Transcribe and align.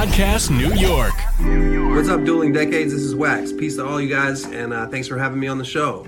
Podcast 0.00 0.48
New 0.50 0.72
York. 0.76 1.12
What's 1.94 2.08
up, 2.08 2.24
Dueling 2.24 2.54
Decades? 2.54 2.90
This 2.90 3.02
is 3.02 3.14
Wax. 3.14 3.52
Peace 3.52 3.76
to 3.76 3.84
all 3.84 4.00
you 4.00 4.08
guys, 4.08 4.46
and 4.46 4.72
uh, 4.72 4.86
thanks 4.86 5.06
for 5.06 5.18
having 5.18 5.38
me 5.38 5.46
on 5.46 5.58
the 5.58 5.64
show. 5.64 6.06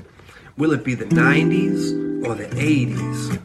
Will 0.57 0.73
it 0.73 0.83
be 0.83 0.95
the 0.95 1.05
90s 1.05 2.25
or 2.27 2.35
the 2.35 2.47
80s? 2.47 3.39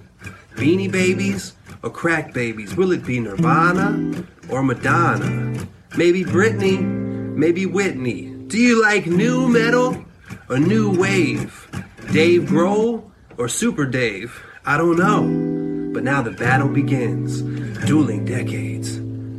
Beanie 0.56 0.90
Babies 0.90 1.52
or 1.84 1.90
Crack 1.90 2.34
Babies? 2.34 2.78
Will 2.78 2.94
it 2.94 3.06
be 3.06 3.20
Nirvana 3.20 4.24
or 4.50 4.64
Madonna? 4.64 5.68
Maybe 5.98 6.24
Britney, 6.24 6.80
maybe 6.82 7.66
Whitney. 7.66 8.34
Do 8.48 8.58
you 8.58 8.82
like 8.82 9.06
new 9.06 9.50
metal 9.50 10.02
or 10.50 10.60
new 10.60 10.98
wave? 10.98 11.68
Dave 12.14 12.44
Grohl 12.44 13.04
or 13.38 13.50
Super 13.50 13.86
Dave? 13.86 14.42
I 14.66 14.78
don't 14.78 14.98
know. 14.98 15.92
But 15.94 16.06
now 16.06 16.22
the 16.22 16.32
battle 16.32 16.70
begins. 16.70 17.42
Dueling 17.86 18.24
Decades. 18.24 18.97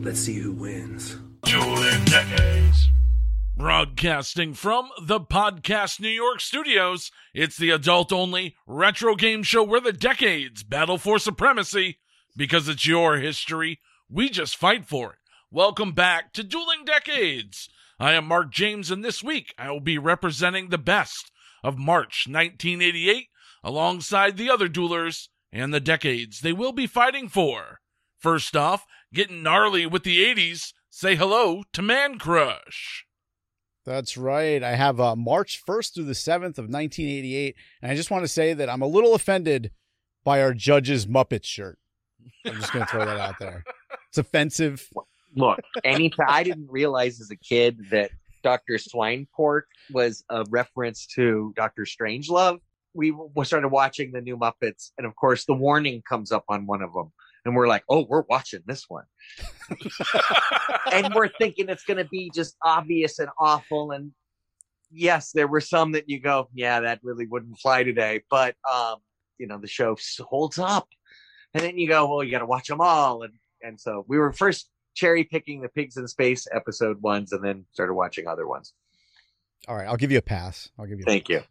Let's 0.08 0.20
see 0.20 0.38
who 0.38 0.52
wins. 0.52 1.18
Dueling 1.42 2.04
Decades. 2.06 2.88
Broadcasting 3.54 4.54
from 4.54 4.88
the 5.02 5.20
Podcast 5.20 6.00
New 6.00 6.08
York 6.08 6.40
studios, 6.40 7.10
it's 7.34 7.58
the 7.58 7.68
adult 7.68 8.10
only 8.10 8.56
retro 8.66 9.14
game 9.14 9.42
show 9.42 9.62
where 9.62 9.82
the 9.82 9.92
decades 9.92 10.62
battle 10.62 10.96
for 10.96 11.18
supremacy. 11.18 11.98
Because 12.34 12.70
it's 12.70 12.86
your 12.86 13.18
history, 13.18 13.80
we 14.08 14.30
just 14.30 14.56
fight 14.56 14.86
for 14.86 15.12
it. 15.12 15.18
Welcome 15.50 15.92
back 15.92 16.32
to 16.32 16.42
Dueling 16.42 16.86
Decades. 16.86 17.68
I 18.00 18.14
am 18.14 18.24
Marc 18.24 18.50
James, 18.50 18.90
and 18.90 19.04
this 19.04 19.22
week 19.22 19.52
I 19.58 19.70
will 19.70 19.78
be 19.78 19.98
representing 19.98 20.70
the 20.70 20.78
best 20.78 21.30
of 21.62 21.76
March 21.76 22.24
1988 22.26 23.26
alongside 23.62 24.38
the 24.38 24.48
other 24.48 24.70
duelers 24.70 25.28
and 25.52 25.74
the 25.74 25.80
decades 25.80 26.40
they 26.40 26.54
will 26.54 26.72
be 26.72 26.86
fighting 26.86 27.28
for. 27.28 27.80
First 28.18 28.56
off, 28.56 28.84
getting 29.12 29.42
gnarly 29.42 29.86
with 29.86 30.02
the 30.02 30.18
80s, 30.18 30.72
say 30.90 31.16
hello 31.16 31.62
to 31.72 31.82
Mancrush. 31.82 33.02
That's 33.84 34.16
right. 34.16 34.62
I 34.62 34.74
have 34.74 35.00
uh, 35.00 35.16
March 35.16 35.62
1st 35.66 35.94
through 35.94 36.04
the 36.04 36.12
7th 36.12 36.58
of 36.58 36.68
1988. 36.68 37.56
And 37.80 37.90
I 37.90 37.94
just 37.94 38.10
want 38.10 38.24
to 38.24 38.28
say 38.28 38.52
that 38.52 38.68
I'm 38.68 38.82
a 38.82 38.86
little 38.86 39.14
offended 39.14 39.70
by 40.24 40.42
our 40.42 40.52
judge's 40.52 41.06
Muppet 41.06 41.44
shirt. 41.44 41.78
I'm 42.44 42.56
just 42.56 42.72
going 42.72 42.84
to 42.84 42.90
throw 42.90 43.04
that 43.06 43.18
out 43.18 43.38
there. 43.38 43.64
It's 44.08 44.18
offensive. 44.18 44.88
Look, 45.34 45.60
anytime 45.84 46.26
I 46.28 46.42
didn't 46.42 46.68
realize 46.70 47.20
as 47.20 47.30
a 47.30 47.36
kid 47.36 47.78
that 47.90 48.10
Dr. 48.42 48.74
Swinepork 48.74 49.62
was 49.90 50.24
a 50.30 50.44
reference 50.50 51.06
to 51.14 51.52
Dr. 51.56 51.84
Strangelove. 51.84 52.58
We, 52.94 53.10
we 53.10 53.44
started 53.44 53.68
watching 53.68 54.12
the 54.12 54.20
new 54.20 54.36
Muppets, 54.36 54.90
and 54.96 55.06
of 55.06 55.14
course, 55.16 55.44
the 55.44 55.54
warning 55.54 56.02
comes 56.08 56.32
up 56.32 56.44
on 56.48 56.66
one 56.66 56.82
of 56.82 56.92
them 56.92 57.12
and 57.48 57.56
we're 57.56 57.66
like, 57.66 57.82
oh, 57.88 58.06
we're 58.08 58.24
watching 58.28 58.60
this 58.66 58.84
one. 58.88 59.04
and 60.92 61.14
we're 61.14 61.30
thinking 61.38 61.68
it's 61.68 61.84
going 61.84 61.96
to 61.96 62.08
be 62.08 62.30
just 62.32 62.56
obvious 62.62 63.18
and 63.18 63.30
awful. 63.40 63.90
And 63.92 64.12
yes, 64.90 65.32
there 65.32 65.48
were 65.48 65.62
some 65.62 65.92
that 65.92 66.08
you 66.08 66.20
go, 66.20 66.48
yeah, 66.52 66.80
that 66.80 67.00
really 67.02 67.26
wouldn't 67.26 67.58
fly 67.58 67.84
today. 67.84 68.22
But, 68.30 68.54
um, 68.70 68.96
you 69.38 69.46
know, 69.46 69.58
the 69.58 69.66
show 69.66 69.96
holds 70.20 70.58
up. 70.58 70.88
And 71.54 71.62
then 71.62 71.78
you 71.78 71.88
go, 71.88 72.06
well, 72.06 72.22
you 72.22 72.30
got 72.30 72.40
to 72.40 72.46
watch 72.46 72.68
them 72.68 72.82
all. 72.82 73.22
And, 73.22 73.32
and 73.62 73.80
so 73.80 74.04
we 74.06 74.18
were 74.18 74.32
first 74.32 74.68
cherry 74.94 75.24
picking 75.24 75.62
the 75.62 75.70
Pigs 75.70 75.96
in 75.96 76.06
Space 76.06 76.46
episode 76.52 77.00
ones 77.00 77.32
and 77.32 77.42
then 77.42 77.64
started 77.72 77.94
watching 77.94 78.28
other 78.28 78.46
ones. 78.46 78.74
All 79.66 79.74
right. 79.74 79.88
I'll 79.88 79.96
give 79.96 80.12
you 80.12 80.18
a 80.18 80.22
pass. 80.22 80.70
I'll 80.78 80.86
give 80.86 80.98
you 80.98 81.04
Thank 81.06 81.30
you. 81.30 81.42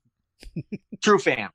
True 1.02 1.18
fan. 1.18 1.50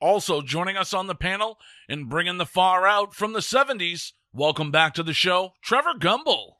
Also 0.00 0.40
joining 0.40 0.78
us 0.78 0.94
on 0.94 1.08
the 1.08 1.14
panel 1.14 1.58
and 1.86 2.08
bringing 2.08 2.38
the 2.38 2.46
far 2.46 2.86
out 2.86 3.14
from 3.14 3.34
the 3.34 3.40
70s, 3.40 4.12
welcome 4.32 4.70
back 4.70 4.94
to 4.94 5.02
the 5.02 5.12
show, 5.12 5.52
Trevor 5.62 5.92
Gumbel. 5.98 6.54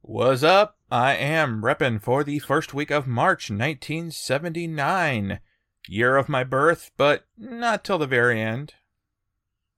What's 0.00 0.42
up? 0.42 0.76
I 0.90 1.14
am 1.14 1.62
repping 1.62 2.02
for 2.02 2.24
the 2.24 2.40
first 2.40 2.74
week 2.74 2.90
of 2.90 3.06
March 3.06 3.48
1979. 3.48 5.38
Year 5.86 6.16
of 6.16 6.28
my 6.28 6.42
birth, 6.42 6.90
but 6.96 7.26
not 7.38 7.84
till 7.84 7.98
the 7.98 8.08
very 8.08 8.40
end. 8.40 8.74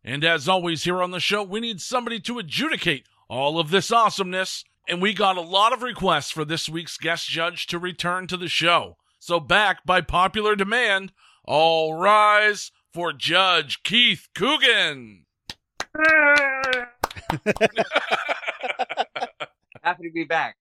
And 0.03 0.25
as 0.25 0.49
always 0.49 0.85
here 0.85 1.03
on 1.03 1.11
the 1.11 1.21
show, 1.21 1.43
we 1.43 1.61
need 1.61 1.83
somebody 1.83 2.19
to 2.21 2.39
adjudicate 2.39 3.05
all 3.29 3.61
of 3.61 3.71
this 3.71 3.93
awesomeness. 3.93 4.65
And 4.89 5.03
we 5.03 5.13
got 5.13 5.37
a 5.37 5.43
lot 5.43 5.75
of 5.75 5.83
requests 5.83 6.31
for 6.31 6.47
this 6.47 6.67
week's 6.67 6.97
guest 6.97 7.29
judge 7.29 7.67
to 7.67 7.79
return 7.79 8.27
to 8.29 8.39
the 8.39 8.49
show. 8.49 8.97
So, 9.19 9.39
back 9.39 9.85
by 9.85 10.01
popular 10.01 10.57
demand, 10.57 11.13
all 11.45 11.95
rise 11.95 12.73
for 12.93 13.13
Judge 13.13 13.83
Keith 13.83 14.29
Coogan. 14.35 15.25
Happy 19.83 20.05
to 20.05 20.13
be 20.13 20.25
back. 20.25 20.57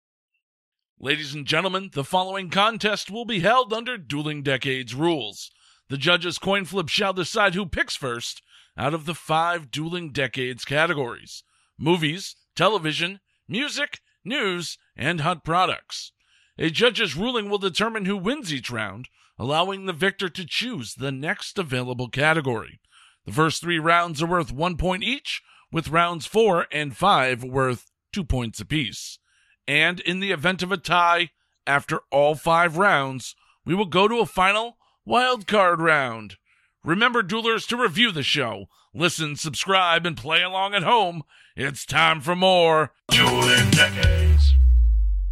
Ladies 0.99 1.33
and 1.33 1.45
gentlemen, 1.45 1.89
the 1.93 2.03
following 2.03 2.49
contest 2.49 3.11
will 3.11 3.25
be 3.25 3.39
held 3.39 3.73
under 3.73 3.97
Dueling 3.97 4.43
Decades 4.43 4.95
rules. 4.95 5.51
The 5.89 5.97
judges' 5.97 6.37
coin 6.37 6.63
flip 6.65 6.89
shall 6.89 7.11
decide 7.11 7.53
who 7.53 7.65
picks 7.65 7.95
first 7.95 8.41
out 8.77 8.93
of 8.93 9.05
the 9.05 9.15
five 9.15 9.71
Dueling 9.71 10.11
Decades 10.11 10.63
categories 10.63 11.43
movies, 11.77 12.35
television, 12.55 13.19
music, 13.47 13.99
news, 14.23 14.77
and 14.95 15.21
hot 15.21 15.43
products. 15.43 16.11
A 16.57 16.69
judge's 16.69 17.15
ruling 17.15 17.49
will 17.49 17.57
determine 17.57 18.05
who 18.05 18.15
wins 18.15 18.53
each 18.53 18.69
round, 18.69 19.09
allowing 19.41 19.87
the 19.87 19.93
victor 19.93 20.29
to 20.29 20.45
choose 20.45 20.93
the 20.93 21.11
next 21.11 21.57
available 21.57 22.07
category. 22.07 22.79
The 23.25 23.31
first 23.31 23.59
three 23.59 23.79
rounds 23.79 24.21
are 24.21 24.27
worth 24.27 24.51
one 24.51 24.77
point 24.77 25.03
each, 25.03 25.41
with 25.71 25.87
rounds 25.87 26.27
four 26.27 26.67
and 26.71 26.95
five 26.95 27.43
worth 27.43 27.89
two 28.13 28.23
points 28.23 28.59
apiece. 28.59 29.17
And 29.67 29.99
in 30.01 30.19
the 30.19 30.31
event 30.31 30.61
of 30.61 30.71
a 30.71 30.77
tie, 30.77 31.31
after 31.65 32.01
all 32.11 32.35
five 32.35 32.77
rounds, 32.77 33.35
we 33.65 33.73
will 33.73 33.85
go 33.85 34.07
to 34.07 34.19
a 34.19 34.27
final 34.27 34.77
wild 35.05 35.47
card 35.47 35.81
round. 35.81 36.35
Remember, 36.83 37.23
duelers, 37.23 37.67
to 37.69 37.77
review 37.77 38.11
the 38.11 38.21
show, 38.21 38.65
listen, 38.93 39.35
subscribe, 39.35 40.05
and 40.05 40.15
play 40.15 40.43
along 40.43 40.75
at 40.75 40.83
home. 40.83 41.23
It's 41.55 41.83
time 41.83 42.21
for 42.21 42.35
more 42.35 42.91
Dueling. 43.09 44.20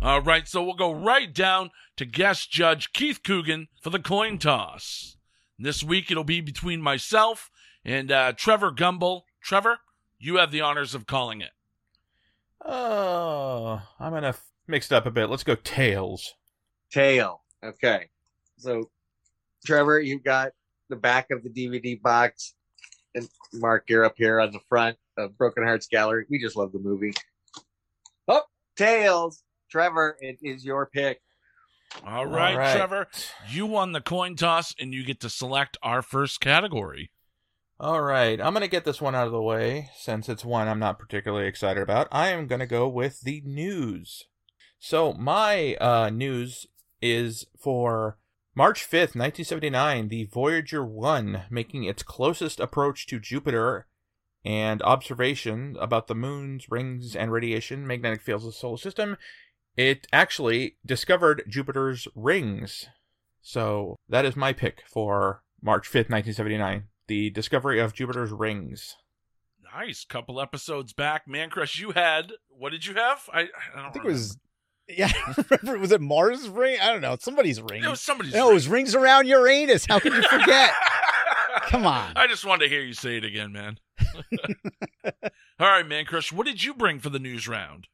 All 0.02 0.22
right, 0.22 0.48
so 0.48 0.64
we'll 0.64 0.76
go 0.76 0.94
right 0.94 1.34
down 1.34 1.72
to 1.98 2.06
guest 2.06 2.50
judge 2.50 2.94
Keith 2.94 3.20
Coogan 3.24 3.68
for 3.82 3.90
the 3.90 4.00
coin 4.00 4.38
toss. 4.38 5.18
This 5.58 5.84
week 5.84 6.10
it'll 6.10 6.24
be 6.24 6.40
between 6.40 6.82
myself 6.82 7.52
and 7.84 8.10
uh, 8.10 8.32
Trevor 8.32 8.72
Gumbel. 8.72 9.24
Trevor, 9.44 9.80
you 10.18 10.38
have 10.38 10.52
the 10.52 10.62
honors 10.62 10.96
of 10.96 11.06
calling 11.06 11.42
it. 11.42 11.50
Oh, 12.66 13.82
I'm 14.00 14.14
gonna 14.14 14.30
f- 14.30 14.48
mixed 14.68 14.94
up 14.94 15.06
a 15.06 15.12
bit. 15.12 15.30
Let's 15.30 15.44
go 15.44 15.56
tails. 15.56 16.34
Tail. 16.92 17.42
Okay. 17.64 18.10
So, 18.58 18.90
Trevor, 19.66 20.00
you've 20.00 20.24
got 20.24 20.54
the 20.88 20.96
back 20.96 21.30
of 21.32 21.44
the 21.44 21.50
DVD 21.50 22.02
box, 22.02 22.54
and 23.16 23.28
Marc, 23.54 23.90
you're 23.90 24.06
up 24.06 24.16
here 24.18 24.40
on 24.40 24.52
the 24.52 24.60
front 24.70 24.98
of 25.18 25.38
Broken 25.38 25.64
Hearts 25.64 25.88
Gallery. 25.88 26.26
We 26.30 26.40
just 26.40 26.56
love 26.56 26.72
the 26.72 26.80
movie. 26.80 27.14
Oh, 28.30 28.44
Tails. 28.78 29.44
Trevor, 29.70 30.18
it 30.20 30.38
is 30.42 30.66
your 30.66 30.88
pick. 30.88 31.22
All 32.06 32.26
right, 32.26 32.54
All 32.54 32.60
right. 32.60 32.76
Trevor, 32.76 33.08
you 33.50 33.66
won 33.66 33.92
the 33.92 34.02
coin 34.02 34.36
toss 34.36 34.76
and 34.80 34.94
you 34.94 35.04
get 35.04 35.20
to 35.22 35.30
select 35.30 35.78
our 35.82 36.02
first 36.02 36.40
category. 36.40 37.12
All 37.80 38.02
right, 38.02 38.40
I'm 38.42 38.54
gonna 38.54 38.68
get 38.68 38.84
this 38.84 39.00
one 39.02 39.16
out 39.16 39.26
of 39.26 39.32
the 39.32 39.42
way 39.42 39.90
since 39.96 40.28
it's 40.28 40.44
one 40.44 40.68
I'm 40.68 40.80
not 40.80 41.00
particularly 41.00 41.48
excited 41.48 41.82
about. 41.82 42.08
I 42.12 42.30
am 42.30 42.48
gonna 42.48 42.68
go 42.68 42.88
with 42.88 43.22
the 43.22 43.42
news. 43.46 44.26
So 44.80 45.14
my 45.14 45.76
uh, 45.76 46.10
news 46.10 46.68
is 47.02 47.46
for 47.58 48.18
March 48.56 48.86
5th, 48.86 49.16
1979, 49.16 50.10
the 50.10 50.26
Voyager 50.26 50.86
1 50.86 51.44
making 51.50 51.86
its 51.86 52.04
closest 52.04 52.60
approach 52.60 53.08
to 53.08 53.20
Jupiter 53.20 53.88
and 54.44 54.82
observation 54.82 55.78
about 55.80 56.08
the 56.08 56.16
moon's 56.16 56.70
rings 56.70 57.16
and 57.16 57.32
radiation, 57.32 57.88
magnetic 57.88 58.22
fields 58.22 58.44
of 58.44 58.52
the 58.52 58.58
solar 58.58 58.78
system. 58.78 59.18
It 59.76 60.08
actually 60.12 60.78
discovered 60.86 61.44
Jupiter's 61.48 62.08
rings. 62.16 62.88
So 63.42 63.96
that 64.10 64.26
is 64.26 64.36
my 64.36 64.54
pick 64.54 64.84
for 64.88 65.44
March 65.62 65.88
5th, 65.88 66.10
1979. 66.10 66.84
The 67.08 67.30
discovery 67.30 67.80
of 67.80 67.94
Jupiter's 67.94 68.32
rings. 68.32 68.96
Nice. 69.74 70.04
Couple 70.04 70.42
episodes 70.42 70.94
back, 70.94 71.28
Mancrush, 71.28 71.80
you 71.80 71.92
had, 71.92 72.34
what 72.50 72.72
did 72.72 72.86
you 72.86 72.96
have? 72.96 73.30
I, 73.32 73.42
I 73.42 73.46
don't 73.76 73.86
I 73.86 73.90
think 73.92 74.06
it 74.06 74.08
was, 74.08 74.38
yeah, 74.88 75.12
remember, 75.50 75.80
was 75.80 75.92
it 75.92 76.02
Mars' 76.02 76.50
ring? 76.50 76.78
I 76.82 76.92
don't 76.92 77.02
know. 77.02 77.16
Somebody's 77.20 77.62
ring. 77.62 77.84
It 77.84 77.90
was 77.90 78.02
somebody's. 78.02 78.34
no, 78.34 78.50
it 78.50 78.54
was 78.54 78.68
rings 78.68 78.96
around 78.96 79.28
Uranus. 79.28 79.86
How 79.86 80.00
could 80.00 80.14
you 80.14 80.24
forget? 80.24 80.74
Come 81.64 81.86
on. 81.86 82.14
I 82.16 82.28
just 82.28 82.46
wanted 82.46 82.66
to 82.66 82.70
hear 82.70 82.82
you 82.82 82.94
say 82.94 83.18
it 83.18 83.24
again, 83.24 83.52
man. 83.52 83.78
All 85.60 85.68
right, 85.68 85.86
Mancrush, 85.86 86.32
what 86.32 86.48
did 86.48 86.64
you 86.64 86.74
bring 86.74 87.00
for 87.00 87.10
the 87.10 87.20
news 87.20 87.48
round? 87.48 87.88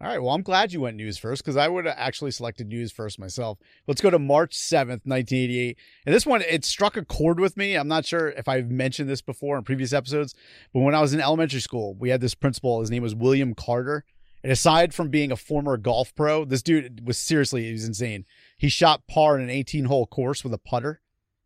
All 0.00 0.08
right. 0.08 0.18
Well, 0.18 0.34
I'm 0.34 0.42
glad 0.42 0.72
you 0.72 0.80
went 0.80 0.96
news 0.96 1.18
first 1.18 1.42
because 1.42 1.56
I 1.56 1.68
would 1.68 1.86
have 1.86 1.94
actually 1.96 2.32
selected 2.32 2.66
news 2.66 2.90
first 2.90 3.18
myself. 3.18 3.58
Let's 3.86 4.00
go 4.00 4.10
to 4.10 4.18
March 4.18 4.54
7th, 4.56 5.06
1988. 5.06 5.78
And 6.04 6.14
this 6.14 6.26
one, 6.26 6.42
it 6.42 6.64
struck 6.64 6.96
a 6.96 7.04
chord 7.04 7.38
with 7.38 7.56
me. 7.56 7.76
I'm 7.76 7.88
not 7.88 8.04
sure 8.04 8.28
if 8.30 8.48
I've 8.48 8.70
mentioned 8.70 9.08
this 9.08 9.22
before 9.22 9.56
in 9.56 9.62
previous 9.62 9.92
episodes, 9.92 10.34
but 10.72 10.80
when 10.80 10.96
I 10.96 11.00
was 11.00 11.14
in 11.14 11.20
elementary 11.20 11.60
school, 11.60 11.94
we 11.94 12.10
had 12.10 12.20
this 12.20 12.34
principal. 12.34 12.80
His 12.80 12.90
name 12.90 13.02
was 13.04 13.14
William 13.14 13.54
Carter. 13.54 14.04
And 14.42 14.52
aside 14.52 14.92
from 14.92 15.08
being 15.08 15.32
a 15.32 15.36
former 15.36 15.78
golf 15.78 16.14
pro, 16.14 16.44
this 16.44 16.62
dude 16.62 17.06
was 17.06 17.16
seriously, 17.16 17.64
he 17.64 17.72
was 17.72 17.86
insane. 17.86 18.26
He 18.58 18.68
shot 18.68 19.06
par 19.06 19.38
in 19.38 19.42
an 19.42 19.48
18 19.48 19.86
hole 19.86 20.06
course 20.06 20.44
with 20.44 20.52
a 20.52 20.58
putter. 20.58 21.00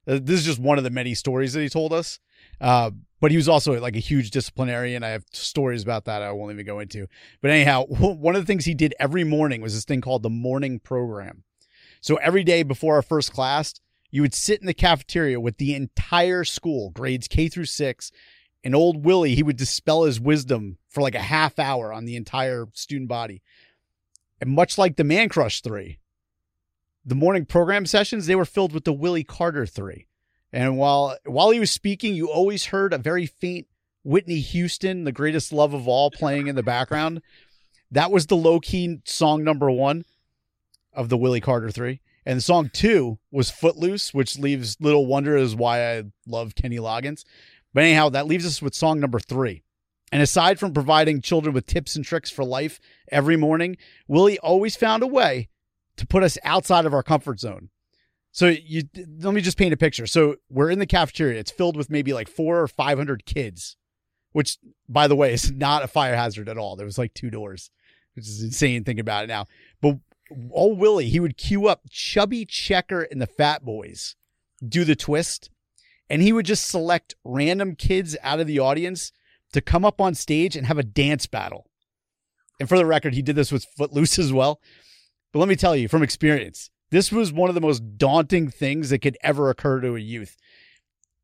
Uh, 0.07 0.19
This 0.21 0.41
is 0.41 0.47
just 0.47 0.59
one 0.59 0.79
of 0.79 0.85
the 0.85 0.91
many 0.91 1.15
stories 1.15 1.53
that 1.53 1.61
he 1.61 1.69
told 1.69 1.93
us. 1.93 2.19
Uh, 2.61 2.91
but 3.21 3.31
he 3.31 3.37
was 3.37 3.49
also 3.49 3.79
like 3.81 3.97
a 3.97 4.01
huge 4.01 4.31
disciplinarian. 4.31 5.03
I 5.03 5.09
have 5.09 5.25
stories 5.33 5.83
about 5.83 6.05
that 6.05 6.23
I 6.23 6.31
won't 6.33 6.53
even 6.53 6.67
go 6.67 6.81
into. 6.81 7.07
But 7.41 7.51
anyhow, 7.51 7.85
one 7.89 8.37
of 8.37 8.43
the 8.43 8.47
things 8.47 8.65
he 8.65 8.75
did 8.75 8.95
every 8.99 9.25
morning 9.25 9.61
was 9.61 9.75
this 9.75 9.85
thing 9.85 10.01
called 10.01 10.23
the 10.23 10.31
morning 10.31 10.79
program. 10.79 11.45
So 12.01 12.17
every 12.17 12.45
day 12.45 12.63
before 12.63 12.95
our 12.95 13.03
first 13.03 13.33
class, 13.33 13.75
you 14.11 14.23
would 14.23 14.35
sit 14.35 14.61
in 14.61 14.67
the 14.67 14.75
cafeteria 14.75 15.41
with 15.41 15.59
the 15.59 15.75
entire 15.75 16.45
school, 16.45 16.91
grades 16.91 17.29
K 17.29 17.49
through 17.49 17.67
six, 17.67 18.11
and 18.65 18.75
old 18.75 19.05
Willie, 19.05 19.35
he 19.35 19.43
would 19.43 19.57
dispel 19.57 20.05
his 20.05 20.21
wisdom 20.21 20.79
for 20.89 21.01
like 21.01 21.15
a 21.15 21.21
half 21.21 21.59
hour 21.59 21.93
on 21.93 22.05
the 22.05 22.17
entire 22.17 22.67
student 22.73 23.09
body. 23.09 23.43
And 24.41 24.51
much 24.51 24.79
like 24.79 24.97
the 24.97 25.05
Mancrush 25.05 25.63
three, 25.63 25.99
the 27.05 27.15
morning 27.15 27.45
program 27.45 27.87
sessions, 27.87 28.27
they 28.27 28.35
were 28.35 28.45
filled 28.45 28.73
with 28.73 28.85
the 28.85 28.93
Willie 28.93 29.25
Carter 29.25 29.67
three. 29.67 30.08
And 30.53 30.79
while 30.79 31.17
while 31.25 31.51
he 31.51 31.61
was 31.61 31.71
speaking, 31.71 32.15
you 32.15 32.31
always 32.31 32.67
heard 32.67 32.93
a 32.93 32.99
very 32.99 33.27
faint 33.27 33.67
Whitney 34.05 34.41
Houston, 34.41 35.05
the 35.05 35.13
greatest 35.13 35.53
love 35.53 35.75
of 35.75 35.87
all, 35.87 36.11
playing 36.11 36.47
in 36.47 36.57
the 36.57 36.63
background. 36.63 37.21
That 37.91 38.11
was 38.11 38.27
the 38.27 38.37
low 38.37 38.61
key 38.61 39.01
song 39.05 39.45
number 39.45 39.71
one 39.71 40.05
of 40.93 41.09
the 41.09 41.17
Willie 41.17 41.41
Carter 41.41 41.71
three. 41.71 42.01
And 42.25 42.43
song 42.43 42.71
two 42.73 43.19
was 43.31 43.51
Footloose, 43.51 44.13
which 44.13 44.39
leaves 44.39 44.77
little 44.81 45.07
wonder 45.07 45.37
as 45.37 45.55
why 45.55 45.97
I 45.97 46.05
love 46.27 46.55
Kenny 46.55 46.79
Loggins. 46.79 47.25
But 47.73 47.85
anyhow, 47.85 48.09
that 48.11 48.27
leaves 48.27 48.47
us 48.47 48.61
with 48.61 48.75
song 48.75 49.01
number 49.01 49.21
three. 49.21 49.63
And 50.11 50.23
aside 50.23 50.59
from 50.59 50.73
providing 50.73 51.21
children 51.21 51.55
with 51.55 51.67
tips 51.67 51.95
and 51.95 52.05
tricks 52.05 52.31
for 52.31 52.45
life 52.45 52.81
every 53.13 53.37
morning, 53.37 53.77
Willie 54.07 54.39
always 54.39 54.77
found 54.77 55.03
a 55.03 55.07
way 55.07 55.49
to 55.97 56.07
put 56.07 56.23
us 56.23 56.39
outside 56.45 56.87
of 56.87 56.95
our 56.95 57.03
comfort 57.03 57.41
zone. 57.41 57.69
So 58.39 58.47
you 58.47 58.85
let 59.19 59.35
me 59.35 59.41
just 59.41 59.59
paint 59.59 59.73
a 59.73 59.77
picture. 59.77 60.07
So 60.07 60.37
we're 60.49 60.71
in 60.71 60.79
the 60.79 60.87
cafeteria. 60.87 61.41
It's 61.41 61.51
filled 61.51 61.77
with 61.77 61.91
maybe 61.91 62.13
like 62.13 62.29
four 62.29 62.61
or 62.61 62.69
five 62.69 62.97
hundred 62.97 63.27
kids, 63.27 63.77
which 64.31 64.59
by 64.89 65.09
the 65.09 65.17
way 65.17 65.33
is 65.33 65.51
not 65.57 65.83
a 65.83 65.89
fire 65.89 66.15
hazard 66.15 66.49
at 66.49 66.57
all. 66.57 66.77
There 66.77 66.87
was 66.87 66.99
like 66.99 67.15
two 67.15 67.31
doors, 67.31 67.73
which 68.15 68.29
is 68.29 68.41
insane 68.41 68.85
thinking 68.85 69.01
about 69.01 69.25
it 69.25 69.27
now. 69.27 69.47
But 69.83 69.97
old 70.53 70.79
Willie, 70.79 71.09
he 71.09 71.19
would 71.19 71.37
cue 71.37 71.67
up 71.67 71.91
Chubby 71.91 72.45
Checker 72.45 73.03
and 73.03 73.21
the 73.21 73.27
Fat 73.27 73.65
Boys, 73.65 74.15
do 74.65 74.85
the 74.85 74.95
twist, 74.95 75.51
and 76.09 76.23
he 76.23 76.33
would 76.33 76.47
just 76.47 76.69
select 76.69 77.17
random 77.25 77.75
kids 77.75 78.17
out 78.23 78.39
of 78.39 78.47
the 78.47 78.61
audience 78.61 79.11
to 79.53 79.61
come 79.61 79.85
up 79.85 80.01
on 80.01 80.15
stage 80.15 80.55
and 80.55 80.69
have 80.69 80.79
a 80.79 80.85
dance 80.85 81.27
battle. 81.27 81.67
And 82.61 82.69
for 82.69 82.79
the 82.79 82.87
record, 82.87 83.15
he 83.15 83.23
did 83.23 83.35
this 83.35 83.51
with 83.51 83.67
Footloose 83.77 84.17
as 84.17 84.33
well. 84.33 84.61
But 85.33 85.41
let 85.41 85.49
me 85.49 85.57
tell 85.57 85.75
you 85.75 85.89
from 85.89 86.05
experience, 86.05 86.71
this 86.91 87.13
was 87.13 87.33
one 87.33 87.49
of 87.49 87.55
the 87.55 87.61
most 87.61 87.99
daunting 87.99 88.51
things 88.51 88.91
that 88.91 89.01
could 89.01 89.19
ever 89.23 89.51
occur 89.51 89.81
to 89.81 89.97
a 89.97 90.01
youth. 90.01 90.37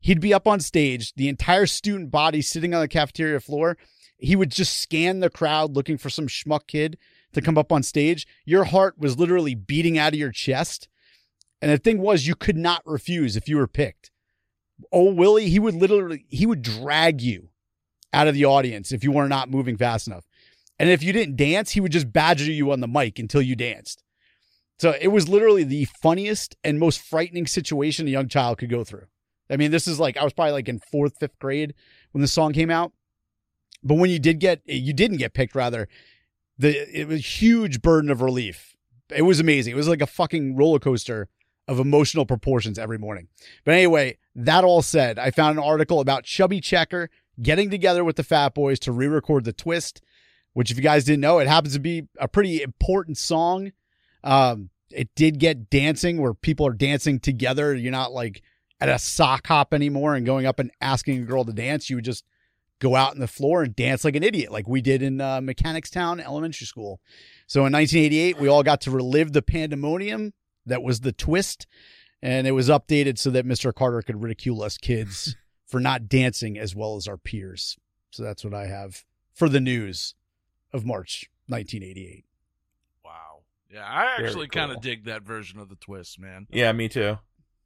He'd 0.00 0.20
be 0.20 0.34
up 0.34 0.46
on 0.46 0.61
stage, 0.61 1.14
the 1.14 1.28
entire 1.28 1.66
student 1.66 2.11
body 2.11 2.43
sitting 2.43 2.75
on 2.75 2.81
the 2.81 2.88
cafeteria 2.88 3.40
floor. 3.40 3.78
He 4.19 4.37
would 4.37 4.50
just 4.50 4.78
scan 4.78 5.20
the 5.20 5.31
crowd 5.31 5.75
looking 5.75 5.96
for 5.96 6.11
some 6.11 6.28
schmuck 6.28 6.66
kid 6.66 6.99
to 7.32 7.40
come 7.40 7.56
up 7.56 7.72
on 7.72 7.82
stage. 7.82 8.26
Your 8.44 8.64
heart 8.64 8.99
was 8.99 9.19
literally 9.19 9.55
beating 9.55 9.99
out 9.99 10.12
of 10.12 10.19
your 10.19 10.31
chest. 10.31 10.88
And 11.62 11.70
the 11.70 11.78
thing 11.78 11.99
was, 11.99 12.26
you 12.26 12.34
could 12.34 12.56
not 12.56 12.82
refuse 12.84 13.37
if 13.37 13.49
you 13.49 13.56
were 13.56 13.66
picked. 13.66 14.11
Oh, 14.93 15.12
Willie, 15.12 15.49
he 15.49 15.58
would 15.58 15.75
literally, 15.75 16.26
he 16.28 16.46
would 16.46 16.62
drag 16.62 17.22
you 17.22 17.49
out 18.12 18.28
of 18.28 18.34
the 18.34 18.44
audience 18.44 18.93
if 18.93 19.02
you 19.02 19.12
were 19.12 19.28
not 19.28 19.50
moving 19.50 19.76
fast 19.76 20.06
enough. 20.06 20.26
And 20.78 20.90
if 20.90 21.02
you 21.02 21.12
didn't 21.12 21.37
dance, 21.37 21.70
he 21.70 21.81
would 21.81 21.93
just 21.93 22.12
badger 22.12 22.44
you 22.44 22.70
on 22.70 22.81
the 22.81 22.88
mic 22.88 23.19
until 23.19 23.40
you 23.40 23.56
danced. 23.56 24.03
So 24.79 24.94
it 25.00 25.09
was 25.09 25.29
literally 25.29 25.65
the 25.65 25.87
funniest 26.03 26.56
and 26.65 26.79
most 26.79 27.00
frightening 27.00 27.47
situation 27.47 28.06
a 28.06 28.11
young 28.11 28.29
child 28.29 28.59
could 28.59 28.71
go 28.71 28.85
through. 28.85 29.06
I 29.50 29.56
mean, 29.56 29.71
this 29.71 29.87
is 29.87 30.00
like 30.00 30.17
I 30.17 30.25
was 30.25 30.32
probably 30.32 30.53
like 30.53 30.69
in 30.69 30.81
fourth, 30.91 31.15
fifth 31.21 31.38
grade 31.38 31.75
when 32.12 32.23
the 32.23 32.29
song 32.29 32.53
came 32.53 32.71
out. 32.71 32.93
But 33.82 33.97
when 33.97 34.11
you 34.11 34.19
did 34.19 34.41
get, 34.41 34.62
you 34.65 34.93
didn't 34.93 35.19
get 35.19 35.35
picked, 35.35 35.55
rather, 35.55 35.88
the 36.59 36.71
it 36.99 37.06
was 37.06 37.19
a 37.19 37.23
huge 37.23 37.82
burden 37.82 38.11
of 38.11 38.23
relief. 38.23 38.75
It 39.15 39.23
was 39.23 39.41
amazing. 39.41 39.75
It 39.75 39.76
was 39.76 39.88
like 39.88 40.00
a 40.00 40.06
fucking 40.06 40.56
roller 40.56 40.79
coaster 40.79 41.29
of 41.69 41.79
emotional 41.79 42.26
proportions 42.26 42.79
every 42.79 42.99
morning. 42.99 43.29
But 43.65 43.75
anyway, 43.75 44.19
that 44.35 44.65
all 44.65 44.82
said, 44.82 45.19
I 45.19 45.31
found 45.31 45.59
an 45.59 45.65
article 45.65 46.00
about 46.00 46.25
Chubby 46.25 46.61
Checker 46.61 47.11
getting 47.41 47.71
together 47.71 48.05
with 48.05 48.17
the 48.17 48.25
Fat 48.25 48.55
Boys 48.55 48.79
to 48.81 48.93
re-record 48.93 49.44
the 49.44 49.53
twist, 49.53 50.00
which 50.53 50.71
if 50.71 50.76
you 50.76 50.82
guys 50.82 51.05
didn't 51.05 51.21
know, 51.21 51.38
it 51.38 51.49
happens 51.49 51.75
to 51.75 51.81
be 51.81 52.06
a 52.19 52.29
pretty 52.29 52.62
important 52.62 53.19
song. 53.19 53.73
Um, 54.25 54.71
it 54.91 55.15
did 55.15 55.38
get 55.38 55.71
dancing 55.71 56.21
where 56.21 56.35
people 56.35 56.67
are 56.67 56.73
dancing 56.73 57.21
together. 57.21 57.75
You're 57.75 57.93
not 57.93 58.12
like 58.12 58.43
at 58.81 58.88
a 58.88 58.99
sock 58.99 59.47
hop 59.47 59.73
anymore 59.73 60.15
and 60.15 60.26
going 60.26 60.47
up 60.47 60.59
and 60.59 60.71
asking 60.81 61.23
a 61.23 61.26
girl 61.26 61.44
to 61.44 61.53
dance. 61.53 61.88
You 61.88 61.97
would 61.97 62.05
just 62.05 62.25
go 62.81 62.97
out 62.97 63.12
on 63.12 63.21
the 63.21 63.29
floor 63.29 63.62
and 63.62 63.76
dance 63.76 64.05
like 64.05 64.17
an 64.17 64.23
idiot, 64.23 64.50
like 64.50 64.69
we 64.69 64.81
did 64.81 65.03
in 65.03 65.21
uh, 65.21 65.41
Mechanicstown 65.41 66.21
Elementary 66.21 66.67
School. 66.67 67.00
So 67.47 67.61
in 67.61 67.73
1988, 67.73 68.38
we 68.38 68.49
all 68.49 68.62
got 68.62 68.81
to 68.82 68.91
relive 68.91 69.32
the 69.32 69.43
pandemonium 69.43 70.32
that 70.67 70.82
was 70.82 71.00
the 71.00 71.12
twist, 71.12 71.67
and 72.23 72.47
it 72.47 72.53
was 72.53 72.69
updated 72.69 73.19
so 73.19 73.31
that 73.31 73.47
Mr. 73.47 73.75
Carter 73.75 74.03
could 74.03 74.23
ridicule 74.23 74.62
us 74.62 74.79
kids 74.79 75.37
for 75.67 75.81
not 75.81 76.09
dancing 76.09 76.59
as 76.59 76.75
well 76.75 76.97
as 76.97 77.06
our 77.06 77.17
peers. 77.17 77.76
So 78.11 78.23
that's 78.23 78.44
what 78.44 78.55
I 78.55 78.67
have 78.67 79.05
for 79.32 79.49
the 79.49 79.61
news 79.61 80.15
of 80.73 80.85
March 80.85 81.29
1988. 81.49 82.24
Wow. 83.75 83.81
Yeah, 83.81 83.87
I 83.87 84.17
Very 84.17 84.29
actually 84.29 84.49
kind 84.49 84.69
cool. 84.71 84.76
of 84.76 84.82
dig 84.82 85.05
that 85.05 85.23
version 85.23 85.59
of 85.59 85.69
the 85.69 85.76
twist, 85.76 86.19
man. 86.21 86.47
Yeah, 86.50 86.73
me 86.73 86.88
too. 86.88 87.19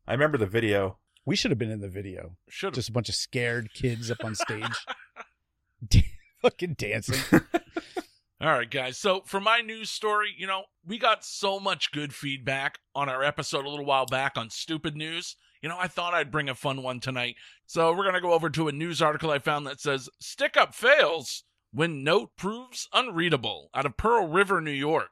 I 0.06 0.12
remember 0.12 0.38
the 0.38 0.46
video. 0.46 0.98
We 1.24 1.36
should 1.36 1.50
have 1.50 1.58
been 1.58 1.70
in 1.70 1.80
the 1.80 1.88
video. 1.88 2.36
Should. 2.48 2.74
Just 2.74 2.88
a 2.88 2.92
bunch 2.92 3.08
of 3.08 3.14
scared 3.14 3.70
kids 3.74 4.10
up 4.10 4.24
on 4.24 4.34
stage, 4.34 4.86
da- 5.86 6.08
fucking 6.42 6.74
dancing. 6.78 7.20
All 8.40 8.48
right, 8.48 8.70
guys. 8.70 8.96
So 8.96 9.22
for 9.26 9.40
my 9.40 9.60
news 9.60 9.90
story, 9.90 10.28
you 10.36 10.46
know, 10.46 10.62
we 10.86 10.96
got 10.96 11.24
so 11.24 11.58
much 11.58 11.90
good 11.90 12.14
feedback 12.14 12.78
on 12.94 13.08
our 13.08 13.22
episode 13.24 13.64
a 13.64 13.68
little 13.68 13.84
while 13.84 14.06
back 14.06 14.38
on 14.38 14.48
stupid 14.48 14.96
news. 14.96 15.36
You 15.60 15.68
know, 15.68 15.76
I 15.78 15.88
thought 15.88 16.14
I'd 16.14 16.30
bring 16.30 16.48
a 16.48 16.54
fun 16.54 16.84
one 16.84 17.00
tonight. 17.00 17.34
So 17.66 17.90
we're 17.90 18.04
going 18.04 18.14
to 18.14 18.20
go 18.20 18.32
over 18.32 18.48
to 18.48 18.68
a 18.68 18.72
news 18.72 19.02
article 19.02 19.32
I 19.32 19.40
found 19.40 19.66
that 19.66 19.80
says 19.80 20.08
Stick 20.20 20.56
Up 20.56 20.72
fails 20.72 21.42
when 21.72 22.04
note 22.04 22.30
proves 22.36 22.88
unreadable 22.92 23.70
out 23.74 23.84
of 23.84 23.96
Pearl 23.96 24.28
River, 24.28 24.60
New 24.60 24.70
York. 24.70 25.10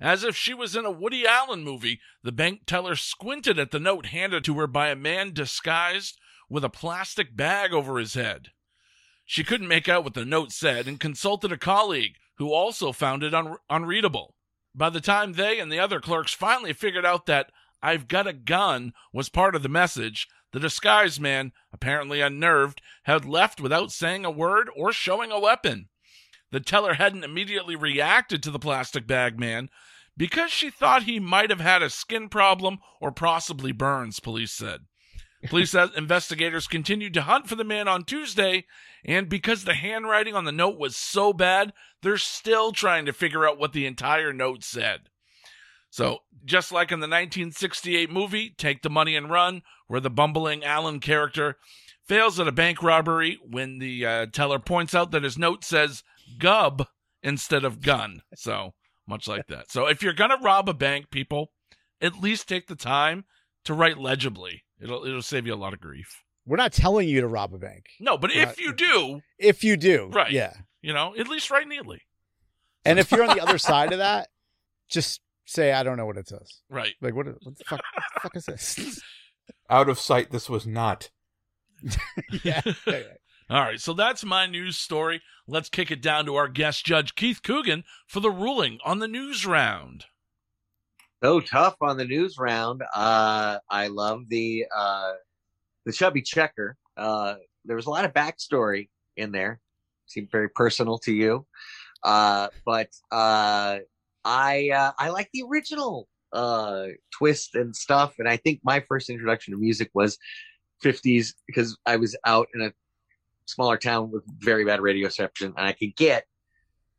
As 0.00 0.24
if 0.24 0.36
she 0.36 0.54
was 0.54 0.74
in 0.74 0.84
a 0.84 0.90
Woody 0.90 1.26
Allen 1.26 1.62
movie, 1.62 2.00
the 2.22 2.32
bank 2.32 2.62
teller 2.66 2.96
squinted 2.96 3.58
at 3.58 3.70
the 3.70 3.78
note 3.78 4.06
handed 4.06 4.44
to 4.44 4.58
her 4.58 4.66
by 4.66 4.88
a 4.88 4.96
man 4.96 5.32
disguised 5.32 6.18
with 6.48 6.64
a 6.64 6.68
plastic 6.68 7.36
bag 7.36 7.72
over 7.72 7.98
his 7.98 8.14
head. 8.14 8.48
She 9.24 9.44
couldn't 9.44 9.68
make 9.68 9.88
out 9.88 10.04
what 10.04 10.14
the 10.14 10.24
note 10.24 10.52
said 10.52 10.86
and 10.86 11.00
consulted 11.00 11.52
a 11.52 11.56
colleague 11.56 12.16
who 12.36 12.52
also 12.52 12.92
found 12.92 13.22
it 13.22 13.34
un- 13.34 13.56
unreadable. 13.70 14.34
By 14.74 14.90
the 14.90 15.00
time 15.00 15.34
they 15.34 15.60
and 15.60 15.70
the 15.70 15.78
other 15.78 16.00
clerks 16.00 16.34
finally 16.34 16.72
figured 16.72 17.06
out 17.06 17.26
that 17.26 17.50
I've 17.80 18.08
got 18.08 18.26
a 18.26 18.32
gun 18.32 18.92
was 19.12 19.28
part 19.28 19.54
of 19.54 19.62
the 19.62 19.68
message, 19.68 20.26
the 20.52 20.60
disguised 20.60 21.20
man, 21.20 21.52
apparently 21.72 22.20
unnerved, 22.20 22.82
had 23.04 23.24
left 23.24 23.60
without 23.60 23.92
saying 23.92 24.24
a 24.24 24.30
word 24.30 24.68
or 24.76 24.92
showing 24.92 25.30
a 25.30 25.38
weapon. 25.38 25.88
The 26.54 26.60
teller 26.60 26.94
hadn't 26.94 27.24
immediately 27.24 27.74
reacted 27.74 28.40
to 28.44 28.50
the 28.52 28.60
plastic 28.60 29.08
bag 29.08 29.40
man 29.40 29.70
because 30.16 30.52
she 30.52 30.70
thought 30.70 31.02
he 31.02 31.18
might 31.18 31.50
have 31.50 31.58
had 31.58 31.82
a 31.82 31.90
skin 31.90 32.28
problem 32.28 32.78
or 33.00 33.10
possibly 33.10 33.72
burns, 33.72 34.20
police 34.20 34.52
said. 34.52 34.82
Police 35.48 35.74
investigators 35.74 36.68
continued 36.68 37.12
to 37.14 37.22
hunt 37.22 37.48
for 37.48 37.56
the 37.56 37.64
man 37.64 37.88
on 37.88 38.04
Tuesday, 38.04 38.66
and 39.04 39.28
because 39.28 39.64
the 39.64 39.74
handwriting 39.74 40.36
on 40.36 40.44
the 40.44 40.52
note 40.52 40.78
was 40.78 40.94
so 40.96 41.32
bad, 41.32 41.72
they're 42.02 42.18
still 42.18 42.70
trying 42.70 43.04
to 43.06 43.12
figure 43.12 43.48
out 43.48 43.58
what 43.58 43.72
the 43.72 43.84
entire 43.84 44.32
note 44.32 44.62
said. 44.62 45.08
So, 45.90 46.20
just 46.44 46.70
like 46.70 46.92
in 46.92 47.00
the 47.00 47.08
1968 47.08 48.12
movie, 48.12 48.54
Take 48.56 48.82
the 48.82 48.90
Money 48.90 49.16
and 49.16 49.28
Run, 49.28 49.62
where 49.88 49.98
the 49.98 50.08
bumbling 50.08 50.62
Allen 50.62 51.00
character 51.00 51.56
fails 52.06 52.38
at 52.38 52.46
a 52.46 52.52
bank 52.52 52.80
robbery 52.80 53.40
when 53.42 53.80
the 53.80 54.06
uh, 54.06 54.26
teller 54.26 54.60
points 54.60 54.94
out 54.94 55.10
that 55.10 55.24
his 55.24 55.36
note 55.36 55.64
says 55.64 56.04
gub 56.38 56.86
instead 57.22 57.64
of 57.64 57.80
gun. 57.82 58.22
So, 58.36 58.74
much 59.06 59.26
like 59.28 59.46
that. 59.48 59.70
So, 59.70 59.86
if 59.86 60.02
you're 60.02 60.12
going 60.12 60.30
to 60.30 60.38
rob 60.42 60.68
a 60.68 60.74
bank, 60.74 61.10
people, 61.10 61.50
at 62.00 62.20
least 62.20 62.48
take 62.48 62.66
the 62.66 62.76
time 62.76 63.24
to 63.64 63.74
write 63.74 63.98
legibly. 63.98 64.62
It'll 64.80 65.04
it'll 65.04 65.22
save 65.22 65.46
you 65.46 65.54
a 65.54 65.56
lot 65.56 65.72
of 65.72 65.80
grief. 65.80 66.22
We're 66.46 66.56
not 66.58 66.72
telling 66.72 67.08
you 67.08 67.20
to 67.22 67.26
rob 67.28 67.54
a 67.54 67.58
bank. 67.58 67.86
No, 68.00 68.18
but 68.18 68.30
if 68.30 68.60
you 68.60 68.74
do, 68.74 69.20
If 69.38 69.64
you 69.64 69.78
do, 69.78 70.10
Right. 70.12 70.30
Yeah. 70.30 70.52
you 70.82 70.92
know, 70.92 71.14
at 71.18 71.26
least 71.28 71.50
write 71.50 71.66
neatly. 71.66 72.02
And 72.84 72.98
if 72.98 73.10
you're 73.10 73.22
on 73.22 73.34
the 73.34 73.42
other 73.42 73.56
side 73.70 73.92
of 73.92 73.98
that, 74.00 74.28
just 74.90 75.22
say 75.46 75.72
I 75.72 75.82
don't 75.82 75.96
know 75.96 76.04
what 76.04 76.18
it 76.18 76.28
says. 76.28 76.60
Right. 76.68 76.92
Like 77.00 77.14
what? 77.14 77.26
What 77.26 77.56
the 77.56 77.64
fuck? 77.64 77.80
what 77.94 78.04
the 78.14 78.20
fuck 78.20 78.36
is 78.36 78.44
this? 78.44 79.00
Out 79.70 79.88
of 79.88 79.98
sight, 79.98 80.30
this 80.32 80.50
was 80.50 80.66
not. 80.66 81.08
yeah. 82.44 82.60
All 83.50 83.60
right, 83.60 83.78
so 83.78 83.92
that's 83.92 84.24
my 84.24 84.46
news 84.46 84.78
story. 84.78 85.20
Let's 85.46 85.68
kick 85.68 85.90
it 85.90 86.00
down 86.00 86.24
to 86.26 86.34
our 86.36 86.48
guest 86.48 86.86
judge, 86.86 87.14
Keith 87.14 87.42
Coogan, 87.42 87.84
for 88.06 88.20
the 88.20 88.30
ruling 88.30 88.78
on 88.86 89.00
the 89.00 89.08
news 89.08 89.44
round. 89.44 90.06
So 91.22 91.40
tough 91.40 91.76
on 91.82 91.98
the 91.98 92.06
news 92.06 92.38
round. 92.38 92.82
Uh, 92.94 93.58
I 93.68 93.88
love 93.88 94.28
the 94.28 94.64
uh, 94.74 95.12
the 95.84 95.92
chubby 95.92 96.22
checker. 96.22 96.76
Uh, 96.96 97.34
there 97.66 97.76
was 97.76 97.84
a 97.84 97.90
lot 97.90 98.06
of 98.06 98.14
backstory 98.14 98.88
in 99.16 99.30
there. 99.30 99.60
Seemed 100.06 100.30
very 100.30 100.48
personal 100.48 100.98
to 101.00 101.12
you, 101.12 101.46
uh, 102.02 102.48
but 102.64 102.88
uh, 103.12 103.80
I 104.24 104.70
uh, 104.74 104.92
I 104.98 105.10
like 105.10 105.28
the 105.34 105.42
original 105.50 106.08
uh, 106.32 106.86
twist 107.10 107.54
and 107.54 107.76
stuff. 107.76 108.14
And 108.18 108.26
I 108.26 108.38
think 108.38 108.60
my 108.64 108.80
first 108.80 109.10
introduction 109.10 109.52
to 109.52 109.60
music 109.60 109.90
was 109.92 110.18
50s 110.82 111.34
because 111.46 111.76
I 111.86 111.96
was 111.96 112.16
out 112.26 112.48
in 112.54 112.62
a 112.62 112.72
smaller 113.46 113.76
town 113.76 114.10
with 114.10 114.24
very 114.38 114.64
bad 114.64 114.80
radio 114.80 115.06
reception, 115.06 115.54
and 115.56 115.66
I 115.66 115.72
could 115.72 115.94
get 115.96 116.24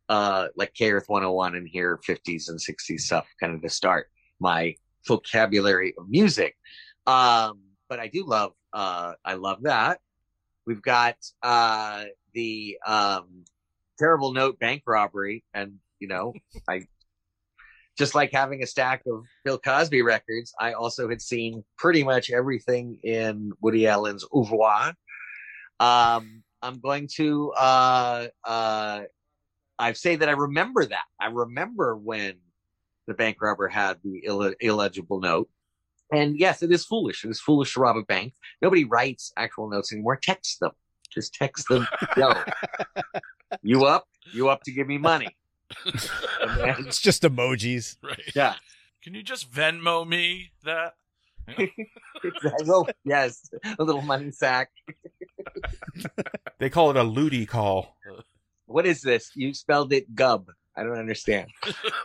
uh, 0.08 0.48
like 0.56 0.72
K 0.74 0.92
Earth 0.92 1.08
101 1.08 1.56
and 1.56 1.68
hear 1.68 1.98
50s 2.08 2.48
and 2.48 2.58
60s 2.58 3.00
stuff 3.00 3.26
kind 3.40 3.54
of 3.54 3.62
to 3.62 3.68
start 3.68 4.08
my 4.40 4.74
vocabulary 5.06 5.94
of 5.98 6.08
music. 6.08 6.56
Um, 7.06 7.60
but 7.88 8.00
I 8.00 8.08
do 8.08 8.24
love, 8.26 8.52
uh, 8.72 9.14
I 9.24 9.34
love 9.34 9.62
that. 9.62 10.00
We've 10.66 10.82
got 10.82 11.16
uh, 11.42 12.04
the 12.34 12.78
um, 12.86 13.44
terrible 13.98 14.32
note 14.32 14.58
bank 14.58 14.82
robbery, 14.86 15.44
and 15.54 15.74
you 16.00 16.08
know, 16.08 16.34
I 16.68 16.82
just 17.96 18.14
like 18.14 18.30
having 18.32 18.62
a 18.62 18.66
stack 18.66 19.02
of 19.06 19.24
Bill 19.44 19.58
Cosby 19.58 20.02
records. 20.02 20.52
I 20.60 20.72
also 20.72 21.08
had 21.08 21.22
seen 21.22 21.64
pretty 21.78 22.04
much 22.04 22.30
everything 22.30 22.98
in 23.02 23.52
Woody 23.60 23.86
Allen's 23.86 24.24
Oeuvre. 24.34 24.94
Um, 25.80 26.42
I'm 26.62 26.78
going 26.80 27.08
to 27.16 27.52
uh, 27.52 28.28
uh, 28.44 29.02
I 29.78 29.92
say 29.92 30.16
that 30.16 30.28
I 30.28 30.32
remember 30.32 30.84
that. 30.86 31.04
I 31.20 31.26
remember 31.26 31.96
when 31.96 32.34
the 33.06 33.14
bank 33.14 33.38
robber 33.40 33.68
had 33.68 33.98
the 34.02 34.22
Ill- 34.24 34.54
illegible 34.60 35.20
note. 35.20 35.48
And 36.12 36.38
yes, 36.38 36.62
it 36.62 36.70
is 36.72 36.84
foolish. 36.84 37.24
It 37.24 37.30
is 37.30 37.40
foolish 37.40 37.74
to 37.74 37.80
rob 37.80 37.96
a 37.96 38.02
bank. 38.02 38.34
Nobody 38.62 38.84
writes 38.84 39.32
actual 39.36 39.68
notes 39.68 39.92
anymore. 39.92 40.16
Text 40.16 40.60
them. 40.60 40.70
Just 41.10 41.34
text 41.34 41.68
them. 41.68 41.86
Yo, 42.16 42.32
you 43.62 43.84
up? 43.84 44.06
You 44.32 44.48
up 44.48 44.62
to 44.64 44.72
give 44.72 44.86
me 44.86 44.98
money? 44.98 45.36
Then- 45.84 46.76
It's 46.86 47.00
just 47.00 47.22
emojis. 47.22 47.96
Right. 48.02 48.20
yeah. 48.34 48.54
Can 49.02 49.14
you 49.14 49.22
just 49.22 49.50
Venmo 49.52 50.06
me 50.06 50.50
that? 50.64 50.94
well, 52.66 52.88
yes, 53.04 53.48
a 53.78 53.82
little 53.84 54.02
money 54.02 54.30
sack. 54.32 54.70
They 56.58 56.70
call 56.70 56.90
it 56.90 56.96
a 56.96 57.02
looty 57.02 57.44
call. 57.44 57.96
What 58.64 58.86
is 58.86 59.02
this? 59.02 59.30
You 59.34 59.52
spelled 59.52 59.92
it 59.92 60.14
gub. 60.14 60.48
I 60.74 60.82
don't 60.82 60.98
understand. 60.98 61.50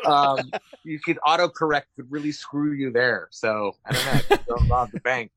Um, 0.06 0.52
you 0.84 1.00
could 1.00 1.20
autocorrect 1.26 1.84
could 1.96 2.12
really 2.12 2.34
screw 2.34 2.74
you 2.74 2.92
there. 2.92 3.28
So 3.32 3.76
I 3.86 3.94
don't 3.94 4.30
know. 4.30 4.38
Don't 4.48 4.70
rob 4.70 4.92
the 4.92 5.00
bank. 5.00 5.32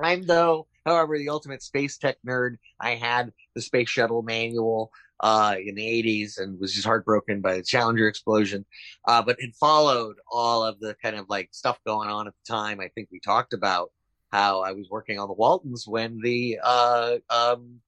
I'm 0.00 0.22
though, 0.22 0.66
however, 0.84 1.16
the 1.16 1.28
ultimate 1.28 1.62
space 1.62 1.96
tech 1.96 2.16
nerd. 2.26 2.56
I 2.80 2.96
had 2.96 3.32
the 3.54 3.62
space 3.62 3.88
shuttle 3.88 4.22
manual 4.22 4.90
uh, 5.20 5.56
in 5.64 5.74
the 5.74 5.82
80s 5.82 6.38
and 6.38 6.58
was 6.58 6.72
just 6.72 6.86
heartbroken 6.86 7.40
by 7.40 7.56
the 7.56 7.62
Challenger 7.62 8.08
explosion. 8.08 8.64
Uh, 9.06 9.22
but 9.22 9.36
it 9.38 9.54
followed 9.54 10.16
all 10.30 10.64
of 10.64 10.80
the 10.80 10.96
kind 11.02 11.16
of 11.16 11.26
like 11.28 11.48
stuff 11.52 11.78
going 11.86 12.08
on 12.08 12.26
at 12.26 12.34
the 12.34 12.52
time. 12.52 12.80
I 12.80 12.88
think 12.88 13.08
we 13.10 13.20
talked 13.20 13.52
about 13.52 13.90
how 14.34 14.62
I 14.62 14.72
was 14.72 14.88
working 14.90 15.20
on 15.20 15.28
the 15.28 15.34
Waltons 15.34 15.86
when 15.86 16.18
the 16.20 16.58
uh, 16.60 17.18
um, 17.30 17.80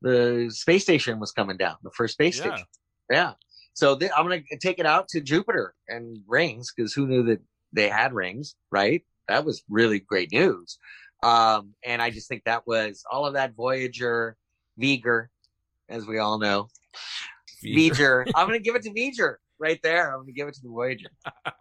the 0.00 0.50
space 0.50 0.82
station 0.82 1.20
was 1.20 1.30
coming 1.30 1.58
down, 1.58 1.76
the 1.82 1.90
first 1.90 2.14
space 2.14 2.38
Yeah. 2.38 2.42
station. 2.54 2.66
Yeah. 3.10 3.32
So 3.74 3.94
th- 3.94 4.10
I'm 4.16 4.26
going 4.26 4.44
to 4.50 4.56
take 4.58 4.78
it 4.78 4.86
out 4.86 5.08
to 5.08 5.20
Jupiter 5.20 5.74
and 5.88 6.18
rings 6.26 6.72
because 6.74 6.94
who 6.94 7.06
knew 7.06 7.22
that 7.24 7.40
they 7.74 7.90
had 7.90 8.14
rings, 8.14 8.54
right? 8.70 9.04
That 9.28 9.44
was 9.44 9.62
really 9.68 9.98
great 10.00 10.32
news. 10.32 10.78
Um, 11.22 11.74
and 11.84 12.00
I 12.00 12.08
just 12.10 12.28
think 12.28 12.44
that 12.44 12.66
was 12.66 13.04
all 13.10 13.26
of 13.26 13.34
that 13.34 13.54
Voyager, 13.54 14.36
V'ger, 14.80 15.26
as 15.90 16.06
we 16.06 16.18
all 16.18 16.38
know. 16.38 16.68
V'ger. 17.62 18.24
I'm 18.34 18.46
going 18.48 18.58
to 18.58 18.64
give 18.64 18.74
it 18.74 18.82
to 18.84 18.90
V'ger 18.90 19.36
right 19.58 19.80
there. 19.82 20.12
I'm 20.12 20.18
going 20.20 20.26
to 20.28 20.32
give 20.32 20.48
it 20.48 20.54
to 20.54 20.62
the 20.62 20.68
Voyager. 20.70 21.10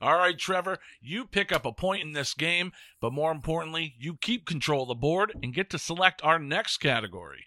All 0.00 0.16
right, 0.16 0.38
Trevor, 0.38 0.78
you 1.00 1.26
pick 1.26 1.52
up 1.52 1.64
a 1.64 1.72
point 1.72 2.02
in 2.02 2.12
this 2.12 2.34
game, 2.34 2.72
but 3.00 3.12
more 3.12 3.32
importantly, 3.32 3.94
you 3.98 4.16
keep 4.20 4.46
control 4.46 4.82
of 4.82 4.88
the 4.88 4.94
board 4.94 5.32
and 5.42 5.54
get 5.54 5.70
to 5.70 5.78
select 5.78 6.22
our 6.22 6.38
next 6.38 6.78
category. 6.78 7.46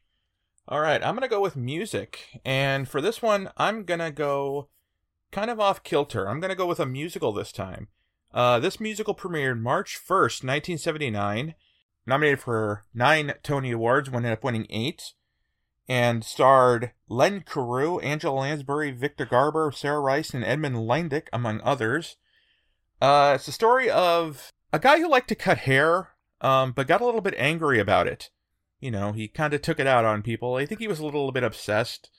All 0.67 0.81
right, 0.81 1.03
I'm 1.03 1.15
going 1.15 1.21
to 1.21 1.27
go 1.27 1.41
with 1.41 1.55
music. 1.55 2.39
And 2.45 2.87
for 2.87 3.01
this 3.01 3.21
one, 3.21 3.49
I'm 3.57 3.83
going 3.83 3.99
to 3.99 4.11
go 4.11 4.69
kind 5.31 5.49
of 5.49 5.59
off 5.59 5.83
kilter. 5.83 6.27
I'm 6.27 6.39
going 6.39 6.49
to 6.49 6.55
go 6.55 6.65
with 6.65 6.79
a 6.79 6.85
musical 6.85 7.31
this 7.31 7.51
time. 7.51 7.87
Uh, 8.31 8.59
this 8.59 8.79
musical 8.79 9.15
premiered 9.15 9.59
March 9.59 9.99
1st, 9.99 10.43
1979, 10.43 11.55
nominated 12.05 12.39
for 12.39 12.83
nine 12.93 13.33
Tony 13.41 13.71
Awards, 13.71 14.09
ended 14.13 14.31
up 14.31 14.43
winning 14.43 14.67
eight, 14.69 15.13
and 15.87 16.23
starred 16.23 16.91
Len 17.07 17.41
Cariou, 17.41 18.03
Angela 18.03 18.41
Lansbury, 18.41 18.91
Victor 18.91 19.25
Garber, 19.25 19.71
Sarah 19.75 19.99
Rice, 19.99 20.35
and 20.35 20.43
Edmund 20.43 20.75
Lyndeck, 20.75 21.27
among 21.33 21.61
others. 21.61 22.17
Uh, 23.01 23.33
it's 23.35 23.47
a 23.47 23.53
story 23.53 23.89
of 23.89 24.51
a 24.73 24.79
guy 24.79 24.99
who 24.99 25.09
liked 25.09 25.29
to 25.29 25.35
cut 25.35 25.59
hair, 25.59 26.09
um, 26.41 26.71
but 26.71 26.87
got 26.87 27.01
a 27.01 27.05
little 27.05 27.21
bit 27.21 27.35
angry 27.37 27.79
about 27.79 28.07
it 28.07 28.29
you 28.79 28.91
know, 28.91 29.11
he 29.11 29.27
kind 29.27 29.53
of 29.53 29.61
took 29.61 29.79
it 29.79 29.87
out 29.87 30.05
on 30.05 30.21
people. 30.21 30.55
I 30.55 30.65
think 30.65 30.79
he 30.79 30.87
was 30.87 30.99
a 30.99 31.05
little 31.05 31.31
bit 31.31 31.43
obsessed. 31.43 32.09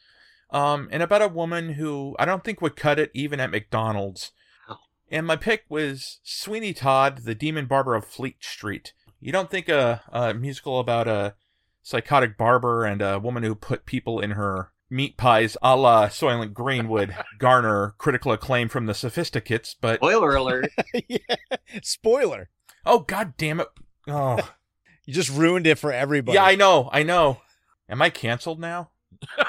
Um, 0.50 0.88
and 0.90 1.02
about 1.02 1.22
a 1.22 1.28
woman 1.28 1.74
who 1.74 2.16
I 2.18 2.24
don't 2.24 2.44
think 2.44 2.60
would 2.60 2.76
cut 2.76 2.98
it 2.98 3.10
even 3.14 3.40
at 3.40 3.50
McDonald's. 3.50 4.32
Oh. 4.68 4.78
And 5.10 5.26
my 5.26 5.36
pick 5.36 5.64
was 5.68 6.18
Sweeney 6.22 6.72
Todd, 6.72 7.18
the 7.18 7.34
Demon 7.34 7.66
Barber 7.66 7.94
of 7.94 8.04
Fleet 8.04 8.42
Street. 8.42 8.92
You 9.20 9.32
don't 9.32 9.50
think 9.50 9.68
a, 9.68 10.02
a 10.10 10.34
musical 10.34 10.80
about 10.80 11.06
a 11.06 11.34
psychotic 11.82 12.36
barber 12.36 12.84
and 12.84 13.00
a 13.00 13.18
woman 13.18 13.42
who 13.42 13.54
put 13.54 13.86
people 13.86 14.20
in 14.20 14.32
her 14.32 14.72
meat 14.90 15.16
pies 15.16 15.56
a 15.62 15.76
la 15.76 16.08
Soylent 16.08 16.52
Green 16.52 16.88
would 16.88 17.14
garner 17.38 17.94
critical 17.98 18.32
acclaim 18.32 18.68
from 18.68 18.86
the 18.86 18.94
sophisticates, 18.94 19.74
but 19.80 19.96
Spoiler 19.96 20.34
alert. 20.34 20.70
yeah. 21.08 21.18
Spoiler. 21.82 22.48
oh 22.84 23.00
god 23.00 23.34
damn 23.36 23.60
it. 23.60 23.68
Oh. 24.08 24.38
You 25.06 25.14
just 25.14 25.30
ruined 25.30 25.66
it 25.66 25.78
for 25.78 25.92
everybody. 25.92 26.36
Yeah, 26.36 26.44
I 26.44 26.54
know, 26.54 26.88
I 26.92 27.02
know. 27.02 27.40
Am 27.88 28.00
I 28.00 28.10
canceled 28.10 28.60
now? 28.60 28.90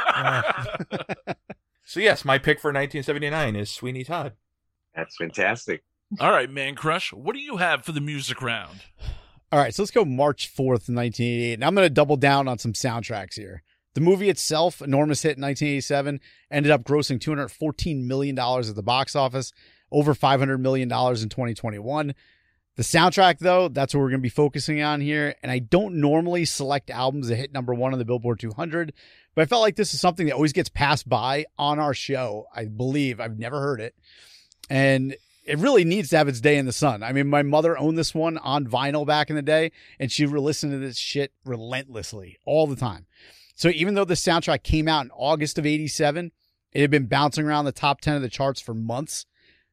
So 1.91 1.99
yes, 1.99 2.23
my 2.23 2.37
pick 2.37 2.61
for 2.61 2.69
1979 2.69 3.57
is 3.57 3.69
Sweeney 3.69 4.05
Todd. 4.05 4.31
That's 4.95 5.17
fantastic. 5.17 5.83
All 6.21 6.31
right, 6.31 6.49
Mancrush, 6.49 7.11
what 7.11 7.33
do 7.33 7.41
you 7.41 7.57
have 7.57 7.83
for 7.83 7.91
the 7.91 7.99
music 7.99 8.41
round? 8.41 8.79
All 9.51 9.59
right, 9.59 9.75
so 9.75 9.81
let's 9.81 9.91
go 9.91 10.05
March 10.05 10.49
4th, 10.55 10.87
1988. 10.87 11.55
And 11.55 11.65
I'm 11.65 11.75
going 11.75 11.85
to 11.85 11.93
double 11.93 12.15
down 12.15 12.47
on 12.47 12.57
some 12.59 12.71
soundtracks 12.71 13.35
here. 13.35 13.63
The 13.93 14.01
movie 14.01 14.29
itself, 14.29 14.81
enormous 14.81 15.21
hit 15.21 15.37
in 15.37 15.43
1987, 15.43 16.21
ended 16.49 16.71
up 16.71 16.83
grossing 16.83 17.19
$214 17.19 18.03
million 18.03 18.37
at 18.39 18.75
the 18.75 18.83
box 18.83 19.15
office, 19.15 19.51
over 19.91 20.13
$500 20.13 20.59
million 20.59 20.83
in 20.83 20.89
2021. 21.29 22.13
The 22.77 22.83
soundtrack, 22.83 23.39
though, 23.39 23.67
that's 23.67 23.93
what 23.93 23.99
we're 23.99 24.09
going 24.09 24.21
to 24.21 24.23
be 24.23 24.29
focusing 24.29 24.81
on 24.81 25.01
here. 25.01 25.35
And 25.43 25.51
I 25.51 25.59
don't 25.59 25.95
normally 25.95 26.45
select 26.45 26.89
albums 26.89 27.27
that 27.27 27.35
hit 27.35 27.51
number 27.51 27.73
one 27.73 27.91
on 27.91 27.99
the 27.99 28.05
Billboard 28.05 28.39
200, 28.39 28.93
but 29.35 29.41
I 29.41 29.45
felt 29.45 29.61
like 29.61 29.75
this 29.75 29.93
is 29.93 29.99
something 29.99 30.25
that 30.27 30.35
always 30.35 30.53
gets 30.53 30.69
passed 30.69 31.07
by 31.07 31.45
on 31.57 31.79
our 31.79 31.93
show. 31.93 32.45
I 32.55 32.65
believe 32.65 33.19
I've 33.19 33.37
never 33.37 33.59
heard 33.59 33.81
it. 33.81 33.93
And 34.69 35.15
it 35.45 35.57
really 35.57 35.83
needs 35.83 36.09
to 36.09 36.17
have 36.17 36.29
its 36.29 36.39
day 36.39 36.57
in 36.57 36.65
the 36.65 36.71
sun. 36.71 37.03
I 37.03 37.11
mean, 37.11 37.27
my 37.27 37.43
mother 37.43 37.77
owned 37.77 37.97
this 37.97 38.15
one 38.15 38.37
on 38.37 38.67
vinyl 38.67 39.05
back 39.05 39.29
in 39.29 39.35
the 39.35 39.41
day, 39.41 39.71
and 39.99 40.09
she 40.09 40.25
would 40.25 40.39
listen 40.39 40.71
to 40.71 40.77
this 40.77 40.97
shit 40.97 41.33
relentlessly 41.43 42.37
all 42.45 42.67
the 42.67 42.75
time. 42.77 43.05
So 43.55 43.69
even 43.69 43.93
though 43.93 44.05
the 44.05 44.13
soundtrack 44.15 44.63
came 44.63 44.87
out 44.87 45.05
in 45.05 45.11
August 45.11 45.57
of 45.57 45.65
87, 45.65 46.31
it 46.71 46.81
had 46.81 46.91
been 46.91 47.07
bouncing 47.07 47.45
around 47.45 47.65
the 47.65 47.71
top 47.71 48.01
10 48.01 48.15
of 48.15 48.21
the 48.21 48.29
charts 48.29 48.61
for 48.61 48.73
months. 48.73 49.25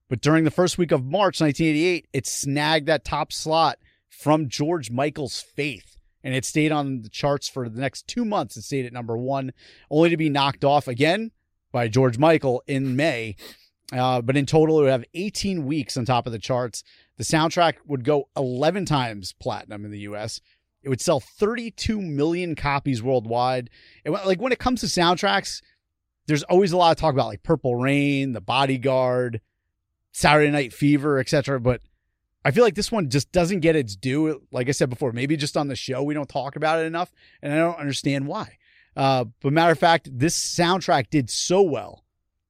But 0.08 0.20
during 0.20 0.44
the 0.44 0.50
first 0.50 0.78
week 0.78 0.90
of 0.90 1.04
March 1.04 1.40
1988, 1.40 2.08
it 2.12 2.26
snagged 2.26 2.86
that 2.86 3.04
top 3.04 3.32
slot 3.32 3.78
from 4.08 4.48
George 4.48 4.90
Michael's 4.90 5.40
Faith. 5.40 5.96
And 6.24 6.34
it 6.34 6.44
stayed 6.44 6.72
on 6.72 7.02
the 7.02 7.08
charts 7.08 7.48
for 7.48 7.68
the 7.68 7.80
next 7.80 8.08
two 8.08 8.24
months. 8.24 8.56
It 8.56 8.62
stayed 8.62 8.86
at 8.86 8.92
number 8.92 9.16
one, 9.16 9.52
only 9.90 10.10
to 10.10 10.16
be 10.16 10.28
knocked 10.28 10.64
off 10.64 10.88
again 10.88 11.30
by 11.70 11.88
George 11.88 12.18
Michael 12.18 12.62
in 12.66 12.96
May. 12.96 13.36
Uh, 13.92 14.20
but 14.20 14.36
in 14.36 14.44
total, 14.44 14.80
it 14.80 14.82
would 14.82 14.90
have 14.90 15.04
18 15.14 15.64
weeks 15.64 15.96
on 15.96 16.04
top 16.04 16.26
of 16.26 16.32
the 16.32 16.38
charts. 16.38 16.82
The 17.16 17.24
soundtrack 17.24 17.74
would 17.86 18.04
go 18.04 18.28
11 18.36 18.84
times 18.84 19.32
platinum 19.32 19.84
in 19.84 19.90
the 19.90 20.00
US. 20.00 20.40
It 20.88 20.90
would 20.90 21.02
sell 21.02 21.20
32 21.20 22.00
million 22.00 22.54
copies 22.54 23.02
worldwide. 23.02 23.68
And 24.06 24.14
like 24.14 24.40
when 24.40 24.52
it 24.52 24.58
comes 24.58 24.80
to 24.80 24.86
soundtracks, 24.86 25.60
there's 26.26 26.44
always 26.44 26.72
a 26.72 26.78
lot 26.78 26.92
of 26.92 26.96
talk 26.96 27.12
about 27.12 27.26
like 27.26 27.42
Purple 27.42 27.76
Rain, 27.76 28.32
The 28.32 28.40
Bodyguard, 28.40 29.42
Saturday 30.12 30.50
Night 30.50 30.72
Fever, 30.72 31.18
etc. 31.18 31.60
But 31.60 31.82
I 32.42 32.52
feel 32.52 32.64
like 32.64 32.74
this 32.74 32.90
one 32.90 33.10
just 33.10 33.30
doesn't 33.32 33.60
get 33.60 33.76
its 33.76 33.96
due. 33.96 34.40
Like 34.50 34.70
I 34.70 34.72
said 34.72 34.88
before, 34.88 35.12
maybe 35.12 35.36
just 35.36 35.58
on 35.58 35.68
the 35.68 35.76
show 35.76 36.02
we 36.02 36.14
don't 36.14 36.26
talk 36.26 36.56
about 36.56 36.78
it 36.78 36.86
enough, 36.86 37.12
and 37.42 37.52
I 37.52 37.58
don't 37.58 37.78
understand 37.78 38.26
why. 38.26 38.56
Uh, 38.96 39.26
but 39.42 39.52
matter 39.52 39.72
of 39.72 39.78
fact, 39.78 40.08
this 40.10 40.40
soundtrack 40.40 41.10
did 41.10 41.28
so 41.28 41.60
well 41.60 42.02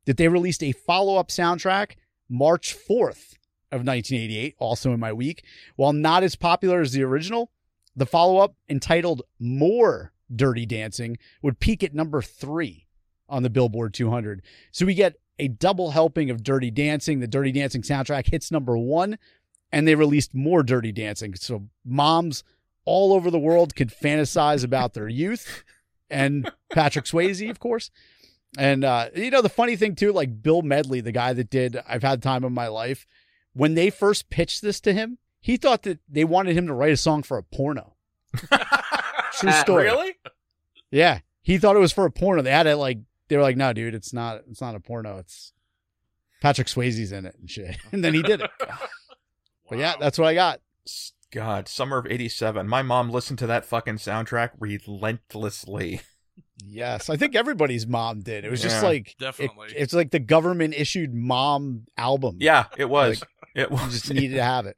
that 0.05 0.17
they 0.17 0.29
released 0.29 0.63
a 0.63 0.71
follow-up 0.71 1.31
soundtrack 1.31 1.97
March 2.31 2.73
4th 2.73 3.35
of 3.73 3.85
1988, 3.85 4.55
also 4.61 4.93
in 4.93 5.01
my 5.01 5.13
week. 5.13 5.45
While 5.75 5.93
not 5.93 6.23
as 6.23 6.37
popular 6.37 6.81
as 6.81 6.93
the 6.93 7.03
original, 7.03 7.51
the 7.99 8.07
follow-up 8.07 8.55
entitled 8.69 9.23
"More 9.39 10.13
Dirty 10.35 10.67
Dancing" 10.67 11.19
would 11.43 11.61
peak 11.61 11.83
at 11.83 11.95
number 11.95 12.23
three 12.23 12.87
on 13.29 13.43
the 13.43 13.51
Billboard 13.51 13.95
200. 13.95 14.43
So 14.73 14.87
we 14.87 14.95
get 14.95 15.17
a 15.39 15.49
double 15.49 15.91
helping 15.91 16.31
of 16.31 16.43
Dirty 16.43 16.71
Dancing. 16.71 17.21
The 17.21 17.27
Dirty 17.27 17.53
Dancing 17.53 17.83
soundtrack 17.83 18.31
hits 18.31 18.51
number 18.51 18.77
one, 18.77 19.19
and 19.71 19.87
they 19.87 19.95
released 19.95 20.35
more 20.35 20.63
Dirty 20.63 20.93
Dancing. 20.93 21.35
So 21.35 21.69
moms 21.85 22.45
all 22.85 23.13
over 23.13 23.31
the 23.31 23.39
world 23.39 23.77
could 23.77 23.91
fantasize 23.91 24.65
about 24.65 24.95
their 24.95 25.09
youth 25.09 25.63
and 26.11 26.51
Patrick 26.73 27.05
Swayze, 27.05 27.51
of 27.51 27.61
course. 27.61 27.91
And 28.57 28.83
uh, 28.83 29.11
you 29.15 29.31
know 29.31 29.43
the 29.43 29.49
funny 29.51 29.77
thing 29.77 29.95
too, 29.95 30.13
like 30.13 30.43
Bill 30.43 30.63
Medley, 30.63 31.01
the 31.01 31.13
guy 31.13 31.33
that 31.35 31.51
did 31.51 31.79
"I've 31.87 32.03
Had 32.03 32.23
Time 32.23 32.45
of 32.45 32.53
My 32.53 32.69
Life," 32.69 33.07
when 33.53 33.75
they 33.75 33.91
first 33.91 34.31
pitched 34.31 34.63
this 34.63 34.81
to 34.81 34.95
him, 34.95 35.19
he 35.41 35.57
thought 35.57 35.83
that 35.85 35.99
they 36.09 36.25
wanted 36.25 36.57
him 36.57 36.67
to 36.67 36.75
write 36.75 36.93
a 36.93 36.97
song 36.97 37.23
for 37.23 37.39
a 37.39 37.43
porno. 37.43 37.95
True 39.35 39.53
story. 39.53 39.85
Really? 39.85 40.15
Yeah, 40.91 41.21
he 41.43 41.59
thought 41.59 41.77
it 41.77 41.81
was 41.81 41.93
for 41.93 42.05
a 42.07 42.11
porno. 42.11 42.43
They 42.43 42.51
had 42.51 42.67
it 42.67 42.77
like 42.77 42.99
they 43.29 43.37
were 43.37 43.43
like, 43.43 43.57
"No, 43.57 43.73
dude, 43.73 43.95
it's 43.95 44.13
not. 44.13 44.43
It's 44.51 44.61
not 44.61 44.75
a 44.75 44.81
porno. 44.81 45.19
It's 45.19 45.53
Patrick 46.41 46.67
Swayze's 46.67 47.13
in 47.13 47.27
it 47.27 47.37
and 47.39 47.49
shit." 47.51 47.77
And 47.93 48.03
then 48.05 48.15
he 48.15 48.23
did 48.23 48.41
it. 48.43 48.51
But 49.69 49.79
yeah, 49.79 49.95
that's 50.01 50.19
what 50.19 50.29
I 50.29 50.35
got. 50.35 50.61
God, 51.31 51.69
summer 51.69 51.99
of 51.99 52.07
'87. 52.07 52.67
My 52.69 52.83
mom 52.83 53.11
listened 53.11 53.39
to 53.41 53.47
that 53.49 53.65
fucking 53.65 53.97
soundtrack 53.97 54.51
relentlessly. 54.59 56.01
Yes, 56.65 57.09
I 57.11 57.17
think 57.17 57.37
everybody's 57.37 57.87
mom 57.87 58.21
did. 58.21 58.45
It 58.45 58.51
was 58.51 58.61
just 58.63 58.83
Yeah. 58.83 58.89
like 58.89 59.11
it- 59.13 59.19
Definitely. 59.19 59.69
it's 59.77 59.93
like 59.93 60.11
the 60.11 60.19
government 60.19 60.75
issued 60.77 61.15
mom 61.15 61.87
album. 61.97 62.39
Yeah, 62.41 62.65
it 62.77 62.87
was. 62.89 63.23
it 63.55 63.71
you 63.71 63.77
was. 63.77 63.93
just 63.93 64.13
needed 64.13 64.35
to 64.37 64.43
have 64.43 64.67
it. 64.67 64.77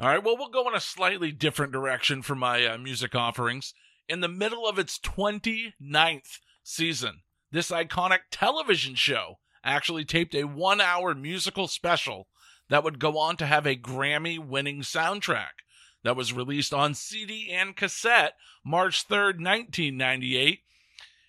All 0.00 0.08
right, 0.08 0.22
well, 0.22 0.36
we'll 0.36 0.48
go 0.48 0.66
in 0.68 0.74
a 0.74 0.80
slightly 0.80 1.30
different 1.30 1.72
direction 1.72 2.22
for 2.22 2.34
my 2.34 2.66
uh, 2.66 2.78
music 2.78 3.14
offerings. 3.14 3.74
In 4.08 4.20
the 4.20 4.28
middle 4.28 4.66
of 4.66 4.76
its 4.76 4.98
29th 4.98 6.40
season, 6.64 7.20
this 7.52 7.70
iconic 7.70 8.20
television 8.32 8.96
show 8.96 9.38
actually 9.62 10.04
taped 10.04 10.34
a 10.34 10.44
one 10.44 10.80
hour 10.80 11.14
musical 11.14 11.68
special 11.68 12.26
that 12.68 12.82
would 12.82 12.98
go 12.98 13.18
on 13.18 13.36
to 13.36 13.46
have 13.46 13.66
a 13.66 13.76
Grammy 13.76 14.36
winning 14.36 14.80
soundtrack 14.80 15.62
that 16.02 16.16
was 16.16 16.32
released 16.32 16.74
on 16.74 16.94
CD 16.94 17.50
and 17.52 17.76
cassette 17.76 18.34
March 18.64 19.06
3rd, 19.06 19.40
1998. 19.40 20.60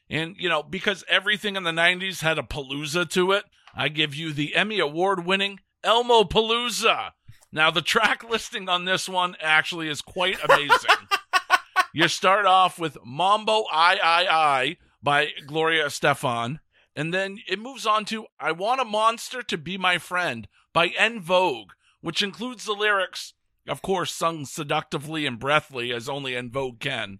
And, 0.10 0.36
you 0.40 0.50
know, 0.50 0.64
because 0.64 1.04
everything 1.08 1.56
in 1.56 1.64
the 1.64 1.72
90s 1.72 2.22
had 2.22 2.40
a 2.40 2.44
palooza 2.44 3.08
to 3.12 3.32
it, 3.32 3.46
I 3.76 3.90
give 3.90 4.16
you 4.16 4.34
the 4.34 4.56
Emmy 4.56 4.80
Award 4.80 5.24
winning 5.24 5.60
Elmopalooza. 5.84 7.12
Now, 7.56 7.72
the 7.72 7.82
track 7.82 8.30
listing 8.30 8.68
on 8.68 8.84
this 8.84 9.08
one 9.08 9.38
actually 9.40 9.88
is 9.88 10.02
quite 10.02 10.38
amazing. 10.44 11.08
you 11.94 12.10
start 12.10 12.46
off 12.46 12.78
with 12.78 12.98
Mambo 13.06 13.64
I 13.72 13.96
I 13.96 14.28
I 14.30 14.78
by 15.02 15.30
Gloria 15.48 15.86
Estefan, 15.86 16.60
and 16.98 17.14
then 17.14 17.38
it 17.48 17.58
moves 17.58 17.86
on 17.86 18.04
to 18.06 18.26
I 18.42 18.52
Want 18.52 18.82
a 18.82 18.86
Monster 18.86 19.42
to 19.44 19.58
Be 19.58 19.78
My 19.78 19.98
Friend 19.98 20.50
by 20.74 20.88
En 20.98 21.22
Vogue, 21.22 21.72
which 22.02 22.22
includes 22.22 22.66
the 22.66 22.74
lyrics, 22.74 23.36
of 23.70 23.82
course, 23.82 24.12
sung 24.12 24.44
seductively 24.44 25.26
and 25.26 25.40
breathly 25.40 25.94
as 25.94 26.10
only 26.10 26.36
En 26.36 26.52
Vogue 26.52 26.82
can. 26.82 27.20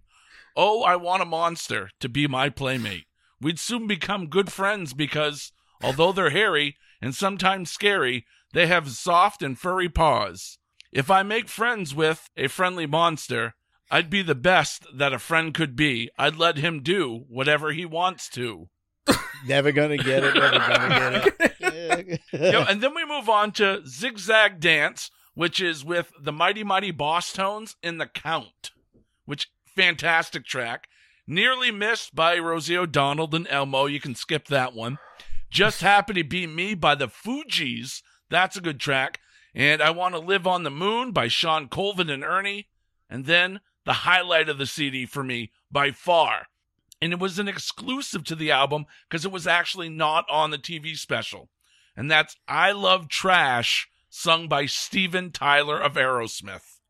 Oh, 0.54 0.82
I 0.82 0.96
want 0.96 1.22
a 1.22 1.26
monster 1.26 1.88
to 2.00 2.10
be 2.10 2.26
my 2.26 2.50
playmate. 2.50 3.06
We'd 3.40 3.58
soon 3.58 3.86
become 3.86 4.28
good 4.28 4.52
friends 4.52 4.92
because, 4.92 5.52
although 5.82 6.12
they're 6.12 6.28
hairy 6.28 6.76
and 7.00 7.14
sometimes 7.14 7.70
scary, 7.70 8.26
they 8.56 8.66
have 8.68 8.90
soft 8.90 9.42
and 9.42 9.58
furry 9.58 9.90
paws. 9.90 10.56
If 10.90 11.10
I 11.10 11.22
make 11.22 11.46
friends 11.46 11.94
with 11.94 12.30
a 12.38 12.48
friendly 12.48 12.86
monster, 12.86 13.54
I'd 13.90 14.08
be 14.08 14.22
the 14.22 14.34
best 14.34 14.86
that 14.94 15.12
a 15.12 15.18
friend 15.18 15.52
could 15.52 15.76
be. 15.76 16.08
I'd 16.18 16.36
let 16.36 16.56
him 16.56 16.82
do 16.82 17.26
whatever 17.28 17.72
he 17.72 17.84
wants 17.84 18.30
to. 18.30 18.70
Never 19.46 19.72
gonna 19.72 19.98
get 19.98 20.24
it. 20.24 20.34
Never 20.34 20.58
gonna 20.58 20.88
get 20.88 21.38
it. 22.08 22.20
Know, 22.32 22.64
and 22.66 22.80
then 22.80 22.94
we 22.94 23.04
move 23.04 23.28
on 23.28 23.52
to 23.52 23.82
Zigzag 23.86 24.58
Dance, 24.58 25.10
which 25.34 25.60
is 25.60 25.84
with 25.84 26.10
the 26.18 26.32
Mighty 26.32 26.64
Mighty 26.64 26.92
Bosstones 26.92 27.74
in 27.82 27.98
the 27.98 28.06
Count, 28.06 28.70
which 29.26 29.50
fantastic 29.66 30.46
track. 30.46 30.88
Nearly 31.26 31.70
missed 31.70 32.14
by 32.14 32.38
Rosie 32.38 32.78
O'Donnell 32.78 33.34
and 33.34 33.46
Elmo. 33.50 33.84
You 33.84 34.00
can 34.00 34.14
skip 34.14 34.46
that 34.46 34.72
one. 34.72 34.96
Just 35.50 35.82
Happy 35.82 36.14
to 36.14 36.24
Be 36.24 36.46
Me 36.46 36.74
by 36.74 36.94
the 36.94 37.08
Fugees. 37.08 38.00
That's 38.28 38.56
a 38.56 38.60
good 38.60 38.80
track. 38.80 39.20
And 39.54 39.80
I 39.80 39.90
Want 39.90 40.14
to 40.14 40.20
Live 40.20 40.46
on 40.46 40.64
the 40.64 40.70
Moon 40.70 41.12
by 41.12 41.28
Shawn 41.28 41.68
Colvin 41.68 42.10
and 42.10 42.22
Ernie. 42.22 42.68
And 43.08 43.24
then 43.24 43.60
the 43.84 43.92
highlight 43.92 44.48
of 44.48 44.58
the 44.58 44.66
CD 44.66 45.06
for 45.06 45.24
me 45.24 45.52
by 45.70 45.92
far. 45.92 46.48
And 47.00 47.12
it 47.12 47.18
was 47.18 47.38
an 47.38 47.48
exclusive 47.48 48.24
to 48.24 48.34
the 48.34 48.50
album 48.50 48.86
because 49.08 49.24
it 49.24 49.32
was 49.32 49.46
actually 49.46 49.88
not 49.88 50.24
on 50.30 50.50
the 50.50 50.58
TV 50.58 50.96
special. 50.96 51.48
And 51.96 52.10
that's 52.10 52.36
I 52.46 52.72
Love 52.72 53.08
Trash, 53.08 53.88
sung 54.10 54.48
by 54.48 54.66
Steven 54.66 55.30
Tyler 55.30 55.80
of 55.80 55.94
Aerosmith. 55.94 56.80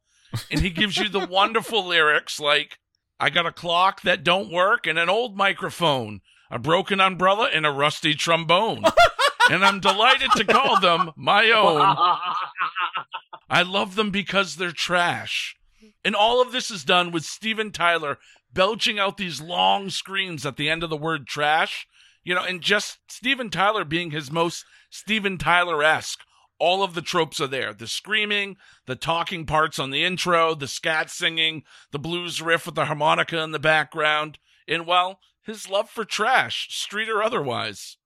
And 0.50 0.60
he 0.60 0.70
gives 0.70 0.96
you 0.96 1.08
the 1.08 1.26
wonderful 1.30 1.84
lyrics 1.84 2.40
like, 2.40 2.78
I 3.18 3.30
got 3.30 3.46
a 3.46 3.52
clock 3.52 4.02
that 4.02 4.24
don't 4.24 4.52
work 4.52 4.86
and 4.86 4.98
an 4.98 5.08
old 5.08 5.36
microphone, 5.36 6.20
a 6.50 6.58
broken 6.58 7.00
umbrella 7.00 7.48
and 7.52 7.64
a 7.64 7.70
rusty 7.70 8.14
trombone. 8.14 8.84
and 9.50 9.64
I'm 9.64 9.80
delighted 9.80 10.30
to 10.36 10.44
call 10.44 10.80
them 10.80 11.12
my 11.16 11.50
own. 11.50 11.80
I 13.48 13.62
love 13.62 13.94
them 13.94 14.10
because 14.10 14.56
they're 14.56 14.72
trash. 14.72 15.56
And 16.04 16.14
all 16.14 16.40
of 16.40 16.52
this 16.52 16.70
is 16.70 16.84
done 16.84 17.10
with 17.10 17.24
Steven 17.24 17.72
Tyler 17.72 18.18
belching 18.52 18.98
out 18.98 19.16
these 19.16 19.40
long 19.40 19.90
screams 19.90 20.46
at 20.46 20.56
the 20.56 20.68
end 20.68 20.82
of 20.82 20.90
the 20.90 20.96
word 20.96 21.26
trash. 21.26 21.86
You 22.24 22.34
know, 22.34 22.42
and 22.42 22.60
just 22.60 22.98
Steven 23.08 23.50
Tyler 23.50 23.84
being 23.84 24.10
his 24.10 24.32
most 24.32 24.64
Steven 24.90 25.38
Tyler 25.38 25.82
esque. 25.82 26.20
All 26.58 26.82
of 26.82 26.94
the 26.94 27.02
tropes 27.02 27.40
are 27.40 27.46
there 27.46 27.74
the 27.74 27.86
screaming, 27.86 28.56
the 28.86 28.96
talking 28.96 29.44
parts 29.44 29.78
on 29.78 29.90
the 29.90 30.02
intro, 30.02 30.54
the 30.54 30.66
scat 30.66 31.10
singing, 31.10 31.64
the 31.92 31.98
blues 31.98 32.40
riff 32.40 32.66
with 32.66 32.74
the 32.74 32.86
harmonica 32.86 33.38
in 33.42 33.50
the 33.50 33.58
background, 33.58 34.38
and 34.66 34.86
well, 34.86 35.20
his 35.42 35.68
love 35.68 35.90
for 35.90 36.04
trash, 36.04 36.68
street 36.70 37.08
or 37.08 37.22
otherwise. 37.22 37.98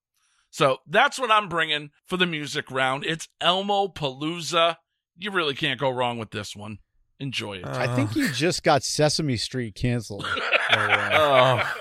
So 0.50 0.78
that's 0.86 1.18
what 1.18 1.30
I'm 1.30 1.48
bringing 1.48 1.90
for 2.04 2.16
the 2.16 2.26
music 2.26 2.70
round. 2.70 3.04
It's 3.04 3.28
Elmopalooza. 3.40 4.76
You 5.16 5.30
really 5.30 5.54
can't 5.54 5.78
go 5.78 5.90
wrong 5.90 6.18
with 6.18 6.30
this 6.30 6.56
one. 6.56 6.78
Enjoy 7.18 7.58
it. 7.58 7.66
I 7.66 7.94
think 7.94 8.16
you 8.16 8.30
just 8.32 8.62
got 8.62 8.82
Sesame 8.82 9.36
Street 9.36 9.74
canceled. 9.74 10.22
by 10.22 10.36
the. 10.86 11.16
Oh, 11.18 11.72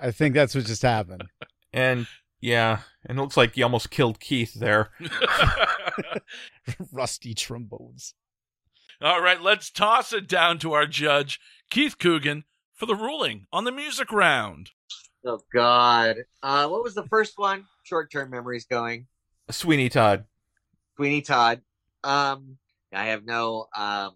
I 0.00 0.10
think 0.10 0.34
that's 0.34 0.54
what 0.54 0.66
just 0.66 0.82
happened. 0.82 1.24
and 1.72 2.06
yeah, 2.40 2.80
and 3.06 3.18
it 3.18 3.20
looks 3.22 3.36
like 3.38 3.56
you 3.56 3.64
almost 3.64 3.90
killed 3.90 4.20
Keith 4.20 4.52
there. 4.54 4.90
Rusty 6.92 7.34
trombones. 7.34 8.14
All 9.00 9.22
right, 9.22 9.40
let's 9.40 9.70
toss 9.70 10.12
it 10.12 10.28
down 10.28 10.58
to 10.58 10.72
our 10.72 10.86
judge, 10.86 11.40
Keith 11.70 11.98
Coogan, 11.98 12.44
for 12.74 12.86
the 12.86 12.94
ruling 12.94 13.46
on 13.52 13.64
the 13.64 13.72
music 13.72 14.12
round. 14.12 14.70
Oh 15.24 15.40
God. 15.52 16.16
Uh, 16.42 16.68
what 16.68 16.82
was 16.82 16.94
the 16.94 17.06
first 17.06 17.34
one? 17.36 17.66
Short 17.84 18.10
term 18.10 18.30
memories 18.30 18.66
going. 18.66 19.06
Sweeney 19.50 19.88
Todd. 19.88 20.24
Sweeney 20.96 21.22
Todd. 21.22 21.60
Um, 22.02 22.58
I 22.92 23.06
have 23.06 23.24
no 23.24 23.66
um 23.76 24.12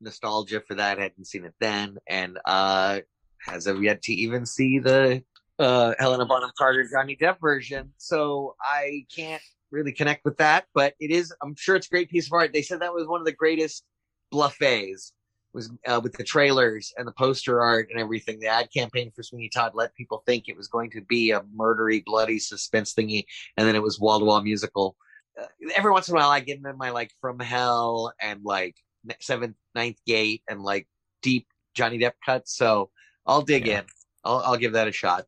nostalgia 0.00 0.60
for 0.60 0.74
that. 0.74 0.98
I 0.98 1.02
hadn't 1.02 1.26
seen 1.26 1.44
it 1.44 1.54
then, 1.60 1.98
and 2.06 2.38
uh, 2.44 3.00
has 3.38 3.66
of 3.66 3.82
yet 3.82 4.02
to 4.02 4.12
even 4.12 4.46
see 4.46 4.78
the 4.78 5.22
uh 5.58 5.94
Helena 5.98 6.26
Bonham 6.26 6.50
Carter 6.56 6.88
Johnny 6.90 7.16
Depp 7.16 7.40
version. 7.40 7.92
So 7.98 8.54
I 8.62 9.06
can't 9.14 9.42
really 9.70 9.92
connect 9.92 10.24
with 10.24 10.38
that. 10.38 10.66
But 10.74 10.94
it 11.00 11.10
is. 11.10 11.34
I'm 11.42 11.54
sure 11.56 11.76
it's 11.76 11.86
a 11.86 11.90
great 11.90 12.10
piece 12.10 12.26
of 12.26 12.32
art. 12.32 12.52
They 12.52 12.62
said 12.62 12.80
that 12.80 12.94
was 12.94 13.06
one 13.06 13.20
of 13.20 13.26
the 13.26 13.32
greatest 13.32 13.84
bluffets. 14.32 15.12
Was 15.54 15.70
uh, 15.86 16.00
with 16.02 16.14
the 16.14 16.24
trailers 16.24 16.94
and 16.96 17.06
the 17.06 17.12
poster 17.12 17.60
art 17.60 17.88
and 17.90 18.00
everything. 18.00 18.40
The 18.40 18.46
ad 18.46 18.68
campaign 18.74 19.12
for 19.14 19.22
Sweeney 19.22 19.50
Todd 19.50 19.72
let 19.74 19.94
people 19.94 20.22
think 20.26 20.48
it 20.48 20.56
was 20.56 20.68
going 20.68 20.90
to 20.92 21.02
be 21.02 21.30
a 21.32 21.40
murdery, 21.56 22.02
bloody 22.04 22.38
suspense 22.38 22.94
thingy, 22.94 23.24
and 23.56 23.68
then 23.68 23.76
it 23.76 23.82
was 23.82 24.00
wall 24.00 24.18
to 24.18 24.24
wall 24.24 24.40
musical 24.42 24.96
uh, 25.40 25.44
every 25.76 25.90
once 25.90 26.08
in 26.08 26.14
a 26.14 26.18
while 26.18 26.30
I 26.30 26.40
get 26.40 26.58
into 26.58 26.72
my 26.74 26.90
like 26.90 27.10
From 27.20 27.38
Hell 27.38 28.12
and 28.20 28.40
like 28.44 28.76
Seventh 29.20 29.56
Ninth 29.74 29.98
Gate 30.06 30.42
and 30.48 30.62
like 30.62 30.88
deep 31.22 31.46
Johnny 31.74 31.98
Depp 31.98 32.12
cuts. 32.24 32.56
So 32.56 32.90
I'll 33.26 33.42
dig 33.42 33.66
Yeah. 33.66 33.80
in. 33.80 33.84
I'll, 34.24 34.38
I'll 34.38 34.56
give 34.56 34.72
that 34.74 34.88
a 34.88 34.92
shot. 34.92 35.24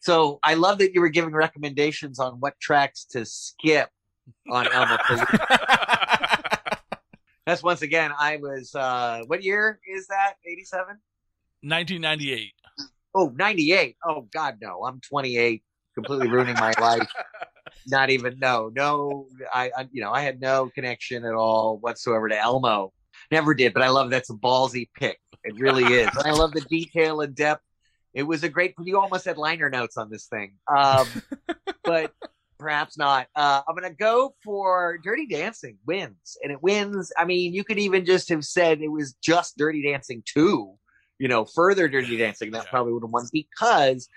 So 0.00 0.38
I 0.42 0.54
love 0.54 0.78
that 0.78 0.94
you 0.94 1.00
were 1.00 1.08
giving 1.08 1.32
recommendations 1.32 2.18
on 2.20 2.34
what 2.34 2.58
tracks 2.60 3.04
to 3.10 3.24
skip 3.24 3.90
on 4.50 4.66
Elmo. 4.72 4.96
That's 7.48 7.62
once 7.62 7.80
again. 7.80 8.10
I 8.18 8.36
was. 8.36 8.74
uh 8.74 9.22
What 9.26 9.42
year 9.42 9.80
is 9.88 10.06
that? 10.08 10.34
Eighty-seven. 10.46 10.98
1998. 11.62 12.52
Oh, 13.14 13.32
98. 13.34 13.96
Oh 14.04 14.28
God, 14.30 14.58
no. 14.60 14.84
I'm 14.84 15.00
28, 15.00 15.62
completely 15.94 16.28
ruining 16.28 16.54
my 16.56 16.74
life. 16.78 17.08
Not 17.86 18.10
even 18.10 18.38
no, 18.38 18.70
no. 18.74 19.28
I, 19.52 19.70
I, 19.74 19.88
you 19.90 20.02
know, 20.02 20.12
I 20.12 20.20
had 20.20 20.42
no 20.42 20.70
connection 20.74 21.24
at 21.24 21.32
all 21.32 21.78
whatsoever 21.78 22.28
to 22.28 22.38
Elmo. 22.38 22.92
Never 23.30 23.54
did, 23.54 23.72
but 23.72 23.82
I 23.82 23.88
love 23.88 24.10
that's 24.10 24.28
a 24.28 24.34
ballsy 24.34 24.90
pick. 24.94 25.18
It 25.42 25.54
really 25.58 25.84
is. 25.84 26.08
And 26.18 26.26
I 26.26 26.32
love 26.32 26.52
the 26.52 26.60
detail 26.60 27.22
and 27.22 27.34
depth. 27.34 27.62
It 28.12 28.24
was 28.24 28.44
a 28.44 28.50
great. 28.50 28.74
You 28.84 29.00
almost 29.00 29.24
had 29.24 29.38
liner 29.38 29.70
notes 29.70 29.96
on 29.96 30.10
this 30.10 30.26
thing, 30.26 30.52
um, 30.70 31.06
but 31.82 32.12
perhaps 32.58 32.98
not. 32.98 33.28
Uh, 33.34 33.62
I'm 33.68 33.74
gonna 33.74 33.92
go 33.92 34.34
for 34.44 34.98
Dirty 35.02 35.26
Dancing 35.26 35.78
wins, 35.86 36.36
and 36.42 36.52
it 36.52 36.62
wins. 36.62 37.12
I 37.16 37.24
mean, 37.24 37.54
you 37.54 37.64
could 37.64 37.78
even 37.78 38.04
just 38.04 38.28
have 38.28 38.44
said 38.44 38.80
it 38.80 38.88
was 38.88 39.14
just 39.22 39.56
Dirty 39.56 39.82
Dancing 39.82 40.22
two 40.26 40.74
you 41.18 41.28
know, 41.28 41.44
further 41.44 41.88
Dirty 41.88 42.16
Dancing, 42.18 42.52
that 42.52 42.64
Yeah. 42.64 42.70
probably 42.70 42.92
would 42.92 43.02
have 43.02 43.10
won 43.10 43.26
because 43.32 44.08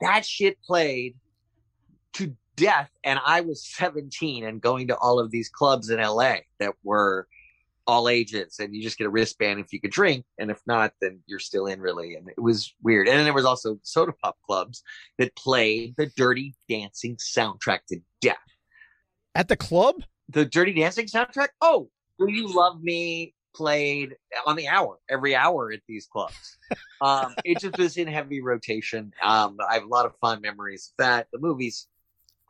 that 0.00 0.24
shit 0.24 0.60
played 0.62 1.16
to 2.14 2.36
death. 2.56 2.90
And 3.04 3.18
I 3.24 3.40
was 3.40 3.66
17 3.66 4.44
and 4.44 4.60
going 4.60 4.88
to 4.88 4.96
all 4.96 5.18
of 5.18 5.30
these 5.30 5.48
clubs 5.48 5.90
in 5.90 5.98
LA 6.00 6.36
that 6.58 6.74
were 6.84 7.26
all 7.90 8.08
ages, 8.08 8.58
and 8.60 8.74
you 8.74 8.82
just 8.82 8.96
get 8.96 9.06
a 9.06 9.10
wristband 9.10 9.58
if 9.60 9.72
you 9.72 9.80
could 9.80 9.90
drink, 9.90 10.24
and 10.38 10.50
if 10.50 10.60
not, 10.66 10.92
then 11.00 11.20
you're 11.26 11.40
still 11.40 11.66
in 11.66 11.80
really. 11.80 12.14
And 12.14 12.28
it 12.28 12.40
was 12.40 12.72
weird. 12.82 13.08
And 13.08 13.18
then 13.18 13.24
there 13.24 13.34
was 13.34 13.44
also 13.44 13.78
soda 13.82 14.12
pop 14.22 14.36
clubs 14.46 14.82
that 15.18 15.34
played 15.34 15.94
the 15.96 16.06
Dirty 16.16 16.54
Dancing 16.68 17.16
soundtrack 17.16 17.80
to 17.88 17.98
death. 18.20 18.36
At 19.34 19.48
the 19.48 19.56
club? 19.56 19.96
The 20.28 20.44
Dirty 20.44 20.72
Dancing 20.72 21.06
soundtrack? 21.06 21.48
Oh, 21.60 21.90
Will 22.18 22.30
You 22.30 22.54
Love 22.54 22.80
Me 22.82 23.34
played 23.54 24.14
on 24.46 24.54
the 24.54 24.68
hour, 24.68 24.98
every 25.10 25.34
hour 25.34 25.72
at 25.72 25.80
these 25.88 26.06
clubs. 26.06 26.56
Um, 27.02 27.34
it 27.46 27.58
just 27.58 27.78
was 27.78 27.96
in 27.96 28.06
heavy 28.06 28.42
rotation. 28.42 29.14
Um, 29.22 29.56
I 29.66 29.72
have 29.72 29.84
a 29.84 29.88
lot 29.88 30.04
of 30.04 30.12
fond 30.20 30.42
memories 30.42 30.92
of 30.92 31.02
that. 31.02 31.28
The 31.32 31.38
movie's 31.38 31.88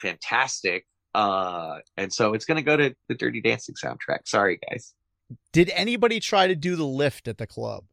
fantastic. 0.03 0.87
Uh, 1.15 1.79
and 1.97 2.13
so 2.13 2.35
it's 2.35 2.45
going 2.45 2.57
to 2.57 2.65
go 2.65 2.77
to 2.77 2.93
the 3.09 3.15
Dirty 3.15 3.41
Dancing 3.41 3.77
soundtrack. 3.77 4.27
Sorry, 4.27 4.59
guys. 4.69 4.93
Did 5.53 5.71
anybody 5.71 6.21
try 6.21 6.47
to 6.47 6.55
do 6.55 6.77
the 6.77 6.85
lift 6.87 7.29
at 7.29 7.39
the 7.39 7.47
club? 7.47 7.85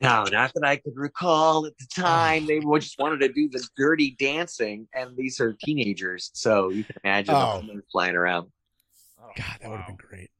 No, 0.00 0.24
not 0.24 0.52
that 0.54 0.64
I 0.64 0.76
could 0.76 0.96
recall 0.96 1.66
at 1.66 1.76
the 1.78 1.86
time. 2.02 2.46
They 2.46 2.60
just 2.78 2.98
wanted 2.98 3.20
to 3.20 3.28
do 3.32 3.48
the 3.50 3.66
dirty 3.76 4.16
dancing, 4.18 4.88
and 4.94 5.16
these 5.16 5.40
are 5.40 5.52
teenagers, 5.64 6.30
so 6.34 6.70
you 6.70 6.84
can 6.84 6.96
imagine 7.04 7.34
Oh. 7.34 7.62
them 7.66 7.82
flying 7.92 8.16
around. 8.16 8.50
God, 9.36 9.58
that 9.60 9.70
would 9.70 9.78
have 9.80 9.86
been 9.86 9.96
great. 9.96 10.30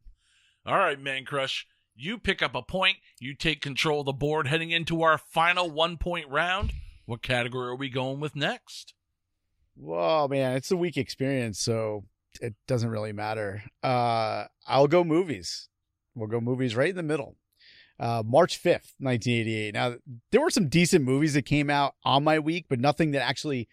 All 0.65 0.77
right, 0.79 0.99
Mancrush. 1.03 1.65
You 1.95 2.17
pick 2.19 2.43
up 2.43 2.55
a 2.55 2.63
point. 2.63 2.97
You 3.21 3.35
take 3.35 3.61
control 3.61 4.01
of 4.01 4.07
the 4.07 4.13
board 4.13 4.47
heading 4.47 4.71
into 4.71 5.03
our 5.03 5.19
final 5.19 5.71
one 5.71 5.97
point 5.99 6.29
round. 6.29 6.73
What 7.05 7.23
category 7.23 7.69
are 7.69 7.77
we 7.77 7.89
going 7.91 8.21
with 8.21 8.35
next? 8.37 8.95
Whoa, 9.77 10.27
man, 10.29 10.57
it's 10.57 10.71
a 10.71 10.77
week 10.77 10.97
experience, 10.97 11.59
so 11.59 12.05
it 12.41 12.55
doesn't 12.67 12.91
really 12.91 13.13
matter. 13.13 13.63
Uh, 13.83 14.45
I'll 14.67 14.89
go 14.89 15.05
movies. 15.05 15.69
We'll 16.19 16.29
go 16.29 16.41
movies 16.41 16.77
right 16.77 16.91
in 16.91 16.97
the 16.97 17.03
middle. 17.03 17.37
Uh, 18.01 18.23
March 18.25 18.63
5th, 18.63 18.95
1988. 19.01 19.75
Now, 19.75 19.97
there 20.31 20.41
were 20.41 20.51
some 20.51 20.69
decent 20.69 21.05
movies 21.05 21.35
that 21.35 21.43
came 21.43 21.69
out 21.69 21.95
on 22.05 22.23
my 22.23 22.39
week, 22.39 22.67
but 22.69 22.79
nothing 22.79 23.11
that 23.11 23.27
actually 23.27 23.69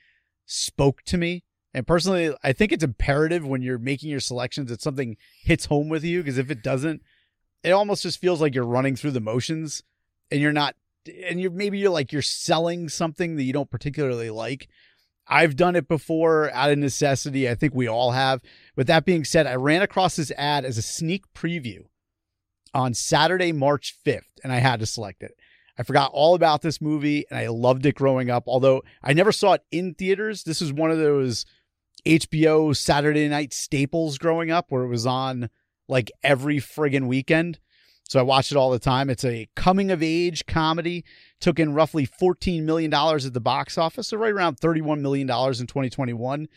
spoke 0.46 1.04
to 1.04 1.18
me. 1.18 1.44
And 1.76 1.86
personally, 1.86 2.36
I 2.44 2.54
think 2.54 2.72
it's 2.72 2.84
imperative 2.84 3.46
when 3.46 3.62
you're 3.62 3.78
making 3.78 4.10
your 4.10 4.20
selections 4.20 4.70
that 4.70 4.82
something 4.82 5.18
hits 5.44 5.66
home 5.66 5.90
with 5.90 6.04
you, 6.04 6.22
because 6.22 6.38
if 6.38 6.50
it 6.50 6.64
doesn't, 6.64 7.04
it 7.64 7.72
almost 7.72 8.04
just 8.04 8.20
feels 8.20 8.42
like 8.42 8.56
you're 8.56 8.66
running 8.66 8.96
through 8.96 9.12
the 9.12 9.20
motions 9.20 9.84
and 10.32 10.42
you're 10.42 10.54
not, 10.54 10.76
and 11.28 11.40
you're 11.40 11.52
maybe 11.52 11.78
you're 11.78 11.92
like 11.92 12.12
you're 12.12 12.22
selling 12.22 12.90
something 12.90 13.36
that 13.36 13.44
you 13.44 13.54
don't 13.54 13.70
particularly 13.70 14.32
like. 14.32 14.70
I've 15.28 15.56
done 15.56 15.76
it 15.76 15.88
before 15.88 16.52
out 16.52 16.72
of 16.72 16.78
necessity. 16.78 17.50
I 17.50 17.56
think 17.56 17.76
we 17.76 17.88
all 17.88 18.12
have. 18.12 18.42
With 18.76 18.88
that 18.88 19.06
being 19.06 19.24
said, 19.24 19.46
I 19.46 19.56
ran 19.56 19.82
across 19.82 20.16
this 20.16 20.32
ad 20.38 20.66
as 20.66 20.78
a 20.78 20.84
sneak 20.84 21.32
preview 21.34 21.86
on 22.76 22.94
Saturday, 22.94 23.54
March 23.54 23.96
5th, 24.06 24.38
and 24.44 24.52
I 24.52 24.58
had 24.58 24.82
to 24.82 24.86
select 24.86 25.24
it. 25.24 25.32
I 25.78 25.84
forgot 25.84 26.12
all 26.14 26.36
about 26.36 26.62
this 26.62 26.82
movie 26.82 27.26
and 27.30 27.40
I 27.40 27.48
loved 27.48 27.86
it 27.86 27.96
growing 27.96 28.30
up, 28.30 28.44
although 28.48 28.84
I 29.02 29.14
never 29.14 29.32
saw 29.32 29.54
it 29.54 29.64
in 29.72 29.94
theaters. 29.94 30.44
This 30.44 30.62
is 30.62 30.72
one 30.72 30.92
of 30.92 30.98
those 30.98 31.46
HBO 32.06 32.76
Saturday 32.76 33.28
night 33.28 33.54
staples 33.54 34.18
growing 34.18 34.52
up 34.52 34.68
where 34.70 34.84
it 34.84 34.90
was 34.90 35.06
on 35.06 35.50
like 35.88 36.12
every 36.24 36.58
friggin' 36.58 37.08
weekend. 37.08 37.60
So 38.08 38.20
I 38.20 38.24
watched 38.24 38.52
it 38.52 38.58
all 38.58 38.70
the 38.70 38.80
time. 38.80 39.10
It's 39.10 39.26
a 39.26 39.50
coming 39.56 39.90
of 39.90 40.04
age 40.04 40.46
comedy. 40.46 41.04
Took 41.40 41.60
in 41.60 41.74
roughly 41.74 42.08
$14 42.08 42.64
million 42.64 42.94
at 42.94 43.34
the 43.34 43.42
box 43.42 43.78
office, 43.78 44.10
so 44.10 44.18
right 44.18 44.32
around 44.32 44.60
$31 44.60 45.00
million 45.00 45.28
in 45.28 45.28
2021. 45.68 46.48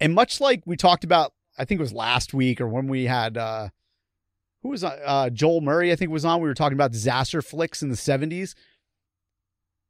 And 0.00 0.14
much 0.14 0.40
like 0.40 0.62
we 0.66 0.76
talked 0.76 1.04
about, 1.04 1.32
I 1.56 1.64
think 1.64 1.78
it 1.78 1.82
was 1.82 1.92
last 1.92 2.34
week 2.34 2.60
or 2.60 2.68
when 2.68 2.88
we 2.88 3.04
had, 3.04 3.36
uh, 3.36 3.68
who 4.64 4.70
was 4.70 4.82
on, 4.82 4.92
uh, 5.04 5.30
Joel 5.30 5.60
Murray, 5.60 5.92
I 5.92 5.96
think 5.96 6.10
was 6.10 6.24
on. 6.24 6.40
We 6.40 6.48
were 6.48 6.54
talking 6.54 6.74
about 6.76 6.90
disaster 6.90 7.40
flicks 7.42 7.82
in 7.82 7.90
the 7.90 7.94
70s. 7.96 8.54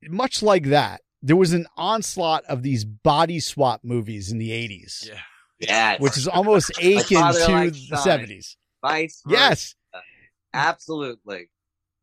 Much 0.03 0.43
like 0.43 0.65
that, 0.67 1.01
there 1.23 1.37
was 1.37 1.55
an 1.55 1.67
onslaught 1.79 2.45
of 2.45 2.63
these 2.63 2.85
body 2.85 3.41
swap 3.41 3.81
movies 3.85 4.31
in 4.31 4.37
the 4.39 4.51
80s, 4.51 5.07
Yeah. 5.09 5.21
Yes. 5.61 6.01
which 6.01 6.19
is 6.19 6.29
almost 6.29 6.71
akin 6.79 7.03
to 7.03 7.33
the 7.33 7.33
Son. 7.33 7.71
70s. 7.71 8.57
Vice 8.83 9.23
versa. 9.25 9.41
Yes. 9.41 9.75
Absolutely. 10.53 11.49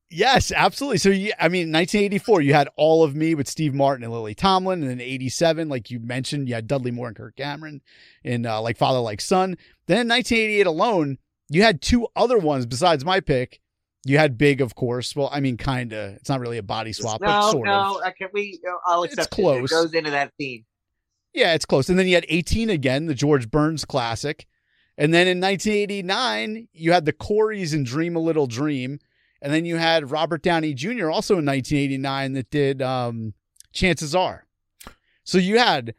Yes, 0.09 0.51
absolutely. 0.51 0.97
So, 0.97 1.09
you, 1.09 1.31
I 1.39 1.47
mean, 1.47 1.71
1984, 1.71 2.41
you 2.41 2.53
had 2.53 2.67
All 2.75 3.03
of 3.03 3.15
Me 3.15 3.33
with 3.35 3.47
Steve 3.47 3.73
Martin 3.73 4.03
and 4.03 4.11
Lily 4.11 4.33
Tomlin. 4.35 4.81
And 4.81 4.89
then 4.89 4.99
87, 4.99 5.69
like 5.69 5.89
you 5.91 5.99
mentioned, 5.99 6.49
you 6.49 6.55
had 6.55 6.67
Dudley 6.67 6.91
Moore 6.91 7.07
and 7.07 7.15
Kirk 7.15 7.35
Cameron 7.37 7.81
in 8.23 8.45
uh, 8.45 8.59
Like 8.61 8.77
Father, 8.77 8.99
Like 8.99 9.21
Son. 9.21 9.57
Then 9.87 10.01
in 10.01 10.07
1988 10.09 10.65
alone, 10.67 11.17
you 11.51 11.63
had 11.63 11.81
two 11.81 12.07
other 12.15 12.37
ones 12.37 12.65
besides 12.65 13.03
my 13.03 13.19
pick. 13.19 13.59
You 14.05 14.17
had 14.17 14.37
Big, 14.37 14.61
of 14.61 14.73
course. 14.73 15.15
Well, 15.15 15.29
I 15.31 15.41
mean, 15.41 15.57
kind 15.57 15.93
of. 15.93 16.13
It's 16.13 16.29
not 16.29 16.39
really 16.39 16.57
a 16.57 16.63
body 16.63 16.93
swap, 16.93 17.19
but 17.19 17.27
no, 17.27 17.51
sort 17.51 17.67
no. 17.67 17.97
of. 17.97 18.03
I 18.03 18.11
can 18.11 18.29
we? 18.33 18.59
I'll 18.85 19.03
accept 19.03 19.27
it. 19.27 19.35
close. 19.35 19.71
It 19.71 19.73
goes 19.73 19.93
into 19.93 20.09
that 20.09 20.31
theme. 20.39 20.65
Yeah, 21.33 21.53
it's 21.53 21.65
close. 21.65 21.89
And 21.89 21.99
then 21.99 22.07
you 22.07 22.15
had 22.15 22.25
18 22.27 22.69
again, 22.69 23.05
the 23.05 23.13
George 23.13 23.51
Burns 23.51 23.85
classic. 23.85 24.47
And 24.97 25.13
then 25.13 25.27
in 25.27 25.39
1989, 25.39 26.67
you 26.73 26.91
had 26.93 27.05
the 27.05 27.13
Coreys 27.13 27.73
and 27.73 27.85
Dream 27.85 28.15
a 28.15 28.19
Little 28.19 28.47
Dream. 28.47 28.99
And 29.41 29.53
then 29.53 29.65
you 29.65 29.77
had 29.77 30.11
Robert 30.11 30.41
Downey 30.41 30.73
Jr. 30.73 31.09
also 31.09 31.37
in 31.37 31.45
1989 31.45 32.33
that 32.33 32.49
did 32.49 32.81
um, 32.81 33.33
Chances 33.73 34.15
Are. 34.15 34.45
So 35.23 35.37
you 35.37 35.57
had 35.57 35.95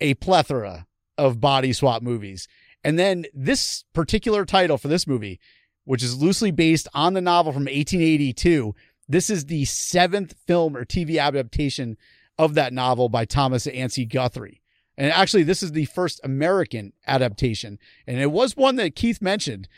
a 0.00 0.14
plethora 0.14 0.86
of 1.16 1.40
body 1.40 1.72
swap 1.72 2.02
movies. 2.02 2.48
And 2.84 2.98
then 2.98 3.24
this 3.32 3.84
particular 3.94 4.44
title 4.44 4.78
for 4.78 4.88
this 4.88 5.06
movie, 5.06 5.40
which 5.84 6.02
is 6.02 6.20
loosely 6.20 6.50
based 6.50 6.86
on 6.94 7.14
the 7.14 7.20
novel 7.20 7.52
from 7.52 7.62
1882, 7.62 8.74
this 9.08 9.30
is 9.30 9.46
the 9.46 9.64
seventh 9.64 10.34
film 10.46 10.76
or 10.76 10.84
TV 10.84 11.20
adaptation 11.20 11.96
of 12.38 12.54
that 12.54 12.72
novel 12.72 13.08
by 13.08 13.24
Thomas 13.24 13.66
Anstey 13.66 14.04
Guthrie. 14.04 14.60
And 14.96 15.10
actually, 15.10 15.42
this 15.42 15.62
is 15.62 15.72
the 15.72 15.86
first 15.86 16.20
American 16.22 16.92
adaptation. 17.06 17.78
And 18.06 18.18
it 18.20 18.30
was 18.30 18.56
one 18.56 18.76
that 18.76 18.94
Keith 18.94 19.20
mentioned. 19.20 19.68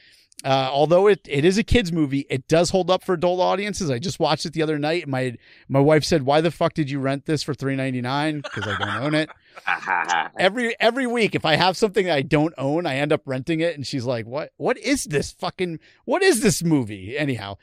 Uh, 0.44 0.68
although 0.70 1.06
it, 1.06 1.20
it 1.28 1.44
is 1.46 1.56
a 1.56 1.62
kids 1.62 1.90
movie, 1.90 2.26
it 2.28 2.46
does 2.46 2.70
hold 2.70 2.90
up 2.90 3.02
for 3.02 3.14
adult 3.14 3.40
audiences. 3.40 3.90
I 3.90 3.98
just 3.98 4.20
watched 4.20 4.44
it 4.44 4.52
the 4.52 4.62
other 4.62 4.78
night. 4.78 5.08
My 5.08 5.36
my 5.66 5.80
wife 5.80 6.04
said, 6.04 6.22
"Why 6.22 6.42
the 6.42 6.50
fuck 6.50 6.74
did 6.74 6.90
you 6.90 7.00
rent 7.00 7.24
this 7.24 7.42
for 7.42 7.54
three 7.54 7.74
ninety 7.74 8.02
nine? 8.02 8.42
Because 8.42 8.66
I 8.66 8.76
don't 8.78 9.02
own 9.02 9.14
it." 9.14 9.30
every 10.38 10.74
every 10.80 11.06
week, 11.06 11.34
if 11.34 11.44
I 11.44 11.56
have 11.56 11.76
something 11.76 12.10
I 12.10 12.22
don't 12.22 12.54
own, 12.58 12.86
I 12.86 12.96
end 12.96 13.12
up 13.12 13.22
renting 13.26 13.60
it. 13.60 13.74
And 13.74 13.86
she's 13.86 14.04
like, 14.04 14.26
"What? 14.26 14.52
What 14.56 14.78
is 14.78 15.04
this 15.04 15.32
fucking? 15.32 15.78
What 16.04 16.22
is 16.22 16.40
this 16.40 16.62
movie?" 16.62 17.16
Anyhow, 17.16 17.56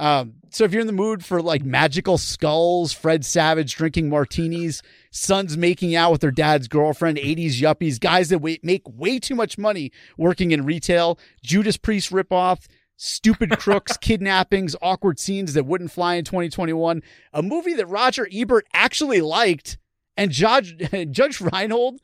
um, 0.00 0.36
so 0.48 0.64
if 0.64 0.72
you're 0.72 0.80
in 0.80 0.86
the 0.86 0.94
mood 0.94 1.22
for 1.22 1.42
like 1.42 1.62
magical 1.62 2.16
skulls, 2.16 2.90
Fred 2.90 3.22
Savage 3.22 3.76
drinking 3.76 4.08
martinis, 4.08 4.82
sons 5.10 5.58
making 5.58 5.94
out 5.94 6.10
with 6.10 6.22
their 6.22 6.30
dad's 6.30 6.68
girlfriend, 6.68 7.18
80s 7.18 7.60
yuppies, 7.60 8.00
guys 8.00 8.30
that 8.30 8.38
wa- 8.38 8.54
make 8.62 8.82
way 8.88 9.18
too 9.18 9.34
much 9.34 9.58
money 9.58 9.92
working 10.16 10.52
in 10.52 10.64
retail, 10.64 11.18
Judas 11.42 11.76
Priest 11.76 12.10
ripoff, 12.12 12.66
stupid 12.96 13.50
crooks, 13.58 13.96
kidnappings, 14.00 14.74
awkward 14.80 15.18
scenes 15.18 15.52
that 15.52 15.66
wouldn't 15.66 15.90
fly 15.90 16.14
in 16.14 16.24
2021, 16.24 17.02
a 17.34 17.42
movie 17.42 17.74
that 17.74 17.86
Roger 17.86 18.26
Ebert 18.32 18.66
actually 18.72 19.20
liked, 19.20 19.76
and 20.20 20.30
Judge 20.30 20.76
Judge 21.10 21.40
Reinhold 21.40 22.00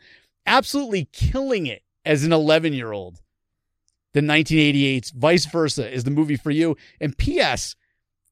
absolutely 0.46 1.08
killing 1.12 1.66
it 1.66 1.82
as 2.04 2.24
an 2.24 2.32
11 2.32 2.72
year 2.72 2.92
old. 2.92 3.20
The 4.14 4.20
1988's 4.22 5.10
Vice 5.10 5.44
Versa 5.46 5.92
is 5.92 6.04
the 6.04 6.10
movie 6.10 6.36
for 6.36 6.50
you. 6.50 6.76
And 7.00 7.16
P.S. 7.18 7.76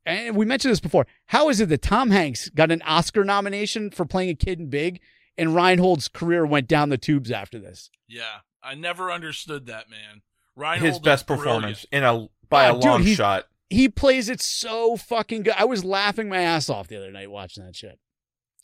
And 0.06 0.34
we 0.36 0.46
mentioned 0.46 0.72
this 0.72 0.80
before. 0.80 1.06
How 1.26 1.48
is 1.50 1.60
it 1.60 1.68
that 1.68 1.82
Tom 1.82 2.10
Hanks 2.10 2.48
got 2.50 2.70
an 2.70 2.82
Oscar 2.82 3.24
nomination 3.24 3.90
for 3.90 4.04
playing 4.06 4.30
a 4.30 4.34
kid 4.34 4.58
in 4.60 4.68
Big, 4.70 5.00
and 5.36 5.54
Reinhold's 5.54 6.08
career 6.08 6.46
went 6.46 6.68
down 6.68 6.88
the 6.88 6.98
tubes 6.98 7.30
after 7.30 7.58
this? 7.58 7.90
Yeah. 8.08 8.38
I 8.62 8.74
never 8.74 9.10
understood 9.12 9.66
that, 9.66 9.90
man. 9.90 10.22
Reinhold 10.56 10.88
His 10.90 10.98
best 11.00 11.26
performance 11.26 11.84
in 11.92 12.02
a 12.04 12.28
by 12.48 12.68
Oh, 12.68 12.78
a 12.78 12.80
dude, 12.80 12.84
long 12.90 13.02
he- 13.02 13.14
shot. 13.14 13.44
He 13.70 13.88
plays 13.88 14.28
it 14.28 14.40
so 14.40 14.96
fucking 14.96 15.42
good. 15.42 15.54
I 15.58 15.64
was 15.64 15.84
laughing 15.84 16.28
my 16.28 16.40
ass 16.40 16.70
off 16.70 16.86
the 16.86 16.96
other 16.96 17.10
night 17.10 17.30
watching 17.30 17.64
that 17.64 17.74
shit. 17.74 17.98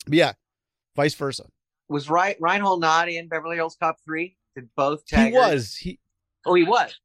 But 0.07 0.15
yeah, 0.15 0.33
vice 0.97 1.15
versa. 1.15 1.45
Was 1.89 2.09
Ryan, 2.09 2.37
Reinhold 2.41 2.81
not 2.81 3.09
in 3.09 3.29
Beverly 3.29 3.57
Hills 3.57 3.77
Cop 3.81 3.97
3? 4.05 4.37
Did 4.55 4.69
both 4.77 5.03
He 5.09 5.31
was. 5.33 5.75
He 5.77 5.99
Oh, 6.47 6.55
he 6.55 6.65
was. 6.65 6.91
Oh, 6.93 6.97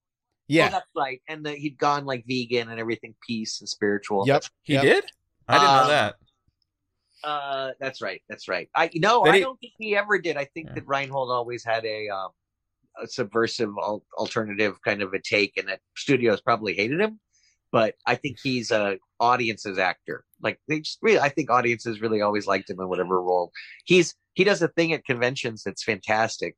yeah. 0.48 0.70
that's 0.70 0.86
right. 0.96 1.22
And 1.28 1.46
the, 1.46 1.52
he'd 1.54 1.78
gone 1.78 2.06
like 2.06 2.24
vegan 2.28 2.70
and 2.70 2.80
everything, 2.80 3.16
peace 3.28 3.60
and 3.62 3.68
spiritual. 3.68 4.26
Yep. 4.28 4.46
He 4.64 4.74
Yep. 4.74 4.84
did? 4.84 5.06
I 5.48 5.54
didn't 5.58 5.68
know 5.74 5.82
Um, 5.82 5.88
that. 5.90 6.16
Uh, 7.24 7.72
that's 7.80 8.02
right. 8.02 8.22
That's 8.30 8.48
right. 8.48 8.70
I 8.76 8.90
no, 8.96 9.24
Then 9.24 9.34
I 9.34 9.38
he- 9.38 9.44
don't 9.44 9.60
think 9.60 9.74
he 9.78 9.96
ever 9.98 10.20
did. 10.20 10.38
I 10.38 10.46
think 10.46 10.68
Yeah. 10.68 10.76
that 10.76 10.88
Reinhold 10.88 11.32
always 11.32 11.64
had 11.64 11.84
a 11.86 12.08
um, 12.10 12.30
a 13.02 13.08
subversive 13.08 13.72
al- 13.82 14.06
alternative 14.18 14.80
kind 14.84 15.02
of 15.02 15.14
a 15.14 15.20
take, 15.20 15.58
and 15.58 15.68
that 15.68 15.82
studios 15.98 16.40
probably 16.42 16.76
hated 16.76 17.00
him. 17.02 17.20
But 17.76 17.96
I 18.06 18.16
think 18.16 18.38
he's 18.42 18.72
a 18.72 19.00
audience's 19.20 19.78
actor. 19.78 20.24
Like 20.42 20.62
they 20.70 20.80
just 20.80 20.98
really, 21.02 21.20
I 21.20 21.28
think 21.28 21.52
audiences 21.52 22.00
really 22.00 22.22
always 22.22 22.48
liked 22.48 22.70
him 22.70 22.80
in 22.80 22.88
whatever 22.88 23.22
role. 23.22 23.52
He's 23.84 24.16
he 24.34 24.46
does 24.46 24.62
a 24.62 24.70
thing 24.70 24.94
at 24.94 25.04
conventions 25.04 25.62
that's 25.62 25.84
fantastic. 25.84 26.56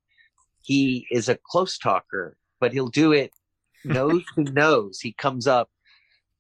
He 0.62 1.08
is 1.10 1.27
a 1.27 1.39
close 1.43 1.80
talker, 1.80 2.38
but 2.60 2.71
he'll 2.71 2.89
do 2.89 3.13
it 3.13 3.32
nose 3.84 4.21
to 4.36 4.43
nose. 4.43 4.99
He 4.99 5.12
comes 5.12 5.47
up. 5.47 5.71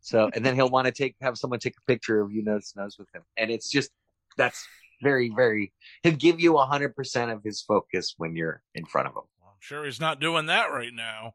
So 0.01 0.29
and 0.35 0.45
then 0.45 0.53
he'll 0.53 0.69
want 0.69 0.85
to 0.85 0.91
take 0.91 1.15
have 1.21 1.39
someone 1.39 1.57
take 1.57 1.73
a 1.75 1.91
picture 1.91 2.21
of 2.21 2.31
you 2.31 2.43
nose 2.43 2.71
to 2.73 2.81
nose 2.81 2.99
with 2.99 3.07
him. 3.15 3.23
And 3.35 3.49
it's 3.49 3.71
just 3.71 3.89
that's 4.37 4.63
very, 5.01 5.31
very 5.35 5.73
he'll 6.03 6.13
give 6.13 6.39
you 6.39 6.59
a 6.59 6.67
hundred 6.67 6.95
percent 6.95 7.31
of 7.31 7.41
his 7.43 7.63
focus 7.63 8.13
when 8.17 8.35
you're 8.35 8.61
in 8.75 8.85
front 8.85 9.07
of 9.07 9.15
him. 9.15 9.23
I'm 9.43 9.55
sure 9.59 9.85
he's 9.85 9.99
not 9.99 10.19
doing 10.19 10.45
that 10.45 10.67
right 10.67 10.93
now. 10.93 11.33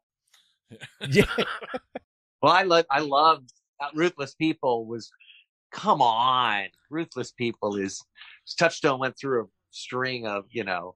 Yeah. 1.09 1.27
Well, 2.43 2.53
I 2.53 2.63
love 2.63 2.85
I 2.91 3.01
loved 3.01 3.53
uh, 3.81 3.89
Ruthless 3.95 4.35
People 4.35 4.87
was 4.87 5.11
come 5.73 6.03
on. 6.03 6.67
Ruthless 6.91 7.33
People 7.33 7.77
is 7.77 8.05
Touchstone 8.59 9.01
went 9.01 9.17
through 9.19 9.45
a 9.45 9.47
string 9.71 10.27
of, 10.27 10.45
you 10.51 10.65
know, 10.65 10.95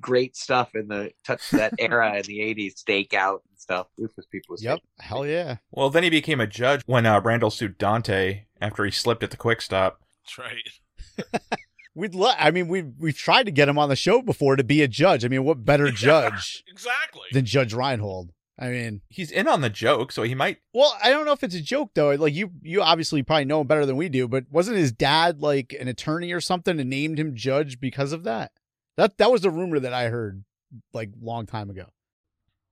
great 0.00 0.36
stuff 0.36 0.74
in 0.74 0.88
the 0.88 1.12
touch 1.26 1.50
that 1.50 1.72
era 1.78 2.16
in 2.16 2.22
the 2.22 2.40
eighties, 2.40 2.82
stakeout 2.82 3.40
and 3.48 3.58
stuff. 3.58 3.86
Ruthless 3.98 4.26
People 4.26 4.52
was 4.54 4.62
Yep. 4.62 4.80
Hell 5.00 5.26
yeah. 5.26 5.56
Well, 5.70 5.90
then 5.90 6.02
he 6.02 6.10
became 6.10 6.40
a 6.40 6.46
judge 6.46 6.82
when 6.86 7.06
uh, 7.06 7.20
Randall 7.20 7.50
sued 7.50 7.78
Dante 7.78 8.44
after 8.60 8.84
he 8.84 8.90
slipped 8.90 9.22
at 9.22 9.30
the 9.30 9.36
quick 9.36 9.60
stop. 9.62 10.00
That's 10.24 10.38
right. 10.38 11.40
We'd 11.96 12.14
love. 12.14 12.34
I 12.40 12.50
mean, 12.50 12.66
we've 12.66 12.92
we've 12.98 13.16
tried 13.16 13.44
to 13.44 13.52
get 13.52 13.68
him 13.68 13.78
on 13.78 13.88
the 13.88 13.94
show 13.94 14.20
before 14.20 14.56
to 14.56 14.64
be 14.64 14.82
a 14.82 14.88
judge. 14.88 15.24
I 15.24 15.28
mean, 15.28 15.44
what 15.44 15.64
better 15.64 15.90
judge 15.92 16.64
Exactly. 16.68 17.28
than 17.32 17.44
Judge 17.44 17.72
Reinhold? 17.72 18.32
I 18.58 18.68
mean, 18.68 19.00
He's 19.08 19.30
in 19.30 19.48
on 19.48 19.62
the 19.62 19.70
joke, 19.70 20.12
so 20.12 20.22
he 20.22 20.34
might. 20.34 20.58
well, 20.72 20.96
I 21.02 21.10
don't 21.10 21.24
know 21.26 21.32
if 21.32 21.42
it's 21.42 21.54
a 21.54 21.60
joke 21.60 21.90
though. 21.94 22.10
Like 22.12 22.34
you, 22.34 22.50
you 22.62 22.82
obviously 22.82 23.22
probably 23.22 23.46
know 23.46 23.60
him 23.60 23.66
better 23.66 23.86
than 23.86 23.96
we 23.96 24.08
do. 24.08 24.28
But 24.28 24.44
wasn't 24.50 24.76
his 24.76 24.92
dad 24.92 25.40
like 25.40 25.74
an 25.78 25.88
attorney 25.88 26.32
or 26.32 26.40
something 26.40 26.78
and 26.78 26.88
named 26.90 27.18
him 27.18 27.34
judge 27.34 27.80
because 27.80 28.12
of 28.12 28.24
that? 28.24 28.52
That 28.96 29.18
that 29.18 29.32
was 29.32 29.40
the 29.40 29.50
rumor 29.50 29.80
that 29.80 29.92
I 29.92 30.08
heard 30.08 30.44
like 30.92 31.10
long 31.20 31.46
time 31.46 31.68
ago. 31.70 31.86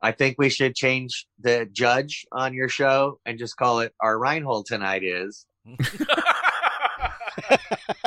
I 0.01 0.12
think 0.12 0.37
we 0.38 0.49
should 0.49 0.75
change 0.75 1.27
the 1.40 1.68
judge 1.71 2.27
on 2.33 2.55
your 2.55 2.68
show 2.68 3.21
and 3.25 3.38
just 3.38 3.57
call 3.57 3.81
it 3.81 3.95
our 4.01 4.18
Reinhold 4.18 4.66
tonight 4.66 5.03
is. 5.05 5.47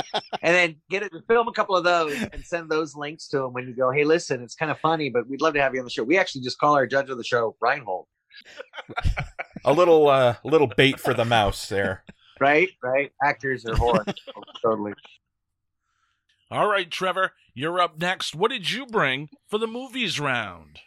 And 0.46 0.56
then 0.56 0.76
get 0.92 1.02
it 1.02 1.12
to 1.12 1.24
film 1.28 1.48
a 1.48 1.52
couple 1.52 1.76
of 1.76 1.84
those 1.84 2.14
and 2.22 2.46
send 2.46 2.70
those 2.70 2.96
links 2.96 3.28
to 3.30 3.40
them 3.40 3.54
when 3.54 3.68
you 3.68 3.76
go, 3.76 3.90
hey, 3.90 4.04
listen, 4.04 4.44
it's 4.44 4.54
kind 4.54 4.70
of 4.70 4.78
funny, 4.80 5.10
but 5.10 5.28
we'd 5.28 5.42
love 5.42 5.56
to 5.56 5.62
have 5.62 5.74
you 5.74 5.80
on 5.80 5.86
the 5.86 5.90
show. 5.90 6.04
We 6.04 6.20
actually 6.20 6.42
just 6.42 6.60
call 6.60 6.76
our 6.76 6.86
judge 6.86 7.10
of 7.10 7.18
the 7.18 7.24
show 7.24 7.56
Reinhold. 7.60 8.06
A 9.66 9.74
little, 9.74 10.08
uh, 10.08 10.36
little 10.44 10.68
bait 10.68 11.00
for 11.00 11.16
the 11.16 11.26
mouse 11.26 11.68
there. 11.68 12.04
Right? 12.40 12.70
Right? 12.84 13.12
Actors 13.24 13.66
are 13.66 13.76
horrible. 13.76 14.14
totally. 14.62 14.94
All 16.52 16.70
right, 16.70 16.92
Trevor, 16.92 17.32
you're 17.56 17.80
up 17.80 17.98
next. 17.98 18.36
What 18.36 18.52
did 18.52 18.70
you 18.70 18.86
bring 18.86 19.30
for 19.48 19.58
the 19.58 19.66
movies 19.66 20.20
round? 20.20 20.78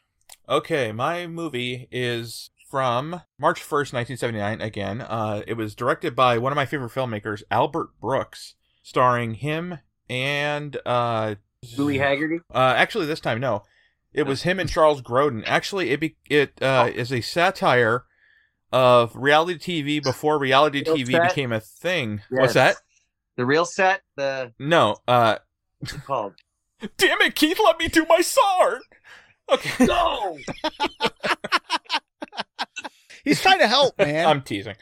Okay, 0.49 0.92
my 0.92 1.27
movie 1.27 1.88
is 1.90 2.51
from 2.71 3.23
March 3.40 3.61
1st, 3.61 3.92
1979. 3.92 4.61
Again, 4.61 5.01
uh, 5.01 5.42
it 5.49 5.55
was 5.55 5.75
directed 5.75 6.14
by 6.14 6.38
one 6.38 6.53
of 6.53 6.57
my 6.57 6.64
favorite 6.64 6.92
filmmakers, 6.92 7.42
Albert 7.51 7.88
Brooks, 8.01 8.55
starring 8.82 9.34
him 9.34 9.78
and 10.08 10.76
uh, 10.86 11.36
Louis 11.76 11.98
Haggerty? 11.98 12.40
Uh, 12.52 12.74
actually, 12.76 13.06
this 13.06 13.20
time, 13.20 13.40
no. 13.40 13.62
It 14.12 14.22
was 14.24 14.42
him 14.42 14.58
and 14.58 14.68
Charles 14.68 15.02
Grodin. 15.02 15.44
Actually, 15.46 15.90
it 15.90 16.00
be, 16.00 16.16
it 16.28 16.60
uh, 16.62 16.90
is 16.92 17.12
a 17.12 17.20
satire 17.20 18.04
of 18.72 19.14
reality 19.14 19.82
TV 19.82 20.02
before 20.02 20.38
reality 20.38 20.82
Real 20.84 20.96
TV 20.96 21.12
set? 21.12 21.28
became 21.28 21.52
a 21.52 21.60
thing. 21.60 22.22
Yes. 22.30 22.40
What's 22.40 22.54
that? 22.54 22.76
The 23.36 23.46
real 23.46 23.64
set? 23.64 24.00
The 24.16 24.52
No. 24.58 24.96
Uh, 25.06 25.36
what's 25.78 25.94
it 25.94 26.04
called? 26.04 26.34
damn 26.96 27.20
it, 27.20 27.34
Keith, 27.34 27.58
let 27.62 27.78
me 27.78 27.88
do 27.88 28.06
my 28.08 28.20
song. 28.20 28.80
Okay. 29.50 29.86
No! 29.86 30.38
He's 33.24 33.42
trying 33.42 33.58
to 33.58 33.68
help, 33.68 33.98
man. 33.98 34.26
I'm 34.26 34.42
teasing. 34.42 34.76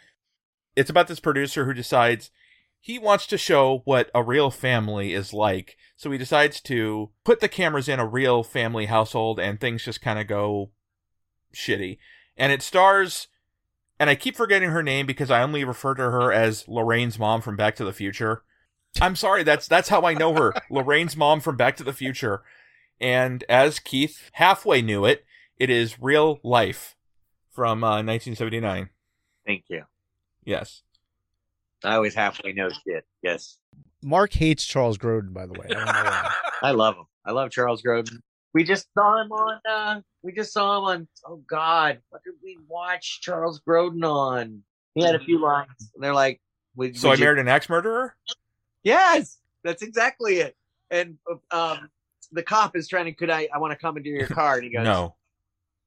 It's 0.77 0.91
about 0.91 1.09
this 1.09 1.21
producer 1.21 1.65
who 1.65 1.73
decides 1.75 2.31
he 2.87 3.01
wants 3.01 3.27
to 3.27 3.37
show 3.37 3.83
what 3.85 4.13
a 4.15 4.23
real 4.23 4.49
family 4.49 5.13
is 5.13 5.33
like. 5.33 5.77
So 5.97 6.13
he 6.13 6.19
decides 6.19 6.61
to 6.61 7.11
put 7.25 7.41
the 7.41 7.49
cameras 7.49 7.89
in 7.89 7.99
a 7.99 8.07
real 8.07 8.45
family 8.45 8.87
household 8.87 9.41
and 9.41 9.59
things 9.59 9.85
just 9.85 10.01
kind 10.01 10.21
of 10.21 10.29
go 10.29 10.71
shitty. 11.53 11.99
And 12.37 12.53
it 12.53 12.63
stars 12.63 13.27
and 13.99 14.09
I 14.09 14.15
keep 14.15 14.37
forgetting 14.37 14.71
her 14.71 14.85
name 14.85 15.05
because 15.05 15.33
I 15.33 15.43
only 15.43 15.65
refer 15.65 15.97
to 15.97 16.03
her 16.05 16.33
as 16.33 16.69
Lorraine's 16.69 17.19
mom 17.19 17.43
from 17.43 17.57
Back 17.57 17.75
to 17.75 17.85
the 17.85 17.93
Future. 17.93 18.45
I'm 19.01 19.17
sorry, 19.17 19.43
that's 19.43 19.67
that's 19.67 19.89
how 19.89 20.03
I 20.03 20.15
know 20.15 20.35
her. 20.35 20.55
Lorraine's 20.71 21.17
mom 21.17 21.41
from 21.41 21.57
Back 21.57 21.77
to 21.79 21.85
the 21.85 21.93
Future. 21.93 22.45
And 23.01 23.43
as 23.49 23.81
Keith 23.81 24.31
halfway 24.35 24.81
knew 24.81 25.05
it, 25.05 25.25
it 25.59 25.71
is 25.71 26.01
real 26.01 26.39
life 26.45 26.95
from 27.51 27.83
uh, 27.83 27.99
1979. 28.05 28.91
Thank 29.45 29.65
you. 29.67 29.87
Yes. 30.45 30.83
I 31.85 31.95
always 31.95 32.15
halfway 32.15 32.53
know 32.53 32.69
shit. 32.69 33.05
Yes. 33.23 33.59
Marc 34.03 34.33
hates 34.33 34.65
Charles 34.65 34.99
Grodin, 34.99 35.33
by 35.33 35.47
the 35.47 35.53
way. 35.55 35.67
I 35.71 35.75
don't 35.75 35.85
know 35.87 35.93
why. 35.93 36.33
I 36.63 36.71
love 36.73 36.97
him. 36.97 37.05
I 37.25 37.33
love 37.33 37.51
Charles 37.51 37.83
Grodin. 37.83 38.19
We 38.55 38.65
just 38.65 38.87
saw 38.95 39.21
him 39.21 39.31
on 39.33 39.61
uh 39.69 40.01
we 40.23 40.33
just 40.33 40.53
saw 40.53 40.79
him 40.79 40.85
on 40.85 41.09
oh 41.27 41.43
god, 41.49 41.99
what 42.09 42.23
did 42.25 42.35
we 42.43 42.59
watch 42.69 43.21
Charles 43.21 43.61
Grodin 43.61 44.05
on? 44.05 44.63
He 44.95 45.05
had 45.05 45.15
a 45.15 45.19
few 45.21 45.39
lines. 45.41 45.91
And 45.95 46.03
they're 46.03 46.15
like 46.15 46.41
we, 46.75 46.95
So 46.95 47.09
I 47.09 47.13
would 47.13 47.19
you- 47.19 47.25
married 47.27 47.41
an 47.41 47.49
axe 47.49 47.69
murderer? 47.69 48.17
Yes, 48.83 49.39
that's 49.65 49.83
exactly 49.83 50.39
it. 50.39 50.57
And 50.91 51.19
um 51.51 51.91
the 52.33 52.43
cop 52.43 52.77
is 52.77 52.89
trying 52.89 53.05
to 53.07 53.13
could 53.13 53.31
I 53.31 53.49
I 53.55 53.59
want 53.59 53.73
to 53.73 53.77
come 53.79 53.97
into 53.97 54.09
your 54.11 54.27
car 54.29 54.55
and 54.57 54.65
he 54.65 54.71
goes 54.71 54.85
No. 54.85 55.15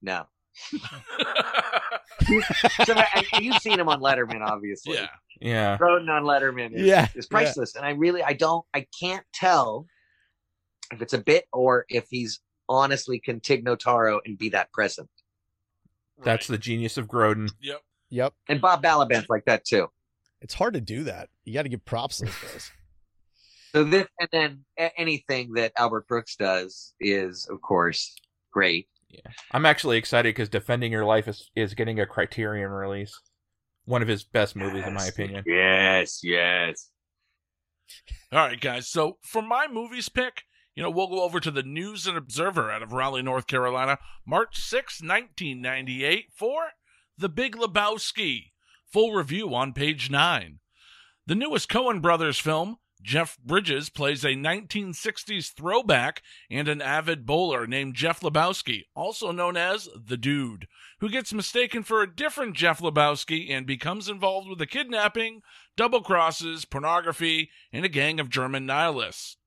No. 0.02 0.25
So 2.86 2.93
I, 2.95 3.25
I- 3.34 3.39
you've 3.39 3.58
seen 3.58 3.79
him 3.79 3.88
on 3.89 3.99
Letterman, 4.01 4.41
obviously. 4.45 4.95
yeah. 4.95 5.08
Yeah. 5.41 5.77
Grodin 5.77 6.10
on 6.10 6.23
Letterman 6.23 6.73
is, 6.75 6.82
Yeah, 6.86 7.08
is 7.15 7.25
priceless. 7.27 7.75
And 7.75 7.86
I 7.86 7.91
really, 7.91 8.21
I 8.23 8.34
don't, 8.34 8.65
I 8.73 8.86
can't 8.99 9.23
tell 9.34 9.86
if 10.91 11.01
it's 11.01 11.13
a 11.13 11.17
bit 11.19 11.45
or 11.53 11.86
if 11.88 12.08
he's 12.10 12.41
honestly 12.67 13.19
can 13.19 13.39
Tig 13.39 13.63
Notaro 13.65 14.19
and 14.25 14.38
be 14.38 14.49
that 14.49 14.71
present. 14.73 15.10
That's 16.21 16.47
the 16.47 16.58
genius 16.58 16.97
of 16.97 17.08
Grodin. 17.08 17.49
Yep. 17.62 17.82
Yep. 18.10 18.34
And 18.49 18.60
Bob 18.60 18.84
Balaban's 18.84 19.29
like 19.29 19.45
that 19.45 19.63
too. 19.65 19.88
It's 20.41 20.53
hard 20.53 20.73
to 20.73 20.82
do 20.82 21.03
that. 21.05 21.29
You 21.45 21.53
got 21.53 21.63
to 21.63 21.69
give 21.69 21.86
props 21.86 22.17
to 22.17 22.25
those. 22.25 22.71
So 23.71 23.84
this, 23.84 24.08
and 24.19 24.29
then 24.32 24.65
anything 24.97 25.53
that 25.53 25.73
Albert 25.77 26.08
Brooks 26.08 26.36
does 26.36 26.95
is, 26.99 27.47
of 27.51 27.62
course, 27.62 28.15
great. 28.51 28.88
I'm 29.51 29.65
actually 29.65 29.97
excited 29.97 30.29
because 30.29 30.49
Defending 30.49 30.91
Your 30.91 31.05
Life 31.05 31.27
is, 31.27 31.49
is 31.55 31.73
getting 31.73 31.99
a 31.99 32.05
Criterion 32.05 32.69
release. 32.69 33.19
One 33.85 34.01
of 34.01 34.07
his 34.07 34.23
best 34.23 34.55
movies, 34.55 34.85
in 34.85 34.93
my 34.93 35.05
opinion. 35.05 35.43
Yes, 35.47 36.19
yes. 36.23 36.89
All 38.31 38.39
right, 38.39 38.59
guys. 38.59 38.87
So 38.87 39.17
for 39.23 39.41
my 39.41 39.67
movies 39.67 40.09
pick, 40.09 40.43
you 40.75 40.83
know, 40.83 40.91
we'll 40.91 41.07
go 41.07 41.23
over 41.23 41.39
to 41.39 41.51
the 41.51 41.63
News 41.63 42.05
and 42.05 42.17
Observer 42.17 42.71
out 42.71 42.83
of 42.83 42.93
Raleigh, 42.93 43.23
North 43.23 43.47
Carolina, 43.47 43.97
March 44.25 44.57
6, 44.59 45.01
1998, 45.01 46.25
for 46.35 46.69
The 47.17 47.29
Big 47.29 47.55
Lebowski. 47.55 48.51
Full 48.91 49.13
review 49.13 49.53
on 49.53 49.73
page 49.73 50.09
9. 50.09 50.59
The 51.25 51.35
newest 51.35 51.69
Coen 51.69 52.01
Brothers 52.01 52.39
film, 52.39 52.77
Jeff 53.01 53.38
Bridges 53.39 53.89
plays 53.89 54.25
a 54.25 54.29
1960s 54.29 55.53
throwback 55.53 56.21
and 56.49 56.67
an 56.67 56.81
avid 56.81 57.25
bowler 57.25 57.65
named 57.65 57.95
Jeff 57.95 58.19
Lebowski, 58.19 58.85
also 58.93 59.31
known 59.31 59.55
as 59.55 59.88
The 59.95 60.17
Dude, 60.17 60.67
who 60.99 61.09
gets 61.09 61.33
mistaken 61.33 61.83
for 61.83 62.01
a 62.01 62.13
different 62.13 62.55
Jeff 62.55 62.81
Lebowski 62.81 63.49
and 63.49 63.65
becomes 63.65 64.09
involved 64.09 64.49
with 64.49 64.62
a 64.62 64.67
kidnapping, 64.67 65.41
double 65.77 66.01
crosses, 66.01 66.65
pornography, 66.65 67.49
and 67.71 67.85
a 67.85 67.89
gang 67.89 68.19
of 68.19 68.29
German 68.29 68.65
nihilists. 68.65 69.38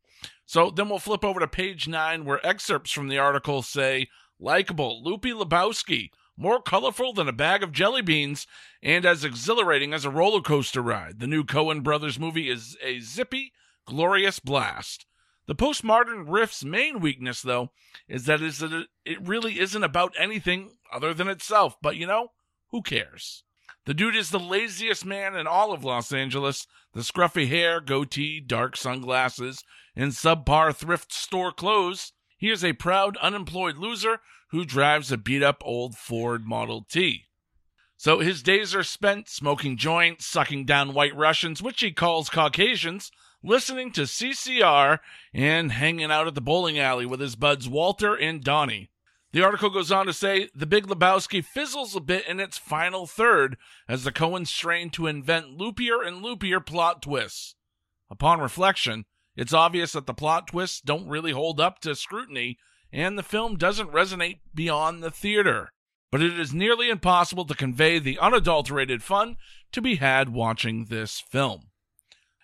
So 0.46 0.70
then 0.70 0.88
we'll 0.88 0.98
flip 0.98 1.24
over 1.24 1.40
to 1.40 1.48
page 1.48 1.86
9 1.86 2.24
where 2.24 2.44
excerpts 2.46 2.90
from 2.90 3.08
the 3.08 3.18
article 3.18 3.62
say 3.62 4.08
likable 4.40 5.02
Loopy 5.04 5.32
Lebowski, 5.32 6.10
more 6.36 6.60
colorful 6.60 7.12
than 7.12 7.28
a 7.28 7.32
bag 7.32 7.62
of 7.62 7.72
jelly 7.72 8.02
beans, 8.02 8.46
and 8.82 9.04
as 9.04 9.24
exhilarating 9.24 9.92
as 9.92 10.04
a 10.04 10.10
roller 10.10 10.40
coaster 10.40 10.82
ride. 10.82 11.20
The 11.20 11.26
new 11.26 11.44
Coen 11.44 11.82
Brothers 11.82 12.18
movie 12.18 12.48
is 12.50 12.76
a 12.82 13.00
zippy, 13.00 13.52
glorious 13.86 14.38
blast. 14.38 15.06
The 15.46 15.54
postmodern 15.54 16.24
riff's 16.28 16.64
main 16.64 17.00
weakness, 17.00 17.42
though, 17.42 17.70
is 18.08 18.26
that 18.26 18.40
it 18.42 19.26
really 19.26 19.58
isn't 19.58 19.84
about 19.84 20.14
anything 20.18 20.76
other 20.92 21.12
than 21.12 21.28
itself. 21.28 21.76
But 21.82 21.96
you 21.96 22.06
know, 22.06 22.28
who 22.70 22.82
cares? 22.82 23.42
The 23.84 23.94
dude 23.94 24.14
is 24.14 24.30
the 24.30 24.38
laziest 24.38 25.04
man 25.04 25.34
in 25.34 25.48
all 25.48 25.72
of 25.72 25.82
Los 25.82 26.12
Angeles. 26.12 26.68
The 26.94 27.00
scruffy 27.00 27.48
hair, 27.48 27.80
goatee, 27.80 28.40
dark 28.40 28.76
sunglasses, 28.76 29.64
and 29.96 30.12
subpar 30.12 30.74
thrift 30.74 31.12
store 31.12 31.52
clothes. 31.52 32.12
He 32.36 32.50
is 32.50 32.64
a 32.64 32.72
proud, 32.74 33.16
unemployed 33.16 33.76
loser 33.76 34.20
who 34.52 34.64
drives 34.64 35.10
a 35.10 35.16
beat 35.16 35.42
up 35.42 35.62
old 35.64 35.96
Ford 35.96 36.46
Model 36.46 36.86
T. 36.88 37.24
So 37.96 38.20
his 38.20 38.42
days 38.42 38.74
are 38.74 38.82
spent 38.82 39.28
smoking 39.28 39.76
joints, 39.76 40.26
sucking 40.26 40.66
down 40.66 40.92
white 40.92 41.16
Russians, 41.16 41.62
which 41.62 41.80
he 41.80 41.90
calls 41.90 42.28
Caucasians, 42.28 43.10
listening 43.42 43.92
to 43.92 44.02
CCR, 44.02 44.98
and 45.32 45.72
hanging 45.72 46.10
out 46.10 46.26
at 46.26 46.34
the 46.34 46.40
bowling 46.40 46.78
alley 46.78 47.06
with 47.06 47.20
his 47.20 47.34
buds 47.34 47.68
Walter 47.68 48.14
and 48.14 48.44
Donnie. 48.44 48.90
The 49.32 49.42
article 49.42 49.70
goes 49.70 49.90
on 49.90 50.04
to 50.06 50.12
say 50.12 50.50
The 50.54 50.66
Big 50.66 50.86
Lebowski 50.86 51.42
fizzles 51.42 51.96
a 51.96 52.00
bit 52.00 52.26
in 52.28 52.38
its 52.38 52.58
final 52.58 53.06
third 53.06 53.56
as 53.88 54.04
the 54.04 54.12
Coens 54.12 54.48
strain 54.48 54.90
to 54.90 55.06
invent 55.06 55.58
loopier 55.58 56.06
and 56.06 56.22
loopier 56.22 56.64
plot 56.64 57.00
twists. 57.00 57.54
Upon 58.10 58.40
reflection, 58.40 59.06
it's 59.34 59.54
obvious 59.54 59.92
that 59.92 60.06
the 60.06 60.12
plot 60.12 60.48
twists 60.48 60.82
don't 60.82 61.08
really 61.08 61.32
hold 61.32 61.58
up 61.58 61.78
to 61.80 61.94
scrutiny, 61.94 62.58
and 62.92 63.16
the 63.18 63.22
film 63.22 63.56
doesn't 63.56 63.92
resonate 63.92 64.40
beyond 64.54 65.02
the 65.02 65.10
theater. 65.10 65.72
But 66.10 66.22
it 66.22 66.38
is 66.38 66.52
nearly 66.52 66.90
impossible 66.90 67.46
to 67.46 67.54
convey 67.54 67.98
the 67.98 68.18
unadulterated 68.18 69.02
fun 69.02 69.36
to 69.72 69.80
be 69.80 69.96
had 69.96 70.28
watching 70.28 70.84
this 70.84 71.20
film. 71.20 71.70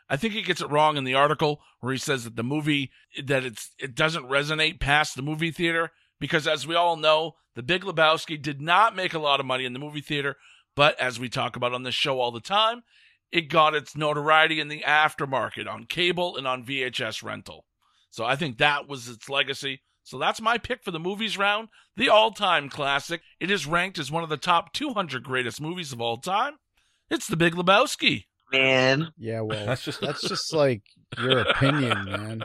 I 0.08 0.16
think 0.16 0.32
he 0.32 0.42
gets 0.42 0.62
it 0.62 0.70
wrong 0.70 0.96
in 0.96 1.04
the 1.04 1.14
article 1.14 1.60
where 1.80 1.92
he 1.92 1.98
says 1.98 2.24
that 2.24 2.36
the 2.36 2.42
movie 2.42 2.90
that 3.22 3.44
it's 3.44 3.70
it 3.78 3.94
doesn't 3.94 4.28
resonate 4.28 4.80
past 4.80 5.14
the 5.14 5.22
movie 5.22 5.50
theater 5.50 5.90
because 6.18 6.46
as 6.46 6.66
we 6.66 6.74
all 6.74 6.96
know, 6.96 7.34
The 7.54 7.62
Big 7.62 7.82
Lebowski 7.82 8.40
did 8.40 8.60
not 8.60 8.96
make 8.96 9.12
a 9.12 9.18
lot 9.18 9.40
of 9.40 9.46
money 9.46 9.64
in 9.64 9.72
the 9.74 9.78
movie 9.78 10.00
theater, 10.00 10.36
but 10.74 10.98
as 10.98 11.20
we 11.20 11.28
talk 11.28 11.56
about 11.56 11.74
on 11.74 11.82
this 11.82 11.94
show 11.94 12.20
all 12.20 12.32
the 12.32 12.40
time, 12.40 12.82
it 13.30 13.50
got 13.50 13.74
its 13.74 13.96
notoriety 13.96 14.60
in 14.60 14.68
the 14.68 14.80
aftermarket 14.80 15.68
on 15.68 15.84
cable 15.84 16.36
and 16.36 16.46
on 16.46 16.64
VHS 16.64 17.22
rental. 17.22 17.66
So 18.10 18.24
I 18.24 18.36
think 18.36 18.58
that 18.58 18.88
was 18.88 19.08
its 19.08 19.28
legacy. 19.28 19.82
So 20.08 20.16
that's 20.16 20.40
my 20.40 20.56
pick 20.56 20.82
for 20.82 20.90
the 20.90 20.98
movies 20.98 21.36
round, 21.36 21.68
the 21.94 22.08
all-time 22.08 22.70
classic. 22.70 23.20
It 23.40 23.50
is 23.50 23.66
ranked 23.66 23.98
as 23.98 24.10
one 24.10 24.22
of 24.22 24.30
the 24.30 24.38
top 24.38 24.72
200 24.72 25.22
greatest 25.22 25.60
movies 25.60 25.92
of 25.92 26.00
all 26.00 26.16
time. 26.16 26.54
It's 27.10 27.26
The 27.26 27.36
Big 27.36 27.52
Lebowski. 27.52 28.24
Man, 28.50 29.12
Yeah, 29.18 29.42
well, 29.42 29.66
That's 29.66 29.84
just 29.84 30.00
that's 30.00 30.26
just 30.26 30.50
like 30.54 30.80
your 31.18 31.40
opinion, 31.40 32.06
man. 32.06 32.42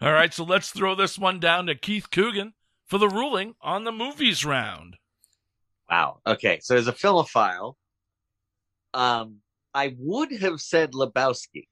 All 0.00 0.10
right, 0.10 0.32
so 0.32 0.42
let's 0.42 0.70
throw 0.70 0.94
this 0.94 1.18
one 1.18 1.38
down 1.38 1.66
to 1.66 1.74
Keith 1.74 2.10
Coogan 2.10 2.54
for 2.86 2.96
the 2.96 3.10
ruling 3.10 3.56
on 3.60 3.84
the 3.84 3.92
movies 3.92 4.46
round. 4.46 4.96
wow. 5.90 6.20
Okay, 6.26 6.60
so 6.62 6.76
as 6.76 6.88
a 6.88 6.94
filmophile, 6.94 7.74
um, 8.94 9.40
I 9.74 9.94
would 9.98 10.32
have 10.32 10.62
said 10.62 10.92
Lebowski. 10.92 11.68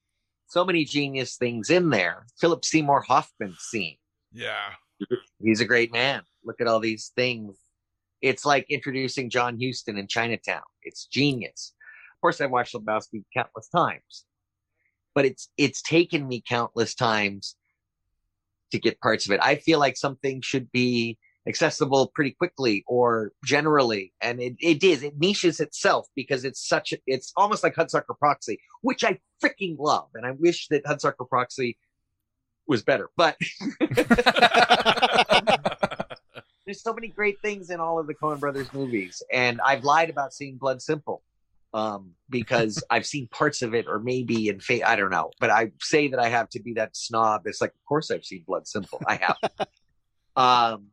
So 0.49 0.67
many 0.67 0.85
genius 0.85 1.37
things 1.37 1.71
in 1.71 1.89
there. 1.89 2.27
Philip 2.39 2.63
Seymour 2.63 3.01
Hoffman 3.01 3.57
scene. 3.59 3.97
Yeah. 4.35 4.75
He's 5.43 5.61
a 5.61 5.65
great 5.65 5.93
man. 5.93 6.23
Look 6.45 6.61
at 6.61 6.67
all 6.67 6.81
these 6.81 7.13
things. 7.15 7.57
It's 8.21 8.45
like 8.45 8.67
introducing 8.69 9.31
John 9.31 9.59
Huston 9.61 9.97
in 9.97 10.09
Chinatown. 10.09 10.63
It's 10.83 11.07
genius. 11.07 11.75
Of 12.17 12.21
course, 12.21 12.41
I've 12.41 12.51
watched 12.51 12.75
Lebowski 12.75 13.25
countless 13.33 13.69
times, 13.69 14.25
but 15.15 15.25
it's 15.25 15.51
it's 15.57 15.83
taken 15.83 16.27
me 16.27 16.43
countless 16.47 16.95
times 16.95 17.55
to 18.73 18.79
get 18.79 19.01
parts 19.01 19.27
of 19.27 19.33
it. 19.33 19.41
I 19.43 19.55
feel 19.55 19.79
like 19.79 19.97
something 19.97 20.41
should 20.41 20.71
be 20.73 21.17
accessible 21.47 22.09
pretty 22.15 22.33
quickly 22.33 22.85
or 22.87 23.33
generally, 23.45 24.13
and 24.21 24.41
it, 24.41 24.57
it 24.59 24.83
is. 24.83 25.05
It 25.05 25.19
niches 25.19 25.61
itself 25.61 26.09
because 26.17 26.45
it's 26.45 26.67
such. 26.67 26.93
A, 26.93 26.99
it's 27.07 27.33
almost 27.37 27.63
like 27.63 27.77
Hudsucker 27.77 28.19
Proxy, 28.19 28.59
which 28.83 29.05
I 29.05 29.21
freaking 29.43 29.77
love, 29.79 30.09
and 30.15 30.27
I 30.27 30.33
wish 30.33 30.67
that 30.69 30.85
Hudsucker 30.85 31.29
Proxy 31.29 31.79
was 32.69 32.83
better, 32.83 33.11
but. 33.17 33.37
there's 36.69 36.83
so 36.83 36.93
many 36.93 37.09
great 37.09 37.41
things 37.41 37.71
in 37.71 37.81
all 37.81 37.99
of 37.99 38.07
the 38.07 38.15
Coen 38.15 38.39
Brothers 38.39 38.73
movies, 38.75 39.23
and 39.33 39.59
I've 39.65 39.85
lied 39.85 40.11
about 40.11 40.35
seeing 40.35 40.59
Blood 40.59 40.83
Simple 40.83 41.23
um, 41.73 42.11
because 42.29 42.83
I've 42.91 43.07
seen 43.07 43.27
parts 43.29 43.63
of 43.63 43.75
it, 43.75 43.87
or 43.89 43.99
maybe 43.99 44.49
in 44.49 44.61
fa- 44.61 44.89
I 44.89 44.95
don't 44.97 45.11
know, 45.11 45.31
but 45.41 45.51
I 45.51 45.73
say 45.81 46.09
that 46.09 46.21
I 46.21 46.29
have 46.29 46.49
to 46.51 46.61
be 46.61 46.75
that 46.75 46.95
snob. 46.97 47.47
It's 47.47 47.61
like, 47.61 47.71
of 47.71 47.85
course, 47.87 48.11
I've 48.11 48.25
seen 48.25 48.45
Blood 48.47 48.67
Simple. 48.67 49.01
I 49.07 49.15
have. 49.17 49.69
um, 50.37 50.89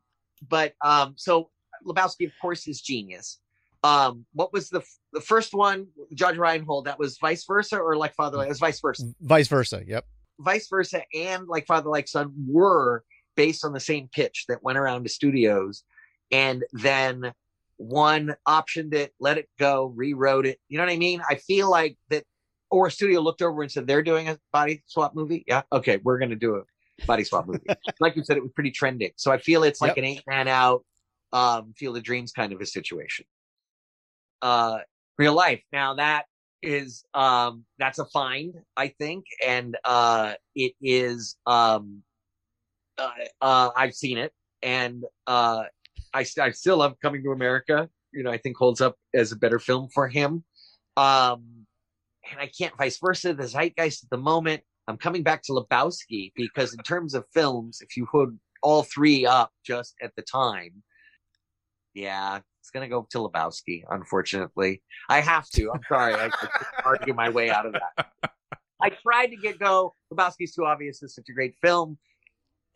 but 0.48 0.72
um, 0.82 1.14
so 1.16 1.50
Lebowski, 1.86 2.26
of 2.26 2.32
course, 2.40 2.66
is 2.66 2.80
genius. 2.80 3.38
Um, 3.84 4.24
what 4.32 4.52
was 4.52 4.70
the 4.70 4.80
f- 4.80 4.98
the 5.12 5.20
first 5.20 5.54
one? 5.54 5.88
Judge 6.14 6.38
Reinhold. 6.38 6.86
That 6.86 6.98
was 6.98 7.18
vice 7.18 7.44
versa, 7.44 7.78
or 7.78 7.96
like 7.96 8.14
Father 8.14 8.42
it 8.42 8.48
was 8.48 8.58
vice 8.58 8.80
versa 8.80 9.12
Vice 9.20 9.48
versa. 9.48 9.82
Yep. 9.86 10.06
Vice 10.40 10.68
versa 10.68 11.02
and 11.14 11.46
like 11.48 11.66
father 11.66 11.88
like 11.88 12.08
son 12.08 12.32
were 12.46 13.02
based 13.36 13.64
on 13.64 13.72
the 13.72 13.80
same 13.80 14.08
pitch 14.12 14.44
that 14.48 14.62
went 14.62 14.78
around 14.78 15.02
to 15.04 15.08
studios 15.08 15.84
and 16.30 16.64
then 16.72 17.32
one 17.78 18.34
optioned 18.48 18.94
it 18.94 19.12
let 19.20 19.36
it 19.38 19.48
go 19.58 19.92
rewrote 19.94 20.46
it. 20.46 20.58
You 20.68 20.78
know 20.78 20.84
what 20.84 20.92
i 20.92 20.96
mean? 20.96 21.20
I 21.28 21.34
feel 21.36 21.70
like 21.70 21.96
that 22.10 22.24
or 22.70 22.86
a 22.86 22.90
studio 22.90 23.20
looked 23.20 23.42
over 23.42 23.62
and 23.62 23.70
said 23.70 23.86
they're 23.86 24.02
doing 24.02 24.28
a 24.28 24.38
body 24.52 24.82
swap 24.86 25.14
movie? 25.14 25.44
Yeah 25.46 25.62
okay 25.72 25.98
we're 26.02 26.18
going 26.18 26.30
to 26.30 26.36
do 26.36 26.56
a 26.56 27.06
body 27.06 27.24
swap 27.24 27.46
movie. 27.46 27.66
Like 28.00 28.16
you 28.16 28.24
said 28.24 28.36
it 28.36 28.42
was 28.42 28.52
pretty 28.52 28.70
trending 28.70 29.12
so 29.16 29.30
i 29.30 29.38
feel 29.38 29.62
it's 29.62 29.80
like 29.80 29.90
Yep. 29.90 29.98
an 29.98 30.04
eight 30.04 30.22
man 30.26 30.48
out 30.48 30.84
um 31.32 31.74
field 31.76 31.96
of 31.96 32.02
dreams 32.02 32.32
kind 32.32 32.52
of 32.52 32.60
a 32.60 32.66
situation. 32.66 33.26
Uh 34.42 34.78
real 35.18 35.34
life. 35.34 35.62
Now 35.72 35.94
that 35.94 36.26
is 36.62 37.04
um 37.14 37.64
that's 37.78 37.98
a 37.98 38.04
find 38.06 38.54
i 38.76 38.88
think 38.88 39.24
and 39.46 39.76
uh 39.84 40.34
it 40.54 40.72
is 40.80 41.36
um 41.46 42.02
uh, 42.98 43.10
uh 43.42 43.70
i've 43.76 43.94
seen 43.94 44.18
it 44.18 44.32
and 44.62 45.04
uh 45.26 45.64
I, 46.14 46.24
I 46.40 46.50
still 46.52 46.78
love 46.78 46.94
coming 47.02 47.22
to 47.24 47.30
america 47.30 47.88
you 48.12 48.22
know 48.22 48.30
i 48.30 48.38
think 48.38 48.56
holds 48.56 48.80
up 48.80 48.96
as 49.14 49.32
a 49.32 49.36
better 49.36 49.58
film 49.58 49.88
for 49.92 50.08
him. 50.08 50.44
Um 50.96 51.66
and 52.30 52.40
i 52.40 52.50
can't 52.58 52.76
vice 52.76 52.98
versa 52.98 53.34
the 53.34 53.44
zeitgeist 53.44 54.04
at 54.04 54.10
the 54.10 54.16
moment 54.16 54.62
i'm 54.88 54.96
coming 54.96 55.22
back 55.22 55.42
to 55.44 55.52
lebowski 55.52 56.32
because 56.34 56.74
in 56.74 56.82
terms 56.82 57.14
of 57.14 57.24
films 57.32 57.80
if 57.80 57.96
you 57.96 58.06
put 58.06 58.30
all 58.62 58.82
three 58.82 59.26
up 59.26 59.52
just 59.64 59.94
at 60.02 60.12
the 60.16 60.22
time 60.22 60.82
yeah 61.94 62.40
it's 62.66 62.72
gonna 62.72 62.88
go 62.88 63.06
to 63.10 63.18
lebowski 63.18 63.84
unfortunately 63.90 64.82
I 65.08 65.20
have 65.20 65.48
to. 65.50 65.70
I'm 65.72 65.80
sorry. 65.88 66.14
I, 66.14 66.30
argue 66.84 67.14
my 67.14 67.28
way 67.28 67.50
out 67.50 67.66
of 67.66 67.72
that. 67.72 68.06
I 68.82 68.90
tried 68.90 69.28
to 69.28 69.36
get 69.36 69.58
go. 69.58 69.94
Lebowski's 70.12 70.54
too 70.54 70.64
obvious. 70.64 71.02
It's 71.02 71.14
such 71.14 71.28
a 71.28 71.32
great 71.32 71.54
film. 71.62 71.98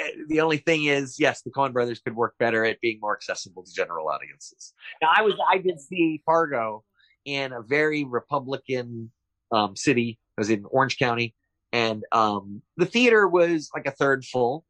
Uh, 0.00 0.06
The 0.28 0.40
only 0.40 0.58
thing 0.58 0.84
is, 0.84 1.18
yes, 1.18 1.42
the 1.42 1.50
Coen 1.50 1.72
Brothers 1.72 2.00
could 2.00 2.16
work 2.16 2.34
better 2.38 2.64
at 2.64 2.80
being 2.80 2.98
more 3.00 3.14
accessible 3.14 3.64
to 3.64 3.72
general 3.72 4.08
audiences. 4.08 4.72
Now, 5.02 5.10
I 5.14 5.22
was 5.22 5.34
I 5.50 5.58
did 5.58 5.80
see 5.80 6.22
Fargo 6.24 6.84
in 7.24 7.52
a 7.52 7.62
very 7.62 8.04
Republican 8.04 9.10
um, 9.52 9.76
city. 9.76 10.18
I 10.38 10.40
was 10.40 10.50
in 10.50 10.64
Orange 10.70 10.98
County, 10.98 11.34
and 11.72 12.02
um, 12.12 12.62
the 12.76 12.86
theater 12.86 13.28
was 13.28 13.70
like 13.74 13.86
a 13.86 13.90
third 13.90 14.24
full, 14.24 14.64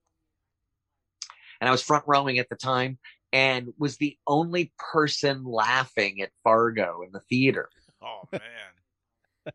and 1.61 1.69
I 1.69 1.71
was 1.71 1.83
front 1.83 2.05
rowing 2.07 2.39
at 2.39 2.49
the 2.49 2.57
time 2.57 2.99
and 3.33 3.73
was 3.79 3.97
the 3.97 4.17
only 4.27 4.73
person 4.93 5.45
laughing 5.45 6.21
at 6.23 6.31
Fargo 6.45 7.03
in 7.03 7.13
the 7.13 7.21
theater 7.21 7.69
Oh 8.03 8.23
man. 8.33 8.41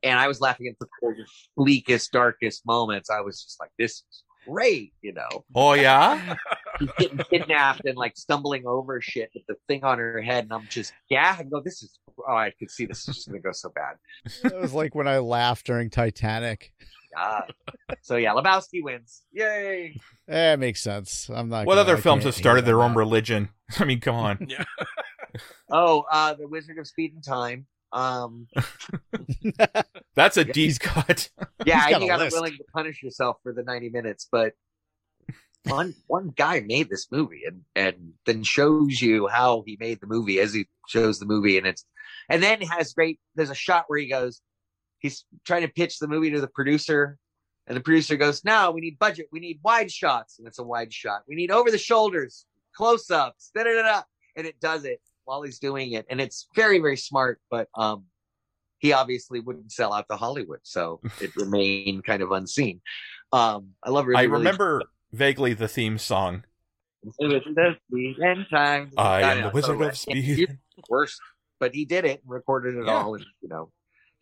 and 0.03 0.19
I 0.19 0.27
was 0.27 0.39
laughing 0.41 0.67
at 0.67 0.75
the 0.79 0.87
bleakest, 1.57 2.11
darkest 2.11 2.65
moments. 2.65 3.09
I 3.09 3.21
was 3.21 3.41
just 3.43 3.59
like, 3.59 3.71
"This 3.77 4.03
is 4.09 4.23
great," 4.47 4.93
you 5.01 5.13
know. 5.13 5.45
Oh 5.55 5.73
yeah. 5.73 6.35
He's 6.79 6.89
getting 6.99 7.17
kidnapped 7.29 7.85
and 7.85 7.97
like 7.97 8.17
stumbling 8.17 8.67
over 8.67 8.99
shit 9.01 9.29
with 9.33 9.43
the 9.47 9.55
thing 9.67 9.83
on 9.83 9.97
her 9.97 10.21
head, 10.21 10.43
and 10.45 10.53
I'm 10.53 10.67
just, 10.69 10.93
yeah, 11.09 11.35
I 11.39 11.43
go, 11.43 11.61
"This 11.61 11.81
is." 11.83 11.97
Oh, 12.27 12.33
I 12.35 12.51
could 12.57 12.69
see 12.71 12.85
this 12.85 13.07
is 13.07 13.15
just 13.15 13.27
gonna 13.27 13.39
go 13.39 13.51
so 13.51 13.69
bad. 13.69 13.95
It 14.43 14.55
was 14.59 14.73
like 14.73 14.95
when 14.95 15.07
I 15.07 15.17
laughed 15.19 15.65
during 15.65 15.89
Titanic. 15.89 16.71
God. 17.15 17.53
So 18.01 18.15
yeah, 18.17 18.31
Lebowski 18.33 18.83
wins. 18.83 19.23
Yay! 19.31 19.99
Eh, 20.27 20.53
it 20.53 20.59
makes 20.59 20.81
sense. 20.81 21.29
I'm 21.33 21.49
not. 21.49 21.65
What 21.65 21.73
gonna- 21.75 21.81
other 21.81 21.97
I 21.97 22.01
films 22.01 22.23
have 22.25 22.35
started 22.35 22.65
their 22.65 22.81
on 22.81 22.91
own 22.91 22.97
religion? 22.97 23.49
I 23.79 23.85
mean, 23.85 23.99
come 23.99 24.15
on. 24.15 24.47
yeah. 24.49 24.63
Oh, 25.69 26.05
uh, 26.09 26.33
the 26.35 26.47
Wizard 26.47 26.77
of 26.77 26.87
Speed 26.87 27.13
and 27.13 27.23
Time. 27.23 27.65
Um. 27.91 28.47
That's 30.15 30.37
a 30.37 30.45
deep 30.45 30.79
cut. 30.79 31.29
yeah, 31.65 31.85
He's 31.87 31.91
got 31.93 31.99
you 32.01 32.05
a 32.05 32.09
gotta 32.09 32.23
list. 32.25 32.35
willing 32.35 32.53
to 32.57 32.63
punish 32.73 33.03
yourself 33.03 33.37
for 33.43 33.51
the 33.51 33.63
90 33.63 33.89
minutes, 33.89 34.27
but 34.31 34.53
one 35.65 35.95
one 36.07 36.31
guy 36.35 36.59
made 36.61 36.89
this 36.89 37.07
movie 37.11 37.41
and 37.47 37.61
and 37.75 38.13
then 38.25 38.43
shows 38.43 39.01
you 39.01 39.27
how 39.27 39.63
he 39.65 39.75
made 39.79 39.99
the 39.99 40.07
movie 40.07 40.39
as 40.39 40.53
he 40.53 40.67
shows 40.87 41.17
the 41.19 41.25
movie 41.25 41.57
and 41.57 41.65
it's 41.65 41.83
and 42.29 42.43
then 42.43 42.61
has 42.61 42.93
great 42.93 43.19
there's 43.33 43.49
a 43.49 43.55
shot 43.55 43.85
where 43.87 43.97
he 43.97 44.07
goes 44.07 44.41
he's 44.99 45.25
trying 45.45 45.61
to 45.61 45.67
pitch 45.67 45.99
the 45.99 46.07
movie 46.07 46.31
to 46.31 46.41
the 46.41 46.47
producer 46.47 47.17
and 47.67 47.75
the 47.75 47.81
producer 47.81 48.15
goes 48.15 48.43
no 48.45 48.71
we 48.71 48.81
need 48.81 48.97
budget 48.99 49.27
we 49.31 49.39
need 49.39 49.59
wide 49.63 49.91
shots 49.91 50.39
and 50.39 50.47
it's 50.47 50.59
a 50.59 50.63
wide 50.63 50.91
shot 50.93 51.21
we 51.27 51.35
need 51.35 51.51
over 51.51 51.69
the 51.71 51.77
shoulders 51.77 52.45
close 52.75 53.09
ups 53.11 53.51
da, 53.55 53.63
da, 53.63 53.73
da, 53.73 53.81
da. 53.81 54.01
and 54.35 54.45
it 54.47 54.59
does 54.59 54.85
it 54.85 54.99
while 55.25 55.41
he's 55.41 55.59
doing 55.59 55.93
it 55.93 56.05
and 56.09 56.19
it's 56.21 56.47
very 56.55 56.79
very 56.79 56.97
smart 56.97 57.39
but 57.49 57.67
um 57.75 58.03
he 58.79 58.93
obviously 58.93 59.39
wouldn't 59.39 59.71
sell 59.71 59.93
out 59.93 60.05
to 60.09 60.15
hollywood 60.15 60.59
so 60.63 60.99
it 61.21 61.35
remained 61.35 62.03
kind 62.03 62.21
of 62.21 62.31
unseen 62.31 62.81
um 63.31 63.69
i 63.83 63.89
love 63.89 64.05
really, 64.05 64.19
I 64.19 64.23
really- 64.23 64.37
remember 64.39 64.83
vaguely 65.11 65.53
the 65.53 65.67
theme 65.67 65.97
song. 65.97 66.43
the 67.19 67.75
speed 67.89 68.17
and 68.17 68.45
time. 68.51 68.91
I 68.97 69.21
am 69.21 69.41
know, 69.41 69.47
the 69.49 69.53
Wizard 69.53 69.77
so 69.79 69.87
of 69.87 69.97
Speed. 70.05 70.57
Worse, 70.89 71.17
but 71.59 71.73
he 71.73 71.85
did 71.85 72.03
it 72.03 72.21
and 72.23 72.29
recorded 72.29 72.75
it 72.75 72.85
Yeah. 72.85 72.93
all, 72.93 73.15
and 73.15 73.23
you 73.41 73.47
know, 73.47 73.71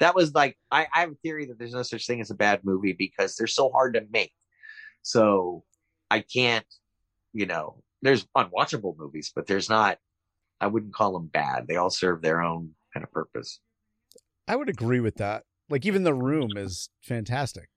that 0.04 0.16
was 0.16 0.34
like 0.34 0.58
I, 0.70 0.88
I 0.94 1.02
have 1.02 1.12
a 1.12 1.16
theory 1.24 1.46
that 1.46 1.58
there's 1.58 1.74
no 1.74 1.84
such 1.84 2.06
thing 2.06 2.20
as 2.20 2.30
a 2.30 2.36
bad 2.36 2.62
movie 2.64 2.94
because 2.94 3.36
they're 3.36 3.48
so 3.48 3.70
hard 3.72 3.94
to 3.94 4.02
make. 4.12 4.34
So 5.02 5.64
I 6.12 6.20
can't, 6.22 6.66
you 7.34 7.46
know, 7.46 7.82
there's 8.02 8.28
unwatchable 8.36 8.98
movies, 8.98 9.32
but 9.34 9.48
there's 9.48 9.70
not. 9.70 9.98
I 10.60 10.68
wouldn't 10.68 10.94
call 10.94 11.14
them 11.14 11.28
bad. 11.28 11.68
They 11.68 11.78
all 11.78 11.90
serve 11.90 12.22
their 12.22 12.42
own 12.42 12.72
kind 12.94 13.04
of 13.04 13.12
purpose. 13.12 13.60
I 14.48 14.56
would 14.56 14.70
agree 14.70 15.00
with 15.00 15.16
that. 15.16 15.44
Like 15.70 15.86
even 15.86 16.04
the 16.04 16.14
room 16.14 16.52
is 16.58 16.90
fantastic. 17.02 17.70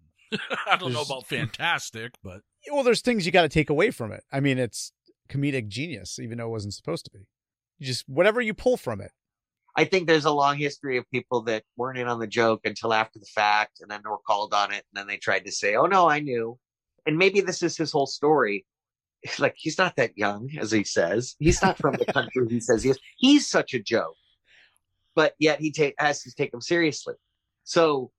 I 0.66 0.76
don't 0.76 0.92
know 0.92 1.02
about 1.02 1.26
fantastic, 1.26 2.12
but 2.22 2.42
Well, 2.70 2.82
there's 2.82 3.00
things 3.00 3.24
you 3.24 3.32
got 3.32 3.42
to 3.42 3.48
take 3.48 3.70
away 3.70 3.90
from 3.90 4.12
it. 4.12 4.24
I 4.32 4.40
mean, 4.40 4.58
it's 4.58 4.92
comedic 5.30 5.68
genius, 5.68 6.18
even 6.18 6.38
though 6.38 6.46
it 6.46 6.50
wasn't 6.50 6.74
supposed 6.74 7.04
to 7.04 7.10
be. 7.12 7.20
You 7.78 7.86
just 7.86 8.08
whatever 8.08 8.40
you 8.40 8.52
pull 8.52 8.76
from 8.76 9.00
it. 9.00 9.12
I 9.78 9.84
think 9.84 10.08
there's 10.08 10.24
a 10.24 10.32
long 10.32 10.56
history 10.56 10.96
of 10.98 11.08
people 11.12 11.42
that 11.42 11.62
weren't 11.76 11.98
in 11.98 12.08
on 12.08 12.18
the 12.18 12.26
joke 12.26 12.62
until 12.64 12.92
after 12.92 13.20
the 13.20 13.26
fact, 13.32 13.78
and 13.80 13.88
then 13.88 14.00
they 14.02 14.10
were 14.10 14.18
called 14.26 14.52
on 14.52 14.72
it, 14.72 14.84
and 14.90 14.94
then 14.98 15.06
they 15.06 15.16
tried 15.18 15.44
to 15.44 15.52
say, 15.52 15.76
"Oh 15.76 15.86
no, 15.86 16.08
I 16.08 16.18
knew." 16.18 16.58
And 17.06 17.16
maybe 17.16 17.40
this 17.40 17.62
is 17.62 17.76
his 17.76 17.92
whole 17.92 18.06
story. 18.06 18.66
It's 19.22 19.38
like 19.38 19.54
he's 19.56 19.78
not 19.78 19.94
that 19.96 20.18
young, 20.18 20.50
as 20.60 20.72
he 20.72 20.82
says. 20.82 21.36
He's 21.38 21.62
not 21.62 21.78
from 21.78 21.94
the 21.94 22.06
country 22.12 22.46
he 22.50 22.58
says 22.60 22.82
he 22.82 22.90
is. 22.90 22.98
He's 23.18 23.48
such 23.48 23.72
a 23.72 23.78
joke, 23.80 24.16
but 25.14 25.34
yet 25.38 25.60
he 25.60 25.70
ta- 25.70 25.94
has 25.98 26.22
to 26.22 26.32
take 26.34 26.52
him 26.52 26.60
seriously. 26.60 27.14
So 27.62 28.10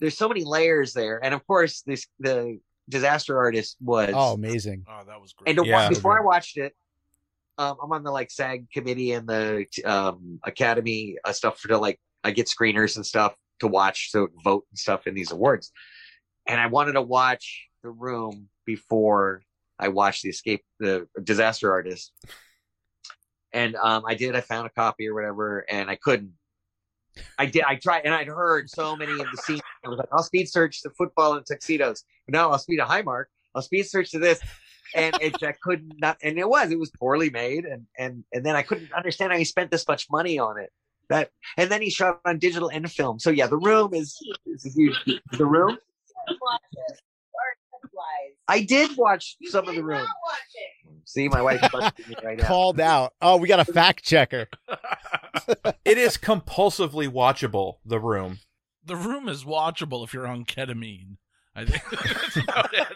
there's 0.00 0.18
so 0.18 0.28
many 0.28 0.44
layers 0.44 0.92
there, 0.92 1.18
and 1.24 1.32
of 1.32 1.46
course, 1.46 1.80
this 1.86 2.06
the 2.18 2.60
disaster 2.90 3.38
artist 3.38 3.78
was 3.80 4.10
Oh, 4.14 4.34
amazing. 4.34 4.84
oh, 4.88 5.00
that 5.06 5.20
was 5.20 5.32
great. 5.32 5.48
and 5.58 5.66
Yeah. 5.66 5.88
before 5.88 6.18
I 6.20 6.22
watched 6.22 6.56
it, 6.58 6.74
um, 7.58 7.76
I'm 7.82 7.92
on 7.92 8.02
the 8.02 8.10
like 8.10 8.30
SAG 8.30 8.70
committee 8.70 9.12
and 9.12 9.26
the 9.26 9.66
um, 9.84 10.40
Academy 10.44 11.16
uh, 11.24 11.32
stuff 11.32 11.58
for 11.58 11.68
to 11.68 11.78
like 11.78 11.98
I 12.22 12.30
get 12.30 12.48
screeners 12.48 12.96
and 12.96 13.06
stuff 13.06 13.34
to 13.60 13.66
watch, 13.66 14.10
so 14.10 14.28
vote 14.44 14.64
and 14.70 14.78
stuff 14.78 15.06
in 15.06 15.14
these 15.14 15.32
awards. 15.32 15.72
And 16.46 16.60
I 16.60 16.66
wanted 16.66 16.92
to 16.92 17.02
watch 17.02 17.66
The 17.82 17.90
Room 17.90 18.48
before 18.64 19.42
I 19.78 19.88
watched 19.88 20.22
the 20.22 20.28
Escape, 20.28 20.64
the 20.78 21.08
Disaster 21.22 21.70
Artist. 21.70 22.12
And 23.52 23.76
um, 23.76 24.04
I 24.06 24.14
did. 24.14 24.36
I 24.36 24.40
found 24.42 24.66
a 24.66 24.70
copy 24.70 25.08
or 25.08 25.14
whatever, 25.14 25.64
and 25.70 25.88
I 25.88 25.96
couldn't. 25.96 26.32
I 27.38 27.46
did. 27.46 27.62
I 27.62 27.76
tried, 27.76 28.02
and 28.04 28.12
I'd 28.12 28.26
heard 28.26 28.68
so 28.68 28.96
many 28.96 29.12
of 29.12 29.30
the 29.30 29.38
scenes. 29.38 29.62
I 29.84 29.88
was 29.88 29.98
like, 29.98 30.08
"I'll 30.12 30.22
speed 30.22 30.50
search 30.50 30.82
the 30.82 30.90
football 30.90 31.34
and 31.34 31.46
tuxedos." 31.46 32.04
No, 32.28 32.50
I'll 32.50 32.58
speed 32.58 32.80
a 32.80 32.84
high 32.84 33.02
mark. 33.02 33.30
I'll 33.54 33.62
speed 33.62 33.84
search 33.84 34.10
to 34.10 34.18
this 34.18 34.40
and 34.94 35.16
it 35.20 35.42
I 35.42 35.52
could 35.52 35.84
not 35.98 35.98
not 36.00 36.18
and 36.22 36.38
it 36.38 36.48
was 36.48 36.70
it 36.70 36.78
was 36.78 36.90
poorly 36.90 37.30
made 37.30 37.64
and 37.64 37.86
and 37.98 38.24
and 38.32 38.44
then 38.44 38.56
I 38.56 38.62
couldn't 38.62 38.92
understand 38.92 39.32
how 39.32 39.38
he 39.38 39.44
spent 39.44 39.70
this 39.70 39.86
much 39.86 40.06
money 40.10 40.38
on 40.38 40.58
it. 40.58 40.70
That 41.08 41.30
and 41.56 41.70
then 41.70 41.82
he 41.82 41.90
shot 41.90 42.20
on 42.24 42.38
digital 42.38 42.68
and 42.68 42.90
film. 42.90 43.18
So 43.18 43.30
yeah, 43.30 43.46
the 43.46 43.58
room 43.58 43.94
is 43.94 44.16
is 44.46 44.66
a 44.66 44.70
huge 44.70 44.96
the 45.32 45.46
room. 45.46 45.78
I 48.48 48.62
did 48.62 48.96
watch 48.96 49.36
some 49.44 49.68
of 49.68 49.74
the 49.74 49.82
room. 49.82 50.06
See, 51.04 51.28
my 51.28 51.42
wife 51.42 51.60
me 51.72 52.16
right 52.24 52.38
now. 52.38 52.46
Called 52.46 52.80
out. 52.80 53.14
Oh, 53.20 53.36
we 53.36 53.48
got 53.48 53.60
a 53.60 53.64
fact 53.64 54.04
checker. 54.04 54.48
It 55.84 55.98
is 55.98 56.16
compulsively 56.16 57.08
watchable. 57.08 57.76
The 57.84 58.00
Room. 58.00 58.40
the 58.84 58.96
room 58.96 59.28
is 59.28 59.44
watchable 59.44 60.02
if 60.02 60.12
you're 60.12 60.26
on 60.26 60.44
ketamine. 60.44 61.18
I 61.56 61.64
think 61.64 61.82
that's 61.90 62.36
about 62.36 62.74
it. 62.74 62.86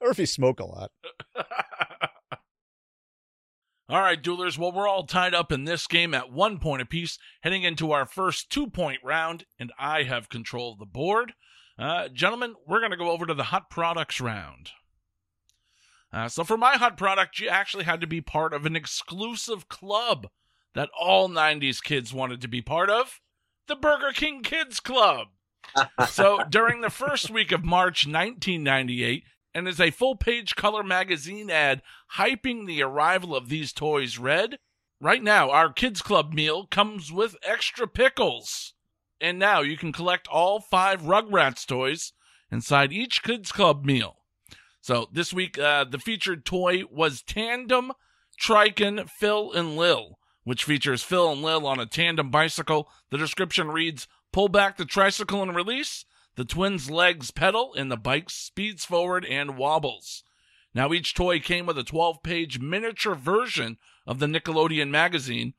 or 0.00 0.10
if 0.10 0.18
you 0.18 0.26
smoke 0.26 0.60
a 0.60 0.64
lot. 0.64 0.92
all 3.88 4.00
right, 4.00 4.22
duelers. 4.22 4.56
Well, 4.56 4.70
we're 4.72 4.88
all 4.88 5.04
tied 5.04 5.34
up 5.34 5.50
in 5.50 5.64
this 5.64 5.88
game 5.88 6.14
at 6.14 6.32
one 6.32 6.58
point 6.58 6.80
apiece, 6.80 7.18
heading 7.42 7.64
into 7.64 7.90
our 7.90 8.06
first 8.06 8.50
two 8.50 8.68
point 8.68 9.00
round, 9.02 9.44
and 9.58 9.72
I 9.78 10.04
have 10.04 10.28
control 10.28 10.72
of 10.72 10.78
the 10.78 10.86
board. 10.86 11.32
Uh, 11.78 12.08
gentlemen, 12.08 12.54
we're 12.66 12.78
going 12.78 12.92
to 12.92 12.96
go 12.96 13.10
over 13.10 13.26
to 13.26 13.34
the 13.34 13.44
hot 13.44 13.68
products 13.68 14.20
round. 14.20 14.70
Uh, 16.12 16.28
so, 16.28 16.44
for 16.44 16.56
my 16.56 16.76
hot 16.76 16.96
product, 16.96 17.40
you 17.40 17.48
actually 17.48 17.84
had 17.84 18.00
to 18.00 18.06
be 18.06 18.20
part 18.20 18.54
of 18.54 18.64
an 18.64 18.76
exclusive 18.76 19.68
club 19.68 20.28
that 20.74 20.90
all 20.98 21.28
90s 21.28 21.82
kids 21.82 22.14
wanted 22.14 22.40
to 22.42 22.48
be 22.48 22.62
part 22.62 22.90
of 22.90 23.20
the 23.66 23.74
Burger 23.74 24.12
King 24.12 24.42
Kids 24.42 24.78
Club. 24.78 25.28
So, 26.08 26.40
during 26.48 26.80
the 26.80 26.90
first 26.90 27.30
week 27.30 27.52
of 27.52 27.64
March 27.64 28.06
1998, 28.06 29.24
and 29.54 29.68
as 29.68 29.80
a 29.80 29.90
full 29.90 30.16
page 30.16 30.56
color 30.56 30.82
magazine 30.82 31.50
ad 31.50 31.82
hyping 32.16 32.66
the 32.66 32.82
arrival 32.82 33.36
of 33.36 33.48
these 33.48 33.72
toys 33.72 34.18
read, 34.18 34.58
right 35.00 35.22
now 35.22 35.50
our 35.50 35.72
Kids 35.72 36.02
Club 36.02 36.32
meal 36.32 36.66
comes 36.66 37.12
with 37.12 37.36
extra 37.42 37.86
pickles. 37.86 38.74
And 39.20 39.38
now 39.38 39.60
you 39.60 39.76
can 39.76 39.92
collect 39.92 40.26
all 40.26 40.60
five 40.60 41.02
Rugrats 41.02 41.66
toys 41.66 42.12
inside 42.50 42.92
each 42.92 43.22
Kids 43.22 43.52
Club 43.52 43.84
meal. 43.84 44.16
So 44.80 45.08
this 45.12 45.32
week, 45.32 45.58
uh, 45.58 45.84
the 45.84 45.98
featured 45.98 46.44
toy 46.44 46.82
was 46.90 47.22
Tandem 47.22 47.92
Triken 48.40 49.08
Phil 49.08 49.52
and 49.52 49.76
Lil, 49.76 50.18
which 50.42 50.64
features 50.64 51.04
Phil 51.04 51.30
and 51.30 51.42
Lil 51.42 51.66
on 51.66 51.78
a 51.78 51.86
tandem 51.86 52.30
bicycle. 52.30 52.90
The 53.10 53.18
description 53.18 53.70
reads 53.70 54.08
Pull 54.32 54.48
back 54.48 54.76
the 54.76 54.84
tricycle 54.84 55.42
and 55.42 55.54
release. 55.54 56.04
The 56.36 56.44
twins' 56.44 56.90
legs 56.90 57.30
pedal 57.30 57.74
and 57.74 57.90
the 57.90 57.96
bike 57.96 58.30
speeds 58.30 58.84
forward 58.84 59.26
and 59.26 59.58
wobbles. 59.58 60.24
Now, 60.74 60.92
each 60.92 61.14
toy 61.14 61.38
came 61.38 61.66
with 61.66 61.76
a 61.76 61.84
12 61.84 62.22
page 62.22 62.58
miniature 62.58 63.14
version 63.14 63.76
of 64.06 64.18
the 64.18 64.26
Nickelodeon 64.26 64.88
magazine, 64.88 65.52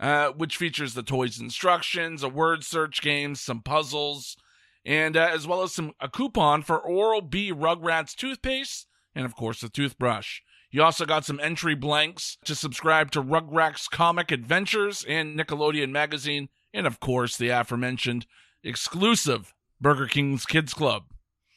uh, 0.00 0.28
which 0.30 0.56
features 0.56 0.94
the 0.94 1.02
toys' 1.02 1.38
instructions, 1.38 2.22
a 2.22 2.28
word 2.28 2.64
search 2.64 3.02
game, 3.02 3.34
some 3.34 3.60
puzzles, 3.60 4.36
and 4.84 5.16
uh, 5.16 5.28
as 5.30 5.46
well 5.46 5.62
as 5.62 5.72
some 5.72 5.92
a 6.00 6.08
coupon 6.08 6.62
for 6.62 6.78
Oral 6.78 7.20
B 7.20 7.52
Rugrats 7.52 8.14
toothpaste, 8.14 8.86
and 9.14 9.26
of 9.26 9.36
course, 9.36 9.62
a 9.62 9.68
toothbrush. 9.68 10.40
You 10.70 10.82
also 10.82 11.04
got 11.04 11.24
some 11.24 11.38
entry 11.40 11.74
blanks 11.74 12.38
to 12.46 12.54
subscribe 12.54 13.10
to 13.12 13.22
Rugrats 13.22 13.88
Comic 13.88 14.32
Adventures 14.32 15.04
and 15.06 15.38
Nickelodeon 15.38 15.90
magazine, 15.90 16.48
and 16.74 16.86
of 16.86 17.00
course, 17.00 17.36
the 17.36 17.48
aforementioned 17.48 18.26
exclusive 18.62 19.54
Burger 19.80 20.06
King's 20.06 20.44
Kids 20.44 20.74
Club. 20.74 21.04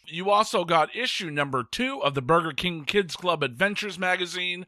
You 0.06 0.30
also 0.30 0.64
got 0.64 0.96
issue 0.96 1.30
number 1.30 1.66
two 1.70 2.02
of 2.02 2.14
the 2.14 2.22
Burger 2.22 2.54
King 2.54 2.86
Kids 2.86 3.16
Club 3.16 3.44
Adventures 3.44 4.00
magazine. 4.00 4.66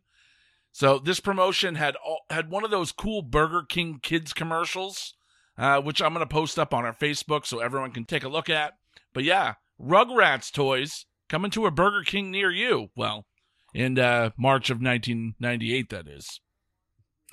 So 0.72 1.00
this 1.00 1.20
promotion 1.20 1.76
had 1.76 1.96
all, 1.96 2.22
had 2.30 2.50
one 2.50 2.66
of 2.66 2.72
those 2.72 2.92
cool 2.92 3.22
Burger 3.22 3.64
King 3.68 4.00
Kids 4.02 4.34
commercials, 4.34 5.14
uh, 5.58 5.82
which 5.82 6.02
I'm 6.02 6.14
going 6.14 6.26
to 6.26 6.34
post 6.34 6.60
up 6.60 6.74
on 6.74 6.86
our 6.86 6.94
Facebook 6.94 7.46
so 7.46 7.60
everyone 7.60 7.92
can 7.92 8.06
take 8.06 8.24
a 8.24 8.30
look 8.30 8.50
at. 8.50 8.74
But 9.14 9.24
yeah, 9.24 9.56
Rugrats 9.82 10.52
toys 10.52 11.06
coming 11.30 11.52
to 11.52 11.66
a 11.66 11.72
Burger 11.72 12.04
King 12.04 12.32
near 12.32 12.52
you. 12.52 12.90
Well, 12.96 13.26
in 13.74 13.98
uh, 13.98 14.32
March 14.38 14.70
of 14.70 14.82
1998, 14.82 15.90
that 15.90 16.08
is. 16.08 16.42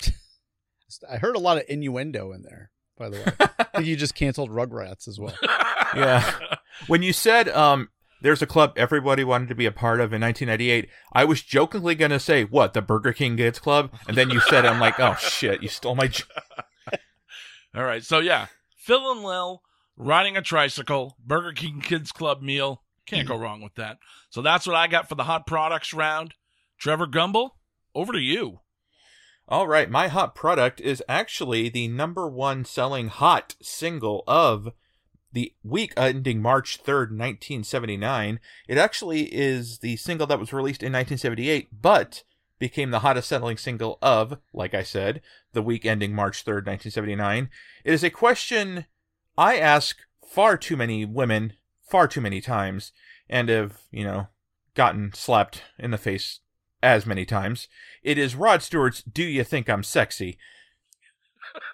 I 1.09 1.17
heard 1.17 1.35
a 1.35 1.39
lot 1.39 1.57
of 1.57 1.63
innuendo 1.67 2.31
in 2.31 2.43
there, 2.43 2.71
by 2.97 3.09
the 3.09 3.17
way. 3.17 3.25
I 3.59 3.63
think 3.63 3.85
you 3.87 3.95
just 3.95 4.15
canceled 4.15 4.49
Rugrats 4.51 5.07
as 5.07 5.19
well. 5.19 5.35
Yeah. 5.95 6.29
When 6.87 7.01
you 7.01 7.11
said 7.13 7.47
um 7.49 7.89
there's 8.21 8.41
a 8.41 8.45
club 8.45 8.73
everybody 8.75 9.23
wanted 9.23 9.47
to 9.49 9.55
be 9.55 9.65
a 9.65 9.71
part 9.71 9.99
of 9.99 10.11
in 10.13 10.21
1998, 10.21 10.89
I 11.13 11.23
was 11.25 11.41
jokingly 11.41 11.95
going 11.95 12.11
to 12.11 12.19
say, 12.19 12.43
"What, 12.43 12.73
the 12.73 12.81
Burger 12.81 13.13
King 13.13 13.37
Kids 13.37 13.57
Club?" 13.57 13.91
And 14.07 14.17
then 14.17 14.29
you 14.29 14.39
said 14.41 14.65
I'm 14.65 14.79
like, 14.79 14.99
"Oh 14.99 15.15
shit, 15.15 15.63
you 15.63 15.69
stole 15.69 15.95
my 15.95 16.07
j- 16.07 16.23
All 17.75 17.83
right, 17.83 18.03
so 18.03 18.19
yeah, 18.19 18.47
Phil 18.75 19.11
and 19.11 19.23
Lil 19.23 19.61
riding 19.95 20.35
a 20.37 20.41
tricycle, 20.41 21.15
Burger 21.25 21.53
King 21.53 21.79
Kids 21.81 22.11
Club 22.11 22.41
meal. 22.41 22.83
Can't 23.05 23.27
go 23.27 23.37
wrong 23.37 23.61
with 23.61 23.75
that. 23.75 23.97
So 24.29 24.41
that's 24.41 24.67
what 24.67 24.75
I 24.75 24.87
got 24.87 25.07
for 25.07 25.15
the 25.15 25.23
hot 25.23 25.47
products 25.47 25.93
round. 25.93 26.33
Trevor 26.79 27.07
Gumbel, 27.07 27.51
over 27.95 28.11
to 28.13 28.19
you. 28.19 28.59
All 29.49 29.65
right, 29.65 29.89
my 29.89 30.09
hot 30.09 30.35
product 30.35 30.81
is 30.81 31.01
actually 31.07 31.69
the 31.69 31.87
number 31.87 32.27
one 32.27 32.65
selling 32.65 33.07
hot 33.07 33.55
single 33.61 34.25
of 34.27 34.73
the 35.31 35.53
week 35.63 35.93
ending 35.95 36.41
March 36.41 36.83
3rd, 36.83 37.11
1979. 37.11 38.41
It 38.67 38.77
actually 38.77 39.33
is 39.33 39.79
the 39.79 39.95
single 39.95 40.27
that 40.27 40.39
was 40.39 40.51
released 40.51 40.83
in 40.83 40.91
1978, 40.91 41.69
but 41.81 42.23
became 42.59 42.91
the 42.91 42.99
hottest 42.99 43.29
selling 43.29 43.55
single 43.55 43.97
of, 44.01 44.37
like 44.51 44.73
I 44.73 44.83
said, 44.83 45.21
the 45.53 45.61
week 45.61 45.85
ending 45.85 46.13
March 46.13 46.43
3rd, 46.43 46.67
1979. 46.67 47.49
It 47.85 47.93
is 47.93 48.03
a 48.03 48.09
question 48.09 48.85
I 49.37 49.59
ask 49.59 49.95
far 50.27 50.57
too 50.57 50.75
many 50.75 51.05
women 51.05 51.53
far 51.81 52.09
too 52.09 52.19
many 52.19 52.41
times 52.41 52.91
and 53.29 53.47
have, 53.47 53.79
you 53.91 54.03
know, 54.03 54.27
gotten 54.75 55.13
slapped 55.13 55.63
in 55.79 55.91
the 55.91 55.97
face 55.97 56.41
as 56.81 57.05
many 57.05 57.25
times. 57.25 57.67
It 58.03 58.17
is 58.17 58.35
Rod 58.35 58.61
Stewart's 58.61 59.01
Do 59.01 59.23
You 59.23 59.43
Think 59.43 59.69
I'm 59.69 59.83
Sexy? 59.83 60.37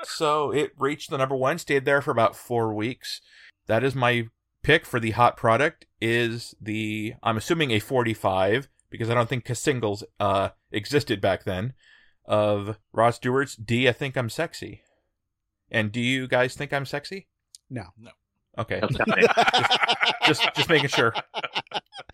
so 0.03 0.51
it 0.51 0.71
reached 0.77 1.09
the 1.09 1.17
number 1.17 1.35
one, 1.35 1.57
stayed 1.57 1.85
there 1.85 2.01
for 2.01 2.11
about 2.11 2.35
four 2.35 2.73
weeks. 2.73 3.21
That 3.67 3.83
is 3.83 3.95
my 3.95 4.27
pick 4.61 4.85
for 4.85 4.99
the 4.99 5.11
hot 5.11 5.35
product 5.35 5.85
is 5.99 6.55
the 6.61 7.13
I'm 7.21 7.37
assuming 7.37 7.71
a 7.71 7.79
45 7.79 8.69
because 8.89 9.09
I 9.09 9.13
don't 9.13 9.27
think 9.27 9.47
singles 9.55 10.03
uh 10.19 10.49
existed 10.71 11.19
back 11.19 11.43
then 11.43 11.73
of 12.25 12.77
Rod 12.93 13.11
Stewart's 13.11 13.55
Do 13.55 13.75
You 13.75 13.91
Think 13.93 14.15
I'm 14.15 14.29
Sexy? 14.29 14.83
And 15.69 15.91
do 15.91 15.99
you 15.99 16.27
guys 16.27 16.53
think 16.53 16.71
I'm 16.71 16.85
sexy? 16.85 17.27
No. 17.69 17.85
No. 17.97 18.11
Okay. 18.57 18.79
Okay. 19.01 19.27
just 20.25 20.47
just 20.55 20.69
making 20.69 20.89
sure. 20.89 21.13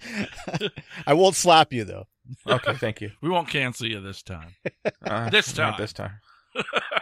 I 1.06 1.14
won't 1.14 1.36
slap 1.36 1.74
you 1.74 1.84
though. 1.84 2.08
Okay, 2.48 2.74
thank 2.76 3.02
you. 3.02 3.12
We 3.22 3.30
won't 3.30 3.50
cancel 3.50 3.88
you 3.88 4.00
this 4.02 4.22
time. 4.24 4.56
Uh, 5.04 5.30
This 5.32 5.56
not 5.58 5.72
time. 5.72 5.82
This 5.82 5.94
time. 5.94 6.12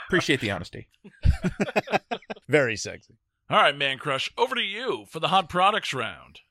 Appreciate 0.07 0.39
the 0.41 0.51
honesty. 0.51 0.88
Very 2.47 2.75
sexy. 2.78 3.15
All 3.49 3.57
right, 3.57 3.78
Mancrush, 3.78 4.30
over 4.38 4.55
to 4.55 4.61
you 4.61 5.05
for 5.09 5.19
the 5.19 5.30
hot 5.30 5.49
products 5.49 5.93
round. 5.93 6.41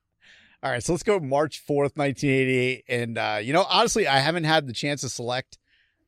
All 0.63 0.71
right, 0.71 0.83
so 0.83 0.93
let's 0.93 1.03
go 1.03 1.21
March 1.21 1.63
4th, 1.63 1.97
1988. 1.97 2.85
And, 2.89 3.19
uh, 3.19 3.39
you 3.43 3.53
know, 3.53 3.65
honestly, 3.69 4.07
I 4.09 4.19
haven't 4.19 4.45
had 4.45 4.67
the 4.67 4.73
chance 4.73 5.03
to 5.03 5.09
select 5.09 5.59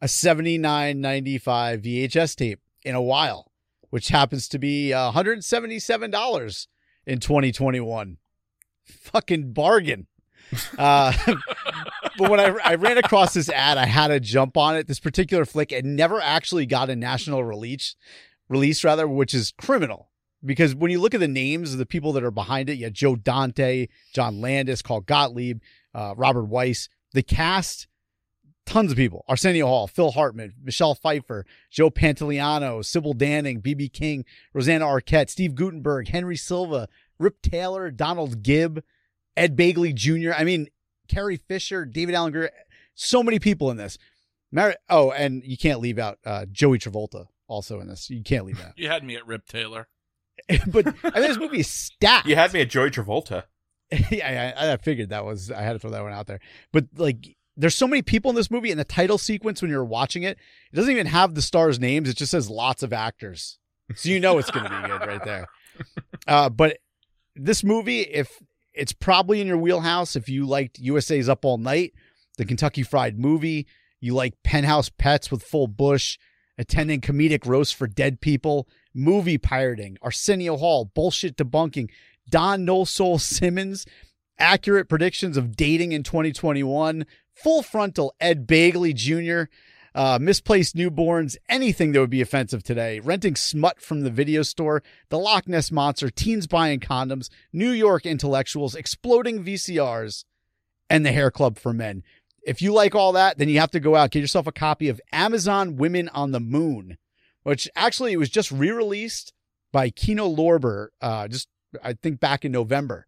a 0.00 0.06
79.95 0.06 1.84
VHS 1.84 2.34
tape 2.36 2.60
in 2.84 2.94
a 2.94 3.02
while, 3.02 3.52
which 3.90 4.08
happens 4.08 4.48
to 4.48 4.58
be 4.58 4.92
uh, 4.92 5.12
$177 5.12 6.66
in 7.06 7.18
2021. 7.20 8.16
Fucking 8.84 9.52
bargain. 9.52 10.06
Uh, 10.76 11.12
but 12.18 12.30
when 12.30 12.40
I, 12.40 12.56
I 12.64 12.74
ran 12.76 12.98
across 12.98 13.34
this 13.34 13.48
ad, 13.48 13.78
I 13.78 13.86
had 13.86 14.08
to 14.08 14.20
jump 14.20 14.56
on 14.56 14.76
it. 14.76 14.86
This 14.86 15.00
particular 15.00 15.44
flick, 15.44 15.72
it 15.72 15.84
never 15.84 16.20
actually 16.20 16.66
got 16.66 16.90
a 16.90 16.96
national 16.96 17.44
release, 17.44 17.96
release 18.48 18.84
rather, 18.84 19.06
which 19.08 19.34
is 19.34 19.52
criminal. 19.58 20.10
Because 20.44 20.74
when 20.74 20.90
you 20.90 21.00
look 21.00 21.14
at 21.14 21.20
the 21.20 21.28
names 21.28 21.72
of 21.72 21.78
the 21.78 21.86
people 21.86 22.12
that 22.12 22.22
are 22.22 22.30
behind 22.30 22.70
it, 22.70 22.74
you 22.74 22.84
have 22.84 22.92
Joe 22.92 23.16
Dante, 23.16 23.88
John 24.14 24.40
Landis, 24.40 24.82
Carl 24.82 25.00
Gottlieb, 25.00 25.60
uh, 25.94 26.14
Robert 26.16 26.44
Weiss, 26.44 26.88
the 27.12 27.22
cast, 27.22 27.88
tons 28.64 28.92
of 28.92 28.96
people: 28.96 29.24
Arsenio 29.28 29.66
Hall, 29.66 29.88
Phil 29.88 30.12
Hartman, 30.12 30.54
Michelle 30.62 30.94
Pfeiffer, 30.94 31.44
Joe 31.70 31.90
Pantoliano, 31.90 32.84
Sybil 32.84 33.14
Danning, 33.14 33.60
BB 33.60 33.92
King, 33.92 34.24
Rosanna 34.54 34.84
Arquette, 34.84 35.30
Steve 35.30 35.56
Guttenberg, 35.56 36.08
Henry 36.08 36.36
Silva, 36.36 36.88
Rip 37.18 37.42
Taylor, 37.42 37.90
Donald 37.90 38.42
Gibb, 38.44 38.84
Ed 39.38 39.56
Begley 39.56 39.94
Jr. 39.94 40.32
I 40.36 40.44
mean, 40.44 40.68
Carrie 41.08 41.36
Fisher, 41.36 41.84
David 41.84 42.14
Alan 42.14 42.32
Grier, 42.32 42.50
so 42.94 43.22
many 43.22 43.38
people 43.38 43.70
in 43.70 43.76
this. 43.76 43.98
Mar- 44.50 44.76
oh, 44.88 45.10
and 45.10 45.42
you 45.44 45.56
can't 45.56 45.80
leave 45.80 45.98
out 45.98 46.18
uh, 46.24 46.46
Joey 46.50 46.78
Travolta 46.78 47.26
also 47.46 47.80
in 47.80 47.88
this. 47.88 48.10
You 48.10 48.22
can't 48.22 48.44
leave 48.44 48.58
that. 48.62 48.74
You 48.76 48.88
had 48.88 49.04
me 49.04 49.16
at 49.16 49.26
Rip 49.26 49.46
Taylor. 49.46 49.88
but 50.68 50.86
I 51.04 51.20
mean, 51.20 51.28
this 51.28 51.38
movie 51.38 51.60
is 51.60 51.68
stacked. 51.68 52.26
You 52.26 52.36
had 52.36 52.52
me 52.52 52.60
at 52.60 52.70
Joey 52.70 52.90
Travolta. 52.90 53.44
yeah, 54.10 54.52
I, 54.56 54.72
I 54.72 54.76
figured 54.76 55.10
that 55.10 55.24
was 55.24 55.50
I 55.50 55.62
had 55.62 55.72
to 55.72 55.78
throw 55.78 55.90
that 55.90 56.02
one 56.02 56.12
out 56.12 56.26
there. 56.26 56.40
But 56.72 56.86
like, 56.96 57.36
there's 57.56 57.74
so 57.74 57.88
many 57.88 58.02
people 58.02 58.28
in 58.28 58.34
this 58.36 58.50
movie, 58.50 58.70
and 58.70 58.78
the 58.78 58.84
title 58.84 59.18
sequence 59.18 59.62
when 59.62 59.70
you're 59.70 59.84
watching 59.84 60.22
it, 60.22 60.38
it 60.72 60.76
doesn't 60.76 60.90
even 60.90 61.06
have 61.06 61.34
the 61.34 61.42
stars' 61.42 61.80
names. 61.80 62.08
It 62.08 62.16
just 62.16 62.30
says 62.30 62.50
lots 62.50 62.82
of 62.82 62.92
actors, 62.92 63.58
so 63.94 64.10
you 64.10 64.20
know 64.20 64.38
it's 64.38 64.50
going 64.50 64.64
to 64.64 64.70
be 64.70 64.88
good 64.88 65.06
right 65.06 65.24
there. 65.24 65.46
Uh, 66.26 66.48
but 66.50 66.78
this 67.34 67.64
movie, 67.64 68.02
if 68.02 68.42
it's 68.78 68.92
probably 68.92 69.40
in 69.40 69.46
your 69.48 69.58
wheelhouse, 69.58 70.14
if 70.14 70.28
you 70.28 70.46
liked 70.46 70.78
USA's 70.78 71.28
Up 71.28 71.44
All 71.44 71.58
Night, 71.58 71.92
the 72.36 72.44
Kentucky 72.44 72.84
Fried 72.84 73.18
Movie, 73.18 73.66
you 74.00 74.14
like 74.14 74.42
Penthouse 74.44 74.88
Pets 74.88 75.30
with 75.30 75.42
Full 75.42 75.66
Bush, 75.66 76.16
attending 76.56 77.00
comedic 77.00 77.44
roast 77.44 77.74
for 77.74 77.88
dead 77.88 78.20
people, 78.20 78.68
movie 78.94 79.36
pirating, 79.36 79.98
Arsenio 80.00 80.56
Hall, 80.56 80.84
bullshit 80.84 81.36
debunking, 81.36 81.90
Don 82.30 82.64
No 82.64 82.84
Soul 82.84 83.18
Simmons, 83.18 83.84
accurate 84.38 84.88
predictions 84.88 85.36
of 85.36 85.56
dating 85.56 85.90
in 85.90 86.04
2021, 86.04 87.04
full 87.34 87.62
frontal 87.62 88.14
Ed 88.20 88.46
Begley 88.46 88.94
Jr., 88.94 89.50
uh, 89.98 90.16
misplaced 90.20 90.76
newborns, 90.76 91.36
anything 91.48 91.90
that 91.90 91.98
would 91.98 92.08
be 92.08 92.20
offensive 92.20 92.62
today, 92.62 93.00
renting 93.00 93.34
smut 93.34 93.80
from 93.80 94.02
the 94.02 94.10
video 94.10 94.42
store, 94.42 94.80
the 95.08 95.18
Loch 95.18 95.48
Ness 95.48 95.72
Monster, 95.72 96.08
teens 96.08 96.46
buying 96.46 96.78
condoms, 96.78 97.28
New 97.52 97.72
York 97.72 98.06
intellectuals, 98.06 98.76
exploding 98.76 99.42
VCRs, 99.42 100.24
and 100.88 101.04
the 101.04 101.10
Hair 101.10 101.32
Club 101.32 101.58
for 101.58 101.72
Men. 101.72 102.04
If 102.46 102.62
you 102.62 102.72
like 102.72 102.94
all 102.94 103.10
that, 103.14 103.38
then 103.38 103.48
you 103.48 103.58
have 103.58 103.72
to 103.72 103.80
go 103.80 103.96
out, 103.96 104.12
get 104.12 104.20
yourself 104.20 104.46
a 104.46 104.52
copy 104.52 104.88
of 104.88 105.00
Amazon 105.10 105.74
Women 105.74 106.08
on 106.10 106.30
the 106.30 106.38
Moon, 106.38 106.96
which 107.42 107.68
actually 107.74 108.12
it 108.12 108.18
was 108.18 108.30
just 108.30 108.52
re 108.52 108.70
released 108.70 109.32
by 109.72 109.90
Kino 109.90 110.32
Lorber, 110.32 110.90
uh, 111.02 111.26
just 111.26 111.48
I 111.82 111.94
think 111.94 112.20
back 112.20 112.44
in 112.44 112.52
November. 112.52 113.07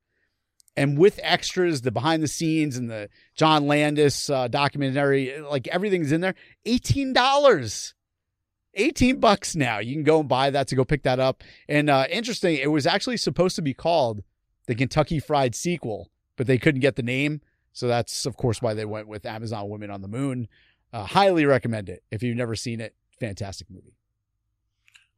And 0.80 0.96
with 0.96 1.20
extras, 1.22 1.82
the 1.82 1.90
behind 1.90 2.22
the 2.22 2.26
scenes 2.26 2.78
and 2.78 2.88
the 2.88 3.10
John 3.34 3.66
Landis 3.66 4.30
uh, 4.30 4.48
documentary, 4.48 5.38
like 5.38 5.68
everything's 5.68 6.10
in 6.10 6.22
there. 6.22 6.34
$18. 6.66 7.94
18 8.72 9.20
bucks 9.20 9.54
now. 9.54 9.78
You 9.78 9.92
can 9.92 10.04
go 10.04 10.20
and 10.20 10.28
buy 10.28 10.48
that 10.48 10.68
to 10.68 10.76
go 10.76 10.86
pick 10.86 11.02
that 11.02 11.20
up. 11.20 11.44
And 11.68 11.90
uh, 11.90 12.06
interesting, 12.08 12.56
it 12.56 12.68
was 12.68 12.86
actually 12.86 13.18
supposed 13.18 13.56
to 13.56 13.62
be 13.62 13.74
called 13.74 14.22
the 14.68 14.74
Kentucky 14.74 15.20
Fried 15.20 15.54
sequel, 15.54 16.10
but 16.36 16.46
they 16.46 16.56
couldn't 16.56 16.80
get 16.80 16.96
the 16.96 17.02
name. 17.02 17.42
So 17.74 17.86
that's, 17.86 18.24
of 18.24 18.38
course, 18.38 18.62
why 18.62 18.72
they 18.72 18.86
went 18.86 19.06
with 19.06 19.26
Amazon 19.26 19.68
Women 19.68 19.90
on 19.90 20.00
the 20.00 20.08
Moon. 20.08 20.48
Uh, 20.94 21.04
highly 21.04 21.44
recommend 21.44 21.90
it. 21.90 22.04
If 22.10 22.22
you've 22.22 22.38
never 22.38 22.56
seen 22.56 22.80
it, 22.80 22.94
fantastic 23.18 23.68
movie. 23.68 23.98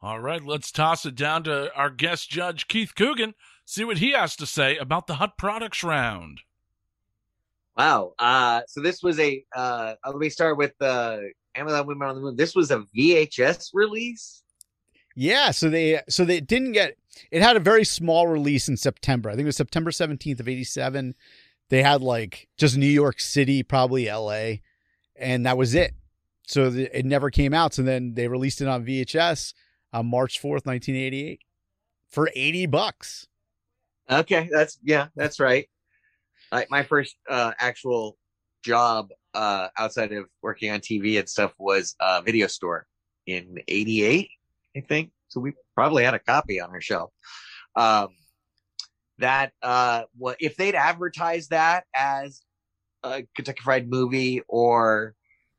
All 0.01 0.19
right, 0.19 0.45
let's 0.45 0.73
toss 0.73 1.07
it 1.07 1.15
down 1.15 1.45
to 1.45 1.73
our 1.77 1.89
guest 1.89 2.29
judge, 2.29 2.67
Keith 2.67 2.97
Coogan, 2.97 3.35
see 3.73 3.85
what 3.85 3.99
he 3.99 4.13
has 4.13 4.37
to 4.37 4.47
say 4.47 4.77
about 4.77 5.07
the 5.07 5.15
Hut 5.15 5.33
products 5.39 5.83
round. 5.83 6.41
Wow. 7.77 8.13
Uh, 8.19 8.63
so 8.69 8.81
this 8.81 9.03
was 9.03 9.19
a. 9.19 9.45
Uh, 9.55 9.95
let 10.07 10.17
me 10.17 10.29
start 10.29 10.59
with 10.59 10.75
uh, 10.81 11.19
Amazon 11.55 11.87
Women 11.87 12.09
on 12.09 12.15
the 12.17 12.21
Moon. 12.21 12.37
This 12.37 12.55
was 12.55 12.71
a 12.71 12.85
VHS 12.97 13.71
release. 13.73 14.43
Yeah, 15.15 15.51
so 15.51 15.69
they 15.69 16.01
so 16.09 16.25
they 16.25 16.41
didn't 16.41 16.73
get 16.73 16.97
it 17.31 17.43
had 17.43 17.57
a 17.57 17.61
very 17.61 17.85
small 17.85 18.29
release 18.29 18.69
in 18.69 18.77
September. 18.77 19.29
I 19.29 19.33
think 19.33 19.45
it 19.45 19.47
was 19.47 19.57
September 19.57 19.91
17th 19.91 20.41
of 20.41 20.49
87. 20.49 21.15
They 21.69 21.83
had 21.83 22.03
like 22.03 22.49
just 22.57 22.77
New 22.77 22.87
York 22.87 23.21
City, 23.21 23.63
probably 23.63 24.11
LA, 24.11 24.57
and 25.17 25.45
that 25.47 25.59
was 25.59 25.75
it. 25.75 25.95
So 26.47 26.71
the, 26.71 26.99
it 26.99 27.07
never 27.07 27.31
came 27.31 27.55
out. 27.55 27.75
So 27.75 27.83
then 27.83 28.15
they 28.15 28.29
released 28.29 28.61
it 28.61 28.69
on 28.69 28.85
VHS 28.85 29.55
on 29.93 30.07
March 30.07 30.41
4th, 30.41 30.67
1988 30.67 31.41
for 32.09 32.31
80 32.35 32.67
bucks. 32.67 33.29
Okay, 34.21 34.49
that's 34.51 34.79
yeah, 34.83 35.09
that's 35.17 35.41
right. 35.41 35.69
Like 36.51 36.71
my 36.71 36.83
first 36.83 37.17
uh, 37.29 37.53
actual 37.59 38.17
job 38.63 39.11
uh, 39.35 39.69
outside 39.79 40.13
of 40.13 40.27
working 40.43 40.71
on 40.71 40.81
TV 40.81 41.19
and 41.19 41.29
stuff 41.29 41.55
was 41.59 41.95
a 42.01 42.23
video 42.23 42.47
store 42.47 42.87
in 43.27 43.59
'88, 43.69 44.29
I 44.77 44.81
think. 44.81 45.11
So 45.29 45.41
we 45.41 45.55
probably 45.75 46.05
had 46.05 46.15
a 46.15 46.19
copy 46.19 46.61
on 46.61 46.71
our 46.71 46.81
shelf. 46.81 47.11
Um, 47.75 48.09
that 49.19 49.53
uh, 49.63 50.03
what 50.17 50.37
if 50.41 50.57
they'd 50.57 50.75
advertised 50.75 51.51
that 51.51 51.85
as 51.95 52.43
a 53.03 53.23
Kentucky 53.35 53.61
Fried 53.63 53.89
Movie 53.89 54.43
or 54.49 55.15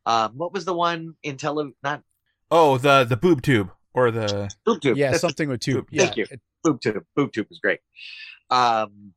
um, 0.06 0.34
what 0.36 0.54
was 0.54 0.66
the 0.66 0.74
one 0.74 1.16
in 1.24 1.38
tele? 1.38 1.72
Not 1.84 2.04
Oh, 2.52 2.78
the 2.78 3.04
the 3.04 3.18
boob 3.18 3.42
tube 3.42 3.72
or 3.94 4.12
the 4.12 4.50
Boob 4.66 4.82
Tube. 4.82 4.98
Yeah, 4.98 5.12
That's 5.12 5.22
something 5.22 5.50
with 5.50 5.62
tube. 5.62 5.88
Yeah. 5.92 6.06
Thank 6.06 6.18
you. 6.18 6.28
Boob 6.64 6.82
Tube. 6.82 7.04
Boob 7.16 7.32
Tube 7.32 7.48
was 7.50 7.60
great. 7.60 7.80
Um, 8.50 9.14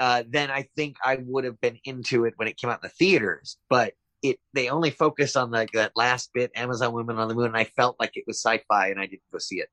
uh, 0.00 0.24
then 0.28 0.50
I 0.50 0.68
think 0.76 0.96
I 1.04 1.18
would 1.24 1.44
have 1.44 1.60
been 1.60 1.78
into 1.84 2.24
it 2.24 2.34
when 2.36 2.48
it 2.48 2.56
came 2.56 2.70
out 2.70 2.80
in 2.82 2.88
the 2.88 2.94
theaters, 3.06 3.56
but 3.70 3.94
it 4.22 4.38
they 4.52 4.68
only 4.68 4.90
focused 4.90 5.36
on 5.36 5.50
like 5.50 5.72
that 5.72 5.92
last 5.94 6.30
bit, 6.34 6.50
Amazon 6.56 6.92
Women 6.92 7.18
on 7.18 7.28
the 7.28 7.34
Moon, 7.34 7.46
and 7.46 7.56
I 7.56 7.64
felt 7.64 7.96
like 8.00 8.12
it 8.14 8.24
was 8.26 8.40
sci-fi, 8.40 8.88
and 8.88 8.98
I 8.98 9.06
didn't 9.06 9.22
go 9.32 9.38
see 9.38 9.56
it. 9.56 9.68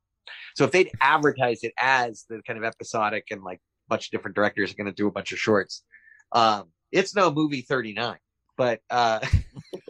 So 0.56 0.66
if 0.66 0.72
they'd 0.72 0.92
advertised 1.00 1.64
it 1.64 1.74
as 1.80 2.26
the 2.30 2.42
kind 2.46 2.60
of 2.60 2.66
episodic 2.66 3.26
and 3.32 3.44
like 3.44 3.58
a 3.58 3.90
bunch 3.90 4.08
of 4.08 4.12
different 4.12 4.36
directors 4.36 4.72
are 4.72 4.76
going 4.76 4.88
to 4.88 4.94
do 4.94 5.08
a 5.08 5.12
bunch 5.12 5.32
of 5.32 5.40
shorts, 5.40 5.84
um, 6.34 6.66
it's 6.92 7.16
no 7.16 7.32
movie 7.32 7.62
thirty 7.62 7.94
nine, 7.94 8.20
but 8.58 8.82
uh, 8.90 9.26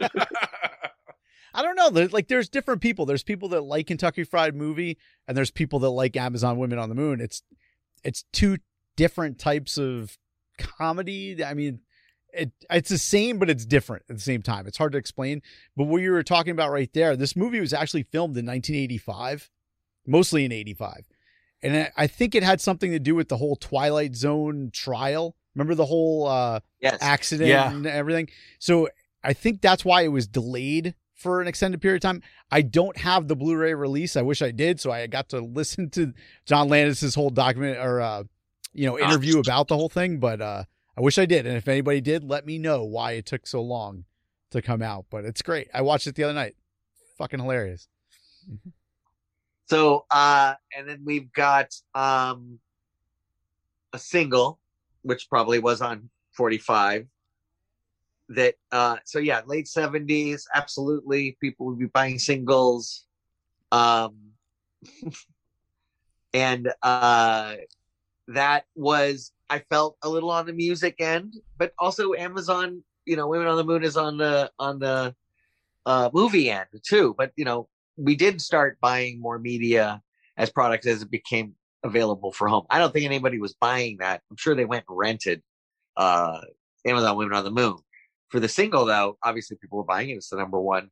I 1.54 1.62
don't 1.62 1.76
know. 1.76 2.06
Like 2.10 2.28
there's 2.28 2.48
different 2.48 2.80
people. 2.80 3.04
There's 3.04 3.22
people 3.22 3.48
that 3.50 3.62
like 3.62 3.88
Kentucky 3.88 4.24
Fried 4.24 4.54
Movie, 4.54 4.96
and 5.28 5.36
there's 5.36 5.50
people 5.50 5.80
that 5.80 5.90
like 5.90 6.16
Amazon 6.16 6.56
Women 6.56 6.78
on 6.78 6.88
the 6.88 6.94
Moon. 6.94 7.20
It's 7.20 7.42
it's 8.02 8.24
two 8.32 8.58
different 8.96 9.38
types 9.38 9.78
of 9.78 10.16
comedy. 10.58 11.44
I 11.44 11.54
mean, 11.54 11.80
it 12.32 12.52
it's 12.70 12.88
the 12.88 12.98
same, 12.98 13.38
but 13.38 13.50
it's 13.50 13.64
different 13.66 14.04
at 14.08 14.16
the 14.16 14.22
same 14.22 14.42
time. 14.42 14.66
It's 14.66 14.78
hard 14.78 14.92
to 14.92 14.98
explain. 14.98 15.42
But 15.76 15.84
what 15.84 16.02
you 16.02 16.12
were 16.12 16.22
talking 16.22 16.52
about 16.52 16.70
right 16.70 16.90
there, 16.94 17.16
this 17.16 17.36
movie 17.36 17.60
was 17.60 17.72
actually 17.72 18.04
filmed 18.04 18.36
in 18.36 18.46
1985, 18.46 19.50
mostly 20.06 20.44
in 20.44 20.52
85. 20.52 21.06
And 21.62 21.90
I- 21.96 22.06
think 22.06 22.34
it 22.34 22.42
had 22.42 22.60
something 22.60 22.90
to 22.90 22.98
do 22.98 23.14
with 23.14 23.28
the 23.28 23.36
whole 23.36 23.56
Twilight 23.56 24.16
Zone 24.16 24.70
trial. 24.72 25.36
Remember 25.54 25.74
the 25.74 25.86
whole 25.86 26.26
uh, 26.26 26.60
Yes. 26.80 26.98
accident 27.00 27.48
Yeah. 27.50 27.70
and 27.70 27.86
everything. 27.86 28.28
So 28.58 28.88
I 29.22 29.32
think 29.34 29.60
that's 29.60 29.84
why 29.84 30.02
it 30.02 30.08
was 30.08 30.26
delayed 30.26 30.94
for 31.14 31.40
an 31.40 31.46
extended 31.46 31.80
period 31.80 31.96
of 32.04 32.08
time. 32.10 32.22
I 32.50 32.62
don't 32.62 32.96
have 32.96 33.28
the 33.28 33.36
Blu-ray 33.36 33.74
release. 33.74 34.16
I 34.16 34.22
wish 34.22 34.42
I 34.42 34.50
did, 34.50 34.80
so 34.80 34.90
I 34.90 35.06
got 35.06 35.28
to 35.28 35.40
listen 35.40 35.88
to 35.90 36.12
John 36.46 36.68
Landis's 36.68 37.14
whole 37.14 37.30
document 37.30 37.78
or 37.78 38.00
uh, 38.00 38.24
you 38.72 38.86
know 38.86 38.98
interview 38.98 39.38
about 39.38 39.68
the 39.68 39.76
whole 39.76 39.88
thing. 39.88 40.18
But 40.18 40.40
uh, 40.40 40.64
I 40.96 41.00
wish 41.00 41.18
I 41.18 41.26
did. 41.26 41.46
And 41.46 41.56
if 41.56 41.68
anybody 41.68 42.00
did, 42.00 42.24
let 42.24 42.46
me 42.46 42.58
know 42.58 42.84
why 42.84 43.12
it 43.12 43.26
took 43.26 43.46
so 43.46 43.62
long 43.62 44.04
to 44.50 44.62
come 44.62 44.82
out. 44.82 45.06
But 45.10 45.24
it's 45.24 45.42
great. 45.42 45.68
I 45.72 45.82
watched 45.82 46.06
it 46.06 46.14
the 46.14 46.24
other 46.24 46.34
night. 46.34 46.56
Fucking 47.18 47.40
hilarious. 47.40 47.88
So 49.66 50.04
uh 50.10 50.54
and 50.76 50.88
then 50.88 51.00
we've 51.04 51.32
got 51.32 51.74
um 51.94 52.58
a 53.92 53.98
single, 53.98 54.58
which 55.02 55.28
probably 55.28 55.58
was 55.58 55.80
on 55.80 56.10
45. 56.32 57.06
That 58.30 58.54
uh 58.70 58.96
so 59.04 59.18
yeah, 59.18 59.42
late 59.46 59.66
70s, 59.66 60.42
absolutely. 60.54 61.36
People 61.40 61.66
would 61.66 61.78
be 61.78 61.86
buying 61.86 62.18
singles. 62.18 63.06
Um 63.70 64.16
and 66.34 66.72
uh 66.82 67.54
that 68.34 68.64
was 68.74 69.32
I 69.50 69.58
felt 69.58 69.96
a 70.02 70.08
little 70.08 70.30
on 70.30 70.46
the 70.46 70.52
music 70.52 70.96
end, 70.98 71.34
but 71.58 71.72
also 71.78 72.14
Amazon, 72.14 72.82
you 73.04 73.16
know, 73.16 73.28
Women 73.28 73.48
on 73.48 73.56
the 73.56 73.64
Moon 73.64 73.84
is 73.84 73.96
on 73.96 74.16
the 74.16 74.50
on 74.58 74.78
the 74.78 75.14
uh 75.86 76.10
movie 76.12 76.50
end 76.50 76.68
too. 76.82 77.14
But 77.16 77.32
you 77.36 77.44
know, 77.44 77.68
we 77.96 78.16
did 78.16 78.40
start 78.40 78.78
buying 78.80 79.20
more 79.20 79.38
media 79.38 80.02
as 80.36 80.50
products 80.50 80.86
as 80.86 81.02
it 81.02 81.10
became 81.10 81.54
available 81.84 82.32
for 82.32 82.48
home. 82.48 82.64
I 82.70 82.78
don't 82.78 82.92
think 82.92 83.04
anybody 83.04 83.38
was 83.38 83.54
buying 83.54 83.98
that. 83.98 84.22
I'm 84.30 84.36
sure 84.36 84.54
they 84.54 84.64
went 84.64 84.84
and 84.88 84.96
rented 84.96 85.42
uh 85.96 86.40
Amazon 86.86 87.16
Women 87.16 87.34
on 87.34 87.44
the 87.44 87.50
Moon. 87.50 87.78
For 88.28 88.40
the 88.40 88.48
single 88.48 88.86
though, 88.86 89.18
obviously 89.22 89.58
people 89.58 89.78
were 89.78 89.84
buying 89.84 90.10
it. 90.10 90.14
It's 90.14 90.30
the 90.30 90.36
number 90.36 90.60
one 90.60 90.90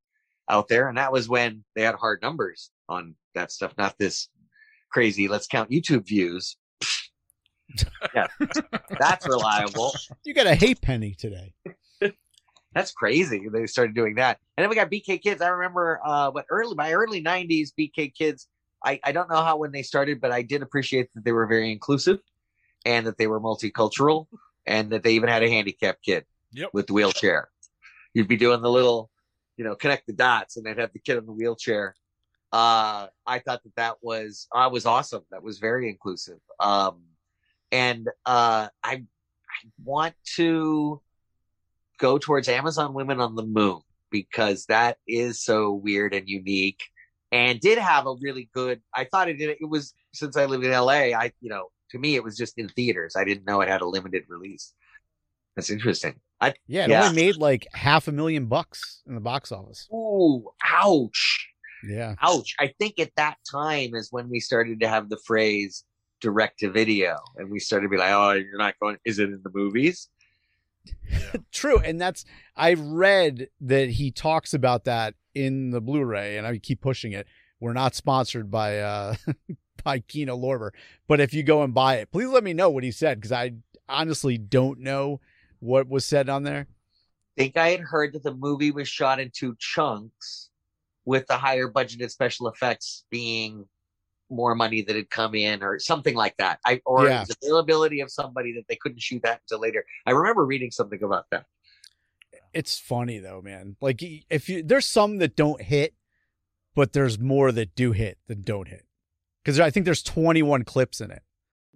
out 0.51 0.69
there. 0.69 0.89
And 0.89 0.99
that 0.99 1.13
was 1.13 1.29
when 1.29 1.65
they 1.75 1.83
had 1.83 1.95
hard 1.95 2.21
numbers 2.21 2.71
on 2.89 3.15
that 3.35 3.53
stuff, 3.53 3.73
not 3.79 3.97
this 3.99 4.29
crazy 4.91 5.29
let's 5.29 5.47
count 5.47 5.71
YouTube 5.71 6.07
views. 6.07 6.57
yeah. 8.15 8.27
That's 8.99 9.27
reliable. 9.27 9.93
You 10.25 10.35
got 10.35 10.47
a 10.47 10.55
hate 10.55 10.81
penny 10.81 11.15
today. 11.15 11.55
That's 12.75 12.93
crazy. 12.93 13.49
They 13.53 13.67
started 13.67 13.95
doing 13.95 14.15
that. 14.17 14.39
And 14.57 14.63
then 14.63 14.71
we 14.71 14.77
got 14.77 14.91
BK 14.91 15.21
Kids. 15.23 15.43
I 15.43 15.49
remember 15.49 16.01
uh 16.05 16.31
what 16.31 16.47
early 16.51 16.75
my 16.75 16.93
early 16.93 17.21
nineties 17.21 17.73
BK 17.79 18.15
Kids. 18.15 18.47
I, 18.85 18.99
I 19.05 19.13
don't 19.13 19.29
know 19.29 19.43
how 19.43 19.59
when 19.59 19.73
they 19.73 19.83
started, 19.83 20.21
but 20.21 20.33
I 20.33 20.43
did 20.43 20.63
appreciate 20.63 21.11
that 21.15 21.25
they 21.25 21.33
were 21.33 21.47
very 21.47 21.71
inclusive 21.71 22.19
and 22.87 23.07
that 23.07 23.19
they 23.19 23.27
were 23.27 23.41
multicultural 23.41 24.27
and 24.67 24.91
that 24.91 25.03
they 25.03 25.13
even 25.13 25.29
had 25.29 25.43
a 25.43 25.51
handicapped 25.51 26.03
kid 26.03 26.25
Yep. 26.53 26.71
with 26.73 26.87
the 26.87 26.95
wheelchair. 26.95 27.51
You'd 28.15 28.27
be 28.27 28.37
doing 28.39 28.63
the 28.63 28.71
little, 28.71 29.11
you 29.57 29.65
know, 29.65 29.75
connect 29.75 30.07
the 30.07 30.15
dots 30.15 30.57
and 30.57 30.65
they'd 30.65 30.79
have 30.79 30.93
the 30.95 30.99
kid 30.99 31.19
in 31.19 31.27
the 31.27 31.33
wheelchair. 31.33 31.95
Uh 32.53 33.09
I 33.27 33.39
thought 33.41 33.63
that 33.65 33.77
that 33.77 33.97
was 34.03 34.49
I 34.53 34.69
was 34.69 34.87
awesome. 34.87 35.23
That 35.31 35.43
was 35.43 35.59
very 35.59 35.89
inclusive. 35.89 36.39
Um 36.59 37.03
and 37.73 38.09
uh 38.27 38.69
I 38.83 38.93
I 38.95 39.69
want 39.83 40.15
to 40.37 41.01
go 41.99 42.19
towards 42.19 42.49
Amazon 42.49 42.95
Women 42.95 43.21
on 43.21 43.35
the 43.37 43.45
Moon 43.45 43.81
because 44.11 44.67
that 44.67 44.99
is 45.07 45.43
so 45.43 45.73
weird 45.73 46.15
and 46.15 46.29
unique 46.29 46.81
and 47.33 47.61
did 47.61 47.79
have 47.79 48.07
a 48.07 48.15
really 48.21 48.49
good 48.55 48.81
I 48.95 49.05
thought 49.05 49.29
it 49.29 49.35
did 49.39 49.57
it 49.61 49.69
was 49.69 49.93
since 50.15 50.37
I 50.37 50.47
lived 50.47 50.65
in 50.65 50.73
LA 50.73 51.13
I 51.17 51.33
you 51.41 51.51
know 51.51 51.69
to 51.91 51.99
me 51.99 52.15
it 52.17 52.25
was 52.25 52.37
just 52.37 52.59
in 52.59 52.69
theaters 52.71 53.15
I 53.17 53.25
didn't 53.25 53.47
know 53.47 53.61
it 53.61 53.69
had 53.69 53.83
a 53.83 53.87
limited 53.87 54.25
release 54.29 54.73
that's 55.57 55.71
interesting 55.71 56.15
I 56.41 56.55
Yeah, 56.67 56.85
it 56.85 56.91
Yeah. 56.91 57.05
only 57.05 57.15
made 57.23 57.37
like 57.37 57.67
half 57.75 58.09
a 58.09 58.13
million 58.13 58.47
bucks 58.47 59.03
in 59.07 59.15
the 59.15 59.21
box 59.21 59.53
office. 59.53 59.89
ooh 59.93 60.51
ouch 60.65 61.49
Yeah. 61.89 62.15
ouch 62.23 62.55
I 62.59 62.73
think 62.79 62.99
at 62.99 63.13
that 63.17 63.37
time 63.51 63.95
is 63.95 64.09
when 64.11 64.29
we 64.29 64.41
started 64.41 64.81
to 64.81 64.89
have 64.89 65.09
the 65.11 65.21
phrase 65.27 65.85
direct 66.21 66.61
to 66.61 66.71
video 66.71 67.17
and 67.37 67.51
we 67.51 67.59
started 67.59 67.85
to 67.85 67.89
be 67.89 67.97
like 67.97 68.13
oh 68.13 68.33
you're 68.33 68.59
not 68.59 68.79
going 68.81 68.97
is 69.05 69.19
it 69.19 69.31
in 69.31 69.41
the 69.43 69.51
movies 69.53 70.09
True, 71.53 71.79
and 71.79 72.01
that's 72.01 72.25
I 72.57 72.75
read 72.75 73.49
that 73.61 73.91
he 73.91 74.11
talks 74.11 74.55
about 74.55 74.85
that 74.85 75.15
in 75.35 75.71
the 75.71 75.81
Blu-ray, 75.81 76.37
and 76.37 76.47
I 76.47 76.59
keep 76.59 76.81
pushing 76.81 77.13
it. 77.13 77.27
We're 77.61 77.73
not 77.73 77.95
sponsored 77.95 78.51
by 78.51 78.79
uh 78.79 79.15
by 79.85 80.01
Kino 80.01 80.37
Lorber, 80.37 80.71
but 81.09 81.21
if 81.21 81.35
you 81.35 81.43
go 81.43 81.63
and 81.63 81.75
buy 81.75 81.97
it, 81.97 82.11
please 82.11 82.29
let 82.29 82.45
me 82.45 82.53
know 82.53 82.71
what 82.71 82.85
he 82.85 82.91
said 82.91 83.19
because 83.19 83.33
I 83.33 83.55
honestly 83.89 84.39
don't 84.39 84.81
know 84.81 85.21
what 85.59 85.89
was 85.89 86.05
said 86.05 86.29
on 86.29 86.43
there. 86.43 86.67
I 87.37 87.43
think 87.43 87.57
I 87.57 87.69
had 87.69 87.81
heard 87.81 88.13
that 88.15 88.23
the 88.23 88.35
movie 88.35 88.71
was 88.71 88.89
shot 88.89 89.21
in 89.21 89.31
two 89.35 89.57
chunks, 89.59 90.51
with 91.05 91.27
the 91.27 91.37
higher 91.37 91.69
budgeted 91.69 92.11
special 92.11 92.49
effects 92.49 93.05
being 93.11 93.67
more 94.31 94.55
money 94.55 94.83
that 94.83 94.97
had 94.97 95.11
come 95.11 95.35
in, 95.35 95.63
or 95.63 95.79
something 95.79 96.15
like 96.15 96.37
that. 96.39 96.61
I 96.65 96.81
or 96.87 97.07
Yeah. 97.07 97.23
it 97.23 97.37
availability 97.43 98.01
of 98.01 98.11
somebody 98.11 98.53
that 98.55 98.65
they 98.69 98.77
couldn't 98.77 99.01
shoot 99.03 99.23
that 99.23 99.41
until 99.43 99.61
later. 99.61 99.85
I 100.07 100.13
remember 100.13 100.45
reading 100.47 100.71
something 100.71 101.03
about 101.03 101.27
that. 101.31 101.47
It's 102.53 102.79
funny 102.79 103.19
though, 103.19 103.41
man. 103.43 103.77
Like 103.81 104.01
if 104.03 104.49
you 104.49 104.63
there's 104.63 104.87
some 104.87 105.19
that 105.19 105.37
don't 105.37 105.61
hit, 105.63 105.95
but 106.75 106.93
there's 106.93 107.19
more 107.19 107.53
that 107.53 107.75
do 107.75 107.93
hit 107.93 108.19
than 108.27 108.43
don't 108.43 108.69
hit. 108.69 108.87
Because 109.45 109.59
I 109.61 109.71
think 109.71 109.85
there's 109.87 110.03
21 110.03 110.65
clips 110.65 111.01
in 111.01 111.11
it. 111.11 111.23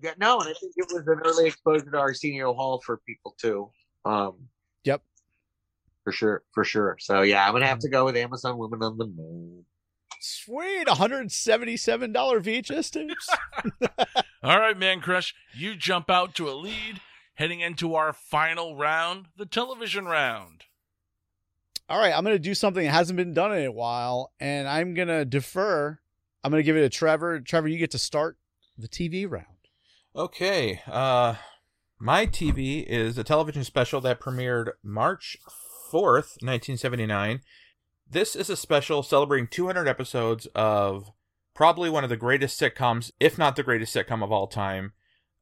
Yeah, 0.03 0.13
no, 0.19 0.39
and 0.41 0.49
I 0.51 0.53
think 0.61 0.73
it 0.77 0.87
was 0.93 1.07
an 1.07 1.21
early 1.25 1.47
exposure 1.47 1.91
to 1.91 1.97
Arsenio 1.99 2.53
Hall 2.53 2.81
for 2.85 2.99
people 2.99 3.35
too. 3.39 3.71
Um, 4.05 4.49
Yep. 4.85 5.03
for 6.03 6.13
sure, 6.13 6.43
for 6.53 6.65
sure. 6.65 6.97
So 7.01 7.23
yeah, 7.23 7.47
I'm 7.47 7.53
gonna 7.53 7.67
have 7.67 7.79
to 7.81 7.89
go 7.89 8.05
with 8.05 8.17
Amazon 8.17 8.59
Women 8.59 8.83
on 8.83 8.99
the 8.99 9.07
Moon. 9.07 9.65
Sweet, 10.27 10.89
177 10.89 12.11
dollar 12.13 12.41
VHS 12.41 12.91
tapes. 12.91 13.29
All 14.43 14.59
right, 14.59 14.79
Mancrush, 14.79 15.35
you 15.53 15.77
jump 15.77 16.09
out 16.09 16.35
to 16.37 16.49
a 16.49 16.57
lead, 16.57 17.03
heading 17.35 17.61
into 17.61 17.95
our 17.95 18.15
final 18.15 18.75
round, 18.75 19.27
the 19.37 19.45
television 19.45 20.07
round. 20.07 20.65
All 21.91 21.99
right, 21.99 22.17
I'm 22.17 22.25
going 22.25 22.35
to 22.35 22.39
do 22.39 22.55
something 22.55 22.87
that 22.87 22.91
hasn't 22.91 23.19
been 23.19 23.35
done 23.35 23.55
in 23.55 23.67
a 23.67 23.71
while, 23.71 24.33
and 24.41 24.67
I'm 24.67 24.95
going 24.95 25.09
to 25.09 25.27
defer. 25.27 25.99
I'm 26.43 26.51
going 26.51 26.63
to 26.63 26.65
give 26.65 26.79
it 26.79 26.81
to 26.81 26.89
Trevor. 26.89 27.41
Trevor, 27.41 27.69
you 27.69 27.77
get 27.77 27.91
to 27.91 27.99
start 27.99 28.39
the 28.79 28.89
TV 28.89 29.31
round. 29.31 29.45
Okay. 30.17 30.81
Uh, 30.87 31.35
my 32.01 32.25
TV 32.25 32.83
is 32.83 33.19
a 33.19 33.25
television 33.25 33.63
special 33.63 34.01
that 34.01 34.21
premiered 34.21 34.71
March 34.83 35.37
4th, 35.93 36.41
1979. 36.41 37.43
This 38.09 38.37
is 38.37 38.51
a 38.51 38.57
special 38.57 39.03
celebrating 39.03 39.49
200 39.49 39.89
episodes 39.89 40.47
of 40.55 41.11
probably 41.55 41.89
one 41.89 42.05
of 42.05 42.11
the 42.11 42.17
greatest 42.17 42.61
sitcoms, 42.61 43.11
if 43.19 43.39
not 43.39 43.57
the 43.57 43.63
greatest 43.63 43.95
sitcom 43.95 44.23
of 44.23 44.31
all 44.31 44.47
time. 44.47 44.93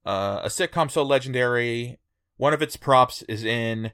Uh, 0.04 0.40
a 0.44 0.48
sitcom 0.48 0.90
so 0.90 1.02
legendary, 1.02 1.98
one 2.36 2.52
of 2.52 2.62
its 2.62 2.76
props 2.76 3.22
is 3.22 3.44
in 3.44 3.92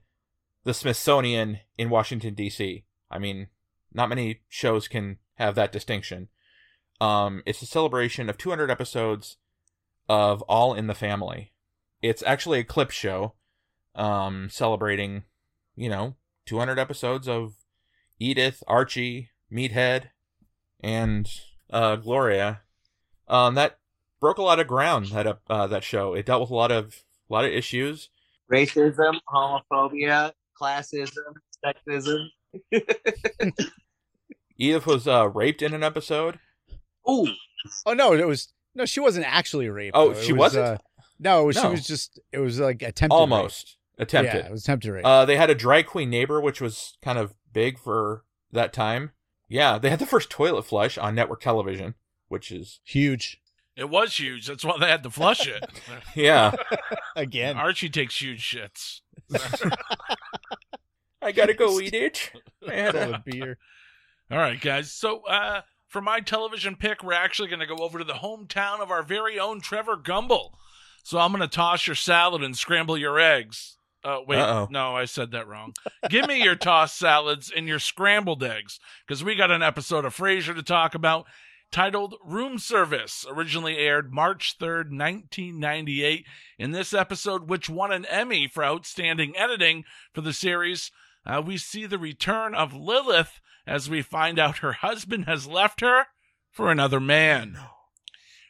the 0.64 0.74
Smithsonian 0.74 1.60
in 1.76 1.90
Washington, 1.90 2.34
D.C. 2.34 2.84
I 3.10 3.18
mean, 3.18 3.48
not 3.92 4.08
many 4.08 4.42
shows 4.48 4.88
can 4.88 5.18
have 5.34 5.54
that 5.54 5.72
distinction. 5.72 6.28
Um, 7.00 7.42
it's 7.46 7.62
a 7.62 7.66
celebration 7.66 8.28
of 8.28 8.38
200 8.38 8.70
episodes 8.70 9.36
of 10.08 10.42
All 10.42 10.74
in 10.74 10.88
the 10.88 10.94
Family. 10.94 11.52
It's 12.02 12.22
actually 12.26 12.60
a 12.60 12.64
clip 12.64 12.90
show 12.90 13.34
um, 13.94 14.48
celebrating, 14.50 15.24
you 15.76 15.88
know, 15.88 16.16
200 16.46 16.78
episodes 16.78 17.28
of 17.28 17.54
Edith, 18.18 18.62
Archie, 18.66 19.30
Meathead, 19.52 20.10
and 20.80 21.28
uh, 21.70 21.96
Gloria. 21.96 22.62
Um, 23.26 23.54
that 23.54 23.78
broke 24.20 24.38
a 24.38 24.42
lot 24.42 24.60
of 24.60 24.66
ground. 24.66 25.06
That 25.06 25.38
uh, 25.48 25.66
that 25.66 25.84
show. 25.84 26.14
It 26.14 26.26
dealt 26.26 26.42
with 26.42 26.50
a 26.50 26.54
lot 26.54 26.72
of 26.72 27.04
a 27.28 27.32
lot 27.32 27.44
of 27.44 27.52
issues. 27.52 28.10
Racism, 28.50 29.18
homophobia, 29.28 30.32
classism, 30.60 31.34
sexism. 31.64 32.28
Edith 34.56 34.86
was 34.86 35.06
uh, 35.06 35.28
raped 35.28 35.62
in 35.62 35.74
an 35.74 35.82
episode. 35.82 36.38
Ooh, 37.08 37.28
Oh 37.86 37.92
no, 37.92 38.12
it 38.12 38.26
was 38.26 38.52
no, 38.74 38.84
she 38.84 39.00
wasn't 39.00 39.26
actually 39.26 39.68
raped. 39.68 39.96
Oh. 39.96 40.10
It 40.10 40.22
she 40.22 40.32
was, 40.32 40.54
wasn't? 40.54 40.66
Uh, 40.66 40.78
no, 41.18 41.42
it 41.42 41.46
was, 41.46 41.56
she 41.58 41.66
was 41.66 41.86
just. 41.86 42.20
It 42.32 42.38
was 42.38 42.60
like 42.60 42.82
attempted. 42.82 43.16
rape. 43.16 43.77
Almost 43.98 44.14
attempted. 44.14 44.38
Yeah, 44.38 44.46
it 44.46 44.50
was 44.52 44.62
attempted 44.64 44.90
rape. 44.92 45.04
Uh, 45.04 45.24
they 45.24 45.36
had 45.36 45.50
a 45.50 45.54
drag 45.54 45.86
queen 45.86 46.10
neighbor, 46.10 46.40
which 46.40 46.60
was 46.60 46.96
kind 47.02 47.18
of 47.18 47.34
big 47.52 47.78
for 47.78 48.24
that 48.52 48.72
time. 48.72 49.12
Yeah, 49.48 49.78
they 49.78 49.90
had 49.90 49.98
the 49.98 50.06
first 50.06 50.30
toilet 50.30 50.64
flush 50.64 50.98
on 50.98 51.14
network 51.14 51.40
television, 51.40 51.94
which 52.28 52.50
is 52.52 52.80
Huge. 52.84 53.40
It 53.76 53.88
was 53.88 54.18
huge. 54.18 54.48
That's 54.48 54.64
why 54.64 54.76
they 54.80 54.88
had 54.88 55.04
to 55.04 55.10
flush 55.10 55.46
it. 55.46 55.64
Yeah. 56.16 56.52
Again. 57.16 57.56
Archie 57.56 57.88
takes 57.88 58.20
huge 58.20 58.42
shits. 58.42 59.02
I 61.22 61.32
gotta 61.32 61.54
go 61.54 61.80
eat 61.80 61.94
it. 61.94 62.32
I 62.68 62.74
had 62.74 62.94
Full 62.94 63.14
a- 63.14 63.22
beer. 63.24 63.58
All 64.30 64.38
right, 64.38 64.60
guys. 64.60 64.92
So, 64.92 65.22
uh, 65.26 65.62
for 65.86 66.00
my 66.02 66.20
television 66.20 66.76
pick, 66.76 67.02
we're 67.02 67.14
actually 67.14 67.48
going 67.48 67.60
to 67.60 67.66
go 67.66 67.78
over 67.78 67.98
to 67.98 68.04
the 68.04 68.12
hometown 68.14 68.80
of 68.80 68.90
our 68.90 69.02
very 69.02 69.38
own 69.38 69.60
Trevor 69.62 69.96
Gumbel. 69.96 70.50
So 71.02 71.18
I'm 71.18 71.30
going 71.32 71.40
to 71.40 71.48
toss 71.48 71.86
your 71.86 71.96
salad 71.96 72.42
and 72.42 72.54
scramble 72.54 72.98
your 72.98 73.18
eggs. 73.18 73.77
Uh, 74.08 74.20
wait, 74.26 74.38
Uh-oh. 74.38 74.68
no, 74.70 74.96
I 74.96 75.04
said 75.04 75.32
that 75.32 75.46
wrong. 75.46 75.74
Give 76.08 76.26
me 76.26 76.42
your 76.42 76.54
tossed 76.54 76.96
salads 76.96 77.52
and 77.54 77.68
your 77.68 77.78
scrambled 77.78 78.42
eggs, 78.42 78.80
because 79.06 79.22
we 79.22 79.34
got 79.34 79.50
an 79.50 79.62
episode 79.62 80.06
of 80.06 80.16
Frasier 80.16 80.54
to 80.54 80.62
talk 80.62 80.94
about 80.94 81.26
titled 81.70 82.14
Room 82.24 82.58
Service, 82.58 83.26
originally 83.28 83.76
aired 83.76 84.10
March 84.10 84.56
3rd, 84.58 84.90
1998. 84.96 86.24
In 86.58 86.70
this 86.70 86.94
episode, 86.94 87.50
which 87.50 87.68
won 87.68 87.92
an 87.92 88.06
Emmy 88.06 88.48
for 88.48 88.64
outstanding 88.64 89.36
editing 89.36 89.84
for 90.14 90.22
the 90.22 90.32
series, 90.32 90.90
uh, 91.26 91.42
we 91.44 91.58
see 91.58 91.84
the 91.84 91.98
return 91.98 92.54
of 92.54 92.72
Lilith 92.72 93.40
as 93.66 93.90
we 93.90 94.00
find 94.00 94.38
out 94.38 94.58
her 94.58 94.72
husband 94.72 95.26
has 95.26 95.46
left 95.46 95.82
her 95.82 96.06
for 96.50 96.70
another 96.70 97.00
man. 97.00 97.58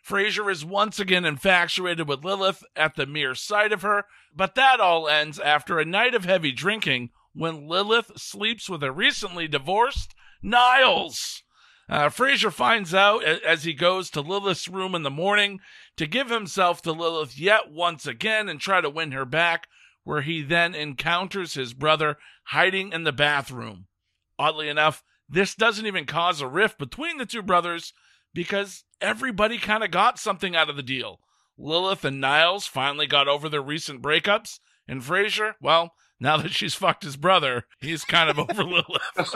Frasier 0.09 0.51
is 0.51 0.65
once 0.65 0.99
again 0.99 1.27
infatuated 1.27 2.09
with 2.09 2.25
Lilith 2.25 2.65
at 2.75 2.95
the 2.95 3.05
mere 3.05 3.35
sight 3.35 3.73
of 3.73 3.83
her, 3.83 4.05
but 4.35 4.55
that 4.55 4.81
all 4.81 5.07
ends 5.07 5.39
after 5.39 5.79
a 5.79 5.85
night 5.85 6.15
of 6.15 6.25
heavy 6.25 6.51
drinking 6.51 7.11
when 7.35 7.69
Lilith 7.69 8.13
sleeps 8.17 8.71
with 8.71 8.83
a 8.83 8.91
recently 8.91 9.47
divorced 9.47 10.15
Niles. 10.43 11.43
Uh, 11.91 12.09
Frasier 12.09 12.51
finds 12.51 12.95
out 12.95 13.23
as 13.23 13.65
he 13.65 13.75
goes 13.75 14.09
to 14.11 14.23
Lilith's 14.23 14.67
room 14.67 14.95
in 14.95 15.03
the 15.03 15.11
morning 15.11 15.61
to 15.97 16.07
give 16.07 16.31
himself 16.31 16.81
to 16.83 16.93
Lilith 16.93 17.39
yet 17.39 17.71
once 17.71 18.07
again 18.07 18.49
and 18.49 18.61
try 18.61 18.81
to 18.81 18.89
win 18.89 19.13
her 19.13 19.27
back, 19.27 19.69
where 20.05 20.23
he 20.23 20.43
then 20.43 20.75
encounters 20.75 21.53
his 21.53 21.75
brother 21.75 22.17
hiding 22.45 22.93
in 22.93 23.05
the 23.05 23.13
bathroom. 23.13 23.89
Oddly 24.39 24.71
enough, 24.71 25.03
this 25.29 25.55
doesn't 25.55 25.87
even 25.87 26.07
cause 26.07 26.41
a 26.41 26.47
rift 26.47 26.79
between 26.79 27.19
the 27.19 27.27
two 27.27 27.43
brothers 27.43 27.93
because 28.35 28.85
everybody 29.01 29.59
kind 29.59 29.83
of 29.85 29.91
got 29.91 30.19
something 30.19 30.57
out 30.57 30.71
of 30.71 30.77
the 30.77 30.83
deal. 30.83 31.21
Lilith 31.57 32.05
and 32.05 32.21
Niles 32.21 32.67
finally 32.67 33.07
got 33.07 33.29
over 33.29 33.49
their 33.49 33.63
recent 33.63 34.01
breakups, 34.01 34.61
and 34.87 35.03
Frasier, 35.03 35.55
well, 35.61 35.93
now 36.21 36.37
that 36.37 36.53
she's 36.53 36.75
fucked 36.75 37.05
his 37.05 37.17
brother, 37.17 37.65
he's 37.81 38.05
kind 38.05 38.31
of 38.31 38.39
over 38.51 38.65
Lilith. 38.65 39.35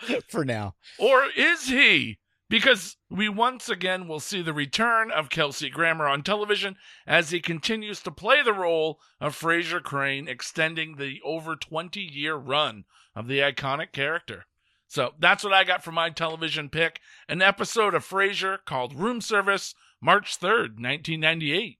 For 0.28 0.44
now. 0.44 0.74
Or 0.98 1.26
is 1.36 1.68
he? 1.68 2.18
Because 2.50 2.96
we 3.10 3.28
once 3.28 3.68
again 3.68 4.08
will 4.08 4.20
see 4.20 4.40
the 4.40 4.54
return 4.54 5.10
of 5.10 5.28
Kelsey 5.28 5.68
Grammer 5.68 6.08
on 6.08 6.22
television 6.22 6.76
as 7.06 7.30
he 7.30 7.40
continues 7.40 8.00
to 8.02 8.10
play 8.10 8.42
the 8.42 8.54
role 8.54 9.00
of 9.20 9.38
Frasier 9.38 9.82
Crane, 9.82 10.28
extending 10.28 10.96
the 10.96 11.20
over 11.24 11.56
20 11.56 12.00
year 12.00 12.36
run 12.36 12.84
of 13.14 13.28
the 13.28 13.40
iconic 13.40 13.92
character. 13.92 14.46
So 14.88 15.12
that's 15.18 15.44
what 15.44 15.52
I 15.52 15.64
got 15.64 15.84
for 15.84 15.92
my 15.92 16.08
television 16.10 16.70
pick 16.70 17.00
an 17.28 17.42
episode 17.42 17.94
of 17.94 18.06
Frasier 18.06 18.58
called 18.64 18.98
Room 18.98 19.20
Service, 19.20 19.74
March 20.00 20.40
3rd, 20.40 20.80
1998. 20.80 21.78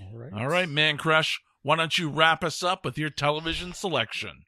All 0.00 0.18
right. 0.18 0.32
All 0.32 0.48
right, 0.48 0.68
Mancrush, 0.68 1.38
why 1.62 1.76
don't 1.76 1.98
you 1.98 2.08
wrap 2.08 2.44
us 2.44 2.62
up 2.62 2.84
with 2.84 2.96
your 2.96 3.10
television 3.10 3.72
selection? 3.72 4.44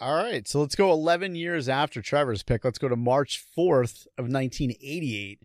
All 0.00 0.14
right, 0.14 0.48
so 0.48 0.60
let's 0.60 0.74
go 0.74 0.90
11 0.90 1.34
years 1.34 1.68
after 1.68 2.00
Trevor's 2.00 2.42
pick. 2.42 2.64
Let's 2.64 2.78
go 2.78 2.88
to 2.88 2.96
March 2.96 3.44
4th 3.56 4.06
of 4.18 4.24
1988. 4.24 5.40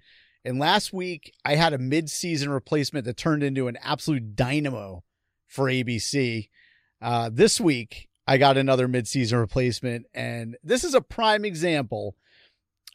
And 0.45 0.59
last 0.59 0.93
week, 0.93 1.33
I 1.43 1.55
had 1.55 1.73
a 1.73 1.77
mid-season 1.77 2.49
replacement 2.49 3.05
that 3.05 3.17
turned 3.17 3.43
into 3.43 3.67
an 3.67 3.77
absolute 3.81 4.35
dynamo 4.35 5.03
for 5.45 5.65
ABC. 5.65 6.49
Uh, 7.01 7.29
this 7.31 7.59
week, 7.59 8.07
I 8.27 8.37
got 8.37 8.57
another 8.57 8.87
mid-season 8.87 9.39
replacement, 9.39 10.05
and 10.13 10.57
this 10.63 10.83
is 10.83 10.93
a 10.93 11.01
prime 11.01 11.45
example 11.45 12.15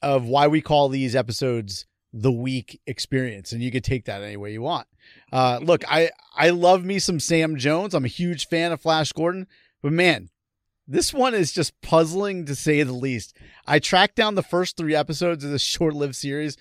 of 0.03 0.27
why 0.27 0.47
we 0.47 0.61
call 0.61 0.89
these 0.89 1.17
episodes 1.17 1.87
the 2.13 2.33
week 2.33 2.81
experience, 2.87 3.53
and 3.53 3.63
you 3.63 3.71
could 3.71 3.85
take 3.85 4.05
that 4.05 4.23
any 4.23 4.37
way 4.37 4.53
you 4.53 4.61
want. 4.61 4.87
Uh, 5.33 5.59
look, 5.63 5.83
I 5.91 6.11
I 6.37 6.51
love 6.51 6.85
me 6.85 6.99
some 6.99 7.19
Sam 7.19 7.57
Jones. 7.57 7.95
I'm 7.95 8.05
a 8.05 8.09
huge 8.09 8.49
fan 8.49 8.73
of 8.73 8.81
Flash 8.83 9.13
Gordon, 9.13 9.47
but 9.83 9.93
man, 9.93 10.29
this 10.87 11.15
one 11.15 11.35
is 11.35 11.53
just 11.53 11.81
puzzling 11.81 12.45
to 12.47 12.55
say 12.55 12.83
the 12.83 12.93
least. 12.93 13.37
I 13.67 13.79
tracked 13.79 14.17
down 14.17 14.35
the 14.35 14.43
first 14.43 14.77
three 14.77 14.95
episodes 14.95 15.45
of 15.45 15.51
this 15.51 15.63
short 15.63 15.95
lived 15.95 16.17
series, 16.17 16.57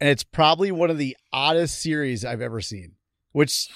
and 0.00 0.10
it's 0.10 0.24
probably 0.24 0.72
one 0.72 0.90
of 0.90 0.98
the 0.98 1.16
oddest 1.32 1.80
series 1.80 2.24
I've 2.24 2.42
ever 2.42 2.60
seen. 2.60 2.92
Which, 3.32 3.68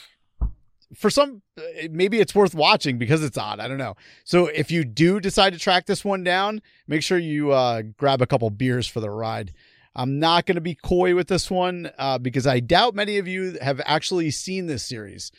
for 0.95 1.11
some, 1.11 1.43
uh, 1.59 1.63
maybe 1.91 2.21
it's 2.21 2.35
worth 2.35 2.55
watching 2.55 2.99
because 2.99 3.23
it's 3.23 3.39
odd. 3.39 3.61
I 3.61 3.69
don't 3.69 3.79
know. 3.79 3.95
So 4.25 4.47
if 4.47 4.71
you 4.71 4.85
do 4.85 5.21
decide 5.21 5.53
to 5.53 5.59
track 5.59 5.87
this 5.87 6.05
one 6.05 6.25
down, 6.25 6.63
make 6.89 7.03
sure 7.03 7.19
you 7.19 7.53
uh, 7.53 7.83
grab 7.97 8.23
a 8.23 8.27
couple 8.27 8.51
beers 8.51 8.87
for 8.87 9.01
the 9.01 9.11
ride. 9.11 9.53
I'm 9.95 10.19
not 10.19 10.47
going 10.47 10.55
to 10.57 10.61
be 10.61 10.75
coy 10.75 11.15
with 11.15 11.29
this 11.29 11.51
one 11.51 11.91
uh, 11.99 12.19
because 12.19 12.47
I 12.47 12.61
doubt 12.61 12.95
many 12.95 13.19
of 13.19 13.27
you 13.27 13.59
have 13.61 13.81
actually 13.85 14.31
seen 14.31 14.67
this 14.67 14.85
series. 14.85 15.33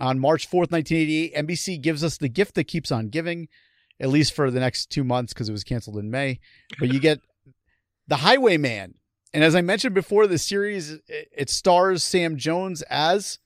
On 0.00 0.18
March 0.18 0.48
4th, 0.48 0.70
1988, 0.70 1.34
NBC 1.34 1.80
gives 1.80 2.04
us 2.04 2.18
the 2.18 2.28
gift 2.28 2.54
that 2.54 2.64
keeps 2.64 2.92
on 2.92 3.08
giving 3.08 3.48
at 4.00 4.08
least 4.08 4.32
for 4.32 4.50
the 4.50 4.60
next 4.60 4.90
two 4.90 5.04
months 5.04 5.32
because 5.32 5.48
it 5.48 5.52
was 5.52 5.64
canceled 5.64 5.98
in 5.98 6.10
May. 6.10 6.40
But 6.78 6.92
you 6.92 7.00
get 7.00 7.20
the 8.06 8.16
Highwayman, 8.16 8.94
and 9.32 9.44
as 9.44 9.54
I 9.54 9.60
mentioned 9.60 9.94
before, 9.94 10.26
the 10.26 10.38
series 10.38 10.98
it 11.08 11.50
stars 11.50 12.04
Sam 12.04 12.36
Jones 12.36 12.82
as 12.82 13.38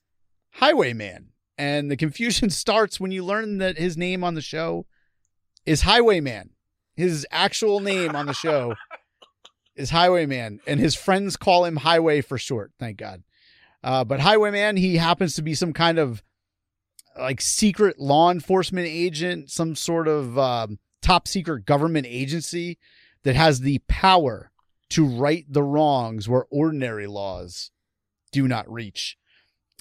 Highwayman, 0.57 1.32
and 1.59 1.90
the 1.90 1.96
confusion 1.96 2.50
starts 2.50 3.00
when 3.00 3.12
you 3.12 3.24
learn 3.24 3.59
that 3.59 3.78
his 3.78 3.96
name 3.96 4.24
on 4.24 4.34
the 4.34 4.40
show 4.40 4.86
is 5.64 5.82
Highwayman. 5.82 6.50
His 6.94 7.26
actual 7.30 7.80
name 7.80 8.14
on 8.14 8.26
the 8.26 8.34
show 8.34 8.74
is 9.76 9.90
Highwayman, 9.90 10.61
and 10.66 10.78
his 10.78 10.94
friends 10.94 11.36
call 11.36 11.64
him 11.64 11.76
Highway 11.76 12.20
for 12.20 12.36
short. 12.36 12.72
Thank 12.78 12.98
God. 12.98 13.22
Uh, 13.82 14.05
but 14.05 14.20
Highwayman, 14.20 14.76
he 14.76 14.96
happens 14.96 15.34
to 15.34 15.42
be 15.42 15.55
some 15.55 15.72
kind 15.72 15.98
of 15.98 16.22
like 17.18 17.40
secret 17.40 17.98
law 17.98 18.30
enforcement 18.30 18.86
agent, 18.88 19.50
some 19.50 19.74
sort 19.74 20.09
of 20.09 20.38
um, 20.38 20.78
top 21.00 21.26
secret 21.26 21.66
government 21.66 22.07
agency 22.09 22.78
that 23.24 23.36
has 23.36 23.61
the 23.61 23.80
power 23.88 24.50
to 24.90 25.07
right 25.07 25.46
the 25.48 25.62
wrongs 25.62 26.28
where 26.28 26.46
ordinary 26.50 27.07
laws 27.07 27.70
do 28.30 28.46
not 28.46 28.70
reach. 28.70 29.16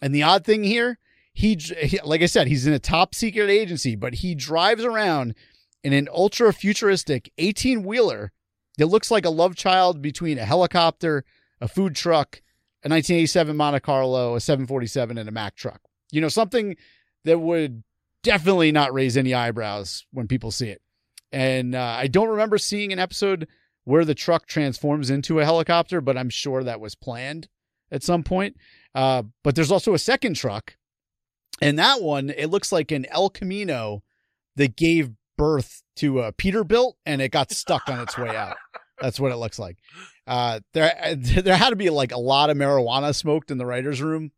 And 0.01 0.15
the 0.15 0.23
odd 0.23 0.45
thing 0.45 0.63
here, 0.63 0.97
he, 1.33 1.55
he 1.55 1.99
like 2.03 2.21
I 2.21 2.25
said, 2.25 2.47
he's 2.47 2.67
in 2.67 2.73
a 2.73 2.79
top 2.79 3.15
secret 3.15 3.49
agency, 3.49 3.95
but 3.95 4.15
he 4.15 4.35
drives 4.35 4.83
around 4.83 5.35
in 5.83 5.93
an 5.93 6.07
ultra 6.11 6.53
futuristic 6.53 7.31
18 7.37 7.83
wheeler 7.83 8.31
that 8.77 8.87
looks 8.87 9.11
like 9.11 9.25
a 9.25 9.29
love 9.29 9.55
child 9.55 10.01
between 10.01 10.37
a 10.37 10.45
helicopter, 10.45 11.23
a 11.59 11.67
food 11.67 11.95
truck, 11.95 12.41
a 12.83 12.89
1987 12.89 13.55
Monte 13.55 13.79
Carlo, 13.81 14.35
a 14.35 14.41
747, 14.41 15.17
and 15.17 15.29
a 15.29 15.31
Mack 15.31 15.55
truck. 15.55 15.81
You 16.11 16.21
know, 16.21 16.29
something 16.29 16.75
that 17.25 17.39
would 17.39 17.83
definitely 18.23 18.71
not 18.71 18.93
raise 18.93 19.17
any 19.17 19.33
eyebrows 19.33 20.05
when 20.11 20.27
people 20.27 20.51
see 20.51 20.69
it. 20.69 20.81
And 21.31 21.75
uh, 21.75 21.95
I 21.99 22.07
don't 22.07 22.29
remember 22.29 22.57
seeing 22.57 22.91
an 22.91 22.99
episode 22.99 23.47
where 23.83 24.05
the 24.05 24.15
truck 24.15 24.45
transforms 24.47 25.09
into 25.09 25.39
a 25.39 25.45
helicopter, 25.45 26.01
but 26.01 26.17
I'm 26.17 26.29
sure 26.29 26.63
that 26.63 26.81
was 26.81 26.95
planned 26.95 27.47
at 27.91 28.03
some 28.03 28.23
point. 28.23 28.57
Uh, 28.93 29.23
but 29.43 29.55
there's 29.55 29.71
also 29.71 29.93
a 29.93 29.99
second 29.99 30.35
truck, 30.35 30.75
and 31.61 31.79
that 31.79 32.01
one 32.01 32.29
it 32.29 32.47
looks 32.47 32.71
like 32.71 32.91
an 32.91 33.05
El 33.09 33.29
Camino 33.29 34.03
that 34.55 34.75
gave 34.75 35.11
birth 35.37 35.81
to 35.97 36.21
a 36.21 36.33
Peterbilt, 36.33 36.93
and 37.05 37.21
it 37.21 37.29
got 37.31 37.51
stuck 37.51 37.87
on 37.87 37.99
its 37.99 38.17
way 38.17 38.35
out. 38.35 38.57
That's 38.99 39.19
what 39.19 39.31
it 39.31 39.37
looks 39.37 39.59
like. 39.59 39.77
Uh, 40.27 40.59
there, 40.73 41.15
there 41.15 41.57
had 41.57 41.71
to 41.71 41.75
be 41.75 41.89
like 41.89 42.11
a 42.11 42.19
lot 42.19 42.49
of 42.49 42.57
marijuana 42.57 43.15
smoked 43.15 43.51
in 43.51 43.57
the 43.57 43.65
writers' 43.65 44.01
room. 44.01 44.31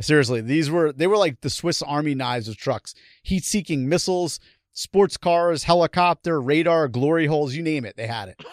Seriously, 0.00 0.42
these 0.42 0.70
were 0.70 0.92
they 0.92 1.06
were 1.06 1.16
like 1.16 1.40
the 1.40 1.50
Swiss 1.50 1.80
Army 1.80 2.14
knives 2.14 2.48
of 2.48 2.56
trucks, 2.56 2.94
heat-seeking 3.22 3.88
missiles, 3.88 4.40
sports 4.76 5.16
cars, 5.16 5.64
helicopter, 5.64 6.40
radar, 6.40 6.86
glory 6.86 7.26
holes, 7.26 7.54
you 7.54 7.62
name 7.62 7.84
it, 7.84 7.96
they 7.96 8.06
had 8.06 8.28
it. 8.28 8.44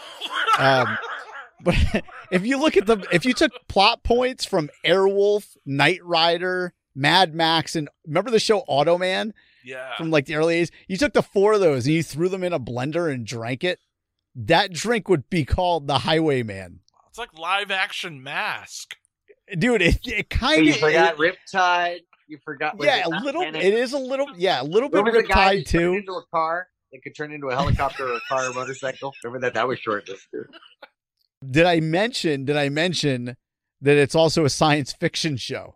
Um, 0.57 0.97
but 1.63 1.75
if 2.31 2.45
you 2.45 2.57
look 2.57 2.77
at 2.77 2.87
the, 2.87 3.05
if 3.11 3.25
you 3.25 3.33
took 3.33 3.51
plot 3.67 4.03
points 4.03 4.45
from 4.45 4.69
Airwolf, 4.85 5.57
Knight 5.65 6.03
Rider, 6.03 6.73
Mad 6.95 7.33
Max, 7.33 7.75
and 7.75 7.89
remember 8.05 8.29
the 8.31 8.39
show 8.39 8.61
Automan 8.69 9.31
Yeah. 9.63 9.95
from 9.97 10.11
like 10.11 10.25
the 10.25 10.35
early 10.35 10.61
80s, 10.61 10.71
you 10.87 10.97
took 10.97 11.13
the 11.13 11.23
four 11.23 11.53
of 11.53 11.59
those 11.59 11.85
and 11.85 11.95
you 11.95 12.03
threw 12.03 12.29
them 12.29 12.43
in 12.43 12.53
a 12.53 12.59
blender 12.59 13.11
and 13.11 13.25
drank 13.25 13.63
it. 13.63 13.79
That 14.35 14.71
drink 14.73 15.09
would 15.09 15.29
be 15.29 15.45
called 15.45 15.87
the 15.87 15.99
Highwayman. 15.99 16.79
It's 17.09 17.17
like 17.17 17.37
live 17.37 17.69
action 17.71 18.21
mask. 18.23 18.95
Dude, 19.57 19.81
it, 19.81 19.99
it 20.07 20.27
So 20.31 20.37
kind 20.37 20.65
you 20.65 20.73
of 20.73 20.79
forgot 20.79 21.17
Riptide. 21.17 21.99
You 22.27 22.37
forgot. 22.43 22.75
yeah, 22.79 23.05
a 23.05 23.09
little. 23.23 23.43
Panic? 23.43 23.63
It 23.63 23.73
is 23.73 23.93
a 23.93 23.99
little, 23.99 24.27
yeah, 24.37 24.61
a 24.61 24.63
little 24.63 24.89
bit 24.89 24.99
Remember 24.99 25.21
the 25.21 25.27
guy 25.27 25.57
riptide 25.57 25.65
that 25.65 25.69
turned 25.71 25.83
too. 25.83 25.93
into 25.93 26.11
a 26.13 26.25
car? 26.33 26.67
That 26.91 27.01
could 27.03 27.15
turn 27.15 27.31
into 27.33 27.47
a 27.49 27.55
helicopter 27.55 28.07
or 28.07 28.13
a 28.15 28.21
car 28.29 28.49
or 28.49 28.53
motorcycle. 28.53 29.13
Remember 29.23 29.45
that? 29.45 29.53
That 29.55 29.67
was 29.67 29.79
short 29.79 30.05
too. 30.07 30.15
Did 31.49 31.65
I 31.65 31.79
mention? 31.79 32.45
Did 32.45 32.55
I 32.55 32.69
mention 32.69 33.35
that 33.81 33.97
it's 33.97 34.15
also 34.15 34.45
a 34.45 34.49
science 34.49 34.93
fiction 34.93 35.35
show. 35.37 35.75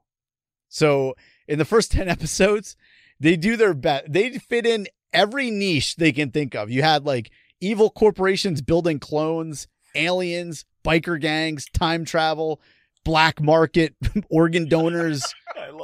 So 0.78 1.16
in 1.48 1.58
the 1.58 1.66
first 1.66 1.92
10 1.94 2.08
episodes, 2.08 2.78
they 3.20 3.36
do 3.36 3.58
their 3.58 3.74
best. 3.74 4.12
They 4.12 4.38
fit 4.38 4.66
in 4.66 4.88
every 5.12 5.50
niche 5.50 5.96
they 5.96 6.12
can 6.12 6.30
think 6.30 6.54
of. 6.54 6.70
You 6.70 6.84
had 6.84 7.06
like 7.06 7.32
evil 7.60 7.90
corporations 7.90 8.62
building 8.62 9.00
clones, 9.00 9.68
aliens, 9.96 10.66
biker 10.86 11.20
gangs, 11.20 11.66
time 11.74 12.06
travel, 12.06 12.62
black 13.04 13.42
market 13.42 13.96
organ 14.30 14.70
donors, 14.70 15.26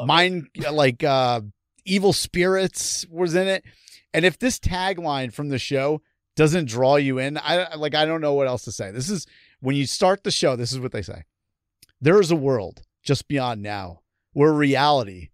mind 0.05 0.47
like 0.71 1.03
uh 1.03 1.41
evil 1.85 2.13
spirits 2.13 3.05
was 3.09 3.33
in 3.33 3.47
it. 3.47 3.63
And 4.13 4.25
if 4.25 4.37
this 4.37 4.59
tagline 4.59 5.33
from 5.33 5.49
the 5.49 5.57
show 5.57 6.03
doesn't 6.35 6.69
draw 6.69 6.97
you 6.97 7.17
in, 7.17 7.39
I 7.39 7.73
like 7.75 7.95
I 7.95 8.05
don't 8.05 8.21
know 8.21 8.33
what 8.33 8.47
else 8.47 8.65
to 8.65 8.71
say. 8.71 8.91
This 8.91 9.09
is 9.09 9.25
when 9.59 9.75
you 9.75 9.87
start 9.87 10.23
the 10.23 10.29
show, 10.29 10.55
this 10.55 10.71
is 10.71 10.79
what 10.79 10.91
they 10.91 11.01
say. 11.01 11.23
There 11.99 12.21
is 12.21 12.29
a 12.29 12.35
world 12.35 12.83
just 13.01 13.27
beyond 13.27 13.63
now 13.63 14.02
where 14.33 14.53
reality 14.53 15.29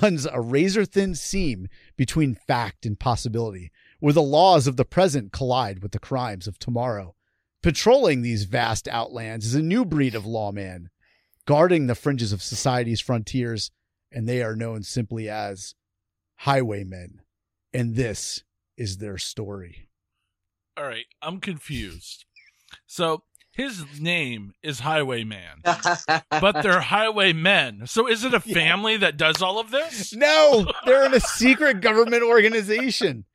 runs 0.00 0.26
a 0.26 0.40
razor 0.40 0.84
thin 0.84 1.14
seam 1.14 1.68
between 1.96 2.34
fact 2.34 2.86
and 2.86 2.98
possibility, 2.98 3.70
where 4.00 4.12
the 4.12 4.22
laws 4.22 4.66
of 4.66 4.76
the 4.76 4.84
present 4.84 5.32
collide 5.32 5.82
with 5.82 5.92
the 5.92 5.98
crimes 5.98 6.46
of 6.46 6.58
tomorrow. 6.58 7.14
Patrolling 7.62 8.22
these 8.22 8.44
vast 8.44 8.86
outlands 8.88 9.44
is 9.44 9.54
a 9.54 9.62
new 9.62 9.84
breed 9.84 10.14
of 10.14 10.24
lawman, 10.24 10.90
guarding 11.44 11.86
the 11.86 11.94
fringes 11.94 12.32
of 12.32 12.42
society's 12.42 13.00
frontiers, 13.00 13.70
and 14.12 14.28
they 14.28 14.42
are 14.42 14.56
known 14.56 14.82
simply 14.82 15.28
as 15.28 15.74
highwaymen. 16.36 17.20
And 17.74 17.96
this 17.96 18.44
is 18.76 18.98
their 18.98 19.18
story. 19.18 19.88
All 20.76 20.84
right, 20.84 21.06
I'm 21.20 21.40
confused. 21.40 22.24
So 22.86 23.24
his 23.58 23.84
name 24.00 24.54
is 24.62 24.80
Highwayman, 24.80 25.60
but 26.30 26.62
they're 26.62 26.80
highwaymen. 26.80 27.86
So 27.86 28.06
is 28.08 28.24
it 28.24 28.32
a 28.32 28.42
Yeah. 28.46 28.54
family 28.54 28.96
that 28.96 29.18
does 29.18 29.42
all 29.42 29.58
of 29.60 29.70
this? 29.70 30.14
No, 30.14 30.66
they're 30.86 31.04
in 31.04 31.12
a 31.12 31.20
secret 31.20 31.82
government 31.82 32.22
organization. 32.22 33.26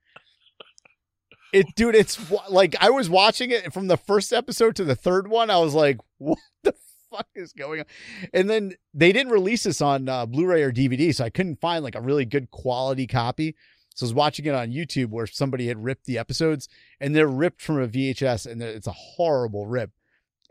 It, 1.52 1.68
dude, 1.76 1.94
it's 1.94 2.18
like 2.50 2.76
I 2.80 2.90
was 2.90 3.10
watching 3.12 3.52
it 3.52 3.72
from 3.74 3.88
the 3.88 3.98
first 3.98 4.34
episode 4.34 4.76
to 4.78 4.84
the 4.84 4.96
third 4.96 5.28
one. 5.28 5.52
I 5.52 5.60
was 5.60 5.76
like, 5.76 5.98
what 6.18 6.40
the 6.64 6.74
fuck 7.12 7.28
is 7.36 7.54
going 7.54 7.82
on? 7.82 7.86
And 8.34 8.50
then 8.50 8.74
they 8.94 9.12
didn't 9.12 9.32
release 9.32 9.64
this 9.64 9.80
on 9.82 10.10
uh, 10.10 10.26
Blu-ray 10.26 10.64
or 10.64 10.72
DVD, 10.72 11.14
so 11.14 11.24
I 11.26 11.30
couldn't 11.30 11.62
find 11.62 11.84
like 11.84 11.94
a 11.96 12.02
really 12.02 12.26
good 12.26 12.50
quality 12.50 13.06
copy. 13.06 13.56
So 13.94 14.06
I 14.06 14.08
was 14.08 14.14
watching 14.16 14.46
it 14.46 14.56
on 14.56 14.72
YouTube 14.72 15.10
where 15.10 15.28
somebody 15.28 15.68
had 15.68 15.84
ripped 15.84 16.06
the 16.06 16.18
episodes, 16.18 16.68
and 17.00 17.16
they're 17.16 17.28
ripped 17.28 17.62
from 17.62 17.80
a 17.80 17.88
VHS, 17.88 18.52
and 18.52 18.60
it's 18.64 18.88
a 18.88 18.92
horrible 18.92 19.68
rip. 19.68 19.92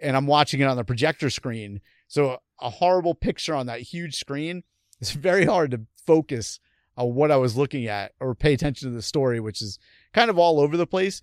And 0.03 0.16
I'm 0.16 0.26
watching 0.26 0.61
it 0.61 0.64
on 0.64 0.76
the 0.76 0.84
projector 0.84 1.30
screen, 1.30 1.80
so 2.09 2.38
a 2.61 2.68
horrible 2.70 3.14
picture 3.14 3.55
on 3.55 3.66
that 3.66 3.80
huge 3.80 4.16
screen. 4.16 4.64
It's 5.00 5.12
very 5.12 5.44
hard 5.44 5.70
to 5.70 5.82
focus 6.07 6.61
on 6.96 7.14
what 7.14 7.30
I 7.30 7.36
was 7.36 7.57
looking 7.57 7.86
at 7.86 8.12
or 8.20 8.34
pay 8.34 8.53
attention 8.53 8.88
to 8.88 8.94
the 8.94 9.03
story, 9.03 9.40
which 9.40 9.62
is 9.62 9.78
kind 10.12 10.30
of 10.30 10.38
all 10.38 10.61
over 10.61 10.76
the 10.76 10.86
place. 10.86 11.22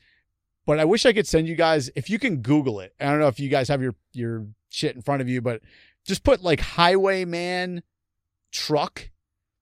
But 0.66 0.80
I 0.80 0.86
wish 0.86 1.06
I 1.06 1.14
could 1.14 1.28
send 1.28 1.48
you 1.48 1.56
guys 1.56 1.90
if 1.96 2.10
you 2.10 2.20
can 2.20 2.38
Google 2.38 2.80
it. 2.80 2.94
I 3.00 3.06
don't 3.06 3.20
know 3.20 3.28
if 3.28 3.40
you 3.40 3.50
guys 3.50 3.68
have 3.70 3.82
your 3.82 3.96
your 4.14 4.48
shit 4.70 4.96
in 4.96 5.02
front 5.02 5.22
of 5.22 5.30
you, 5.30 5.42
but 5.42 5.62
just 6.06 6.24
put 6.24 6.44
like 6.44 6.60
Highwayman 6.60 7.84
truck 8.52 9.10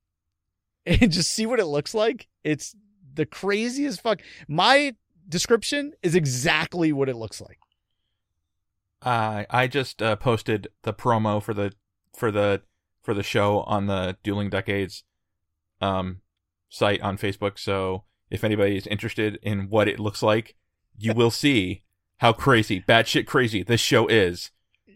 and 0.86 1.12
just 1.12 1.32
see 1.32 1.46
what 1.46 1.60
it 1.60 1.66
looks 1.66 1.94
like. 1.94 2.28
It's 2.44 2.76
the 3.14 3.26
craziest 3.26 4.02
fuck. 4.02 4.22
My 4.48 4.96
description 5.28 5.94
is 6.04 6.16
exactly 6.16 6.94
what 6.94 7.10
it 7.10 7.16
looks 7.16 7.42
like. 7.42 7.60
Uh, 9.02 9.44
I 9.50 9.68
just 9.68 10.02
uh, 10.02 10.16
posted 10.16 10.70
the 10.84 10.94
promo 10.94 11.42
for 11.42 11.54
the 11.54 11.74
for 12.16 12.32
the 12.32 12.62
for 13.02 13.14
the 13.14 13.24
show 13.24 13.62
on 13.62 13.88
the 13.88 14.18
Dueling 14.24 14.50
Decades 14.50 15.04
um 15.82 16.22
site 16.70 17.02
on 17.02 17.18
Facebook. 17.18 17.60
So 17.60 18.04
if 18.30 18.44
anybody 18.44 18.76
is 18.76 18.88
interested 18.88 19.40
in 19.42 19.70
what 19.70 19.88
it 19.88 20.00
looks 20.00 20.22
like, 20.22 20.56
you 20.98 21.14
will 21.14 21.32
see 21.32 21.84
how 22.18 22.34
crazy, 22.34 22.82
batshit 22.82 23.26
crazy 23.26 23.64
this 23.64 23.82
show 23.82 24.08
is. 24.08 24.52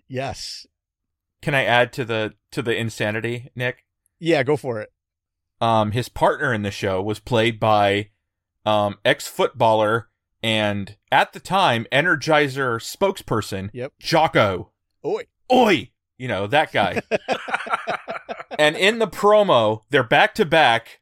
Yes. 0.08 0.66
Can 1.42 1.56
I 1.56 1.64
add 1.64 1.94
to 1.94 2.06
the 2.06 2.34
to 2.52 2.62
the 2.62 2.76
insanity, 2.76 3.50
Nick? 3.56 3.86
Yeah, 4.20 4.44
go 4.44 4.58
for 4.58 4.80
it. 4.82 4.92
Um, 5.60 5.92
his 5.92 6.10
partner 6.10 6.54
in 6.54 6.64
the 6.64 6.72
show 6.72 7.02
was 7.02 7.20
played 7.20 7.60
by 7.60 8.10
um 8.66 8.98
ex 9.06 9.28
footballer 9.28 10.10
and 10.44 10.96
at 11.12 11.34
the 11.34 11.40
time 11.40 11.86
Energizer 11.92 12.78
spokesperson 12.80 13.70
Yep. 13.74 13.94
Jacko. 14.00 14.72
Oi. 15.06 15.24
Oi! 15.52 15.92
You 16.18 16.28
know, 16.28 16.48
that 16.48 16.72
guy. 16.72 17.02
and 18.60 18.76
in 18.76 19.00
the 19.00 19.08
promo, 19.08 19.82
they're 19.90 20.04
back 20.04 20.36
to 20.36 20.46
back 20.46 21.00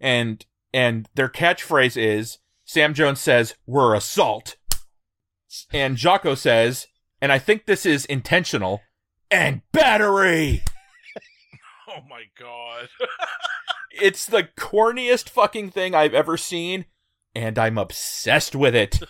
and 0.00 0.44
and 0.72 1.08
their 1.14 1.28
catchphrase 1.28 1.96
is 1.96 2.38
Sam 2.64 2.92
Jones 2.92 3.20
says, 3.20 3.54
We're 3.66 3.94
assault. 3.94 4.56
And 5.72 5.96
Jacko 5.96 6.34
says, 6.34 6.86
and 7.22 7.32
I 7.32 7.38
think 7.38 7.64
this 7.64 7.86
is 7.86 8.04
intentional, 8.04 8.82
and 9.30 9.62
battery. 9.72 10.62
Oh 11.90 12.02
my 12.08 12.24
god. 12.38 12.90
It's 13.90 14.26
the 14.26 14.46
corniest 14.58 15.30
fucking 15.30 15.70
thing 15.70 15.94
I've 15.94 16.12
ever 16.12 16.36
seen, 16.36 16.84
and 17.34 17.58
I'm 17.58 17.78
obsessed 17.78 18.56
with 18.56 18.74
it. 18.74 18.98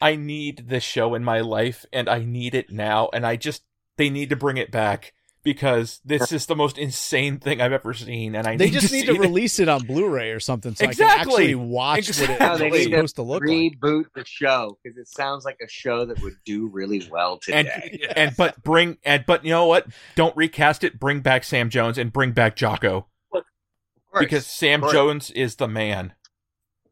I 0.00 0.14
need 0.14 0.68
this 0.68 0.84
show 0.84 1.14
in 1.14 1.24
my 1.24 1.40
life, 1.40 1.84
and 1.92 2.08
I 2.08 2.20
need 2.24 2.54
it 2.54 2.70
now, 2.70 3.08
and 3.12 3.26
I 3.26 3.36
just 3.36 3.64
they 3.96 4.10
need 4.10 4.28
to 4.30 4.36
bring 4.36 4.56
it 4.56 4.70
back 4.70 5.12
because 5.42 6.00
this 6.04 6.30
is 6.30 6.46
the 6.46 6.54
most 6.54 6.78
insane 6.78 7.38
thing 7.38 7.60
I've 7.60 7.72
ever 7.72 7.92
seen, 7.94 8.36
and 8.36 8.46
I 8.46 8.56
They 8.56 8.66
need 8.66 8.74
just 8.74 8.88
to 8.88 8.94
need 8.94 9.00
see 9.02 9.06
to 9.06 9.14
it. 9.14 9.20
release 9.20 9.58
it 9.58 9.68
on 9.68 9.84
Blu-ray 9.86 10.30
or 10.30 10.38
something 10.40 10.74
so 10.76 10.86
I 10.86 10.92
can 10.92 11.08
actually 11.08 11.54
watch 11.56 12.08
Exactly. 12.08 12.36
what 12.36 12.54
it- 12.54 12.58
they 12.58 12.66
it's 12.68 12.76
need 12.76 12.84
to 12.84 12.90
supposed 12.96 13.16
to 13.16 13.22
look 13.22 13.40
like. 13.42 13.50
Reboot 13.50 14.04
the 14.14 14.24
show 14.24 14.78
because 14.84 14.98
it 14.98 15.08
sounds 15.08 15.44
like 15.44 15.56
a 15.64 15.68
show 15.68 16.04
that 16.06 16.20
would 16.22 16.34
do 16.44 16.68
really 16.68 17.08
well 17.10 17.40
and 17.50 17.66
today. 17.66 18.00
And 18.16 18.36
but 18.36 18.62
bring 18.62 18.98
and 19.04 19.24
but 19.26 19.44
you 19.44 19.50
know 19.50 19.66
what? 19.66 19.86
Don't 20.14 20.36
recast 20.36 20.84
it. 20.84 21.00
Bring 21.00 21.20
back 21.20 21.42
Sam 21.44 21.70
Jones 21.70 21.98
and 21.98 22.12
bring 22.12 22.32
back 22.32 22.54
Jacko 22.54 22.98
Of 22.98 23.04
course, 24.10 24.24
because 24.24 24.46
Sam. 24.46 24.82
Jones 24.90 25.30
is 25.30 25.56
the 25.56 25.68
man. 25.68 26.14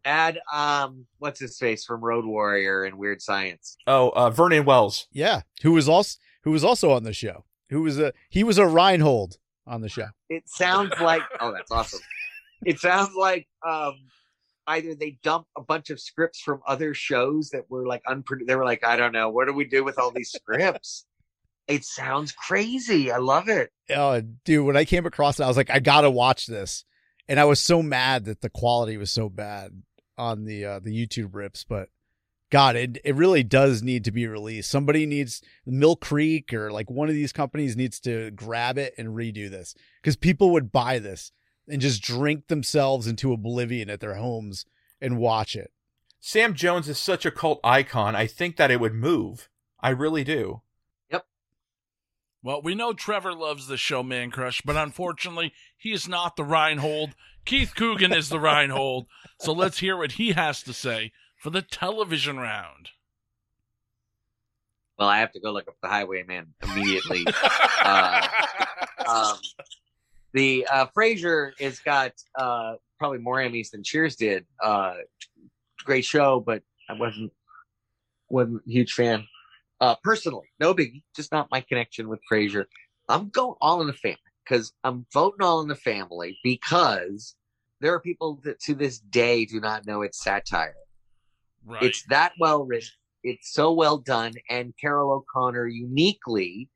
add 0.04 0.38
um, 0.52 1.06
what's 1.18 1.40
his 1.40 1.58
face 1.58 1.84
from 1.84 2.00
Road 2.00 2.24
Warrior 2.24 2.84
and 2.84 2.96
Weird 2.96 3.20
Science. 3.20 3.76
Oh, 3.86 4.10
uh, 4.10 4.30
Vernon 4.30 4.64
Wells. 4.64 5.06
Yeah, 5.12 5.42
who 5.62 5.72
was 5.72 5.88
also 5.88 6.18
who 6.44 6.50
was 6.52 6.64
also 6.64 6.92
on 6.92 7.02
the 7.02 7.12
show. 7.12 7.44
Who 7.70 7.82
was 7.82 7.98
a 7.98 8.12
he 8.28 8.44
was 8.44 8.58
a 8.58 8.66
Reinhold 8.66 9.38
on 9.66 9.80
the 9.80 9.88
show. 9.88 10.08
It 10.28 10.48
sounds 10.48 10.92
like 11.00 11.22
oh, 11.40 11.52
that's 11.52 11.70
awesome. 11.70 12.00
It 12.64 12.78
sounds 12.78 13.14
like 13.14 13.46
um, 13.66 13.94
either 14.66 14.94
they 14.94 15.18
dumped 15.22 15.50
a 15.56 15.62
bunch 15.62 15.90
of 15.90 16.00
scripts 16.00 16.40
from 16.40 16.60
other 16.66 16.94
shows 16.94 17.50
that 17.50 17.68
were 17.68 17.86
like 17.86 18.02
unpredictable. 18.06 18.52
They 18.52 18.56
were 18.56 18.64
like, 18.64 18.84
I 18.84 18.96
don't 18.96 19.12
know, 19.12 19.30
what 19.30 19.46
do 19.46 19.52
we 19.52 19.64
do 19.64 19.84
with 19.84 19.98
all 19.98 20.10
these 20.10 20.30
scripts? 20.30 21.04
it 21.68 21.84
sounds 21.84 22.32
crazy. 22.32 23.10
I 23.10 23.18
love 23.18 23.48
it. 23.48 23.70
Oh, 23.90 24.20
dude, 24.44 24.66
when 24.66 24.76
I 24.76 24.84
came 24.84 25.06
across 25.06 25.40
it, 25.40 25.44
I 25.44 25.48
was 25.48 25.56
like, 25.56 25.70
I 25.70 25.80
gotta 25.80 26.10
watch 26.10 26.46
this, 26.46 26.84
and 27.28 27.40
I 27.40 27.44
was 27.44 27.60
so 27.60 27.82
mad 27.82 28.24
that 28.24 28.40
the 28.40 28.50
quality 28.50 28.96
was 28.96 29.10
so 29.10 29.28
bad 29.28 29.82
on 30.18 30.44
the 30.44 30.64
uh, 30.64 30.80
the 30.80 30.90
YouTube 30.90 31.34
rips. 31.34 31.64
But 31.64 31.88
God, 32.50 32.76
it 32.76 32.98
it 33.04 33.14
really 33.14 33.42
does 33.42 33.82
need 33.82 34.04
to 34.04 34.12
be 34.12 34.26
released. 34.26 34.70
Somebody 34.70 35.06
needs 35.06 35.42
Mill 35.64 35.96
Creek 35.96 36.52
or 36.52 36.70
like 36.70 36.90
one 36.90 37.08
of 37.08 37.14
these 37.14 37.32
companies 37.32 37.76
needs 37.76 38.00
to 38.00 38.30
grab 38.30 38.78
it 38.78 38.94
and 38.96 39.08
redo 39.08 39.50
this 39.50 39.74
because 40.00 40.16
people 40.16 40.50
would 40.50 40.72
buy 40.72 40.98
this 40.98 41.32
and 41.68 41.80
just 41.80 42.02
drink 42.02 42.46
themselves 42.46 43.06
into 43.06 43.32
oblivion 43.32 43.90
at 43.90 44.00
their 44.00 44.14
homes 44.14 44.64
and 45.00 45.18
watch 45.18 45.56
it. 45.56 45.72
Sam 46.20 46.54
Jones 46.54 46.88
is 46.88 46.98
such 46.98 47.26
a 47.26 47.30
cult 47.30 47.60
icon. 47.62 48.16
I 48.16 48.26
think 48.26 48.56
that 48.56 48.70
it 48.70 48.80
would 48.80 48.94
move. 48.94 49.48
I 49.80 49.90
really 49.90 50.24
do. 50.24 50.62
Well, 52.42 52.62
we 52.62 52.74
know 52.74 52.92
Trevor 52.92 53.32
loves 53.32 53.66
the 53.66 53.76
show 53.76 54.02
Mancrush, 54.02 54.62
but 54.64 54.76
unfortunately, 54.76 55.52
he 55.76 55.92
is 55.92 56.08
not 56.08 56.36
the 56.36 56.44
Reinhold. 56.44 57.14
Keith 57.44 57.74
Coogan 57.74 58.12
is 58.12 58.28
the 58.28 58.40
Reinhold. 58.40 59.06
So 59.40 59.52
let's 59.52 59.78
hear 59.78 59.96
what 59.96 60.12
he 60.12 60.32
has 60.32 60.62
to 60.62 60.72
say 60.72 61.12
for 61.36 61.50
the 61.50 61.62
television 61.62 62.38
round. 62.38 62.90
Well, 64.98 65.08
I 65.08 65.18
have 65.18 65.32
to 65.32 65.40
go 65.40 65.52
look 65.52 65.68
up 65.68 65.76
the 65.82 65.88
Highwayman 65.88 66.54
immediately. 66.62 67.26
Uh, 67.88 68.26
um, 69.06 69.38
the 70.32 70.66
uh, 70.66 70.86
Frasier 70.96 71.52
has 71.60 71.78
got 71.78 72.12
uh, 72.36 72.74
probably 72.98 73.18
more 73.18 73.36
Emmys 73.36 73.70
than 73.70 73.84
Cheers 73.84 74.16
did. 74.16 74.44
Uh, 74.60 74.94
great 75.84 76.04
show, 76.04 76.40
but 76.40 76.62
I 76.88 76.94
wasn't 76.94 77.32
wasn't 78.28 78.62
a 78.66 78.70
huge 78.70 78.94
fan. 78.94 79.24
Uh, 79.80 79.94
personally, 80.02 80.48
no 80.58 80.74
biggie, 80.74 81.02
just 81.14 81.32
not 81.32 81.48
my 81.50 81.60
connection 81.60 82.08
with 82.08 82.20
Frasier. 82.30 82.64
I'm 83.08 83.28
going 83.28 83.54
all 83.60 83.80
in 83.82 83.86
the 83.86 83.92
family 83.92 84.18
because 84.44 84.72
I'm 84.84 85.06
voting 85.12 85.44
all 85.44 85.60
in 85.60 85.68
the 85.68 85.74
family 85.74 86.38
because 86.42 87.36
there 87.80 87.92
are 87.92 88.00
people 88.00 88.40
that 88.44 88.58
to 88.60 88.74
this 88.74 88.98
day 88.98 89.44
do 89.44 89.60
not 89.60 89.86
know 89.86 90.02
it's 90.02 90.22
satire. 90.22 90.74
right. 91.64 91.82
It's 91.82 92.04
that 92.08 92.32
well 92.40 92.64
written. 92.64 92.88
It's 93.22 93.52
so 93.52 93.72
well 93.72 93.98
done, 93.98 94.32
and 94.48 94.72
Carroll 94.80 95.12
O'Connor 95.12 95.66
uniquely 95.66 96.70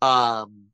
um, 0.00 0.66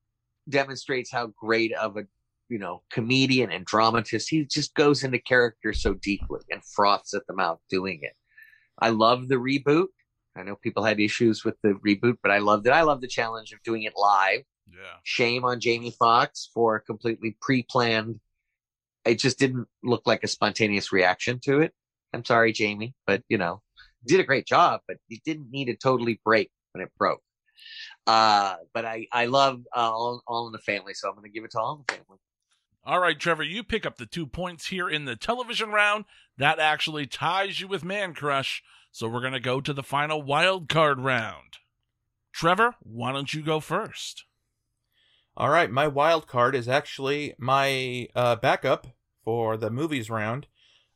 demonstrates 0.48 1.10
how 1.10 1.28
great 1.38 1.72
of 1.72 1.96
a 1.96 2.04
you 2.48 2.58
know 2.58 2.82
comedian 2.90 3.50
and 3.50 3.64
dramatist 3.64 4.30
he 4.30 4.44
just 4.44 4.74
goes 4.74 5.04
into 5.04 5.18
character 5.18 5.72
so 5.72 5.94
deeply 5.94 6.40
and 6.50 6.62
froths 6.74 7.14
at 7.14 7.26
the 7.26 7.34
mouth 7.34 7.58
doing 7.70 8.00
it. 8.02 8.14
I 8.80 8.90
love 8.90 9.28
the 9.28 9.36
reboot. 9.36 9.88
I 10.38 10.42
know 10.44 10.56
people 10.56 10.84
had 10.84 11.00
issues 11.00 11.44
with 11.44 11.56
the 11.62 11.70
reboot, 11.86 12.18
but 12.22 12.30
I 12.30 12.38
loved 12.38 12.66
it. 12.66 12.70
I 12.70 12.82
love 12.82 13.00
the 13.00 13.08
challenge 13.08 13.52
of 13.52 13.62
doing 13.62 13.82
it 13.82 13.94
live. 13.96 14.42
Yeah. 14.70 14.96
Shame 15.02 15.44
on 15.44 15.60
Jamie 15.60 15.94
Foxx 15.98 16.50
for 16.54 16.78
completely 16.80 17.36
pre-planned. 17.40 18.20
It 19.04 19.18
just 19.18 19.38
didn't 19.38 19.66
look 19.82 20.02
like 20.06 20.22
a 20.22 20.28
spontaneous 20.28 20.92
reaction 20.92 21.40
to 21.44 21.60
it. 21.60 21.72
I'm 22.12 22.24
sorry, 22.24 22.52
Jamie, 22.52 22.94
but 23.06 23.22
you 23.28 23.38
know, 23.38 23.62
did 24.06 24.20
a 24.20 24.24
great 24.24 24.46
job, 24.46 24.80
but 24.86 24.98
you 25.08 25.18
didn't 25.24 25.50
need 25.50 25.66
to 25.66 25.76
totally 25.76 26.20
break 26.24 26.50
when 26.72 26.82
it 26.82 26.90
broke. 26.98 27.22
Uh, 28.06 28.56
but 28.72 28.84
I 28.84 29.06
I 29.12 29.26
love 29.26 29.62
uh, 29.76 29.80
all, 29.80 30.22
all 30.26 30.46
in 30.46 30.52
the 30.52 30.58
family, 30.58 30.94
so 30.94 31.08
I'm 31.08 31.14
going 31.14 31.24
to 31.24 31.30
give 31.30 31.44
it 31.44 31.50
to 31.52 31.60
all 31.60 31.74
in 31.76 31.84
the 31.86 31.92
family. 31.94 32.18
All 32.84 33.00
right, 33.00 33.18
Trevor, 33.18 33.42
you 33.42 33.62
pick 33.62 33.84
up 33.84 33.98
the 33.98 34.06
two 34.06 34.26
points 34.26 34.68
here 34.68 34.88
in 34.88 35.04
the 35.04 35.16
television 35.16 35.70
round. 35.70 36.06
That 36.38 36.58
actually 36.58 37.06
ties 37.06 37.60
you 37.60 37.68
with 37.68 37.82
Mancrush. 37.82 38.60
So 38.90 39.08
we're 39.08 39.20
going 39.20 39.32
to 39.32 39.40
go 39.40 39.60
to 39.60 39.72
the 39.72 39.82
final 39.82 40.22
wild 40.22 40.68
card 40.68 41.00
round. 41.00 41.58
Trevor, 42.32 42.74
why 42.80 43.12
don't 43.12 43.32
you 43.32 43.42
go 43.42 43.60
first? 43.60 44.24
All 45.36 45.50
right, 45.50 45.70
my 45.70 45.86
wild 45.86 46.26
card 46.26 46.54
is 46.54 46.68
actually 46.68 47.34
my 47.38 48.08
uh, 48.14 48.36
backup 48.36 48.88
for 49.24 49.56
the 49.56 49.70
movies 49.70 50.10
round. 50.10 50.48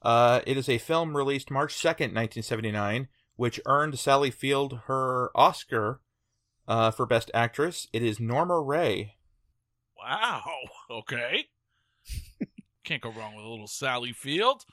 Uh, 0.03 0.41
it 0.47 0.57
is 0.57 0.69
a 0.69 0.79
film 0.79 1.17
released 1.17 1.51
March 1.51 1.75
2nd, 1.75 2.13
1979, 2.13 3.09
which 3.37 3.61
earned 3.67 3.99
Sally 3.99 4.31
Field 4.31 4.81
her 4.87 5.31
Oscar 5.35 6.01
uh, 6.67 6.91
for 6.91 7.07
Best 7.07 7.31
Actress. 7.33 7.87
It 7.93 8.03
is 8.03 8.19
Norma 8.19 8.61
Rae. 8.61 9.15
Wow. 9.97 10.43
Okay. 10.91 11.47
Can't 12.85 13.01
go 13.01 13.11
wrong 13.13 13.35
with 13.35 13.47
a 13.47 13.49
little 13.49 13.67
Sally 13.67 14.13
Field. 14.13 14.67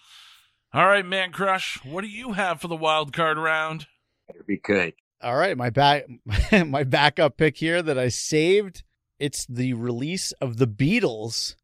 All 0.72 0.86
right, 0.86 1.06
Mancrush, 1.06 1.84
what 1.84 2.02
do 2.02 2.08
you 2.08 2.34
have 2.34 2.62
for 2.62 2.68
the 2.68 2.76
wild 2.76 3.12
card 3.12 3.40
round? 3.40 3.88
It'd 4.30 4.46
be 4.46 4.58
good. 4.58 4.94
All 5.20 5.36
right, 5.36 5.58
my 5.58 5.72
back 5.72 6.06
my 6.52 6.84
backup 6.84 7.38
pick 7.38 7.58
here 7.58 7.82
that 7.82 7.98
I 7.98 8.10
saved. 8.10 8.84
It's 9.18 9.48
the 9.48 9.74
release 9.74 10.32
of 10.34 10.58
the 10.58 10.68
Beatles 10.68 11.56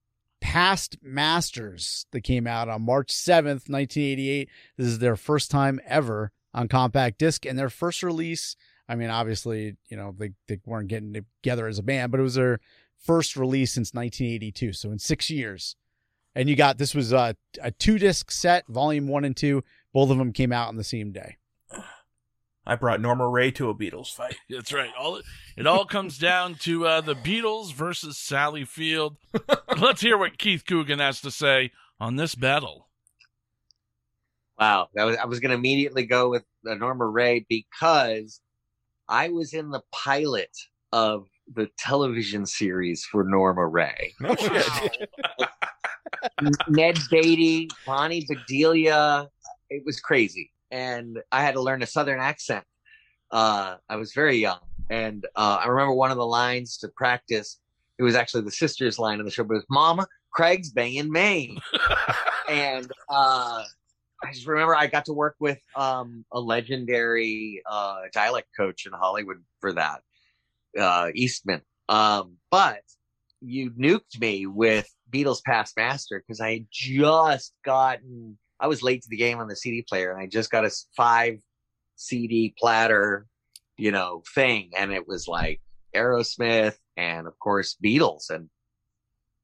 Past 0.42 0.98
Masters 1.04 2.08
that 2.12 2.22
came 2.22 2.48
out 2.48 2.68
on 2.68 2.82
March 2.82 3.10
7th, 3.10 3.70
1988. 3.70 4.50
This 4.76 4.88
is 4.88 5.00
their 5.00 5.16
first 5.16 5.52
time 5.52 5.80
ever 5.86 6.32
on 6.54 6.68
compact 6.68 7.20
disc 7.20 7.46
and 7.46 7.60
their 7.60 7.70
first 7.70 8.02
release. 8.02 8.56
I 8.90 8.96
mean, 8.96 9.12
obviously, 9.12 9.78
you 9.88 9.98
know, 9.98 10.16
they, 10.18 10.32
they 10.48 10.60
weren't 10.66 10.88
getting 10.88 11.14
together 11.14 11.68
as 11.68 11.78
a 11.78 11.84
band, 11.84 12.12
but 12.12 12.20
it 12.20 12.24
was 12.24 12.36
their 12.36 12.60
first 12.98 13.36
release 13.38 13.74
since 13.74 13.94
1982. 13.94 14.74
So 14.74 14.90
in 14.90 14.98
six 14.98 15.30
years. 15.30 15.76
And 16.36 16.50
you 16.50 16.56
got 16.56 16.78
this 16.78 16.94
was 16.94 17.14
a, 17.14 17.36
a 17.62 17.72
two 17.72 17.98
disc 17.98 18.30
set, 18.30 18.68
volume 18.68 19.08
one 19.08 19.24
and 19.24 19.36
two. 19.36 19.64
Both 19.94 20.10
of 20.10 20.18
them 20.18 20.34
came 20.34 20.52
out 20.52 20.68
on 20.68 20.76
the 20.76 20.84
same 20.84 21.12
day. 21.12 21.38
I 22.68 22.76
brought 22.76 23.00
Norma 23.00 23.28
Rae 23.28 23.52
to 23.52 23.70
a 23.70 23.76
Beatles 23.76 24.14
fight. 24.14 24.36
That's 24.50 24.74
right. 24.74 24.90
All 25.00 25.22
it 25.56 25.68
all 25.68 25.86
comes 25.86 26.18
down 26.18 26.56
to 26.56 26.86
uh, 26.88 27.02
the 27.02 27.16
Beatles 27.16 27.74
versus 27.74 28.18
Sally 28.18 28.66
Field. 28.66 29.18
Let's 29.80 30.02
hear 30.02 30.18
what 30.18 30.38
Keith 30.38 30.66
Coogan 30.66 31.00
has 31.00 31.22
to 31.22 31.32
say 31.32 31.72
on 32.00 32.16
this 32.16 32.36
battle. 32.36 32.90
Wow, 34.60 34.90
that 34.96 35.04
was 35.04 35.18
I 35.18 35.26
was 35.26 35.40
going 35.40 35.52
to 35.52 35.58
immediately 35.58 36.06
go 36.06 36.30
with 36.30 36.44
uh, 36.68 36.74
Norma 36.76 37.06
Rae 37.06 37.46
because 37.48 38.42
I 39.08 39.30
was 39.30 39.54
in 39.54 39.70
the 39.70 39.82
pilot 39.92 40.52
of 40.92 41.28
the 41.54 41.70
television 41.78 42.46
series 42.46 43.06
for 43.06 43.24
Norma 43.24 43.68
Rae. 43.68 44.14
No 44.20 44.36
shit. 44.36 45.10
Ned 46.70 46.98
Beatty, 47.10 47.70
Bonnie 47.86 48.26
Bedelia. 48.28 49.28
It 49.70 49.84
was 49.86 50.00
crazy. 50.00 50.52
And 50.72 51.20
I 51.32 51.42
had 51.42 51.54
to 51.56 51.62
learn 51.62 51.82
a 51.84 51.88
Southern 51.88 52.20
accent. 52.20 52.64
Uh, 53.32 53.76
I 53.90 53.96
was 53.96 54.14
very 54.14 54.38
young. 54.38 54.60
And 54.90 55.26
uh, 55.36 55.60
I 55.64 55.68
remember 55.68 55.94
one 55.94 56.12
of 56.12 56.18
the 56.18 56.26
lines 56.26 56.78
to 56.78 56.88
practice. 56.90 57.60
It 57.98 58.04
was 58.04 58.16
actually 58.16 58.44
the 58.44 58.52
sister's 58.52 59.00
line 59.00 59.20
in 59.20 59.26
the 59.26 59.32
show, 59.32 59.44
but 59.44 59.54
it 59.54 59.58
was 59.58 59.66
Mama, 59.70 60.08
Craig's 60.32 60.72
banging 60.72 61.12
Maine. 61.12 61.60
and 62.50 62.92
uh, 63.10 63.64
I 64.24 64.32
just 64.34 64.48
remember 64.48 64.76
I 64.76 64.88
got 64.88 65.06
to 65.06 65.14
work 65.14 65.36
with 65.40 65.60
um, 65.76 66.26
a 66.32 66.40
legendary 66.40 67.62
uh, 67.70 68.02
dialect 68.14 68.50
coach 68.56 68.86
in 68.86 68.92
Hollywood 68.92 69.44
for 69.60 69.74
that, 69.74 70.02
uh, 70.80 71.10
Easton. 71.14 71.62
Um, 71.90 72.38
but 72.52 72.82
you 73.42 73.72
nuked 73.72 74.20
me 74.20 74.46
with 74.48 74.90
Beatles 75.16 75.44
Past 75.44 75.78
Master 75.78 76.22
because 76.26 76.42
I 76.42 76.54
had 76.54 76.68
just 76.70 77.54
gotten, 77.64 78.38
I 78.60 78.68
was 78.68 78.84
late 78.84 79.02
to 79.04 79.10
the 79.10 79.16
game 79.16 79.40
on 79.40 79.48
the 79.48 79.56
CD 79.56 79.82
player 79.82 80.12
and 80.12 80.22
I 80.22 80.28
just 80.28 80.52
got 80.52 80.66
a 80.66 80.72
five 80.98 81.40
CD 81.96 82.54
platter, 82.58 83.26
you 83.78 83.92
know, 83.92 84.24
thing. 84.34 84.72
And 84.78 84.92
it 84.92 85.08
was 85.08 85.28
like 85.28 85.62
Aerosmith 85.96 86.76
and 86.98 87.28
of 87.28 87.40
course 87.40 87.78
Beatles. 87.84 88.30
And 88.30 88.50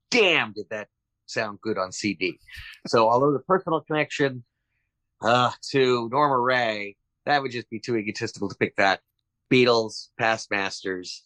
damn, 0.10 0.52
did 0.52 0.66
that 0.72 0.90
sound 1.26 1.62
good 1.62 1.78
on 1.78 1.94
CD. 1.94 2.38
So 2.88 3.10
although 3.10 3.32
the 3.32 3.40
personal 3.40 3.80
connection 3.80 4.44
uh, 5.22 5.52
to 5.70 6.10
Norma 6.12 6.38
Rae, 6.38 6.98
that 7.26 7.42
would 7.42 7.52
just 7.52 7.70
be 7.70 7.80
too 7.80 7.96
egotistical 7.96 8.50
to 8.50 8.56
pick 8.56 8.76
that. 8.76 9.00
Beatles, 9.50 10.10
Past 10.18 10.50
Masters. 10.52 11.24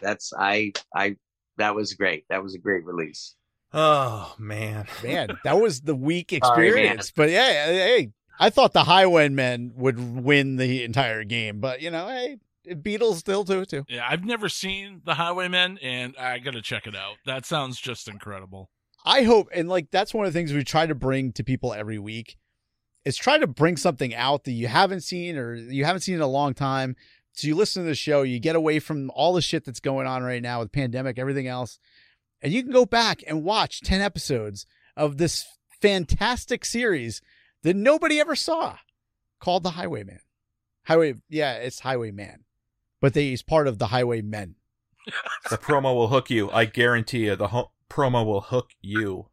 That's 0.00 0.32
I 0.36 0.72
I 0.94 1.16
that 1.58 1.74
was 1.74 1.94
great. 1.94 2.24
That 2.28 2.42
was 2.42 2.54
a 2.54 2.58
great 2.58 2.84
release. 2.84 3.34
Oh 3.74 4.34
man. 4.38 4.86
Man, 5.02 5.28
that 5.44 5.60
was 5.60 5.80
the 5.82 5.94
weak 5.94 6.30
Sorry, 6.42 6.68
man. 6.68 6.74
experience. 6.74 7.12
but 7.14 7.30
yeah, 7.30 7.66
hey, 7.66 8.10
I 8.38 8.50
thought 8.50 8.72
the 8.72 8.84
Highwaymen 8.84 9.72
would 9.76 9.98
win 10.24 10.56
the 10.56 10.84
entire 10.84 11.24
game, 11.24 11.60
but 11.60 11.80
you 11.80 11.90
know, 11.90 12.08
hey, 12.08 12.38
Beatles 12.68 13.16
still 13.16 13.44
do 13.44 13.60
it 13.60 13.70
too. 13.70 13.84
Yeah, 13.88 14.06
I've 14.08 14.24
never 14.24 14.48
seen 14.48 15.02
The 15.04 15.14
Highwaymen, 15.14 15.78
and 15.82 16.14
I 16.16 16.38
got 16.38 16.52
to 16.54 16.62
check 16.62 16.86
it 16.86 16.94
out. 16.96 17.16
That 17.26 17.44
sounds 17.46 17.80
just 17.80 18.08
incredible. 18.08 18.70
I 19.04 19.22
hope, 19.22 19.48
and 19.54 19.68
like 19.68 19.90
that's 19.90 20.14
one 20.14 20.26
of 20.26 20.32
the 20.32 20.38
things 20.38 20.52
we 20.52 20.62
try 20.64 20.86
to 20.86 20.94
bring 20.94 21.32
to 21.32 21.42
people 21.44 21.72
every 21.72 21.98
week 21.98 22.36
is 23.04 23.16
try 23.16 23.38
to 23.38 23.46
bring 23.48 23.76
something 23.76 24.14
out 24.14 24.44
that 24.44 24.52
you 24.52 24.68
haven't 24.68 25.00
seen 25.00 25.36
or 25.36 25.54
you 25.54 25.84
haven't 25.84 26.02
seen 26.02 26.14
in 26.16 26.20
a 26.20 26.26
long 26.26 26.54
time. 26.54 26.94
So 27.32 27.48
you 27.48 27.54
listen 27.56 27.82
to 27.82 27.88
the 27.88 27.94
show, 27.94 28.22
you 28.22 28.38
get 28.38 28.54
away 28.56 28.78
from 28.78 29.10
all 29.14 29.32
the 29.32 29.40
shit 29.42 29.64
that's 29.64 29.80
going 29.80 30.06
on 30.06 30.22
right 30.22 30.42
now 30.42 30.60
with 30.60 30.70
pandemic, 30.70 31.18
everything 31.18 31.46
else, 31.46 31.78
and 32.42 32.52
you 32.52 32.62
can 32.62 32.72
go 32.72 32.84
back 32.84 33.22
and 33.26 33.44
watch 33.44 33.80
10 33.82 34.00
episodes 34.00 34.66
of 34.96 35.16
this 35.18 35.46
fantastic 35.80 36.64
series 36.64 37.20
that 37.62 37.76
nobody 37.76 38.20
ever 38.20 38.34
saw 38.36 38.76
called 39.40 39.62
The 39.62 39.70
Highwayman. 39.70 40.20
Highway, 40.84 41.14
yeah, 41.28 41.54
it's 41.54 41.80
Highwayman, 41.80 42.44
but 43.00 43.14
they, 43.14 43.28
he's 43.30 43.42
part 43.42 43.68
of 43.68 43.78
the 43.78 43.86
Highwaymen. 43.88 44.56
The 45.50 45.58
promo 45.58 45.94
will 45.96 46.06
hook 46.08 46.30
you. 46.30 46.48
I 46.52 46.64
guarantee 46.64 47.24
you. 47.26 47.34
The 47.34 47.48
ho- 47.48 47.72
promo 47.90 48.24
will 48.24 48.40
hook 48.40 48.70
you. 48.80 49.26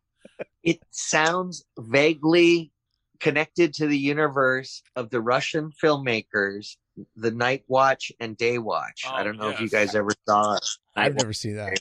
It 0.64 0.80
sounds 0.90 1.64
vaguely 1.78 2.72
connected 3.20 3.76
to 3.76 3.86
the 3.86 3.98
universe 3.98 4.82
of 4.96 5.12
the 5.12 5.22
Russian 5.22 5.72
filmmakers, 5.84 6.78
The 7.16 7.30
Night 7.30 7.66
Watch 7.68 8.12
and 8.20 8.36
Day 8.36 8.58
Watch. 8.58 9.04
Oh, 9.06 9.12
I 9.12 9.22
Oh, 9.22 9.24
don't 9.26 9.38
know 9.38 9.50
if 9.50 9.62
you 9.62 9.70
guys 9.70 9.94
ever 9.94 10.10
saw 10.28 10.56
it. 10.56 10.66
I've 10.96 11.14
never 11.16 11.34
seen 11.34 11.58
that. 11.58 11.80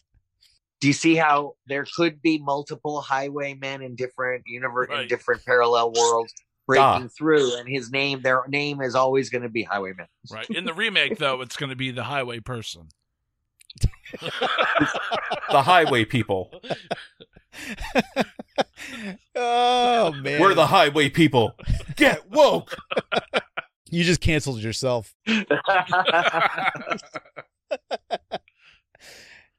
Do 0.81 0.87
you 0.87 0.93
see 0.93 1.17
how 1.17 1.55
there 1.67 1.85
could 1.97 2.23
be 2.23 2.39
multiple 2.39 3.01
highwaymen 3.01 3.83
in 3.83 3.97
different 3.97 4.45
universe 4.47 4.89
in 4.93 5.09
different 5.09 5.45
parallel 5.45 5.93
worlds 5.93 6.33
breaking 6.67 6.85
Ah. 6.85 7.09
through, 7.17 7.57
and 7.57 7.69
his 7.69 7.91
name, 7.91 8.21
their 8.23 8.43
name 8.47 8.81
is 8.83 8.95
always 8.95 9.31
going 9.31 9.43
to 9.43 9.49
be 9.49 9.63
Highwayman. 9.65 10.07
Right. 10.31 10.49
In 10.51 10.65
the 10.65 10.75
remake, 10.75 11.17
though, 11.19 11.41
it's 11.41 11.57
going 11.57 11.71
to 11.71 11.77
be 11.77 11.91
the 11.91 12.05
highway 12.05 12.41
person. 12.41 12.89
The 15.51 15.63
highway 15.63 16.05
people. 16.05 16.51
oh 19.35 20.13
man, 20.13 20.41
We're 20.41 20.55
the 20.55 20.67
highway 20.67 21.09
people. 21.09 21.53
Get 21.97 22.31
woke. 22.31 22.77
you 23.91 24.05
just 24.05 24.21
canceled 24.21 24.61
yourself. 24.61 25.15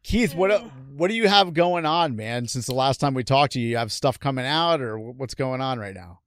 Keith, 0.09 0.33
what 0.33 0.63
what 0.97 1.09
do 1.09 1.15
you 1.15 1.27
have 1.27 1.53
going 1.53 1.85
on, 1.85 2.15
man? 2.15 2.47
Since 2.47 2.65
the 2.65 2.73
last 2.73 2.99
time 2.99 3.13
we 3.13 3.23
talked 3.23 3.53
to 3.53 3.59
you, 3.59 3.67
you 3.67 3.77
have 3.77 3.91
stuff 3.91 4.19
coming 4.19 4.43
out, 4.43 4.81
or 4.81 4.97
what's 4.97 5.35
going 5.35 5.61
on 5.61 5.77
right 5.77 5.93
now? 5.93 6.21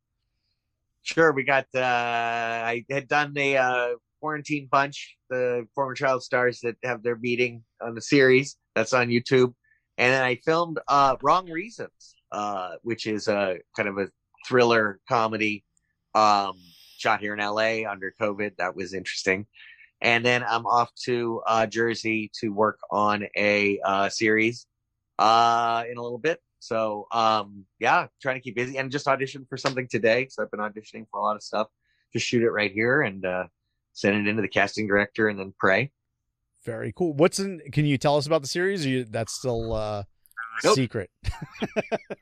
Sure, 1.03 1.33
we 1.33 1.43
got. 1.43 1.67
uh 1.75 1.81
I 1.81 2.85
had 2.89 3.09
done 3.09 3.35
the 3.35 3.57
uh, 3.57 3.89
quarantine 4.21 4.69
bunch, 4.71 5.17
the 5.31 5.67
former 5.75 5.95
child 5.95 6.23
stars 6.23 6.61
that 6.61 6.77
have 6.85 7.03
their 7.03 7.17
meeting 7.17 7.65
on 7.81 7.97
the 7.97 8.01
series 8.01 8.57
that's 8.77 8.93
on 8.93 9.09
YouTube, 9.09 9.53
and 9.99 10.13
then 10.13 10.23
I 10.23 10.37
filmed 10.37 10.79
uh, 10.87 11.17
"Wrong 11.21 11.51
Reasons," 11.51 12.15
uh, 12.31 12.77
which 12.83 13.09
is 13.09 13.27
a 13.27 13.57
kind 13.75 13.89
of 13.89 13.99
a 13.99 14.07
thriller 14.47 15.01
comedy, 15.09 15.65
um, 16.15 16.53
shot 16.99 17.19
here 17.19 17.35
in 17.35 17.41
LA 17.41 17.91
under 17.91 18.15
COVID. 18.21 18.59
That 18.59 18.77
was 18.77 18.95
interesting, 18.95 19.45
and 20.03 20.25
then 20.27 20.45
I'm 20.47 20.67
off 20.67 20.91
to 21.05 21.41
uh, 21.47 21.67
Jersey 21.67 22.31
to 22.41 22.49
work 22.51 22.79
on 22.91 23.25
a 23.37 23.79
uh, 23.85 24.09
series 24.11 24.67
uh, 25.19 25.85
in 25.91 25.97
a 25.97 26.03
little 26.03 26.19
bit. 26.19 26.41
So 26.59 27.07
um, 27.13 27.65
yeah, 27.79 28.09
trying 28.21 28.37
to 28.37 28.41
keep 28.41 28.57
busy 28.57 28.77
and 28.77 28.91
just 28.91 29.07
auditioned 29.07 29.49
for 29.49 29.57
something 29.57 29.89
today. 29.89 30.29
So 30.31 30.43
I've 30.43 30.51
been 30.51 30.61
auditioning 30.61 31.07
for 31.11 31.19
a 31.19 31.23
lot 31.23 31.37
of 31.37 31.43
stuff. 31.43 31.69
Just 32.13 32.27
shoot 32.27 32.43
it 32.43 32.51
right 32.51 32.71
here 32.71 33.03
and 33.03 33.25
uh, 33.25 33.45
send 33.95 34.17
it 34.17 34.29
into 34.29 34.43
the 34.43 34.49
casting 34.49 34.87
director 34.87 35.29
and 35.29 35.39
then 35.39 35.55
pray. 35.59 35.91
Very 36.65 36.93
cool. 36.95 37.15
What's 37.15 37.39
in? 37.39 37.61
Can 37.73 37.87
you 37.87 37.99
tell 37.99 38.17
us 38.17 38.27
about 38.27 38.43
the 38.43 38.49
series? 38.49 38.85
Or 38.87 38.89
you, 38.89 39.05
that's 39.05 39.33
still 39.33 39.73
uh, 39.73 40.05
Nope. 40.65 40.75
secret. 40.75 41.11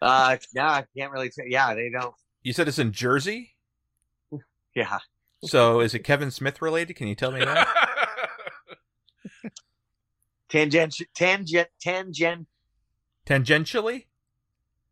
Uh, 0.02 0.38
yeah, 0.54 0.70
I 0.70 0.84
can't 0.96 1.12
really 1.12 1.30
say. 1.30 1.42
Yeah, 1.48 1.74
they 1.74 1.90
don't. 1.90 2.14
You 2.42 2.54
said 2.54 2.68
it's 2.68 2.78
in 2.78 2.90
Jersey. 2.90 3.54
Yeah, 4.74 4.98
So 5.44 5.80
is 5.80 5.94
it 5.94 6.00
Kevin 6.00 6.30
Smith 6.30 6.60
related? 6.60 6.94
Can 6.94 7.08
you 7.08 7.14
tell 7.14 7.30
me 7.32 7.40
that? 7.44 7.66
tangent, 10.48 10.96
tangent, 11.14 11.68
tangent, 11.80 12.46
Tangentially? 13.26 14.04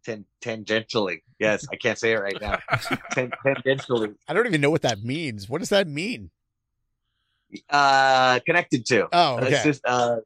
tan, 0.04 0.24
tangentially. 0.40 1.22
Yes, 1.38 1.66
I 1.72 1.76
can't 1.76 1.98
say 1.98 2.12
it 2.12 2.20
right 2.20 2.36
now. 2.40 2.58
Tan, 3.12 3.30
tangentially, 3.44 4.14
I 4.28 4.32
don't 4.34 4.46
even 4.46 4.60
know 4.60 4.70
what 4.70 4.82
that 4.82 5.02
means. 5.02 5.48
What 5.48 5.58
does 5.58 5.68
that 5.70 5.86
mean? 5.86 6.30
uh, 7.70 8.40
connected 8.44 8.84
to. 8.86 9.08
Oh, 9.12 9.38
It's 9.38 9.46
okay. 9.46 9.62
just 9.64 9.84
uh, 9.86 10.16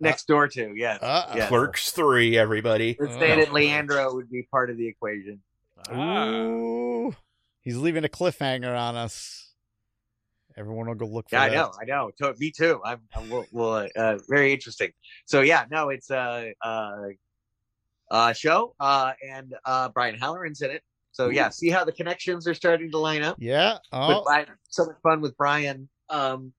next 0.00 0.26
door 0.26 0.48
to. 0.48 0.72
Yes. 0.76 0.98
Uh, 1.02 1.32
Yeah. 1.36 1.48
Clerks 1.48 1.90
three, 1.90 2.36
everybody. 2.38 2.96
We're 2.98 3.10
saying 3.18 3.40
that 3.40 3.52
Leandro 3.52 4.14
would 4.14 4.30
be 4.30 4.42
part 4.50 4.70
of 4.70 4.76
the 4.76 4.88
equation. 4.88 5.40
Ooh, 5.92 7.14
he's 7.60 7.76
leaving 7.76 8.04
a 8.04 8.08
cliffhanger 8.08 8.78
on 8.78 8.96
us. 8.96 9.43
Everyone 10.56 10.86
will 10.86 10.94
go 10.94 11.06
look 11.06 11.28
for 11.28 11.36
Yeah, 11.36 11.42
I 11.42 11.48
know, 11.48 11.72
I 11.80 11.84
know. 11.84 12.10
To- 12.18 12.34
me 12.38 12.50
too. 12.50 12.80
I'm, 12.84 13.00
I'm 13.14 13.28
well, 13.28 13.46
well, 13.52 13.88
uh, 13.96 14.18
very 14.28 14.52
interesting. 14.52 14.92
So 15.26 15.40
yeah, 15.40 15.64
no, 15.70 15.88
it's 15.88 16.10
a 16.10 16.54
uh, 16.62 17.08
uh, 18.10 18.32
show, 18.32 18.74
uh, 18.78 19.12
and 19.26 19.54
uh, 19.64 19.88
Brian 19.88 20.14
O'Halloran's 20.14 20.62
in 20.62 20.70
it. 20.70 20.82
So 21.12 21.28
yeah, 21.28 21.48
see 21.48 21.70
how 21.70 21.84
the 21.84 21.92
connections 21.92 22.46
are 22.48 22.54
starting 22.54 22.90
to 22.90 22.98
line 22.98 23.22
up. 23.22 23.36
Yeah. 23.38 23.78
Oh, 23.92 24.22
Brian, 24.24 24.46
so 24.68 24.86
much 24.86 24.96
fun 25.02 25.20
with 25.20 25.36
Brian. 25.36 25.88
Um, 26.10 26.52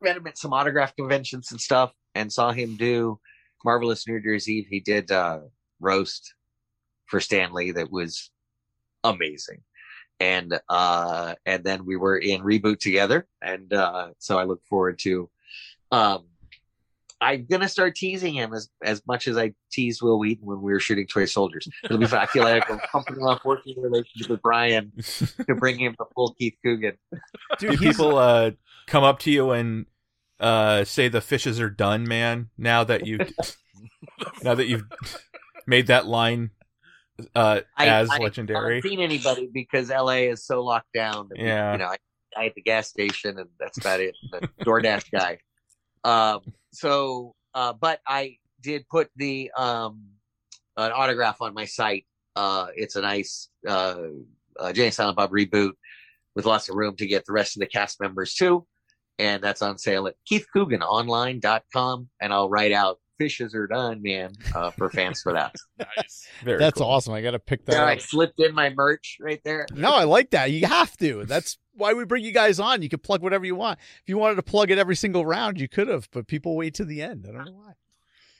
met 0.00 0.16
him 0.16 0.26
at 0.26 0.36
some 0.36 0.52
autograph 0.52 0.94
conventions 0.96 1.50
and 1.52 1.60
stuff, 1.60 1.92
and 2.14 2.32
saw 2.32 2.52
him 2.52 2.76
do 2.76 3.18
marvelous 3.64 4.06
New 4.06 4.20
Year's 4.22 4.48
Eve. 4.48 4.66
He 4.68 4.80
did 4.80 5.10
uh, 5.10 5.40
roast 5.80 6.34
for 7.06 7.20
Stanley 7.20 7.70
that 7.72 7.90
was 7.90 8.30
amazing, 9.04 9.62
and 10.20 10.58
uh, 10.68 11.34
and 11.46 11.64
then 11.64 11.84
we 11.84 11.96
were 11.96 12.16
in 12.16 12.42
reboot 12.42 12.78
together, 12.78 13.26
and 13.42 13.72
uh, 13.72 14.08
so 14.18 14.38
I 14.38 14.44
look 14.44 14.64
forward 14.64 14.98
to. 15.00 15.28
Um, 15.90 16.24
I'm 17.20 17.46
gonna 17.50 17.68
start 17.68 17.94
teasing 17.96 18.34
him 18.34 18.52
as 18.52 18.68
as 18.82 19.02
much 19.06 19.28
as 19.28 19.36
I 19.38 19.54
teased 19.72 20.02
Wil 20.02 20.18
Wheaton 20.18 20.46
when 20.46 20.60
we 20.60 20.72
were 20.72 20.80
shooting 20.80 21.06
Toy 21.06 21.24
Soldiers. 21.24 21.68
It'll 21.82 21.98
be 21.98 22.06
fun. 22.06 22.20
I 22.20 22.26
feel 22.26 22.44
like 22.44 22.70
I'm 22.70 22.80
comfortable 22.80 23.28
enough 23.28 23.44
working 23.44 23.80
relationship 23.80 24.30
with 24.30 24.42
Brian 24.42 24.92
to 25.46 25.54
bring 25.58 25.78
him 25.78 25.94
the 25.98 26.04
full 26.14 26.34
Keith 26.34 26.56
Coogan. 26.64 26.98
Do 27.58 27.76
people 27.78 28.18
uh, 28.18 28.52
come 28.86 29.04
up 29.04 29.20
to 29.20 29.30
you 29.30 29.52
and 29.52 29.86
uh, 30.38 30.84
say 30.84 31.08
the 31.08 31.20
fishes 31.20 31.60
are 31.60 31.70
done, 31.70 32.06
man? 32.06 32.50
Now 32.58 32.84
that 32.84 33.06
you, 33.06 33.18
now 34.42 34.54
that 34.54 34.66
you've 34.66 34.84
made 35.66 35.86
that 35.86 36.06
line 36.06 36.50
uh, 37.34 37.60
I- 37.76 37.86
as 37.88 38.10
I 38.10 38.18
legendary. 38.18 38.76
haven't 38.76 38.90
seen 38.90 39.00
anybody 39.00 39.48
because 39.52 39.90
LA 39.90 40.28
is 40.30 40.44
so 40.44 40.62
locked 40.62 40.92
down. 40.92 41.28
That 41.30 41.38
we- 41.38 41.44
Yeah. 41.44 41.72
you 41.72 41.78
know, 41.78 41.86
I, 41.86 41.96
I 42.36 42.46
at 42.46 42.54
the 42.54 42.62
gas 42.62 42.88
station, 42.88 43.38
and 43.38 43.48
that's 43.60 43.78
about 43.78 44.00
it. 44.00 44.14
The 44.32 44.40
DoorDash 44.64 45.10
guy. 45.10 45.38
Um, 46.04 46.40
so, 46.72 47.34
uh, 47.54 47.72
but 47.72 48.00
I 48.06 48.38
did 48.60 48.88
put 48.88 49.08
the 49.16 49.50
um, 49.56 50.02
an 50.76 50.90
autograph 50.92 51.40
on 51.40 51.54
my 51.54 51.64
site. 51.64 52.06
Uh, 52.36 52.66
it's 52.74 52.96
a 52.96 53.00
nice 53.02 53.48
uh, 53.68 53.96
uh, 54.58 54.72
Jay 54.72 54.90
Silent 54.90 55.16
Bob 55.16 55.30
reboot 55.30 55.72
with 56.34 56.46
lots 56.46 56.68
of 56.68 56.74
room 56.74 56.96
to 56.96 57.06
get 57.06 57.24
the 57.26 57.32
rest 57.32 57.56
of 57.56 57.60
the 57.60 57.66
cast 57.66 58.00
members 58.00 58.34
too. 58.34 58.66
And 59.20 59.40
that's 59.40 59.62
on 59.62 59.78
sale 59.78 60.08
at 60.08 60.16
keithcooganonline.com. 60.28 62.08
And 62.20 62.32
I'll 62.32 62.48
write 62.50 62.72
out 62.72 62.98
fishes 63.18 63.54
are 63.54 63.66
done, 63.66 64.02
man, 64.02 64.32
uh, 64.54 64.70
for 64.70 64.90
fans 64.90 65.20
for 65.22 65.32
that. 65.32 65.54
nice. 65.96 66.26
Very 66.42 66.58
that's 66.58 66.78
cool. 66.78 66.86
awesome. 66.86 67.14
I 67.14 67.22
got 67.22 67.32
to 67.32 67.38
pick 67.38 67.64
that 67.66 67.72
There, 67.72 67.84
I 67.84 67.98
slipped 67.98 68.40
in 68.40 68.54
my 68.54 68.70
merch 68.70 69.18
right 69.20 69.40
there. 69.44 69.66
No, 69.74 69.92
I 69.92 70.04
like 70.04 70.30
that. 70.30 70.50
You 70.50 70.66
have 70.66 70.96
to. 70.98 71.24
That's 71.24 71.58
why 71.74 71.92
we 71.94 72.04
bring 72.04 72.24
you 72.24 72.32
guys 72.32 72.60
on. 72.60 72.82
You 72.82 72.88
can 72.88 73.00
plug 73.00 73.22
whatever 73.22 73.44
you 73.44 73.54
want. 73.54 73.78
If 74.02 74.08
you 74.08 74.18
wanted 74.18 74.36
to 74.36 74.42
plug 74.42 74.70
it 74.70 74.78
every 74.78 74.96
single 74.96 75.26
round, 75.26 75.60
you 75.60 75.68
could 75.68 75.88
have, 75.88 76.08
but 76.12 76.26
people 76.26 76.56
wait 76.56 76.74
to 76.74 76.84
the 76.84 77.02
end. 77.02 77.26
I 77.28 77.32
don't 77.32 77.44
know 77.46 77.52
why. 77.52 77.72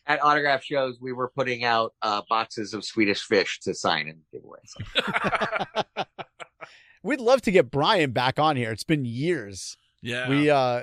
At 0.07 0.22
autograph 0.22 0.62
shows, 0.62 0.99
we 1.01 1.12
were 1.12 1.31
putting 1.35 1.64
out 1.64 1.95
uh, 2.03 2.22
boxes 2.29 2.75
of 2.75 2.85
Swedish 2.85 3.22
fish 3.22 3.61
to 3.61 3.75
sign 3.75 4.09
and 4.09 4.18
give 4.31 4.45
away. 4.45 4.59
So, 4.64 6.05
We'd 7.03 7.20
love 7.20 7.43
to 7.43 7.51
get 7.51 7.70
Brian 7.70 8.12
back 8.12 8.39
on 8.39 8.57
here. 8.57 8.70
It's 8.72 8.85
been 8.85 9.05
years. 9.05 9.77
Yeah. 10.01 10.29
We 10.29 10.51
uh 10.51 10.83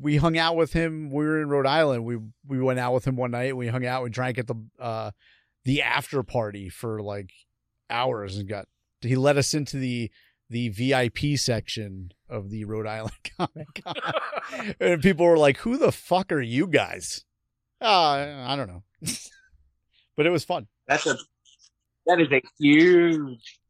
we 0.00 0.16
hung 0.16 0.38
out 0.38 0.56
with 0.56 0.72
him. 0.72 1.10
We 1.10 1.24
were 1.24 1.40
in 1.40 1.48
Rhode 1.48 1.66
Island. 1.66 2.04
We 2.04 2.18
we 2.46 2.60
went 2.60 2.78
out 2.78 2.94
with 2.94 3.06
him 3.06 3.16
one 3.16 3.32
night. 3.32 3.56
We 3.56 3.68
hung 3.68 3.84
out. 3.86 4.02
We 4.02 4.10
drank 4.10 4.38
at 4.38 4.46
the 4.46 4.56
uh 4.78 5.10
the 5.64 5.82
after 5.82 6.22
party 6.22 6.68
for 6.68 7.02
like 7.02 7.30
hours 7.90 8.36
and 8.36 8.48
got 8.48 8.66
he 9.00 9.16
let 9.16 9.36
us 9.36 9.54
into 9.54 9.76
the 9.76 10.10
the 10.50 10.68
VIP 10.70 11.38
section 11.38 12.12
of 12.28 12.50
the 12.50 12.64
Rhode 12.64 12.86
Island 12.86 13.12
Comic 13.36 13.82
Con. 13.84 14.74
and 14.80 15.02
people 15.02 15.26
were 15.26 15.38
like, 15.38 15.58
"Who 15.58 15.76
the 15.76 15.92
fuck 15.92 16.32
are 16.32 16.40
you 16.40 16.66
guys?" 16.66 17.24
Uh, 17.80 18.44
I 18.46 18.56
don't 18.56 18.68
know. 18.68 18.82
but 20.16 20.26
it 20.26 20.30
was 20.30 20.44
fun. 20.44 20.66
that's 20.86 21.06
a 21.06 21.16
that 22.06 22.20
is 22.20 22.28
a 22.32 22.42
huge, 22.58 23.60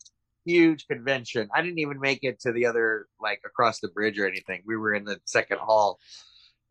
huge 0.49 0.87
convention. 0.87 1.49
I 1.55 1.63
didn't 1.63 1.79
even 1.79 2.01
make 2.01 2.21
it 2.23 2.41
to 2.41 2.53
the 2.53 2.67
other 2.67 3.07
like 3.21 3.41
across 3.45 3.81
the 3.81 3.89
bridge 3.89 4.19
or 4.19 4.27
anything. 4.27 4.63
We 4.67 4.77
were 4.77 4.95
in 4.95 5.05
the 5.05 5.21
second 5.25 5.59
hall, 5.59 5.99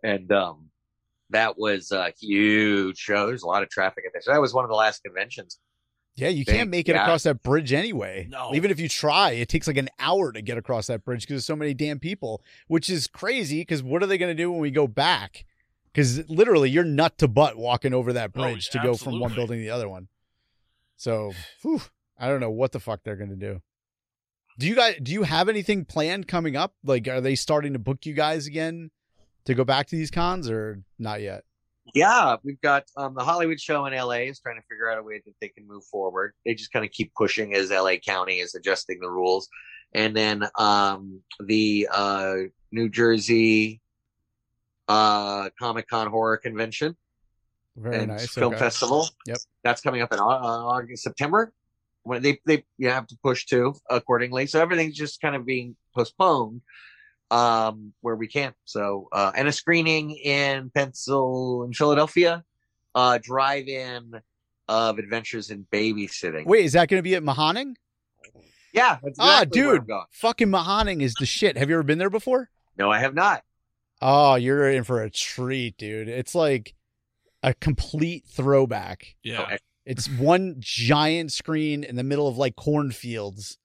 and 0.04 0.32
um, 0.32 0.70
that 1.30 1.58
was 1.58 1.92
a 1.92 2.14
huge 2.20 2.98
show. 2.98 3.28
There's 3.28 3.44
a 3.44 3.48
lot 3.48 3.64
of 3.64 3.70
traffic 3.70 4.04
at 4.06 4.14
there. 4.14 4.22
So 4.22 4.32
that 4.32 4.42
was 4.42 4.54
one 4.54 4.66
of 4.66 4.70
the 4.70 4.76
last 4.76 5.04
conventions. 5.04 5.60
Yeah, 6.16 6.30
you 6.30 6.44
Thank 6.44 6.58
can't 6.58 6.70
make 6.72 6.90
it 6.90 6.94
God. 6.94 7.04
across 7.04 7.24
that 7.24 7.44
bridge 7.44 7.72
anyway. 7.72 8.28
No. 8.28 8.50
Even 8.56 8.72
if 8.72 8.80
you 8.80 8.90
try, 8.90 9.32
it 9.32 9.50
takes 9.50 9.68
like 9.68 9.78
an 9.78 9.90
hour 10.00 10.32
to 10.32 10.42
get 10.42 10.58
across 10.58 10.88
that 10.88 11.06
bridge 11.06 11.22
because 11.22 11.36
there's 11.36 11.46
so 11.46 11.56
many 11.56 11.76
damn 11.76 12.00
people, 12.00 12.42
which 12.68 12.90
is 12.90 13.06
crazy 13.06 13.62
because 13.62 13.84
what 13.84 14.02
are 14.02 14.08
they 14.08 14.18
going 14.18 14.36
to 14.36 14.44
do 14.44 14.52
when 14.52 14.60
we 14.60 14.72
go 14.72 14.88
back? 14.88 15.46
Because 15.94 16.28
literally, 16.28 16.72
you're 16.72 16.84
nut 16.84 17.20
to 17.20 17.28
butt 17.28 17.56
walking 17.56 17.94
over 17.94 18.14
that 18.14 18.32
Oh, 18.36 18.42
bridge 18.42 18.70
to 18.70 18.80
go 18.80 18.96
from 18.96 19.20
one 19.20 19.34
building 19.36 19.60
to 19.60 19.64
the 19.64 19.70
other 19.70 19.88
one. 19.88 20.08
So, 20.96 21.34
whew, 21.62 21.82
I 22.20 22.28
don't 22.28 22.40
know 22.40 22.50
what 22.50 22.72
the 22.72 22.80
fuck 22.80 23.02
they're 23.04 23.16
going 23.16 23.30
to 23.30 23.36
do. 23.36 23.62
Do 24.60 24.68
you 24.68 24.76
guys, 24.76 24.96
do 25.02 25.12
you 25.12 25.24
have 25.24 25.50
anything 25.50 25.86
planned 25.86 26.28
coming 26.28 26.56
up? 26.56 26.74
Like, 26.84 27.08
are 27.08 27.22
they 27.22 27.36
starting 27.36 27.74
to 27.74 27.80
book 27.80 28.06
you 28.06 28.14
guys 28.14 28.48
again 28.48 28.90
to 29.46 29.54
go 29.54 29.64
back 29.64 29.88
to 29.88 29.96
these 29.96 30.10
cons 30.10 30.50
or 30.50 30.82
not 30.98 31.22
yet? 31.22 31.44
Yeah, 31.94 32.36
we've 32.44 32.60
got 32.62 32.84
um, 32.98 33.14
the 33.14 33.24
Hollywood 33.24 33.62
show 33.62 33.86
in 33.86 33.94
LA 33.94 34.26
is 34.26 34.40
trying 34.40 34.58
to 34.58 34.64
figure 34.70 34.90
out 34.90 34.98
a 34.98 35.04
way 35.04 35.22
that 35.26 35.34
they 35.40 35.48
can 35.50 35.68
move 35.68 35.86
forward. 35.86 36.34
They 36.46 36.54
just 36.54 36.74
kind 36.74 36.84
of 36.84 36.92
keep 36.92 37.14
pushing 37.14 37.54
as 37.54 37.72
LA 37.72 37.96
County 37.96 38.40
is 38.40 38.56
adjusting 38.56 39.00
the 39.00 39.10
rules. 39.10 39.48
And 39.94 40.16
then 40.16 40.44
um, 40.58 41.22
the 41.40 41.88
uh, 41.92 42.36
New 42.72 42.90
Jersey 42.90 43.80
uh, 44.88 45.50
Comic 45.60 45.88
Con 45.88 46.08
Horror 46.08 46.38
Convention 46.38 46.98
Very 47.76 48.00
and 48.00 48.08
nice. 48.10 48.34
Film 48.34 48.54
okay. 48.54 48.60
Festival. 48.60 49.08
Yep. 49.26 49.38
That's 49.64 49.82
coming 49.82 50.02
up 50.02 50.12
in 50.12 50.20
uh, 50.20 50.24
August, 50.24 51.04
September. 51.04 51.54
When 52.08 52.22
they 52.24 52.40
they 52.46 52.64
you 52.78 52.90
have 52.90 53.08
to 53.08 53.18
push 53.24 53.46
too 53.46 53.76
accordingly. 53.90 54.48
So 54.48 54.62
everything's 54.62 54.96
just 54.96 55.22
kind 55.22 55.36
of 55.36 55.46
being 55.46 55.76
postponed 55.96 56.62
um 57.30 57.94
where 58.02 58.16
we 58.16 58.28
can. 58.28 58.54
So 58.66 59.10
uh 59.12 59.32
and 59.36 59.48
a 59.48 59.52
screening 59.52 60.12
in 60.12 60.70
Pencil 60.70 61.64
in 61.66 61.74
Philadelphia, 61.74 62.44
uh 62.96 63.20
drive-in 63.22 64.14
of 64.70 64.98
Adventures 65.00 65.50
in 65.52 65.66
Babysitting. 65.72 66.46
Wait, 66.46 66.66
is 66.66 66.74
that 66.74 66.90
going 66.90 67.00
to 67.00 67.04
be 67.04 67.16
at 67.16 67.24
Mahoning? 67.24 67.76
yeah, 68.74 68.98
that's 69.02 69.18
Ah, 69.20 69.42
exactly 69.42 69.62
where 69.62 69.70
I'm 69.72 69.78
dude, 69.80 69.88
going. 69.88 70.06
fucking 70.12 70.48
Mahoning 70.50 71.02
is 71.02 71.14
the 71.16 71.26
shit. 71.26 71.58
Have 71.58 71.70
you 71.70 71.76
ever 71.76 71.84
been 71.84 71.98
there 72.00 72.10
before? 72.10 72.50
No, 72.78 72.92
I 72.92 73.00
have 73.00 73.14
not. 73.16 73.44
Oh, 74.02 74.36
you're 74.36 74.70
in 74.70 74.84
for 74.84 75.02
a 75.02 75.10
treat, 75.10 75.78
dude. 75.78 76.08
It's 76.10 76.36
like 76.36 76.76
a 77.42 77.54
complete 77.54 78.26
throwback. 78.28 79.16
Yeah. 79.24 79.58
It's 79.88 80.10
one 80.10 80.58
giant 80.60 81.32
screen 81.32 81.84
in 81.84 81.96
the 81.96 82.04
middle 82.04 82.28
of 82.28 82.38
like 82.38 82.56
cornfields 82.56 83.58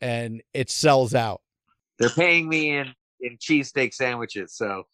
and 0.00 0.42
it 0.52 0.68
sells 0.68 1.14
out. 1.14 1.40
They're 1.98 2.10
paying 2.10 2.48
me 2.48 2.76
in 2.76 2.92
in 3.20 3.38
cheesesteak 3.38 3.94
sandwiches, 3.94 4.54
so 4.54 4.84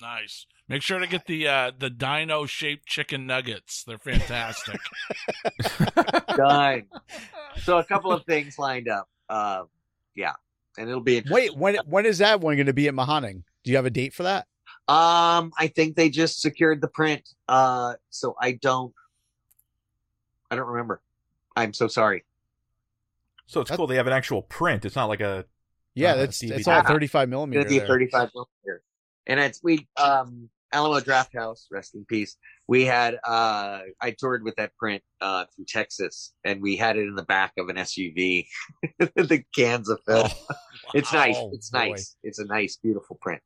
Nice. 0.00 0.46
Make 0.68 0.82
sure 0.82 0.98
to 0.98 1.06
get 1.06 1.26
the 1.26 1.48
uh, 1.48 1.72
the 1.78 1.90
dino 1.90 2.46
shaped 2.46 2.86
chicken 2.86 3.26
nuggets. 3.26 3.84
They're 3.84 3.98
fantastic. 3.98 4.80
done. 6.36 6.86
so 7.62 7.78
a 7.78 7.84
couple 7.84 8.12
of 8.12 8.24
things 8.24 8.58
lined 8.58 8.88
up. 8.88 9.08
Um, 9.28 9.68
yeah, 10.14 10.32
and 10.76 10.88
it'll 10.88 11.00
be. 11.00 11.22
Wait, 11.30 11.56
when 11.56 11.76
when 11.86 12.04
is 12.04 12.18
that 12.18 12.40
one 12.40 12.56
going 12.56 12.66
to 12.66 12.74
be 12.74 12.88
at 12.88 12.94
Mahoning? 12.94 13.42
Do 13.64 13.70
you 13.70 13.76
have 13.76 13.86
a 13.86 13.90
date 13.90 14.12
for 14.12 14.24
that? 14.24 14.46
Um, 14.88 15.52
I 15.58 15.68
think 15.74 15.96
they 15.96 16.10
just 16.10 16.40
secured 16.40 16.80
the 16.80 16.88
print. 16.88 17.28
Uh, 17.48 17.94
so 18.10 18.36
I 18.40 18.52
don't, 18.52 18.92
I 20.50 20.56
don't 20.56 20.66
remember. 20.68 21.00
I'm 21.56 21.72
so 21.72 21.88
sorry. 21.88 22.24
So 23.46 23.60
it's 23.60 23.70
That- 23.70 23.76
cool 23.76 23.86
they 23.86 23.96
have 23.96 24.06
an 24.06 24.12
actual 24.12 24.42
print. 24.42 24.84
It's 24.84 24.96
not 24.96 25.06
like 25.06 25.20
a 25.20 25.44
Yeah, 25.94 26.12
Uh, 26.12 26.16
that's 26.16 26.38
DVD. 26.38 26.48
that's 26.50 26.68
all 26.68 26.82
35 26.82 27.28
millimeter. 27.28 27.60
It's 27.60 27.68
gonna 27.70 27.78
be 27.80 27.84
a 27.84 27.86
there. 27.86 27.88
35 27.88 28.30
millimeter, 28.34 28.82
and 29.26 29.40
it's 29.40 29.62
we 29.62 29.88
um 29.96 30.50
Alamo 30.72 31.00
Drafthouse, 31.00 31.66
rest 31.70 31.94
in 31.94 32.04
peace. 32.04 32.36
We 32.66 32.84
had 32.84 33.14
uh 33.24 33.80
I 34.00 34.10
toured 34.10 34.42
with 34.42 34.56
that 34.56 34.76
print 34.76 35.02
uh 35.20 35.46
through 35.54 35.64
Texas, 35.66 36.34
and 36.44 36.60
we 36.60 36.76
had 36.76 36.96
it 36.98 37.06
in 37.06 37.14
the 37.14 37.22
back 37.24 37.52
of 37.56 37.68
an 37.70 37.76
SUV. 37.76 38.46
the 38.98 39.42
cans 39.54 39.88
of 39.88 40.00
film. 40.06 40.28
Oh, 40.30 40.56
it's 40.94 41.12
nice. 41.12 41.36
It's 41.52 41.70
boy. 41.70 41.78
nice. 41.90 42.16
It's 42.22 42.38
a 42.40 42.44
nice, 42.44 42.76
beautiful 42.76 43.16
print. 43.22 43.40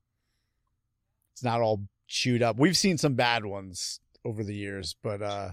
It's 1.34 1.44
not 1.44 1.60
all 1.60 1.82
chewed 2.08 2.42
up. 2.42 2.56
We've 2.58 2.76
seen 2.76 2.98
some 2.98 3.14
bad 3.14 3.44
ones 3.44 4.00
over 4.24 4.42
the 4.42 4.54
years, 4.56 4.96
but 5.02 5.22
uh 5.22 5.52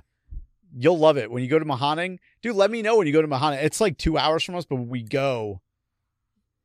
you'll 0.76 0.98
love 0.98 1.18
it 1.18 1.30
when 1.32 1.44
you 1.44 1.50
go 1.50 1.60
to 1.60 1.66
Mahoning. 1.66 2.18
Dude, 2.42 2.56
let 2.56 2.72
me 2.72 2.82
know 2.82 2.98
when 2.98 3.08
you 3.08 3.14
go 3.14 3.22
to 3.22 3.28
Mahoning. 3.28 3.64
It's 3.64 3.82
like 3.82 3.98
two 3.98 4.18
hours 4.18 4.44
from 4.44 4.56
us, 4.56 4.66
but 4.66 4.76
we 4.78 5.04
go 5.04 5.62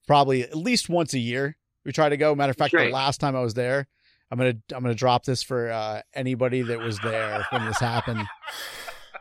probably 0.06 0.42
at 0.42 0.56
least 0.56 0.88
once 0.88 1.14
a 1.14 1.18
year. 1.18 1.56
We 1.84 1.92
try 1.92 2.08
to 2.08 2.16
go. 2.16 2.34
Matter 2.34 2.50
of 2.50 2.56
fact, 2.56 2.72
Great. 2.72 2.88
the 2.88 2.94
last 2.94 3.18
time 3.18 3.34
I 3.34 3.40
was 3.40 3.54
there, 3.54 3.88
I'm 4.30 4.38
gonna 4.38 4.54
I'm 4.74 4.82
gonna 4.82 4.94
drop 4.94 5.24
this 5.24 5.42
for 5.42 5.70
uh, 5.70 6.02
anybody 6.14 6.62
that 6.62 6.78
was 6.78 6.98
there 7.00 7.44
when 7.50 7.64
this 7.66 7.78
happened. 7.78 8.26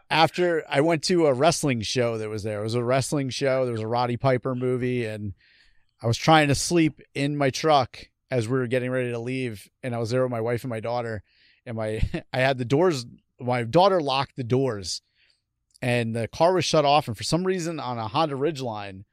After 0.10 0.64
I 0.70 0.82
went 0.82 1.04
to 1.04 1.28
a 1.28 1.34
wrestling 1.34 1.82
show 1.82 2.18
that 2.18 2.30
was 2.30 2.44
there, 2.44 2.60
it 2.60 2.64
was 2.64 2.76
a 2.76 2.84
wrestling 2.84 3.30
show. 3.30 3.64
There 3.64 3.72
was 3.72 3.82
a 3.82 3.88
Roddy 3.88 4.18
Piper 4.18 4.56
movie, 4.56 5.06
and 5.06 5.34
I 6.02 6.08
was 6.08 6.18
trying 6.18 6.50
to 6.50 6.56
sleep 6.56 7.02
in 7.16 7.38
my 7.38 7.50
truck 7.50 7.98
as 8.30 8.48
we 8.48 8.58
were 8.60 8.68
getting 8.68 8.92
ready 8.92 9.12
to 9.12 9.20
leave, 9.20 9.70
and 9.84 9.96
I 9.96 10.00
was 10.00 10.10
there 10.10 10.22
with 10.24 10.32
my 10.32 10.42
wife 10.42 10.64
and 10.64 10.70
my 10.70 10.80
daughter, 10.80 11.24
and 11.66 11.78
my 11.78 12.02
I 12.34 12.40
had 12.40 12.58
the 12.58 12.66
doors. 12.66 13.06
My 13.42 13.64
daughter 13.64 14.02
locked 14.02 14.36
the 14.36 14.44
doors, 14.44 15.02
and 15.82 16.16
the 16.16 16.28
car 16.28 16.54
was 16.54 16.66
shut 16.66 16.86
off. 16.86 17.08
And 17.08 17.18
for 17.18 17.24
some 17.24 17.46
reason, 17.46 17.80
on 17.80 17.98
a 17.98 18.08
Honda 18.08 18.36
Ridgeline, 18.36 19.04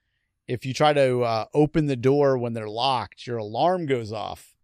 if 0.47 0.65
you 0.65 0.73
try 0.73 0.93
to 0.93 1.23
uh, 1.23 1.45
open 1.55 1.87
the 1.87 1.97
door 1.97 2.39
when 2.39 2.55
they're 2.55 2.69
locked, 2.69 3.27
your 3.27 3.39
alarm 3.39 3.87
goes 3.87 4.13
off. 4.13 4.55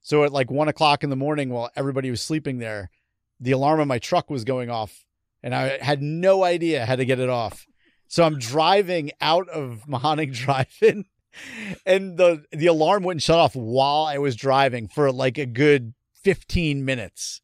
So 0.00 0.24
at 0.24 0.32
like 0.32 0.50
one 0.50 0.68
o'clock 0.68 1.04
in 1.04 1.10
the 1.10 1.16
morning, 1.16 1.50
while 1.50 1.70
everybody 1.76 2.10
was 2.10 2.20
sleeping 2.20 2.58
there, 2.58 2.90
the 3.40 3.52
alarm 3.52 3.80
on 3.80 3.88
my 3.88 3.98
truck 3.98 4.30
was 4.30 4.44
going 4.44 4.70
off, 4.70 5.04
and 5.42 5.54
I 5.54 5.78
had 5.78 6.00
no 6.00 6.44
idea 6.44 6.86
how 6.86 6.96
to 6.96 7.04
get 7.04 7.18
it 7.18 7.28
off. 7.28 7.66
So 8.06 8.24
I'm 8.24 8.38
driving 8.38 9.10
out 9.20 9.48
of 9.48 9.84
Mahoning 9.88 10.32
Drive-In, 10.44 11.06
and 11.86 12.16
the 12.18 12.44
the 12.52 12.66
alarm 12.66 13.02
wouldn't 13.04 13.22
shut 13.22 13.38
off 13.38 13.56
while 13.56 14.04
I 14.04 14.18
was 14.18 14.36
driving 14.36 14.86
for 14.88 15.10
like 15.10 15.38
a 15.38 15.46
good 15.46 15.94
15 16.22 16.84
minutes 16.84 17.40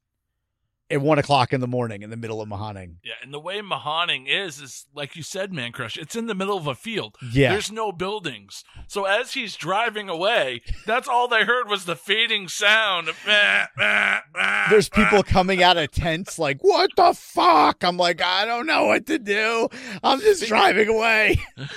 at 0.91 1.01
one 1.01 1.19
o'clock 1.19 1.53
in 1.53 1.61
the 1.61 1.67
morning 1.67 2.03
in 2.03 2.11
the 2.11 2.17
middle 2.17 2.41
of 2.41 2.49
Mahoning. 2.49 2.97
Yeah, 3.05 3.15
and 3.23 3.33
the 3.33 3.41
way 3.41 3.61
Mahoning 3.61 4.27
is 4.27 4.61
is 4.61 4.87
like 4.95 5.17
you 5.17 5.23
said, 5.23 5.53
Mancrush. 5.53 5.97
It's 5.97 6.17
in 6.17 6.27
the 6.27 6.35
middle 6.35 6.57
of 6.57 6.67
a 6.67 6.75
field. 6.75 7.17
Yeah. 7.33 7.53
There's 7.53 7.71
no 7.71 7.93
buildings. 7.93 8.65
So 8.87 9.05
as 9.05 9.35
he's 9.35 9.57
driving 9.57 10.09
away, 10.09 10.63
that's 10.87 11.09
all 11.09 11.29
they 11.29 11.45
heard 11.45 11.69
was 11.69 11.85
the 11.85 11.97
fading 11.97 12.49
sound. 12.49 13.09
Of, 13.09 13.17
"Bah, 13.27 13.67
bah, 13.77 14.21
bah, 14.33 14.67
There's 14.71 14.89
bah." 14.89 15.05
people 15.05 15.23
coming 15.23 15.63
out 15.63 15.77
of 15.77 15.91
tents 15.93 16.39
like, 16.39 16.59
what 16.63 16.91
the 16.97 17.13
fuck? 17.15 17.85
I'm 17.85 17.97
like, 17.97 18.23
I 18.23 18.45
don't 18.45 18.67
know 18.67 18.87
what 18.87 19.07
to 19.07 19.19
do. 19.19 19.69
I'm 20.03 20.21
just 20.21 20.47
driving 20.47 20.89
away. 20.89 21.39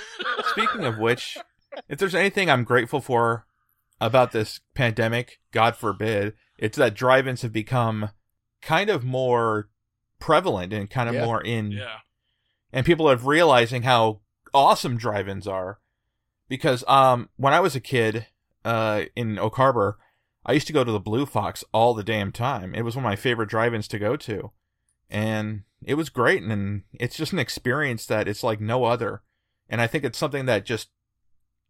Speaking 0.50 0.84
of 0.84 0.98
which, 0.98 1.38
if 1.88 1.98
there's 1.98 2.14
anything 2.14 2.48
I'm 2.50 2.64
grateful 2.64 3.00
for 3.00 3.46
about 4.00 4.32
this 4.32 4.60
pandemic, 4.74 5.38
God 5.52 5.76
forbid, 5.76 6.34
it's 6.58 6.78
that 6.78 6.94
drive-ins 6.94 7.42
have 7.42 7.52
become 7.52 8.10
kind 8.62 8.88
of 8.90 9.04
more 9.04 9.68
prevalent 10.18 10.72
and 10.72 10.88
kind 10.88 11.08
of 11.08 11.14
Yeah. 11.16 11.24
more 11.24 11.42
in 11.42 11.72
Yeah. 11.72 11.98
and 12.72 12.86
people 12.86 13.10
are 13.10 13.16
realizing 13.16 13.82
how 13.82 14.20
awesome 14.54 14.96
drive-ins 14.96 15.46
are 15.46 15.80
because 16.48 16.84
um 16.86 17.28
when 17.36 17.52
I 17.52 17.60
was 17.60 17.74
a 17.74 17.80
kid 17.80 18.26
uh 18.64 19.04
in 19.16 19.38
Oak 19.38 19.56
Harbor 19.56 19.98
I 20.46 20.52
used 20.52 20.66
to 20.68 20.72
go 20.72 20.84
to 20.84 20.92
the 20.92 21.00
Blue 21.00 21.24
Fox 21.26 21.62
all 21.72 21.94
the 21.94 22.02
damn 22.02 22.32
time. 22.32 22.74
It 22.74 22.82
was 22.82 22.96
one 22.96 23.04
of 23.04 23.08
my 23.08 23.14
favorite 23.16 23.48
drive-ins 23.48 23.86
to 23.88 23.98
go 24.00 24.16
to. 24.16 24.50
And 25.08 25.62
it 25.84 25.94
was 25.94 26.08
great 26.08 26.42
and 26.42 26.82
it's 26.94 27.16
just 27.16 27.32
an 27.32 27.38
experience 27.38 28.06
that 28.06 28.26
it's 28.26 28.42
like 28.42 28.60
no 28.60 28.84
other. 28.84 29.22
And 29.68 29.80
I 29.80 29.86
think 29.86 30.02
it's 30.04 30.18
something 30.18 30.46
that 30.46 30.64
just 30.64 30.88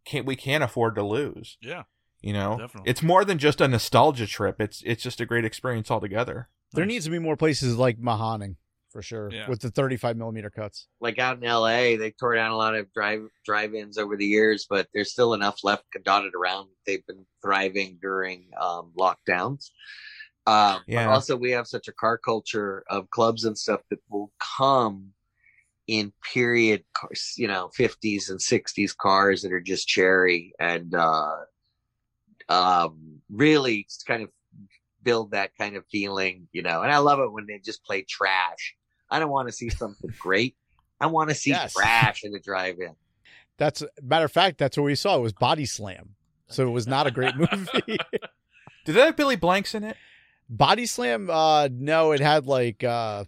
can't 0.05 0.25
we 0.27 0.37
can't 0.37 0.65
afford 0.65 0.95
to 0.95 1.03
lose. 1.03 1.59
Yeah. 1.61 1.83
You 2.23 2.33
know? 2.33 2.57
Definitely. 2.59 2.91
It's 2.91 3.03
more 3.03 3.25
than 3.25 3.37
just 3.39 3.61
a 3.61 3.69
nostalgia 3.69 4.27
trip. 4.27 4.61
It's 4.61 4.83
it's 4.87 5.03
just 5.03 5.21
a 5.21 5.27
great 5.27 5.45
experience 5.45 5.91
altogether. 5.91 6.49
There 6.73 6.87
needs 6.87 7.05
to 7.05 7.11
be 7.11 7.19
more 7.19 7.37
places 7.37 7.77
like 7.77 7.99
Mahoning 7.99 8.57
for 8.91 9.03
sure 9.03 9.31
Yeah. 9.33 9.49
with 9.49 9.61
the 9.61 9.71
35 9.71 10.17
millimeter 10.17 10.51
cuts. 10.51 10.87
Like 11.01 11.19
out 11.19 11.39
in 11.43 11.49
LA, 11.49 11.97
they 11.97 12.13
tore 12.19 12.35
down 12.35 12.51
a 12.51 12.57
lot 12.57 12.75
of 12.75 12.93
drive 12.93 13.23
drive-ins 13.45 13.99
over 13.99 14.17
the 14.17 14.27
years, 14.27 14.67
but 14.69 14.89
there's 14.93 15.13
still 15.13 15.35
enough 15.35 15.65
left 15.65 15.85
dotted 16.05 16.35
around. 16.35 16.69
They've 16.87 17.07
been 17.07 17.25
thriving 17.43 17.99
during 18.01 18.51
um, 18.61 18.93
lockdowns. 18.99 19.71
Um, 20.47 20.83
Yeah. 20.87 21.07
But 21.07 21.13
also, 21.13 21.37
we 21.37 21.53
have 21.53 21.67
such 21.67 21.89
a 21.89 21.93
car 21.93 22.19
culture 22.19 22.85
of 22.89 23.09
clubs 23.11 23.45
and 23.45 23.57
stuff 23.57 23.81
that 23.91 24.01
will 24.11 24.33
come 24.59 25.13
in 25.87 26.13
period, 26.33 26.85
cars, 26.97 27.35
you 27.37 27.49
know, 27.49 27.71
50s 27.79 28.31
and 28.31 28.39
60s 28.41 28.97
cars 28.97 29.43
that 29.43 29.53
are 29.53 29.61
just 29.61 29.89
cherry 29.89 30.53
and 30.61 30.95
uh, 30.95 31.37
um, 32.49 33.21
really 33.31 33.87
kind 34.07 34.23
of 34.23 34.31
build 35.03 35.33
that 35.33 35.57
kind 35.57 35.77
of 35.77 35.85
feeling, 35.87 36.49
you 36.53 36.63
know. 36.63 36.83
And 36.83 36.93
I 36.93 36.99
love 36.99 37.19
it 37.21 37.33
when 37.33 37.47
they 37.47 37.59
just 37.59 37.85
play 37.85 38.03
trash. 38.03 38.75
I 39.11 39.19
don't 39.19 39.31
want 39.31 39.49
to 39.49 39.53
see 39.53 39.69
something 39.69 40.13
great. 40.19 40.57
I 41.01 41.07
want 41.07 41.29
to 41.31 41.35
see 41.35 41.51
Yes. 41.51 41.73
trash 41.75 42.25
in 42.25 42.33
the 42.33 42.39
drive-in. 42.41 42.95
That's 43.59 43.83
matter 44.03 44.25
of 44.25 44.33
fact, 44.33 44.59
that's 44.59 44.77
what 44.77 44.85
we 44.85 44.95
saw. 44.95 45.17
It 45.17 45.21
was 45.23 45.33
Body 45.33 45.67
Slam. 45.67 46.15
So 46.49 46.67
it 46.67 46.71
was 46.71 46.87
not 46.87 47.07
a 47.07 47.11
great 47.11 47.37
movie. 47.37 47.59
Did 48.85 48.95
that 48.97 49.05
have 49.07 49.17
Billy 49.17 49.37
Blanks 49.37 49.75
in 49.75 49.85
it? 49.85 49.97
Body 50.49 50.87
Slam, 50.87 51.29
uh 51.31 51.69
no, 51.71 52.13
it 52.13 52.21
had 52.21 52.47
like 52.47 52.83
uh 52.85 53.25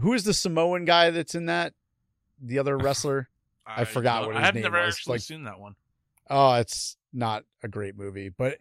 who 0.00 0.12
is 0.12 0.24
the 0.24 0.34
Samoan 0.34 0.84
guy 0.84 1.10
that's 1.10 1.34
in 1.34 1.46
that? 1.46 1.74
The 2.40 2.58
other 2.58 2.76
wrestler? 2.78 3.28
I 3.66 3.84
forgot 3.84 4.20
don't- 4.22 4.28
what 4.28 4.36
I 4.36 4.40
his 4.40 4.46
have 4.46 4.54
name 4.54 4.62
never 4.64 4.80
was, 4.84 4.94
actually 4.96 5.12
like- 5.14 5.20
seen 5.22 5.44
that 5.44 5.58
one. 5.60 5.74
Oh, 6.30 6.54
it's 6.54 6.96
not 7.12 7.44
a 7.62 7.68
great 7.68 7.96
movie. 7.96 8.28
But 8.28 8.58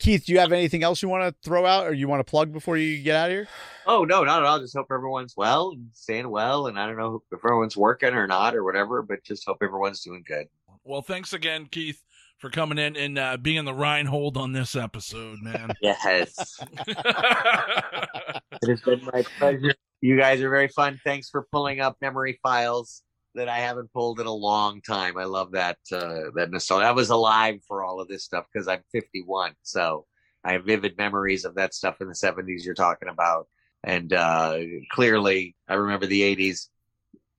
Keith, 0.00 0.24
do 0.24 0.32
you 0.32 0.38
have 0.40 0.50
anything 0.50 0.82
else 0.82 1.02
you 1.02 1.10
want 1.10 1.22
to 1.22 1.34
throw 1.46 1.66
out 1.66 1.86
or 1.86 1.92
you 1.92 2.08
want 2.08 2.20
to 2.20 2.28
plug 2.28 2.52
before 2.52 2.78
you 2.78 3.02
get 3.02 3.16
out 3.16 3.30
of 3.30 3.32
here? 3.32 3.48
Oh 3.86 4.04
no, 4.04 4.24
not 4.24 4.42
at 4.42 4.46
all. 4.46 4.58
Just 4.58 4.74
hope 4.74 4.86
everyone's 4.90 5.34
well 5.36 5.72
and 5.72 5.90
staying 5.92 6.30
well, 6.30 6.68
and 6.68 6.80
I 6.80 6.86
don't 6.86 6.96
know 6.96 7.22
if 7.30 7.38
everyone's 7.44 7.76
working 7.76 8.14
or 8.14 8.26
not 8.26 8.56
or 8.56 8.64
whatever, 8.64 9.02
but 9.02 9.22
just 9.24 9.44
hope 9.46 9.58
everyone's 9.62 10.00
doing 10.00 10.24
good. 10.26 10.46
Well, 10.84 11.02
thanks 11.02 11.34
again, 11.34 11.66
Keith, 11.70 12.02
for 12.38 12.48
coming 12.48 12.78
in 12.78 12.96
and 12.96 13.18
uh, 13.18 13.36
being 13.36 13.66
the 13.66 13.74
Reinhold 13.74 14.38
on 14.38 14.52
this 14.52 14.74
episode, 14.74 15.42
man. 15.42 15.70
Yes, 15.82 16.58
it 16.86 18.68
has 18.68 18.80
been 18.80 19.04
my 19.12 19.22
pleasure. 19.38 19.74
You 20.00 20.18
guys 20.18 20.40
are 20.40 20.48
very 20.48 20.68
fun. 20.68 20.98
Thanks 21.04 21.28
for 21.28 21.46
pulling 21.52 21.80
up 21.80 21.98
memory 22.00 22.40
files 22.42 23.02
that 23.34 23.48
I 23.48 23.58
haven't 23.58 23.92
pulled 23.92 24.20
in 24.20 24.26
a 24.26 24.32
long 24.32 24.80
time. 24.82 25.16
I 25.16 25.24
love 25.24 25.52
that 25.52 25.78
uh, 25.92 26.30
that 26.34 26.50
nostalgia. 26.50 26.86
I 26.86 26.92
was 26.92 27.10
alive 27.10 27.60
for 27.66 27.84
all 27.84 28.00
of 28.00 28.08
this 28.08 28.24
stuff 28.24 28.46
because 28.52 28.68
I'm 28.68 28.82
51, 28.92 29.52
so 29.62 30.06
I 30.44 30.52
have 30.52 30.64
vivid 30.64 30.96
memories 30.96 31.44
of 31.44 31.54
that 31.56 31.74
stuff 31.74 32.00
in 32.00 32.08
the 32.08 32.14
70s 32.14 32.64
you're 32.64 32.74
talking 32.74 33.08
about, 33.08 33.48
and 33.84 34.12
uh, 34.12 34.58
clearly 34.92 35.56
I 35.68 35.74
remember 35.74 36.06
the 36.06 36.22
80s. 36.22 36.68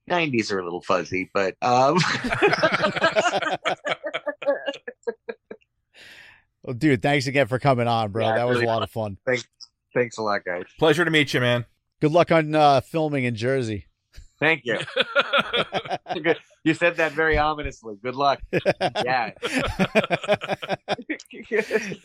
90s 0.10 0.52
are 0.52 0.60
a 0.60 0.64
little 0.64 0.82
fuzzy, 0.82 1.30
but 1.34 1.56
um, 1.62 1.98
Well, 6.64 6.76
dude, 6.76 7.02
thanks 7.02 7.28
again 7.28 7.48
for 7.48 7.60
coming 7.60 7.88
on, 7.88 8.12
bro. 8.12 8.26
Yeah, 8.26 8.36
that 8.36 8.48
was 8.48 8.58
really 8.58 8.68
a 8.68 8.70
lot 8.70 8.84
of 8.84 8.92
fun. 8.92 9.18
Thanks, 9.26 9.48
thanks 9.94 10.18
a 10.18 10.22
lot, 10.22 10.46
guys. 10.46 10.66
Pleasure 10.78 11.04
to 11.04 11.12
meet 11.12 11.34
you, 11.34 11.40
man. 11.40 11.66
Good 12.02 12.12
luck 12.12 12.32
on 12.32 12.54
uh, 12.54 12.82
filming 12.82 13.24
in 13.24 13.36
Jersey. 13.36 13.88
Thank 14.42 14.66
you. 14.66 14.80
Good. 16.22 16.38
You 16.64 16.76
said 16.76 16.98
that 16.98 17.14
very 17.14 17.40
ominously. 17.40 17.96
Good 18.04 18.14
luck. 18.14 18.40
Yeah. 19.04 19.32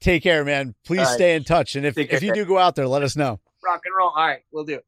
Take 0.00 0.22
care, 0.22 0.44
man. 0.44 0.76
Please 0.84 1.00
right. 1.00 1.08
stay 1.08 1.34
in 1.34 1.42
touch. 1.42 1.74
And 1.74 1.84
if, 1.84 1.96
Take 1.96 2.12
if 2.12 2.22
you 2.22 2.32
do 2.32 2.44
go 2.44 2.58
out 2.58 2.76
there, 2.76 2.86
let 2.86 3.02
us 3.02 3.16
know. 3.16 3.40
Rock 3.64 3.80
and 3.84 3.92
roll. 3.98 4.10
All 4.10 4.24
right, 4.24 4.42
we'll 4.52 4.62
do. 4.62 4.78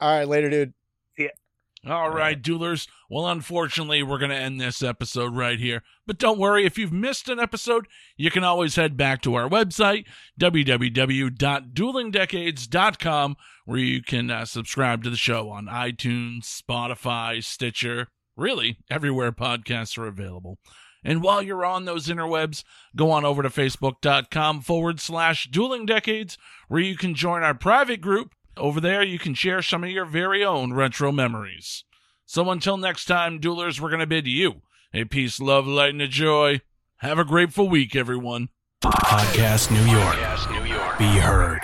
All 0.00 0.16
right, 0.16 0.28
later, 0.28 0.50
dude. 0.50 0.72
All 1.86 2.10
right, 2.10 2.40
duelers. 2.40 2.88
Well, 3.08 3.26
unfortunately, 3.26 4.02
we're 4.02 4.18
going 4.18 4.30
to 4.30 4.36
end 4.36 4.60
this 4.60 4.82
episode 4.82 5.34
right 5.34 5.58
here. 5.58 5.82
But 6.06 6.18
don't 6.18 6.38
worry, 6.38 6.66
if 6.66 6.76
you've 6.76 6.92
missed 6.92 7.30
an 7.30 7.40
episode, 7.40 7.88
you 8.18 8.30
can 8.30 8.44
always 8.44 8.76
head 8.76 8.98
back 8.98 9.22
to 9.22 9.34
our 9.34 9.48
website, 9.48 10.04
www.duelingdecades.com, 10.38 13.36
where 13.64 13.78
you 13.78 14.02
can 14.02 14.30
uh, 14.30 14.44
subscribe 14.44 15.02
to 15.04 15.10
the 15.10 15.16
show 15.16 15.48
on 15.48 15.68
iTunes, 15.68 16.44
Spotify, 16.44 17.42
Stitcher, 17.42 18.08
really 18.36 18.76
everywhere 18.90 19.32
podcasts 19.32 19.96
are 19.96 20.06
available. 20.06 20.58
And 21.02 21.22
while 21.22 21.40
you're 21.40 21.64
on 21.64 21.86
those 21.86 22.08
interwebs, 22.08 22.62
go 22.94 23.10
on 23.10 23.24
over 23.24 23.42
to 23.42 23.48
facebook.com 23.48 24.60
forward 24.60 25.00
slash 25.00 25.48
dueling 25.50 25.86
decades, 25.86 26.36
where 26.68 26.82
you 26.82 26.96
can 26.96 27.14
join 27.14 27.42
our 27.42 27.54
private 27.54 28.02
group. 28.02 28.34
Over 28.56 28.80
there, 28.80 29.02
you 29.02 29.18
can 29.18 29.34
share 29.34 29.62
some 29.62 29.84
of 29.84 29.90
your 29.90 30.04
very 30.04 30.44
own 30.44 30.72
retro 30.72 31.12
memories. 31.12 31.84
So 32.26 32.48
until 32.50 32.76
next 32.76 33.06
time, 33.06 33.40
duelers, 33.40 33.80
we're 33.80 33.90
going 33.90 34.00
to 34.00 34.06
bid 34.06 34.26
you 34.26 34.62
a 34.92 35.04
peace, 35.04 35.40
love, 35.40 35.66
light, 35.66 35.92
and 35.92 36.02
a 36.02 36.08
joy. 36.08 36.60
Have 36.98 37.18
a 37.18 37.24
grateful 37.24 37.68
week, 37.68 37.96
everyone. 37.96 38.48
Podcast 38.82 39.70
New 39.70 39.90
York. 39.90 40.98
Be 40.98 41.18
heard. 41.18 41.60